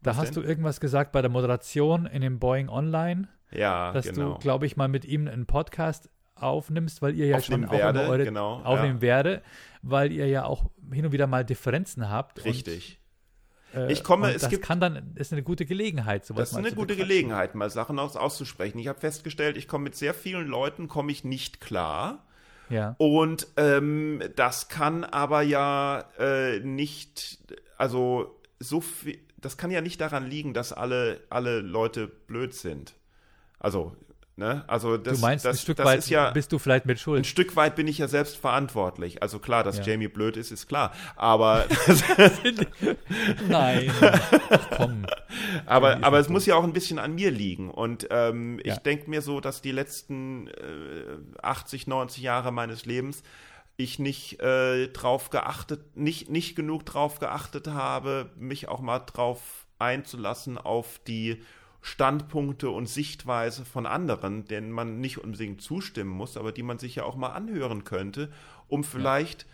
Da 0.02 0.12
Was 0.12 0.18
hast 0.18 0.36
denn? 0.36 0.44
du 0.44 0.50
irgendwas 0.50 0.80
gesagt 0.80 1.12
bei 1.12 1.22
der 1.22 1.32
Moderation 1.32 2.06
in 2.06 2.22
dem 2.22 2.40
Boeing 2.40 2.70
Online, 2.70 3.28
ja, 3.52 3.92
dass 3.92 4.06
genau. 4.06 4.34
du, 4.34 4.40
glaube 4.40 4.66
ich, 4.66 4.78
mal 4.78 4.88
mit 4.88 5.06
ihm 5.06 5.28
einen 5.28 5.46
Podcast 5.46 6.10
aufnimmst, 6.36 7.02
weil 7.02 7.16
ihr 7.16 7.28
ja 7.28 7.42
schon 7.42 7.64
Aufnehmen 7.64 7.70
auch 7.70 7.78
werde, 7.78 8.00
eure 8.02 8.24
genau, 8.26 8.62
aufnehmen 8.62 8.98
ja. 8.98 9.02
werde, 9.02 9.42
weil 9.88 10.12
ihr 10.12 10.28
ja 10.28 10.46
auch 10.46 10.66
hin 10.92 11.06
und 11.06 11.12
wieder 11.12 11.28
mal 11.28 11.46
Differenzen 11.46 12.10
habt. 12.10 12.44
Richtig. 12.44 13.00
Und, 13.74 13.82
äh, 13.82 13.92
Ich 13.92 14.04
komme- 14.04 14.34
es 14.34 14.42
das 14.42 14.50
gibt- 14.50 14.64
kann 14.66 14.80
dann, 14.80 15.14
ist 15.16 15.32
eine 15.32 15.44
gute 15.44 15.66
Gelegenheit, 15.66 16.26
sowas 16.26 16.40
Das 16.42 16.50
ist 16.50 16.54
mal 16.54 16.60
eine 16.60 16.70
gute 16.76 16.88
bequatschen. 16.96 17.08
Gelegenheit, 17.08 17.56
mal 17.56 17.70
Sachen 17.70 18.00
aus, 18.00 18.16
auszusprechen. 18.16 18.80
Ich 18.80 18.88
habe 18.88 19.00
festgestellt, 19.00 19.58
ich 19.58 19.68
komme 19.68 19.86
mit 19.86 19.96
sehr 19.96 20.14
vielen 20.14 20.48
Leuten, 20.48 20.88
komme 20.88 21.12
ich 21.12 21.24
nicht 21.24 21.62
klar. 21.62 22.26
Ja. 22.70 22.96
Und 22.98 23.48
ähm, 23.58 24.24
das 24.36 24.70
kann 24.70 25.04
aber 25.04 25.42
ja 25.44 26.06
äh, 26.18 26.60
nicht, 26.62 27.38
also 27.78 28.40
so 28.60 28.82
viel, 28.82 29.20
das 29.38 29.58
kann 29.58 29.70
ja 29.70 29.82
nicht 29.82 30.02
daran 30.02 30.26
liegen, 30.28 30.54
dass 30.56 30.74
alle, 30.74 31.20
alle 31.30 31.60
Leute 31.60 32.08
blöd 32.08 32.56
sind. 32.56 32.96
Also, 33.60 33.96
ne, 34.38 34.64
also 34.68 34.98
das, 34.98 35.16
Du 35.20 35.22
meinst, 35.22 35.46
das, 35.46 35.58
ein 35.58 35.60
Stück 35.62 35.78
weit 35.80 36.00
ist 36.00 36.10
ja, 36.10 36.32
bist 36.32 36.52
du 36.52 36.60
vielleicht 36.60 36.86
mit 36.86 36.98
ein 36.98 37.00
Schuld. 37.00 37.26
Stück 37.28 37.56
weit 37.56 37.76
bin 37.76 37.88
ich 37.88 37.98
ja 37.98 38.08
selbst 38.08 38.38
verantwortlich. 38.38 39.22
Also 39.24 39.40
klar, 39.40 39.64
dass 39.64 39.78
Ja. 39.78 39.84
Jamie 39.84 40.08
blöd 40.08 40.38
ist, 40.38 40.52
ist 40.52 40.68
klar. 40.68 40.92
Aber, 41.16 41.66
Nein. 43.50 43.92
Komm. 44.76 45.06
aber, 45.66 46.04
aber 46.04 46.20
es 46.20 46.30
muss 46.30 46.46
ja 46.46 46.56
auch 46.56 46.64
ein 46.64 46.74
bisschen 46.74 47.00
an 47.00 47.16
mir 47.16 47.32
liegen. 47.32 47.70
Und 47.72 48.08
ähm, 48.12 48.60
Ja. 48.64 48.74
ich 48.74 48.80
denke 48.80 49.10
mir 49.10 49.22
so, 49.22 49.40
dass 49.40 49.62
die 49.62 49.72
letzten 49.72 50.48
äh, 50.48 51.42
80, 51.42 51.88
90 51.88 52.24
Jahre 52.24 52.52
meines 52.52 52.86
Lebens 52.86 53.24
ich 53.78 54.00
nicht 54.00 54.40
äh, 54.42 54.88
drauf 54.88 55.30
geachtet, 55.32 55.98
nicht, 55.98 56.30
nicht 56.30 56.56
genug 56.56 56.86
drauf 56.86 57.20
geachtet 57.20 57.68
habe, 57.68 58.30
mich 58.38 58.70
auch 58.70 58.80
mal 58.80 59.00
drauf 59.00 59.42
einzulassen 59.80 60.58
auf 60.58 61.00
die 61.08 61.42
Standpunkte 61.86 62.72
und 62.72 62.88
Sichtweise 62.88 63.64
von 63.64 63.86
anderen, 63.86 64.46
denen 64.46 64.72
man 64.72 65.00
nicht 65.00 65.20
unbedingt 65.20 65.62
zustimmen 65.62 66.10
muss, 66.10 66.36
aber 66.36 66.52
die 66.52 66.64
man 66.64 66.80
sich 66.80 66.96
ja 66.96 67.04
auch 67.04 67.16
mal 67.16 67.34
anhören 67.34 67.84
könnte, 67.84 68.32
um 68.68 68.84
vielleicht 68.84 69.46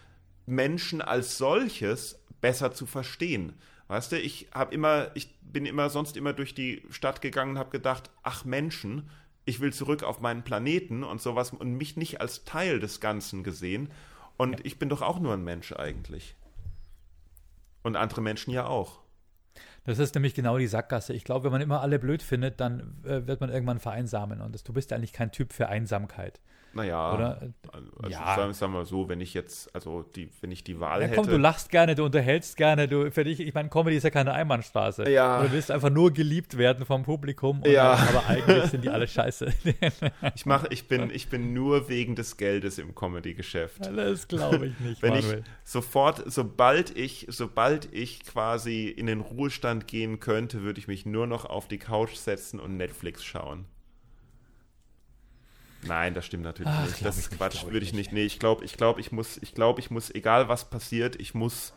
Menschen 0.46 1.02
als 1.02 1.38
solches 1.38 2.24
besser 2.40 2.72
zu 2.72 2.86
verstehen. 2.86 3.52
Weißt 3.90 4.14
du, 4.14 4.18
ich 4.18 4.48
habe 4.54 4.74
immer, 4.74 5.12
ich 5.14 5.36
bin 5.42 5.66
immer 5.66 5.90
sonst 5.90 6.16
immer 6.16 6.32
durch 6.32 6.56
die 6.56 6.84
Stadt 6.90 7.22
gegangen 7.22 7.52
und 7.52 7.60
habe 7.60 7.70
gedacht, 7.70 8.10
ach 8.24 8.46
Menschen, 8.46 9.10
ich 9.44 9.60
will 9.60 9.74
zurück 9.74 10.04
auf 10.04 10.22
meinen 10.22 10.44
Planeten 10.44 11.04
und 11.04 11.22
sowas 11.22 11.52
und 11.52 11.74
mich 11.74 11.98
nicht 11.98 12.22
als 12.22 12.46
Teil 12.46 12.80
des 12.80 13.02
Ganzen 13.02 13.44
gesehen. 13.44 13.92
Und 14.38 14.66
ich 14.66 14.80
bin 14.80 14.88
doch 14.88 15.02
auch 15.02 15.20
nur 15.20 15.34
ein 15.34 15.44
Mensch 15.44 15.74
eigentlich. 15.74 16.38
Und 17.84 17.98
andere 17.98 18.22
Menschen 18.22 18.52
ja 18.52 18.68
auch. 18.68 19.01
Das 19.84 19.98
ist 19.98 20.14
nämlich 20.14 20.36
genau 20.36 20.58
die 20.58 20.68
Sackgasse. 20.68 21.14
Ich 21.14 21.24
glaube, 21.24 21.46
wenn 21.46 21.52
man 21.52 21.62
immer 21.62 21.82
alle 21.82 21.98
blöd 21.98 22.22
findet, 22.22 22.60
dann 22.60 22.98
äh, 23.04 23.26
wird 23.26 23.42
man 23.42 23.50
irgendwann 23.50 23.80
vereinsamen. 23.80 24.42
Und 24.42 24.54
das, 24.54 24.64
du 24.64 24.74
bist 24.74 24.94
eigentlich 24.94 25.14
kein 25.14 25.32
Typ 25.32 25.54
für 25.54 25.70
Einsamkeit. 25.70 26.40
Naja, 26.74 27.14
Oder? 27.14 27.42
also 27.74 27.88
Ja. 28.08 28.36
sagen, 28.36 28.72
wir 28.74 28.86
so, 28.86 29.10
wenn 29.10 29.20
ich 29.20 29.34
jetzt, 29.34 29.74
also 29.76 30.04
die, 30.04 30.30
wenn 30.42 30.52
ich 30.52 30.64
die 30.64 30.80
Wahl 30.80 31.02
Ja, 31.02 31.08
hätte. 31.08 31.16
komm, 31.18 31.28
du 31.28 31.38
lachst 31.38 31.70
gerne, 31.70 31.96
du 31.96 32.06
unterhältst 32.06 32.56
gerne, 32.56 32.88
du 32.88 33.12
für 33.12 33.24
dich, 33.26 33.40
ich 33.42 33.54
meine, 33.54 33.70
Comedy 33.70 33.98
ist 33.98 34.04
ja 34.04 34.10
keine 34.10 34.32
Einbahnstraße. 34.34 35.10
Ja. 35.10 35.44
Du 35.44 35.52
willst 35.52 35.70
einfach 35.70 35.90
nur 35.90 36.12
geliebt 36.14 36.58
werden 36.58 36.86
vom 36.86 37.04
Publikum, 37.04 37.62
Ja. 37.66 37.96
dann, 37.98 38.08
aber 38.16 38.28
eigentlich 38.28 38.64
sind 38.72 38.84
die 38.84 38.90
alle 38.90 39.08
scheiße. 39.08 39.52
ich 40.36 40.46
mache, 40.46 40.68
ich 40.70 40.88
bin, 40.88 41.10
ich 41.14 41.30
bin 41.30 41.54
nur 41.54 41.90
wegen 41.90 42.16
des 42.16 42.38
Geldes 42.38 42.78
im 42.78 42.96
Comedy-Geschäft. 42.96 43.86
das 43.94 44.28
glaube 44.28 44.68
ich 44.68 44.80
nicht, 44.80 45.02
Wenn 45.02 45.16
ich 45.16 45.26
Manuel. 45.26 45.44
sofort, 45.64 46.24
sobald 46.32 46.96
ich, 46.98 47.28
sobald 47.30 47.94
ich 47.94 48.24
quasi 48.24 48.88
in 48.88 49.08
den 49.08 49.20
Ruhestand 49.22 49.88
gehen 49.88 50.20
könnte, 50.20 50.62
würde 50.62 50.80
ich 50.80 50.88
mich 50.88 51.06
nur 51.06 51.28
noch 51.28 51.46
auf 51.46 51.68
die 51.68 51.78
Couch 51.80 52.16
setzen 52.16 52.60
und 52.60 52.78
Netflix 52.78 53.24
schauen. 53.24 53.66
Nein, 55.88 56.14
das 56.14 56.26
stimmt 56.26 56.44
natürlich 56.44 56.72
Ach, 56.72 56.86
nicht. 56.88 57.04
Das 57.04 57.18
ist 57.18 57.32
Quatsch, 57.32 57.66
würde 57.66 57.84
ich 57.86 57.94
nicht. 57.94 58.12
Nee, 58.12 58.24
ich 58.24 58.40
glaube, 58.40 58.64
ich 58.66 58.78
glaube, 58.78 59.00
ich 59.02 59.12
muss, 59.12 59.38
ich 59.42 59.54
glaube, 59.56 59.80
ich 59.80 59.90
muss, 59.92 60.14
egal 60.14 60.48
was 60.48 60.70
passiert, 60.70 61.16
ich 61.20 61.34
muss 61.34 61.74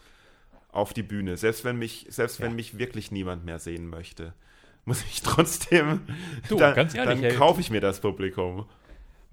auf 0.73 0.93
die 0.93 1.03
Bühne. 1.03 1.37
Selbst 1.37 1.65
wenn 1.65 1.79
mich, 1.79 2.07
selbst 2.11 2.41
wenn 2.41 2.51
Ja. 2.51 2.57
mich 2.57 2.79
wirklich 2.79 3.11
niemand 3.13 3.45
mehr 3.45 3.59
sehen 3.59 3.89
möchte, 3.89 4.35
muss 4.85 5.03
ich 5.05 5.23
trotzdem. 5.23 6.03
Du, 6.49 6.57
dann 6.57 6.75
ganz 6.75 6.95
ehrlich, 6.95 7.21
dann 7.21 7.37
kaufe 7.37 7.61
ich 7.61 7.71
mir 7.71 7.81
das 7.81 8.01
Publikum. 8.01 8.67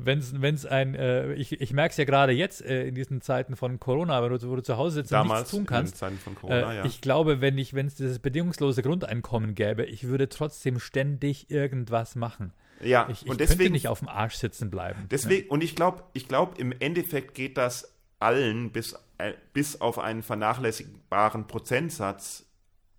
Wenn 0.03 0.17
es 0.19 0.65
ein, 0.65 0.95
äh, 0.95 1.33
ich, 1.33 1.61
ich 1.61 1.73
merke 1.73 1.91
es 1.91 1.97
ja 1.97 2.05
gerade 2.05 2.31
jetzt 2.31 2.63
äh, 2.65 2.87
in 2.87 2.95
diesen 2.95 3.21
Zeiten 3.21 3.55
von 3.55 3.79
Corona, 3.79 4.23
wenn 4.23 4.31
du, 4.35 4.49
wo 4.49 4.55
du 4.55 4.63
zu 4.63 4.75
Hause 4.77 4.95
sitzt 4.95 5.11
und 5.11 5.17
Damals 5.17 5.39
nichts 5.41 5.51
tun 5.51 5.59
in 5.59 5.65
kannst. 5.67 5.93
den 5.93 5.97
Zeiten 5.99 6.17
von 6.17 6.33
Corona, 6.35 6.73
Äh, 6.73 6.77
ja. 6.77 6.85
Ich 6.85 7.01
glaube, 7.01 7.39
wenn 7.39 7.57
ich, 7.59 7.75
wenn 7.75 7.85
es 7.85 7.95
dieses 7.95 8.17
bedingungslose 8.17 8.81
Grundeinkommen 8.81 9.53
gäbe, 9.53 9.83
ich 9.85 10.05
würde 10.07 10.27
trotzdem 10.27 10.79
ständig 10.79 11.51
irgendwas 11.51 12.15
machen. 12.15 12.51
Ja, 12.83 13.07
Ich, 13.09 13.17
ich 13.17 13.21
und 13.23 13.37
könnte 13.37 13.45
deswegen 13.47 13.71
nicht 13.73 13.87
auf 13.87 13.99
dem 13.99 14.07
Arsch 14.09 14.35
sitzen 14.35 14.69
bleiben. 14.71 15.07
Deswegen, 15.11 15.49
und 15.49 15.63
ich 15.63 15.75
glaube, 15.75 16.03
ich 16.13 16.27
glaube, 16.27 16.59
im 16.59 16.71
Endeffekt 16.79 17.33
geht 17.35 17.57
das 17.57 17.93
allen 18.19 18.71
bis, 18.71 18.95
äh, 19.17 19.33
bis 19.53 19.81
auf 19.81 19.97
einen 19.99 20.21
vernachlässigbaren 20.23 21.47
Prozentsatz. 21.47 22.45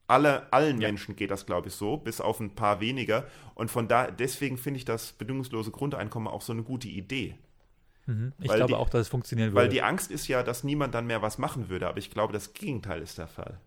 Alle, 0.08 0.52
allen 0.52 0.80
Ja. 0.80 0.88
Menschen 0.88 1.16
geht 1.16 1.30
das, 1.30 1.46
glaube 1.46 1.68
ich, 1.68 1.74
so, 1.74 1.96
bis 1.96 2.20
auf 2.20 2.40
ein 2.40 2.54
paar 2.54 2.80
weniger. 2.80 3.26
Und 3.54 3.70
von 3.70 3.88
da, 3.88 4.10
deswegen 4.10 4.58
finde 4.58 4.78
ich 4.78 4.84
das 4.84 5.12
bedingungslose 5.12 5.70
Grundeinkommen 5.70 6.28
auch 6.28 6.42
so 6.42 6.52
eine 6.52 6.62
gute 6.62 6.88
Idee. 6.88 7.36
Ja. 8.06 8.14
Mhm. 8.14 8.32
Ich 8.40 8.48
weil 8.48 8.56
glaube 8.56 8.72
die- 8.72 8.74
auch, 8.74 8.90
dass 8.90 9.02
es 9.02 9.08
funktionieren 9.08 9.54
Weil 9.54 9.64
würde. 9.66 9.74
die 9.74 9.82
Angst 9.82 10.10
ist 10.10 10.26
ja, 10.26 10.42
dass 10.42 10.64
niemand 10.64 10.92
dann 10.94 11.06
mehr 11.06 11.22
was 11.22 11.38
machen 11.38 11.68
würde. 11.68 11.86
Aber 11.88 11.98
ich 11.98 12.10
glaube, 12.10 12.32
das 12.32 12.52
Gegenteil 12.52 13.00
ist 13.00 13.16
der 13.16 13.28
Fall. 13.28 13.60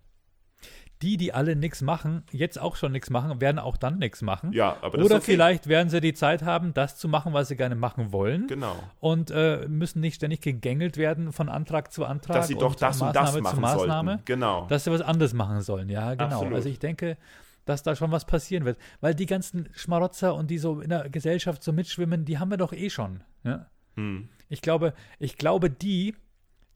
Die, 1.05 1.17
die 1.17 1.33
alle 1.33 1.55
nichts 1.55 1.83
machen, 1.83 2.23
jetzt 2.31 2.59
auch 2.59 2.75
schon 2.75 2.91
nichts 2.91 3.11
machen, 3.11 3.39
werden 3.39 3.59
auch 3.59 3.77
dann 3.77 3.99
nichts 3.99 4.23
machen. 4.23 4.51
Ja, 4.53 4.77
aber 4.81 4.97
das 4.97 5.05
Oder 5.05 5.15
okay. 5.17 5.25
vielleicht 5.25 5.67
werden 5.67 5.89
sie 5.89 6.01
die 6.01 6.15
Zeit 6.15 6.41
haben, 6.41 6.73
das 6.73 6.97
zu 6.97 7.07
machen, 7.07 7.31
was 7.31 7.47
sie 7.47 7.55
gerne 7.55 7.75
machen 7.75 8.11
wollen. 8.11 8.47
Genau. 8.47 8.75
Und 8.99 9.29
äh, 9.29 9.67
müssen 9.67 9.99
nicht 10.01 10.15
ständig 10.15 10.41
gegängelt 10.41 10.97
werden 10.97 11.31
von 11.31 11.47
Antrag 11.47 11.93
zu 11.93 12.05
Antrag. 12.05 12.37
Dass 12.37 12.47
sie 12.47 12.55
doch 12.55 12.73
das 12.73 12.99
und 12.99 13.07
Maßnahme 13.07 13.23
das 13.23 13.33
zu 13.33 13.41
machen 13.41 13.61
Maßnahme. 13.61 14.11
sollten. 14.13 14.25
Genau. 14.25 14.65
dass 14.67 14.83
sie 14.83 14.91
was 14.91 15.01
anderes 15.01 15.33
machen 15.33 15.61
sollen. 15.61 15.89
Ja, 15.89 16.15
genau. 16.15 16.25
Absolut. 16.25 16.53
Also 16.55 16.69
ich 16.69 16.79
denke, 16.79 17.17
dass 17.65 17.83
da 17.83 17.95
schon 17.95 18.11
was 18.11 18.25
passieren 18.25 18.65
wird. 18.65 18.79
Weil 18.99 19.13
die 19.13 19.27
ganzen 19.27 19.69
Schmarotzer 19.73 20.33
und 20.33 20.49
die 20.49 20.57
so 20.57 20.81
in 20.81 20.89
der 20.89 21.09
Gesellschaft 21.09 21.63
so 21.63 21.71
mitschwimmen, 21.71 22.25
die 22.25 22.39
haben 22.39 22.49
wir 22.49 22.57
doch 22.57 22.73
eh 22.73 22.89
schon. 22.89 23.23
Ja? 23.43 23.67
Hm. 23.95 24.29
Ich 24.49 24.61
glaube, 24.61 24.93
ich 25.19 25.37
glaube, 25.37 25.69
die, 25.69 26.15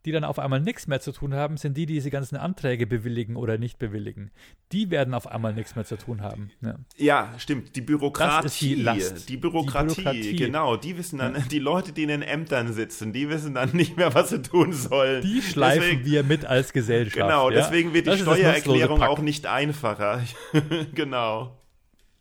die 0.05 0.11
dann 0.11 0.23
auf 0.23 0.39
einmal 0.39 0.61
nichts 0.61 0.87
mehr 0.87 1.01
zu 1.01 1.11
tun 1.11 1.33
haben, 1.33 1.57
sind 1.57 1.75
die, 1.75 1.85
die 1.85 1.93
diese 1.95 2.09
ganzen 2.09 2.37
Anträge 2.37 2.87
bewilligen 2.87 3.35
oder 3.35 3.57
nicht 3.57 3.79
bewilligen. 3.79 4.31
Die 4.71 4.89
werden 4.91 5.13
auf 5.13 5.27
einmal 5.27 5.53
nichts 5.53 5.75
mehr 5.75 5.83
zu 5.83 5.97
tun 5.97 6.21
haben. 6.21 6.51
Ja. 6.61 6.75
Ja, 6.97 7.33
stimmt. 7.37 7.75
Die 7.75 7.81
Bürokratie. 7.81 8.75
Die. 8.75 9.25
Die 9.27 9.37
Bürokratie, 9.37 9.95
Die 9.95 10.01
Bürokratie. 10.01 10.35
genau. 10.35 10.77
Die 10.77 10.97
wissen 10.97 11.19
dann, 11.19 11.43
die 11.51 11.59
Leute, 11.59 11.91
die 11.91 12.03
in 12.03 12.07
den 12.09 12.21
Ämtern 12.21 12.71
sitzen, 12.71 13.11
die 13.11 13.27
wissen 13.29 13.55
dann 13.55 13.71
nicht 13.75 13.97
mehr, 13.97 14.13
was 14.13 14.29
sie 14.29 14.41
tun 14.41 14.71
sollen. 14.73 15.21
Die 15.21 15.41
schleifen 15.41 15.81
Deswegen- 15.81 16.05
wir 16.05 16.23
mit 16.23 16.45
als 16.45 16.71
Gesellschaft. 16.71 17.17
Genau, 17.17 17.49
ja? 17.49 17.57
deswegen 17.57 17.93
wird 17.93 18.05
die 18.07 18.11
Das 18.11 18.19
Steuererklärung 18.21 19.01
auch 19.03 19.19
nicht 19.19 19.45
einfacher. 19.47 20.21
genau. 20.95 21.57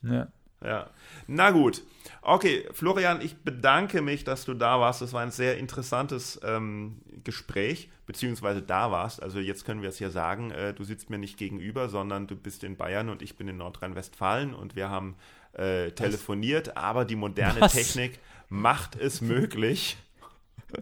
Ja. 0.02 0.28
Ja. 0.64 0.90
Na 1.28 1.50
gut. 1.52 1.82
Okay, 2.30 2.68
Florian, 2.72 3.22
ich 3.22 3.38
bedanke 3.38 4.02
mich, 4.02 4.22
dass 4.22 4.44
du 4.44 4.52
da 4.52 4.78
warst. 4.78 5.00
Das 5.00 5.14
war 5.14 5.22
ein 5.22 5.30
sehr 5.30 5.56
interessantes 5.56 6.38
ähm, 6.44 7.00
Gespräch, 7.24 7.88
beziehungsweise 8.04 8.60
da 8.60 8.90
warst. 8.90 9.22
Also 9.22 9.38
jetzt 9.38 9.64
können 9.64 9.80
wir 9.80 9.88
es 9.88 9.98
ja 9.98 10.10
sagen, 10.10 10.50
äh, 10.50 10.74
du 10.74 10.84
sitzt 10.84 11.08
mir 11.08 11.16
nicht 11.16 11.38
gegenüber, 11.38 11.88
sondern 11.88 12.26
du 12.26 12.36
bist 12.36 12.64
in 12.64 12.76
Bayern 12.76 13.08
und 13.08 13.22
ich 13.22 13.36
bin 13.36 13.48
in 13.48 13.56
Nordrhein-Westfalen 13.56 14.52
und 14.52 14.76
wir 14.76 14.90
haben 14.90 15.16
äh, 15.54 15.90
telefoniert, 15.92 16.76
aber 16.76 17.06
die 17.06 17.16
moderne 17.16 17.62
Was? 17.62 17.72
Technik 17.72 18.18
macht 18.50 18.94
es 18.94 19.22
möglich. 19.22 19.96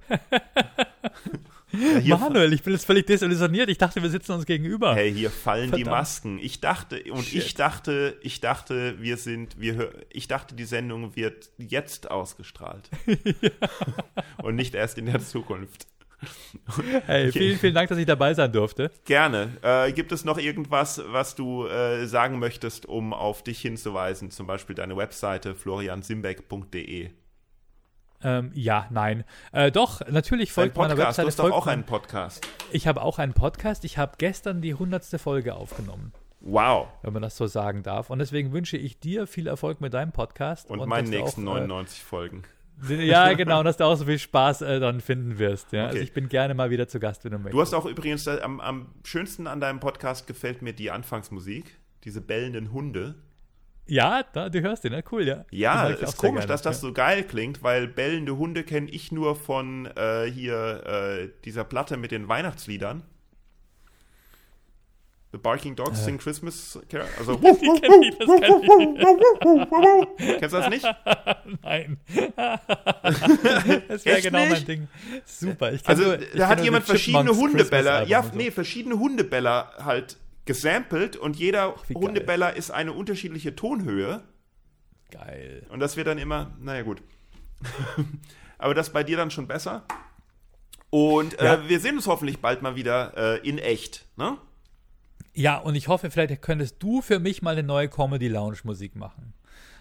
ja, 2.02 2.16
Manuel, 2.16 2.52
ich 2.52 2.62
bin 2.62 2.72
jetzt 2.72 2.86
völlig 2.86 3.06
desillusioniert. 3.06 3.68
Ich 3.68 3.78
dachte, 3.78 4.02
wir 4.02 4.10
sitzen 4.10 4.32
uns 4.32 4.46
gegenüber. 4.46 4.94
Hey, 4.94 5.12
hier 5.12 5.30
fallen 5.30 5.72
die 5.72 5.82
Verdammt. 5.82 5.98
Masken. 5.98 6.38
Ich 6.40 6.60
dachte 6.60 7.02
und 7.10 7.24
Shit. 7.24 7.42
ich 7.42 7.54
dachte, 7.54 8.16
ich 8.22 8.40
dachte, 8.40 9.00
wir 9.00 9.16
sind, 9.16 9.60
wir, 9.60 9.90
ich 10.10 10.28
dachte, 10.28 10.54
die 10.54 10.64
Sendung 10.64 11.16
wird 11.16 11.50
jetzt 11.58 12.10
ausgestrahlt 12.10 12.90
und 14.42 14.54
nicht 14.56 14.74
erst 14.74 14.98
in 14.98 15.06
der 15.06 15.20
Zukunft. 15.20 15.86
Hey, 17.06 17.30
vielen, 17.30 17.58
vielen 17.58 17.74
Dank, 17.74 17.88
dass 17.88 17.98
ich 17.98 18.06
dabei 18.06 18.32
sein 18.32 18.50
durfte. 18.50 18.90
Gerne. 19.04 19.58
Äh, 19.62 19.92
gibt 19.92 20.12
es 20.12 20.24
noch 20.24 20.38
irgendwas, 20.38 21.02
was 21.08 21.34
du 21.34 21.66
äh, 21.66 22.06
sagen 22.06 22.38
möchtest, 22.38 22.86
um 22.86 23.12
auf 23.12 23.42
dich 23.42 23.60
hinzuweisen? 23.60 24.30
Zum 24.30 24.46
Beispiel 24.46 24.74
deine 24.74 24.96
Webseite 24.96 25.54
floriansimbeck.de. 25.54 27.10
Ähm, 28.28 28.50
ja, 28.54 28.86
nein. 28.90 29.22
Äh, 29.52 29.70
doch, 29.70 30.00
natürlich 30.10 30.50
folgt 30.52 30.76
meiner 30.76 30.96
Podcast. 30.96 31.18
Du 31.18 31.22
Webseite. 31.22 31.26
hast 31.28 31.38
doch 31.38 31.44
folgt 31.44 31.56
auch 31.56 31.66
einen 31.68 31.84
Podcast. 31.84 32.48
Ich 32.72 32.88
habe 32.88 33.02
auch 33.02 33.20
einen 33.20 33.34
Podcast. 33.34 33.84
Ich 33.84 33.98
habe 33.98 34.14
gestern 34.18 34.60
die 34.62 34.74
hundertste 34.74 35.20
Folge 35.20 35.54
aufgenommen, 35.54 36.12
Wow. 36.40 36.88
wenn 37.02 37.12
man 37.12 37.22
das 37.22 37.36
so 37.36 37.46
sagen 37.46 37.84
darf. 37.84 38.10
Und 38.10 38.18
deswegen 38.18 38.52
wünsche 38.52 38.76
ich 38.76 38.98
dir 38.98 39.28
viel 39.28 39.46
Erfolg 39.46 39.80
mit 39.80 39.94
deinem 39.94 40.10
Podcast. 40.10 40.68
Und, 40.70 40.84
meinen 40.88 41.04
dass 41.04 41.10
du 41.12 41.22
nächsten 41.22 41.48
auch, 41.48 41.54
99 41.54 42.02
Folgen. 42.02 42.42
Äh, 42.88 43.04
ja, 43.06 43.32
genau, 43.34 43.60
und 43.60 43.64
dass 43.64 43.76
du 43.76 43.84
auch 43.84 43.94
so 43.94 44.06
viel 44.06 44.18
Spaß 44.18 44.62
äh, 44.62 44.80
dann 44.80 45.00
finden 45.00 45.38
wirst. 45.38 45.72
Ja? 45.72 45.84
Also 45.86 45.96
Okay. 45.98 46.04
ich 46.04 46.12
bin 46.12 46.28
gerne 46.28 46.54
mal 46.54 46.70
wieder 46.70 46.88
zu 46.88 46.98
Gast, 46.98 47.24
wenn 47.24 47.30
du 47.30 47.38
möchtest. 47.38 47.54
Du 47.54 47.60
hast 47.60 47.74
auch 47.74 47.86
übrigens 47.86 48.26
äh, 48.26 48.40
am, 48.42 48.60
am 48.60 48.88
schönsten 49.04 49.46
an 49.46 49.60
deinem 49.60 49.78
Podcast 49.78 50.26
gefällt 50.26 50.62
mir 50.62 50.72
die 50.72 50.90
Anfangsmusik, 50.90 51.78
diese 52.04 52.20
bellenden 52.20 52.72
Hunde. 52.72 53.14
Ja, 53.86 54.22
da, 54.32 54.48
du 54.48 54.60
hörst 54.60 54.84
den, 54.84 54.92
ne? 54.92 55.04
Cool, 55.10 55.26
ja. 55.26 55.44
Ja, 55.50 55.88
ist 55.88 56.16
komisch, 56.16 56.40
gerne, 56.40 56.46
dass 56.46 56.62
das 56.62 56.76
ja. 56.76 56.88
so 56.88 56.92
geil 56.92 57.22
klingt, 57.22 57.62
weil 57.62 57.86
bellende 57.86 58.36
Hunde 58.36 58.64
kenne 58.64 58.90
ich 58.90 59.12
nur 59.12 59.36
von 59.36 59.86
äh, 59.96 60.24
hier 60.30 60.84
äh, 60.86 61.28
dieser 61.44 61.64
Platte 61.64 61.96
mit 61.96 62.10
den 62.10 62.28
Weihnachtsliedern. 62.28 63.02
The 65.32 65.38
Barking 65.38 65.76
Dogs 65.76 66.04
Sing 66.04 66.18
Christmas 66.18 66.78
Carol. 66.88 67.06
Also, 67.18 67.34
das 67.42 67.58
kenn 67.58 68.02
ich. 68.02 68.18
kennst 70.38 70.54
du 70.54 70.58
das 70.58 70.70
nicht? 70.70 70.86
Nein. 71.62 71.98
das 73.88 74.04
wäre 74.06 74.22
genau 74.22 74.38
mein 74.38 74.50
nicht? 74.50 74.68
Ding. 74.68 74.88
Super. 75.26 75.72
Ich 75.72 75.86
Also, 75.86 76.16
da 76.34 76.48
hat 76.48 76.62
jemand 76.64 76.86
verschiedene 76.86 77.36
Hundebäller, 77.36 77.98
Christmas 77.98 78.08
ja, 78.08 78.24
nee, 78.34 78.50
verschiedene 78.50 78.98
Hundebäller 78.98 79.72
halt 79.84 80.16
gesampelt 80.46 81.16
und 81.16 81.36
jeder 81.36 81.74
wie 81.88 81.94
geil. 81.94 82.02
Hundebäller 82.02 82.56
ist 82.56 82.70
eine 82.70 82.92
unterschiedliche 82.92 83.54
Tonhöhe. 83.54 84.22
Geil. 85.10 85.66
Und 85.68 85.80
das 85.80 85.96
wird 85.96 86.06
dann 86.06 86.18
immer, 86.18 86.56
naja 86.60 86.82
gut. 86.82 87.02
Aber 88.58 88.74
das 88.74 88.88
ist 88.88 88.92
bei 88.92 89.04
dir 89.04 89.16
dann 89.16 89.30
schon 89.30 89.46
besser. 89.46 89.84
Und 90.90 91.38
äh, 91.40 91.44
Ja. 91.44 91.68
wir 91.68 91.80
sehen 91.80 91.96
uns 91.96 92.06
hoffentlich 92.06 92.40
bald 92.40 92.62
mal 92.62 92.76
wieder 92.76 93.12
äh, 93.16 93.48
in 93.48 93.58
echt. 93.58 94.06
Ne? 94.16 94.38
Ja, 95.34 95.58
und 95.58 95.74
ich 95.74 95.88
hoffe, 95.88 96.10
vielleicht 96.10 96.40
könntest 96.42 96.82
du 96.82 97.02
für 97.02 97.18
mich 97.18 97.42
mal 97.42 97.50
eine 97.52 97.62
neue 97.62 97.88
Comedy-Lounge-Musik 97.88 98.96
machen. 98.96 99.34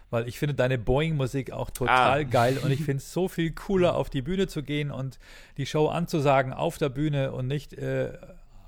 Weil 0.09 0.27
ich 0.27 0.37
finde 0.37 0.53
deine 0.53 0.77
Boeing-Musik 0.77 1.51
auch 1.51 1.69
total 1.69 2.21
Ah. 2.21 2.23
geil 2.23 2.59
und 2.63 2.71
ich 2.71 2.79
finde 2.83 2.97
es 2.97 3.11
so 3.13 3.27
viel 3.27 3.51
cooler, 3.51 3.95
auf 3.95 4.09
die 4.09 4.21
Bühne 4.21 4.47
zu 4.47 4.61
gehen 4.63 4.91
und 4.91 5.17
die 5.57 5.65
Show 5.65 5.87
anzusagen 5.87 6.53
auf 6.53 6.77
der 6.77 6.89
Bühne 6.89 7.31
und 7.31 7.47
nicht 7.47 7.73
äh, 7.73 8.13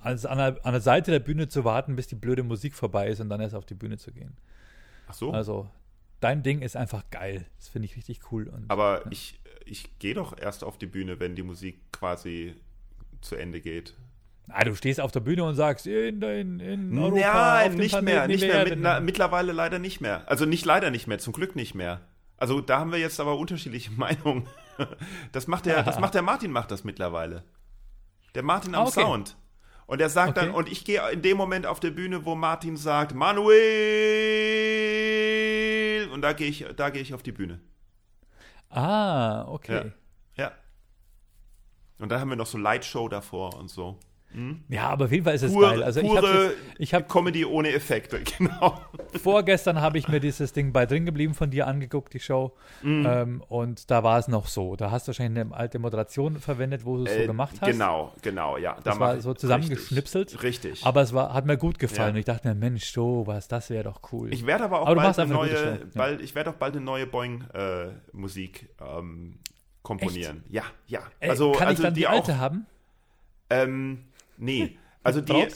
also 0.01 0.27
an, 0.29 0.37
der, 0.37 0.65
an 0.65 0.71
der 0.73 0.81
Seite 0.81 1.11
der 1.11 1.19
Bühne 1.19 1.47
zu 1.47 1.63
warten, 1.63 1.95
bis 1.95 2.07
die 2.07 2.15
blöde 2.15 2.43
Musik 2.43 2.73
vorbei 2.75 3.07
ist 3.09 3.19
und 3.19 3.29
dann 3.29 3.41
erst 3.41 3.55
auf 3.55 3.65
die 3.65 3.75
Bühne 3.75 3.97
zu 3.97 4.11
gehen. 4.11 4.37
Ach 5.07 5.13
so. 5.13 5.31
Also, 5.31 5.69
dein 6.19 6.43
Ding 6.43 6.61
ist 6.61 6.75
einfach 6.75 7.03
geil. 7.11 7.45
Das 7.57 7.69
finde 7.69 7.85
ich 7.87 7.95
richtig 7.95 8.31
cool. 8.31 8.47
Und, 8.47 8.69
Aber 8.69 9.03
ich, 9.11 9.39
ich 9.65 9.97
gehe 9.99 10.13
doch 10.13 10.37
erst 10.37 10.63
auf 10.63 10.77
die 10.77 10.87
Bühne, 10.87 11.19
wenn 11.19 11.35
die 11.35 11.43
Musik 11.43 11.79
quasi 11.91 12.55
zu 13.21 13.35
Ende 13.35 13.61
geht. 13.61 13.93
ah, 14.49 14.63
du 14.63 14.75
stehst 14.75 14.99
auf 15.01 15.11
der 15.11 15.19
Bühne 15.21 15.43
und 15.43 15.55
sagst, 15.55 15.87
in, 15.87 16.21
in, 16.21 16.59
in 16.59 16.97
Europa, 16.97 17.19
Ja, 17.63 17.67
dem 17.69 17.77
nicht 17.77 18.01
mehr, 18.01 18.27
nicht 18.27 18.41
mehr. 18.41 18.63
Mit, 18.65 18.79
na, 18.79 18.99
mittlerweile 18.99 19.51
leider 19.51 19.79
nicht 19.79 20.01
mehr. 20.01 20.23
Also 20.29 20.45
nicht 20.45 20.65
leider 20.65 20.91
nicht 20.91 21.07
mehr, 21.07 21.19
zum 21.19 21.33
Glück 21.33 21.55
nicht 21.55 21.73
mehr. 21.75 22.01
Also 22.37 22.61
da 22.61 22.79
haben 22.79 22.91
wir 22.91 22.99
jetzt 22.99 23.19
aber 23.19 23.37
unterschiedliche 23.37 23.91
Meinungen. 23.97 24.47
Das 25.31 25.47
macht 25.47 25.65
der, 25.65 25.81
das 25.83 25.99
macht 25.99 26.13
der 26.13 26.21
Martin 26.21 26.51
macht 26.51 26.69
das 26.69 26.83
mittlerweile. 26.83 27.43
Der 28.35 28.43
Martin 28.43 28.75
am 28.75 28.83
Ah, 28.85 28.87
okay. 28.87 29.01
Sound. 29.01 29.35
Und 29.87 30.01
er 30.01 30.09
sagt 30.09 30.37
Okay. 30.37 30.47
dann, 30.47 30.55
und 30.55 30.69
ich 30.69 30.83
gehe 30.85 31.01
in 31.11 31.21
dem 31.21 31.37
Moment 31.37 31.65
auf 31.65 31.79
der 31.79 31.91
Bühne, 31.91 32.25
wo 32.25 32.35
Martin 32.35 32.75
sagt, 32.77 33.13
Manuel! 33.15 33.57
Und 36.11 36.21
da 36.21 36.33
gehe 36.33 36.47
ich, 36.49 36.65
da 36.75 36.89
gehe 36.89 37.01
ich 37.01 37.13
auf 37.13 37.23
die 37.23 37.31
Bühne. 37.31 37.61
Ah, 38.69 39.45
okay. 39.47 39.93
Ja. 40.35 40.51
Und 41.99 42.09
dann 42.09 42.19
haben 42.19 42.29
wir 42.29 42.35
noch 42.35 42.47
so 42.47 42.57
Lightshow 42.57 43.07
davor 43.07 43.55
und 43.57 43.69
so. 43.69 43.97
Ja, 44.69 44.89
aber 44.89 45.05
auf 45.05 45.11
jeden 45.11 45.23
Fall 45.23 45.35
ist 45.35 45.43
es 45.43 45.53
Pure, 45.53 45.69
geil. 45.71 45.83
Also 45.83 45.99
ich 45.99 46.07
pure 46.07 46.17
habe 46.21 46.53
ich 46.77 46.93
hab, 46.93 47.09
Comedy 47.09 47.43
ohne 47.45 47.71
Effekte, 47.73 48.21
genau. 48.37 48.79
vorgestern 49.21 49.81
habe 49.81 49.97
ich 49.97 50.07
mir 50.07 50.19
dieses 50.19 50.53
Ding 50.53 50.71
bei 50.73 50.85
drin 50.85 51.05
geblieben 51.05 51.33
von 51.33 51.49
dir 51.49 51.67
angeguckt, 51.67 52.13
die 52.13 52.19
Show. 52.19 52.53
Mhm. 52.83 53.05
Ähm, 53.09 53.43
und 53.47 53.89
da 53.89 54.03
war 54.03 54.19
es 54.19 54.27
noch 54.27 54.47
so. 54.47 54.75
Da 54.75 54.91
hast 54.91 55.07
du 55.07 55.09
wahrscheinlich 55.09 55.41
eine 55.45 55.55
alte 55.55 55.79
Moderation 55.79 56.39
verwendet, 56.39 56.85
wo 56.85 56.97
du 56.97 57.05
es 57.05 57.13
so 57.13 57.19
Äh, 57.21 57.25
gemacht 57.27 57.55
hast. 57.61 57.69
Genau, 57.71 58.13
genau, 58.21 58.57
ja. 58.57 58.75
Da 58.75 58.81
Das 58.91 58.99
mach 58.99 59.07
war 59.07 59.21
so 59.21 59.33
zusammengeschnipselt. 59.33 60.31
Richtig. 60.43 60.43
richtig. 60.73 60.85
Aber 60.85 61.01
es 61.01 61.13
war, 61.13 61.33
hat 61.33 61.45
mir 61.45 61.57
gut 61.57 61.79
gefallen. 61.79 62.09
Ja. 62.09 62.13
Und 62.13 62.17
ich 62.19 62.25
dachte 62.25 62.47
mir, 62.47 62.55
Mensch, 62.55 62.85
sowas, 62.91 63.47
das 63.47 63.69
wäre 63.69 63.85
doch 63.85 64.01
cool. 64.11 64.33
Ich 64.33 64.45
werde 64.45 64.65
aber 64.65 64.81
auch 64.81 64.87
Aber 64.87 64.95
bald 65.01 65.17
eine 65.19 65.25
eine 65.25 65.33
neue, 65.33 65.53
ja. 65.53 65.77
bald, 65.95 66.21
ich 66.21 66.35
werde 66.35 66.51
auch 66.51 66.55
bald 66.55 66.75
eine 66.75 66.85
neue 66.85 67.07
Boing-Musik 67.07 68.69
ähm, 68.81 69.39
komponieren. 69.81 70.43
Ja, 70.49 70.63
ja. 70.87 71.01
Äh, 71.19 71.29
Also, 71.29 71.51
kann 71.53 71.67
also 71.69 71.81
ich 71.81 71.85
dann 71.85 71.93
die, 71.93 72.01
die 72.01 72.07
alte 72.07 72.33
auch, 72.33 72.37
haben? 72.37 72.65
ähm, 73.49 74.03
nee. 74.37 74.77
Also 75.03 75.21
die, 75.21 75.47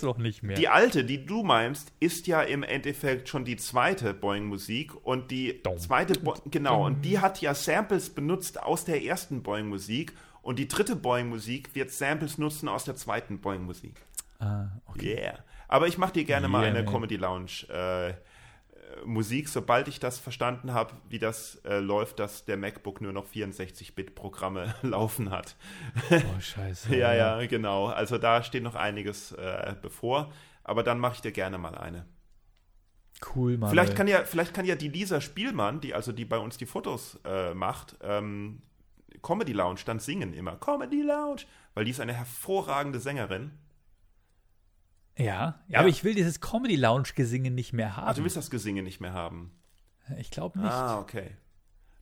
die 0.56 0.70
alte, 0.70 1.04
die 1.04 1.26
du 1.26 1.44
meinst, 1.44 1.92
ist 2.00 2.26
ja 2.26 2.42
im 2.42 2.64
Endeffekt 2.64 3.28
schon 3.28 3.44
die 3.44 3.58
zweite 3.58 4.14
Boing-Musik 4.14 4.94
und 5.06 5.30
die 5.30 5.62
Dum. 5.62 5.78
zweite, 5.78 6.18
Bo 6.20 6.36
genau, 6.46 6.86
und 6.86 7.02
die 7.02 7.20
hat 7.20 7.42
ja 7.42 7.54
Samples 7.54 8.12
benutzt 8.12 8.64
aus 8.64 8.86
der 8.86 9.04
ersten 9.04 9.44
Boing-Musik 9.44 10.14
und 10.42 10.58
die 10.58 10.70
dritte 10.70 10.96
Boing-Musik 10.96 11.76
wird 11.76 11.92
Samples 11.92 12.38
nutzen 12.38 12.70
aus 12.70 12.86
der 12.86 12.96
zweiten 12.96 13.42
Boing-Musik. 13.42 14.00
ah, 14.40 14.70
okay. 14.86 15.20
Yeah. 15.20 15.40
Aber 15.68 15.88
ich 15.88 15.98
mache 15.98 16.14
dir 16.14 16.24
gerne 16.24 16.48
mal 16.48 16.62
Yeah, 16.62 16.70
eine 16.70 16.84
man. 16.84 16.94
Comedy 16.94 17.18
Lounge 17.18 17.66
äh, 17.70 18.10
äh, 18.10 18.14
Musik, 19.06 19.50
sobald 19.50 19.88
ich 19.88 20.00
das 20.00 20.20
verstanden 20.20 20.74
habe, 20.74 20.94
wie 21.10 21.20
das 21.20 21.56
äh, 21.66 21.80
läuft, 21.80 22.20
dass 22.20 22.46
der 22.46 22.58
MacBook 22.58 23.02
nur 23.02 23.14
noch 23.14 23.28
64-Bit-Programme 23.28 24.76
laufen 24.82 25.30
hat. 25.30 25.56
Oh, 26.10 26.40
scheiße. 26.40 26.96
ja, 26.96 27.14
ja, 27.14 27.46
genau. 27.46 27.88
Also 27.88 28.18
da 28.18 28.44
steht 28.44 28.64
noch 28.64 28.76
einiges 28.76 29.32
äh, 29.34 29.76
bevor. 29.82 30.32
Aber 30.64 30.84
dann 30.84 31.00
mache 31.00 31.16
ich 31.16 31.22
dir 31.22 31.32
gerne 31.32 31.58
mal 31.58 31.76
eine. 31.76 32.06
Cool, 33.36 33.58
Mann. 33.58 33.70
Vielleicht 33.70 33.96
kann 33.96 34.08
ja, 34.08 34.24
vielleicht 34.24 34.54
kann 34.54 34.66
ja 34.66 34.76
die 34.76 34.88
Lisa 34.88 35.22
Spielmann, 35.22 35.80
die 35.80 35.94
also 35.94 36.12
die 36.12 36.26
bei 36.26 36.38
uns 36.38 36.58
die 36.58 36.66
Fotos 36.66 37.20
äh, 37.24 37.54
macht, 37.54 37.98
ähm, 38.02 38.62
Comedy 39.22 39.54
Lounge 39.54 39.82
dann 39.86 40.00
singen 40.00 40.34
immer. 40.34 40.56
Comedy 40.58 41.02
Lounge, 41.02 41.42
weil 41.74 41.86
die 41.86 41.92
ist 41.92 42.00
eine 42.00 42.14
hervorragende 42.14 43.00
Sängerin. 43.00 43.52
Ja, 45.18 45.60
ja, 45.68 45.80
aber 45.80 45.90
ich 45.90 46.04
will 46.04 46.16
dieses 46.16 46.40
Comedy-Lounge-Gesingen 46.42 47.54
nicht 47.54 47.74
mehr 47.74 47.96
haben. 47.98 48.08
Also 48.08 48.22
du 48.22 48.24
willst 48.24 48.38
das 48.38 48.50
Gesinge 48.50 48.82
nicht 48.84 49.02
mehr 49.02 49.14
haben. 49.14 49.52
ich 50.18 50.32
glaube 50.32 50.60
nicht. 50.60 50.72
Ah, 50.72 51.00
okay. 51.00 51.32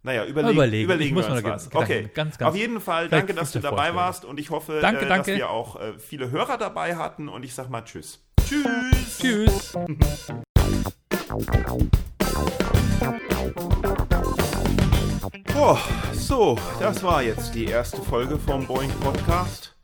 Naja, 0.01 0.26
überlegen, 0.26 0.53
überlegen. 0.55 0.84
überlegen 0.86 1.10
Ich 1.10 1.14
muss 1.14 1.28
wir 1.43 1.51
uns 1.51 1.70
was. 1.74 1.76
Okay, 1.76 2.10
ganz, 2.14 2.38
ganz- 2.38 2.49
auf 2.51 2.55
jeden 2.55 2.80
Fall 2.80 3.10
danke, 3.10 3.34
dass 3.34 3.51
du 3.51 3.60
dabei 3.60 3.93
warst 3.95 4.24
und 4.24 4.39
ich 4.39 4.49
hoffe, 4.49 4.80
Danke, 4.82 5.05
äh, 5.05 5.10
danke. 5.10 5.32
dass 5.32 5.38
wir 5.38 5.49
auch 5.49 5.80
äh, 5.80 5.97
viele 5.99 6.32
Hörer 6.32 6.57
dabei 6.57 6.95
hatten 6.95 7.28
und 7.28 7.43
ich 7.43 7.53
sag 7.53 7.70
mal 7.70 7.82
Tschüss. 7.84 8.24
Tschüss. 8.47 9.20
Tschüss. 9.20 9.74
Oh, 15.55 15.78
so, 16.14 16.57
das 16.80 17.03
war 17.03 17.22
jetzt 17.22 17.53
die 17.53 17.66
erste 17.66 18.01
Folge 18.01 18.38
vom 18.38 18.66
Boeing 18.66 18.91
Podcast. 19.01 19.76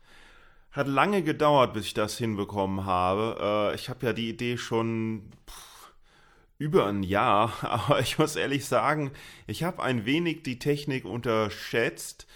Hat 0.76 0.88
lange 0.88 1.22
gedauert, 1.22 1.72
bis 1.72 1.86
ich 1.86 1.94
das 1.94 2.18
hinbekommen 2.18 2.84
habe. 2.84 3.72
Äh, 3.72 3.74
ich 3.76 3.88
habe 3.88 4.04
ja 4.04 4.12
die 4.12 4.28
Idee 4.28 4.58
schon 4.58 5.22
pff, 5.48 5.90
über 6.58 6.84
ein 6.86 7.02
Jahr, 7.02 7.50
aber 7.62 8.00
ich 8.00 8.18
muss 8.18 8.36
ehrlich 8.36 8.66
sagen, 8.66 9.10
ich 9.46 9.64
habe 9.64 9.82
ein 9.82 10.04
wenig 10.04 10.42
die 10.42 10.58
Technik 10.58 11.06
unterschätzt. 11.06 12.26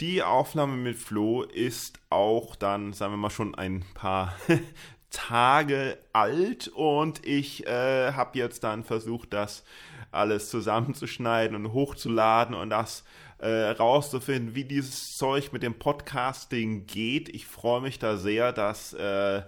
Die 0.00 0.24
Aufnahme 0.24 0.76
mit 0.76 0.96
Flo 0.96 1.42
ist 1.42 2.00
auch 2.10 2.56
dann, 2.56 2.92
sagen 2.92 3.12
wir 3.12 3.16
mal, 3.16 3.30
schon 3.30 3.54
ein 3.54 3.84
paar 3.94 4.34
Tage 5.10 5.96
alt 6.12 6.66
und 6.66 7.24
ich 7.24 7.64
äh, 7.68 8.10
habe 8.10 8.36
jetzt 8.36 8.64
dann 8.64 8.82
versucht, 8.82 9.32
das 9.32 9.62
alles 10.10 10.50
zusammenzuschneiden 10.50 11.54
und 11.54 11.72
hochzuladen 11.72 12.56
und 12.56 12.70
das 12.70 13.04
äh, 13.38 13.48
rauszufinden, 13.48 14.54
wie 14.54 14.64
dieses 14.64 15.16
Zeug 15.16 15.52
mit 15.52 15.62
dem 15.62 15.74
Podcasting 15.74 16.86
geht. 16.86 17.28
Ich 17.28 17.46
freue 17.46 17.80
mich 17.80 17.98
da 17.98 18.16
sehr, 18.16 18.52
dass 18.52 18.92
äh, 18.94 19.42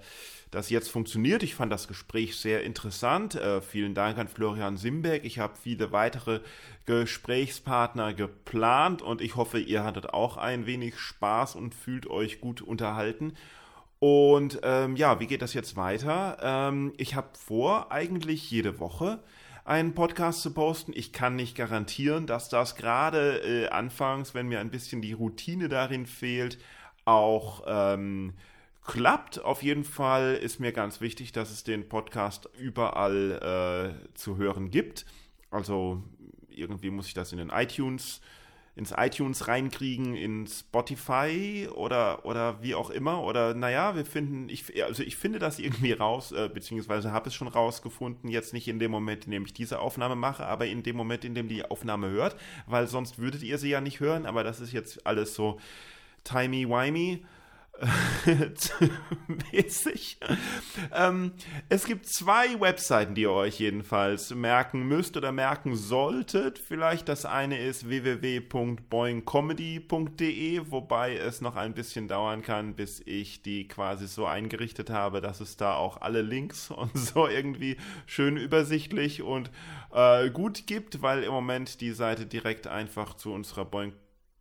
das 0.50 0.70
jetzt 0.70 0.90
funktioniert. 0.90 1.42
Ich 1.42 1.54
fand 1.54 1.72
das 1.72 1.88
Gespräch 1.88 2.36
sehr 2.36 2.62
interessant. 2.62 3.34
Äh, 3.34 3.60
vielen 3.60 3.94
Dank 3.94 4.18
an 4.18 4.28
Florian 4.28 4.76
Simbeck. 4.76 5.24
Ich 5.24 5.38
habe 5.38 5.54
viele 5.60 5.92
weitere 5.92 6.40
Gesprächspartner 6.86 8.14
geplant 8.14 9.02
und 9.02 9.20
ich 9.20 9.36
hoffe, 9.36 9.58
ihr 9.58 9.84
hattet 9.84 10.10
auch 10.14 10.36
ein 10.36 10.66
wenig 10.66 10.98
Spaß 10.98 11.56
und 11.56 11.74
fühlt 11.74 12.08
euch 12.08 12.40
gut 12.40 12.62
unterhalten. 12.62 13.34
Und 13.98 14.60
ähm, 14.62 14.96
ja, 14.96 15.20
wie 15.20 15.26
geht 15.26 15.42
das 15.42 15.54
jetzt 15.54 15.76
weiter? 15.76 16.38
Ähm, 16.40 16.92
ich 16.96 17.14
habe 17.14 17.28
vor, 17.32 17.90
eigentlich 17.90 18.50
jede 18.50 18.78
Woche 18.78 19.20
einen 19.66 19.94
Podcast 19.94 20.42
zu 20.42 20.54
posten. 20.54 20.92
Ich 20.94 21.12
kann 21.12 21.34
nicht 21.34 21.56
garantieren, 21.56 22.26
dass 22.26 22.48
das 22.48 22.76
gerade 22.76 23.42
äh, 23.42 23.68
anfangs, 23.68 24.32
wenn 24.32 24.46
mir 24.46 24.60
ein 24.60 24.70
bisschen 24.70 25.02
die 25.02 25.12
Routine 25.12 25.68
darin 25.68 26.06
fehlt, 26.06 26.58
auch 27.04 27.64
ähm, 27.66 28.34
klappt. 28.84 29.44
Auf 29.44 29.64
jeden 29.64 29.82
Fall 29.82 30.34
ist 30.40 30.60
mir 30.60 30.70
ganz 30.70 31.00
wichtig, 31.00 31.32
dass 31.32 31.50
es 31.50 31.64
den 31.64 31.88
Podcast 31.88 32.48
überall 32.56 33.98
äh, 34.00 34.14
zu 34.14 34.36
hören 34.36 34.70
gibt. 34.70 35.04
Also 35.50 36.00
irgendwie 36.48 36.90
muss 36.90 37.08
ich 37.08 37.14
das 37.14 37.32
in 37.32 37.38
den 37.38 37.50
iTunes 37.50 38.20
ins 38.76 38.92
iTunes 38.94 39.48
reinkriegen, 39.48 40.14
in 40.14 40.46
Spotify 40.46 41.66
oder, 41.74 42.26
oder 42.26 42.62
wie 42.62 42.74
auch 42.74 42.90
immer. 42.90 43.22
Oder 43.22 43.54
naja, 43.54 43.96
wir 43.96 44.04
finden, 44.04 44.50
ich, 44.50 44.84
also 44.84 45.02
ich 45.02 45.16
finde 45.16 45.38
das 45.38 45.58
irgendwie 45.58 45.92
raus, 45.94 46.30
äh, 46.32 46.50
beziehungsweise 46.52 47.10
habe 47.10 47.30
es 47.30 47.34
schon 47.34 47.48
rausgefunden, 47.48 48.28
jetzt 48.28 48.52
nicht 48.52 48.68
in 48.68 48.78
dem 48.78 48.90
Moment, 48.90 49.24
in 49.24 49.30
dem 49.30 49.46
ich 49.46 49.54
diese 49.54 49.78
Aufnahme 49.78 50.14
mache, 50.14 50.44
aber 50.44 50.66
in 50.66 50.82
dem 50.82 50.94
Moment, 50.94 51.24
in 51.24 51.34
dem 51.34 51.48
die 51.48 51.64
Aufnahme 51.64 52.10
hört, 52.10 52.36
weil 52.66 52.86
sonst 52.86 53.18
würdet 53.18 53.42
ihr 53.42 53.56
sie 53.56 53.70
ja 53.70 53.80
nicht 53.80 54.00
hören, 54.00 54.26
aber 54.26 54.44
das 54.44 54.60
ist 54.60 54.72
jetzt 54.72 55.06
alles 55.06 55.34
so 55.34 55.58
timey-wimey. 56.24 57.24
mäßig. 59.52 60.18
Ähm, 60.94 61.32
es 61.68 61.84
gibt 61.84 62.06
zwei 62.06 62.58
Webseiten, 62.60 63.14
die 63.14 63.22
ihr 63.22 63.32
euch 63.32 63.58
jedenfalls 63.58 64.34
merken 64.34 64.86
müsst 64.88 65.16
oder 65.16 65.32
merken 65.32 65.74
solltet. 65.76 66.58
Vielleicht 66.58 67.08
das 67.08 67.24
eine 67.26 67.58
ist 67.58 67.88
www.boingcomedy.de, 67.88 70.62
wobei 70.70 71.16
es 71.16 71.40
noch 71.40 71.56
ein 71.56 71.74
bisschen 71.74 72.06
dauern 72.08 72.42
kann, 72.42 72.74
bis 72.74 73.02
ich 73.04 73.42
die 73.42 73.66
quasi 73.68 74.06
so 74.06 74.26
eingerichtet 74.26 74.90
habe, 74.90 75.20
dass 75.20 75.40
es 75.40 75.56
da 75.56 75.74
auch 75.74 76.00
alle 76.00 76.22
Links 76.22 76.70
und 76.76 76.96
so 76.96 77.26
irgendwie 77.28 77.76
schön 78.06 78.36
übersichtlich 78.36 79.22
und 79.22 79.50
äh, 79.92 80.30
gut 80.30 80.66
gibt, 80.66 81.02
weil 81.02 81.24
im 81.24 81.32
Moment 81.32 81.80
die 81.80 81.92
Seite 81.92 82.26
direkt 82.26 82.66
einfach 82.66 83.14
zu 83.14 83.32
unserer 83.32 83.64
Boing 83.64 83.92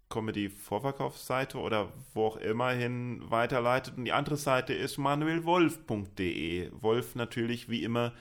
Comedy-Vorverkaufsseite 0.09 1.57
oder 1.57 1.91
wo 2.13 2.25
auch 2.27 2.37
immer 2.37 2.71
hin 2.71 3.21
weiterleitet. 3.29 3.97
Und 3.97 4.05
die 4.05 4.13
andere 4.13 4.37
Seite 4.37 4.73
ist 4.73 4.97
manuelwolf.de. 4.97 6.71
Wolf 6.79 7.15
natürlich 7.15 7.69
wie 7.69 7.83
immer 7.83 8.13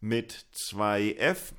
mit 0.00 0.46
2F. 0.54 1.52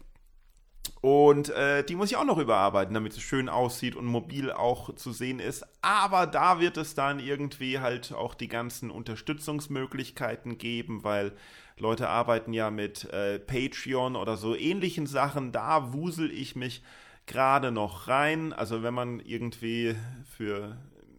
Und 1.01 1.49
äh, 1.49 1.84
die 1.84 1.95
muss 1.95 2.11
ich 2.11 2.17
auch 2.17 2.26
noch 2.26 2.38
überarbeiten, 2.38 2.93
damit 2.93 3.13
es 3.13 3.21
schön 3.21 3.49
aussieht 3.49 3.95
und 3.95 4.05
mobil 4.05 4.51
auch 4.51 4.95
zu 4.95 5.11
sehen 5.11 5.39
ist. 5.39 5.65
Aber 5.82 6.26
da 6.26 6.59
wird 6.59 6.78
es 6.78 6.95
dann 6.95 7.19
irgendwie 7.19 7.80
halt 7.80 8.13
auch 8.13 8.34
die 8.34 8.47
ganzen 8.47 8.91
Unterstützungsmöglichkeiten 8.91 10.58
geben, 10.58 11.04
weil 11.04 11.33
Leute 11.78 12.08
arbeiten 12.09 12.54
ja 12.54 12.71
mit 12.71 13.05
äh, 13.12 13.39
Patreon 13.39 14.16
oder 14.16 14.37
so 14.37 14.55
ähnlichen 14.55 15.08
Sachen. 15.08 15.51
Da 15.51 15.93
wusel 15.93 16.32
ich 16.32 16.55
mich 16.55 16.82
gerade 17.26 17.72
noch 17.72 18.08
rein. 18.08 18.54
Also 18.54 18.84
wenn 18.84 18.93
man 18.93 19.20
irgendwie 19.20 19.96
für 20.38 20.78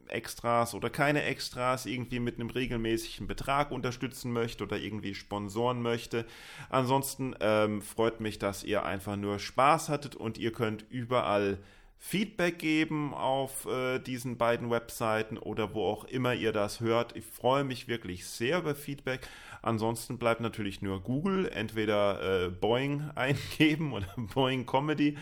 Extras 0.08 0.74
oder 0.74 0.90
keine 0.90 1.22
Extras 1.22 1.86
irgendwie 1.86 2.20
mit 2.20 2.36
einem 2.36 2.50
regelmäßigen 2.50 3.26
Betrag 3.26 3.70
unterstützen 3.70 4.32
möchte 4.32 4.64
oder 4.64 4.78
irgendwie 4.78 5.14
sponsoren 5.14 5.82
möchte. 5.82 6.24
Ansonsten 6.70 7.34
ähm, 7.40 7.82
freut 7.82 8.20
mich, 8.20 8.38
dass 8.38 8.64
ihr 8.64 8.84
einfach 8.84 9.16
nur 9.16 9.38
Spaß 9.38 9.88
hattet 9.88 10.16
und 10.16 10.38
ihr 10.38 10.52
könnt 10.52 10.84
überall 10.90 11.58
Feedback 11.98 12.58
geben 12.58 13.14
auf 13.14 13.66
äh, 13.66 13.98
diesen 13.98 14.36
beiden 14.36 14.70
Webseiten 14.70 15.38
oder 15.38 15.74
wo 15.74 15.84
auch 15.84 16.04
immer 16.04 16.34
ihr 16.34 16.52
das 16.52 16.80
hört. 16.80 17.16
Ich 17.16 17.24
freue 17.24 17.64
mich 17.64 17.88
wirklich 17.88 18.26
sehr 18.26 18.58
über 18.58 18.74
Feedback. 18.74 19.26
Ansonsten 19.62 20.18
bleibt 20.18 20.40
natürlich 20.40 20.82
nur 20.82 21.00
Google, 21.00 21.48
entweder 21.48 22.44
äh, 22.44 22.50
Boeing 22.50 23.10
eingeben 23.14 23.92
oder 23.92 24.06
Boeing 24.16 24.66
Comedy 24.66 25.16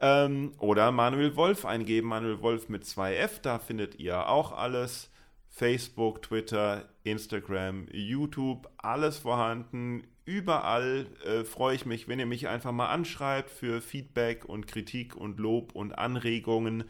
ähm, 0.00 0.52
oder 0.58 0.92
Manuel 0.92 1.36
Wolf 1.36 1.64
eingeben. 1.64 2.08
Manuel 2.08 2.40
Wolf 2.42 2.68
mit 2.68 2.84
2F, 2.84 3.40
da 3.42 3.58
findet 3.58 3.98
ihr 3.98 4.28
auch 4.28 4.52
alles. 4.52 5.10
Facebook, 5.48 6.20
Twitter, 6.22 6.88
Instagram, 7.04 7.86
YouTube, 7.92 8.68
alles 8.76 9.18
vorhanden. 9.18 10.02
Überall 10.24 11.06
äh, 11.24 11.44
freue 11.44 11.76
ich 11.76 11.86
mich, 11.86 12.08
wenn 12.08 12.18
ihr 12.18 12.26
mich 12.26 12.48
einfach 12.48 12.72
mal 12.72 12.88
anschreibt 12.88 13.50
für 13.50 13.80
Feedback 13.80 14.44
und 14.46 14.66
Kritik 14.66 15.14
und 15.14 15.38
Lob 15.38 15.72
und 15.74 15.96
Anregungen. 15.96 16.84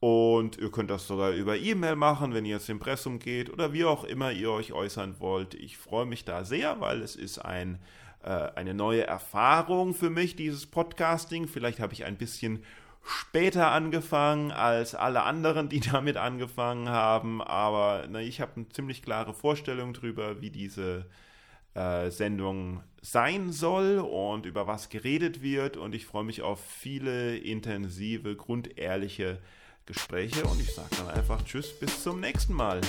Und 0.00 0.58
ihr 0.58 0.72
könnt 0.72 0.90
das 0.90 1.06
sogar 1.06 1.30
über 1.30 1.56
E-Mail 1.56 1.94
machen, 1.94 2.34
wenn 2.34 2.44
ihr 2.44 2.56
ins 2.56 2.68
Impressum 2.68 3.20
geht 3.20 3.50
oder 3.50 3.72
wie 3.72 3.84
auch 3.84 4.02
immer 4.02 4.32
ihr 4.32 4.50
euch 4.50 4.72
äußern 4.72 5.20
wollt. 5.20 5.54
Ich 5.54 5.78
freue 5.78 6.06
mich 6.06 6.24
da 6.24 6.44
sehr, 6.44 6.80
weil 6.80 7.02
es 7.02 7.14
ist 7.14 7.38
ein, 7.38 7.78
äh, 8.22 8.50
eine 8.54 8.74
neue 8.74 9.06
Erfahrung 9.06 9.94
für 9.94 10.10
mich, 10.10 10.36
dieses 10.36 10.66
Podcasting. 10.66 11.48
Vielleicht 11.48 11.80
habe 11.80 11.92
ich 11.92 12.04
ein 12.04 12.16
bisschen 12.16 12.64
später 13.04 13.72
angefangen 13.72 14.52
als 14.52 14.94
alle 14.94 15.22
anderen, 15.22 15.68
die 15.68 15.80
damit 15.92 16.16
angefangen 16.16 16.88
haben. 16.88 17.42
Aber 17.42 18.06
na, 18.08 18.20
ich 18.20 18.40
habe 18.40 18.52
eine 18.56 18.68
ziemlich 18.68 19.02
klare 19.02 19.34
Vorstellung 19.34 19.92
darüber, 19.92 20.40
wie 20.40 20.50
diese 20.50 21.06
äh, 21.74 22.10
Sendung 22.10 22.82
sein 23.00 23.50
soll 23.50 23.98
und 23.98 24.46
über 24.46 24.66
was 24.66 24.88
geredet 24.88 25.42
wird. 25.42 25.76
Und 25.76 25.94
ich 25.94 26.06
freue 26.06 26.24
mich 26.24 26.42
auf 26.42 26.60
viele 26.64 27.36
intensive, 27.36 28.36
grundehrliche 28.36 29.38
Gespräche 29.86 30.44
und 30.44 30.60
ich 30.60 30.72
sage 30.72 30.90
dann 30.96 31.08
einfach 31.08 31.44
Tschüss, 31.44 31.78
bis 31.78 32.04
zum 32.04 32.20
nächsten 32.20 32.54
Mal. 32.54 32.80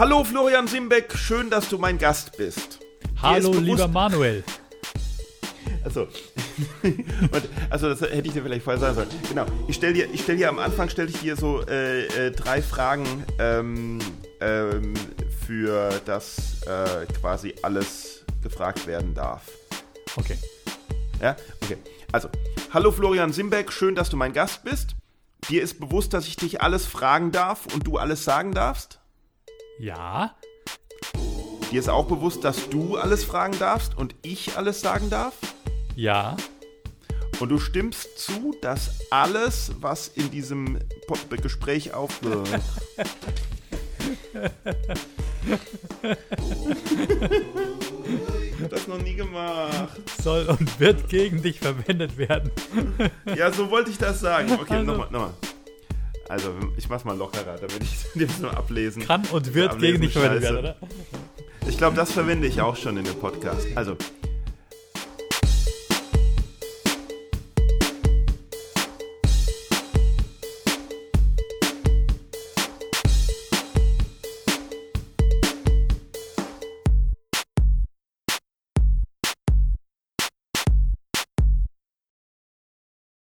Hallo 0.00 0.24
Florian 0.24 0.66
Simbeck, 0.66 1.14
schön, 1.14 1.50
dass 1.50 1.68
du 1.68 1.76
mein 1.76 1.98
Gast 1.98 2.34
bist. 2.38 2.78
Hallo 3.20 3.52
lieber 3.52 3.86
Manuel. 3.86 4.42
Also, 5.84 6.08
also 7.68 7.90
das 7.90 8.00
hätte 8.00 8.26
ich 8.26 8.32
dir 8.32 8.42
vielleicht 8.42 8.64
vorher 8.64 8.80
sagen 8.80 8.94
sollen. 8.94 9.08
Genau, 9.28 9.44
ich 9.68 9.76
stelle 9.76 9.92
dir, 9.92 10.08
stell 10.14 10.38
dir 10.38 10.48
am 10.48 10.58
Anfang 10.58 10.88
stelle 10.88 11.10
ich 11.10 11.18
dir 11.18 11.36
so 11.36 11.60
äh, 11.66 12.06
äh, 12.06 12.30
drei 12.30 12.62
Fragen 12.62 13.04
ähm, 13.38 13.98
ähm, 14.40 14.94
für 15.46 15.90
das 16.06 16.62
äh, 16.62 17.04
quasi 17.20 17.54
alles 17.60 18.24
gefragt 18.42 18.86
werden 18.86 19.12
darf. 19.12 19.50
Okay. 20.16 20.38
Ja, 21.20 21.36
okay. 21.62 21.76
Also, 22.10 22.30
hallo 22.72 22.90
Florian 22.90 23.34
Simbeck, 23.34 23.70
schön, 23.70 23.94
dass 23.94 24.08
du 24.08 24.16
mein 24.16 24.32
Gast 24.32 24.64
bist. 24.64 24.96
Dir 25.50 25.60
ist 25.60 25.78
bewusst, 25.78 26.14
dass 26.14 26.26
ich 26.26 26.36
dich 26.36 26.62
alles 26.62 26.86
fragen 26.86 27.32
darf 27.32 27.66
und 27.74 27.86
du 27.86 27.98
alles 27.98 28.24
sagen 28.24 28.52
darfst? 28.52 28.99
Ja. 29.80 30.36
Dir 31.70 31.80
ist 31.80 31.88
auch 31.88 32.04
bewusst, 32.04 32.44
dass 32.44 32.68
du 32.68 32.98
alles 32.98 33.24
fragen 33.24 33.58
darfst 33.58 33.96
und 33.96 34.14
ich 34.20 34.58
alles 34.58 34.82
sagen 34.82 35.08
darf? 35.08 35.32
Ja. 35.96 36.36
Und 37.40 37.48
du 37.48 37.58
stimmst 37.58 38.18
zu, 38.18 38.54
dass 38.60 39.10
alles, 39.10 39.72
was 39.80 40.08
in 40.08 40.30
diesem 40.30 40.78
Gespräch 41.42 41.94
auf... 41.94 42.20
Ich 42.20 42.28
hab 48.62 48.68
das 48.68 48.86
noch 48.86 48.98
nie 48.98 49.14
gemacht. 49.14 49.98
Soll 50.22 50.44
und 50.46 50.78
wird 50.78 51.08
gegen 51.08 51.40
dich 51.40 51.58
verwendet 51.58 52.18
werden. 52.18 52.50
ja, 53.34 53.50
so 53.50 53.70
wollte 53.70 53.90
ich 53.90 53.96
das 53.96 54.20
sagen. 54.20 54.52
Okay, 54.52 54.74
also. 54.74 54.92
nochmal, 54.92 55.10
nochmal. 55.10 55.32
Also, 56.30 56.54
ich 56.76 56.88
mach's 56.88 57.04
mal 57.04 57.16
lockerer, 57.18 57.56
damit 57.56 57.82
ich 57.82 58.06
das 58.28 58.38
nur 58.38 58.56
ablesen 58.56 59.02
kann. 59.02 59.24
und 59.32 59.52
wird 59.52 59.80
gegen 59.80 60.00
dich 60.00 60.12
verwendet 60.12 60.42
werden, 60.44 60.58
oder? 60.58 60.76
Ich 61.68 61.76
glaube, 61.76 61.96
das 61.96 62.12
verwende 62.12 62.46
ich 62.46 62.60
auch 62.60 62.76
schon 62.76 62.96
in 62.96 63.04
dem 63.04 63.16
Podcast. 63.16 63.66
Also, 63.74 63.96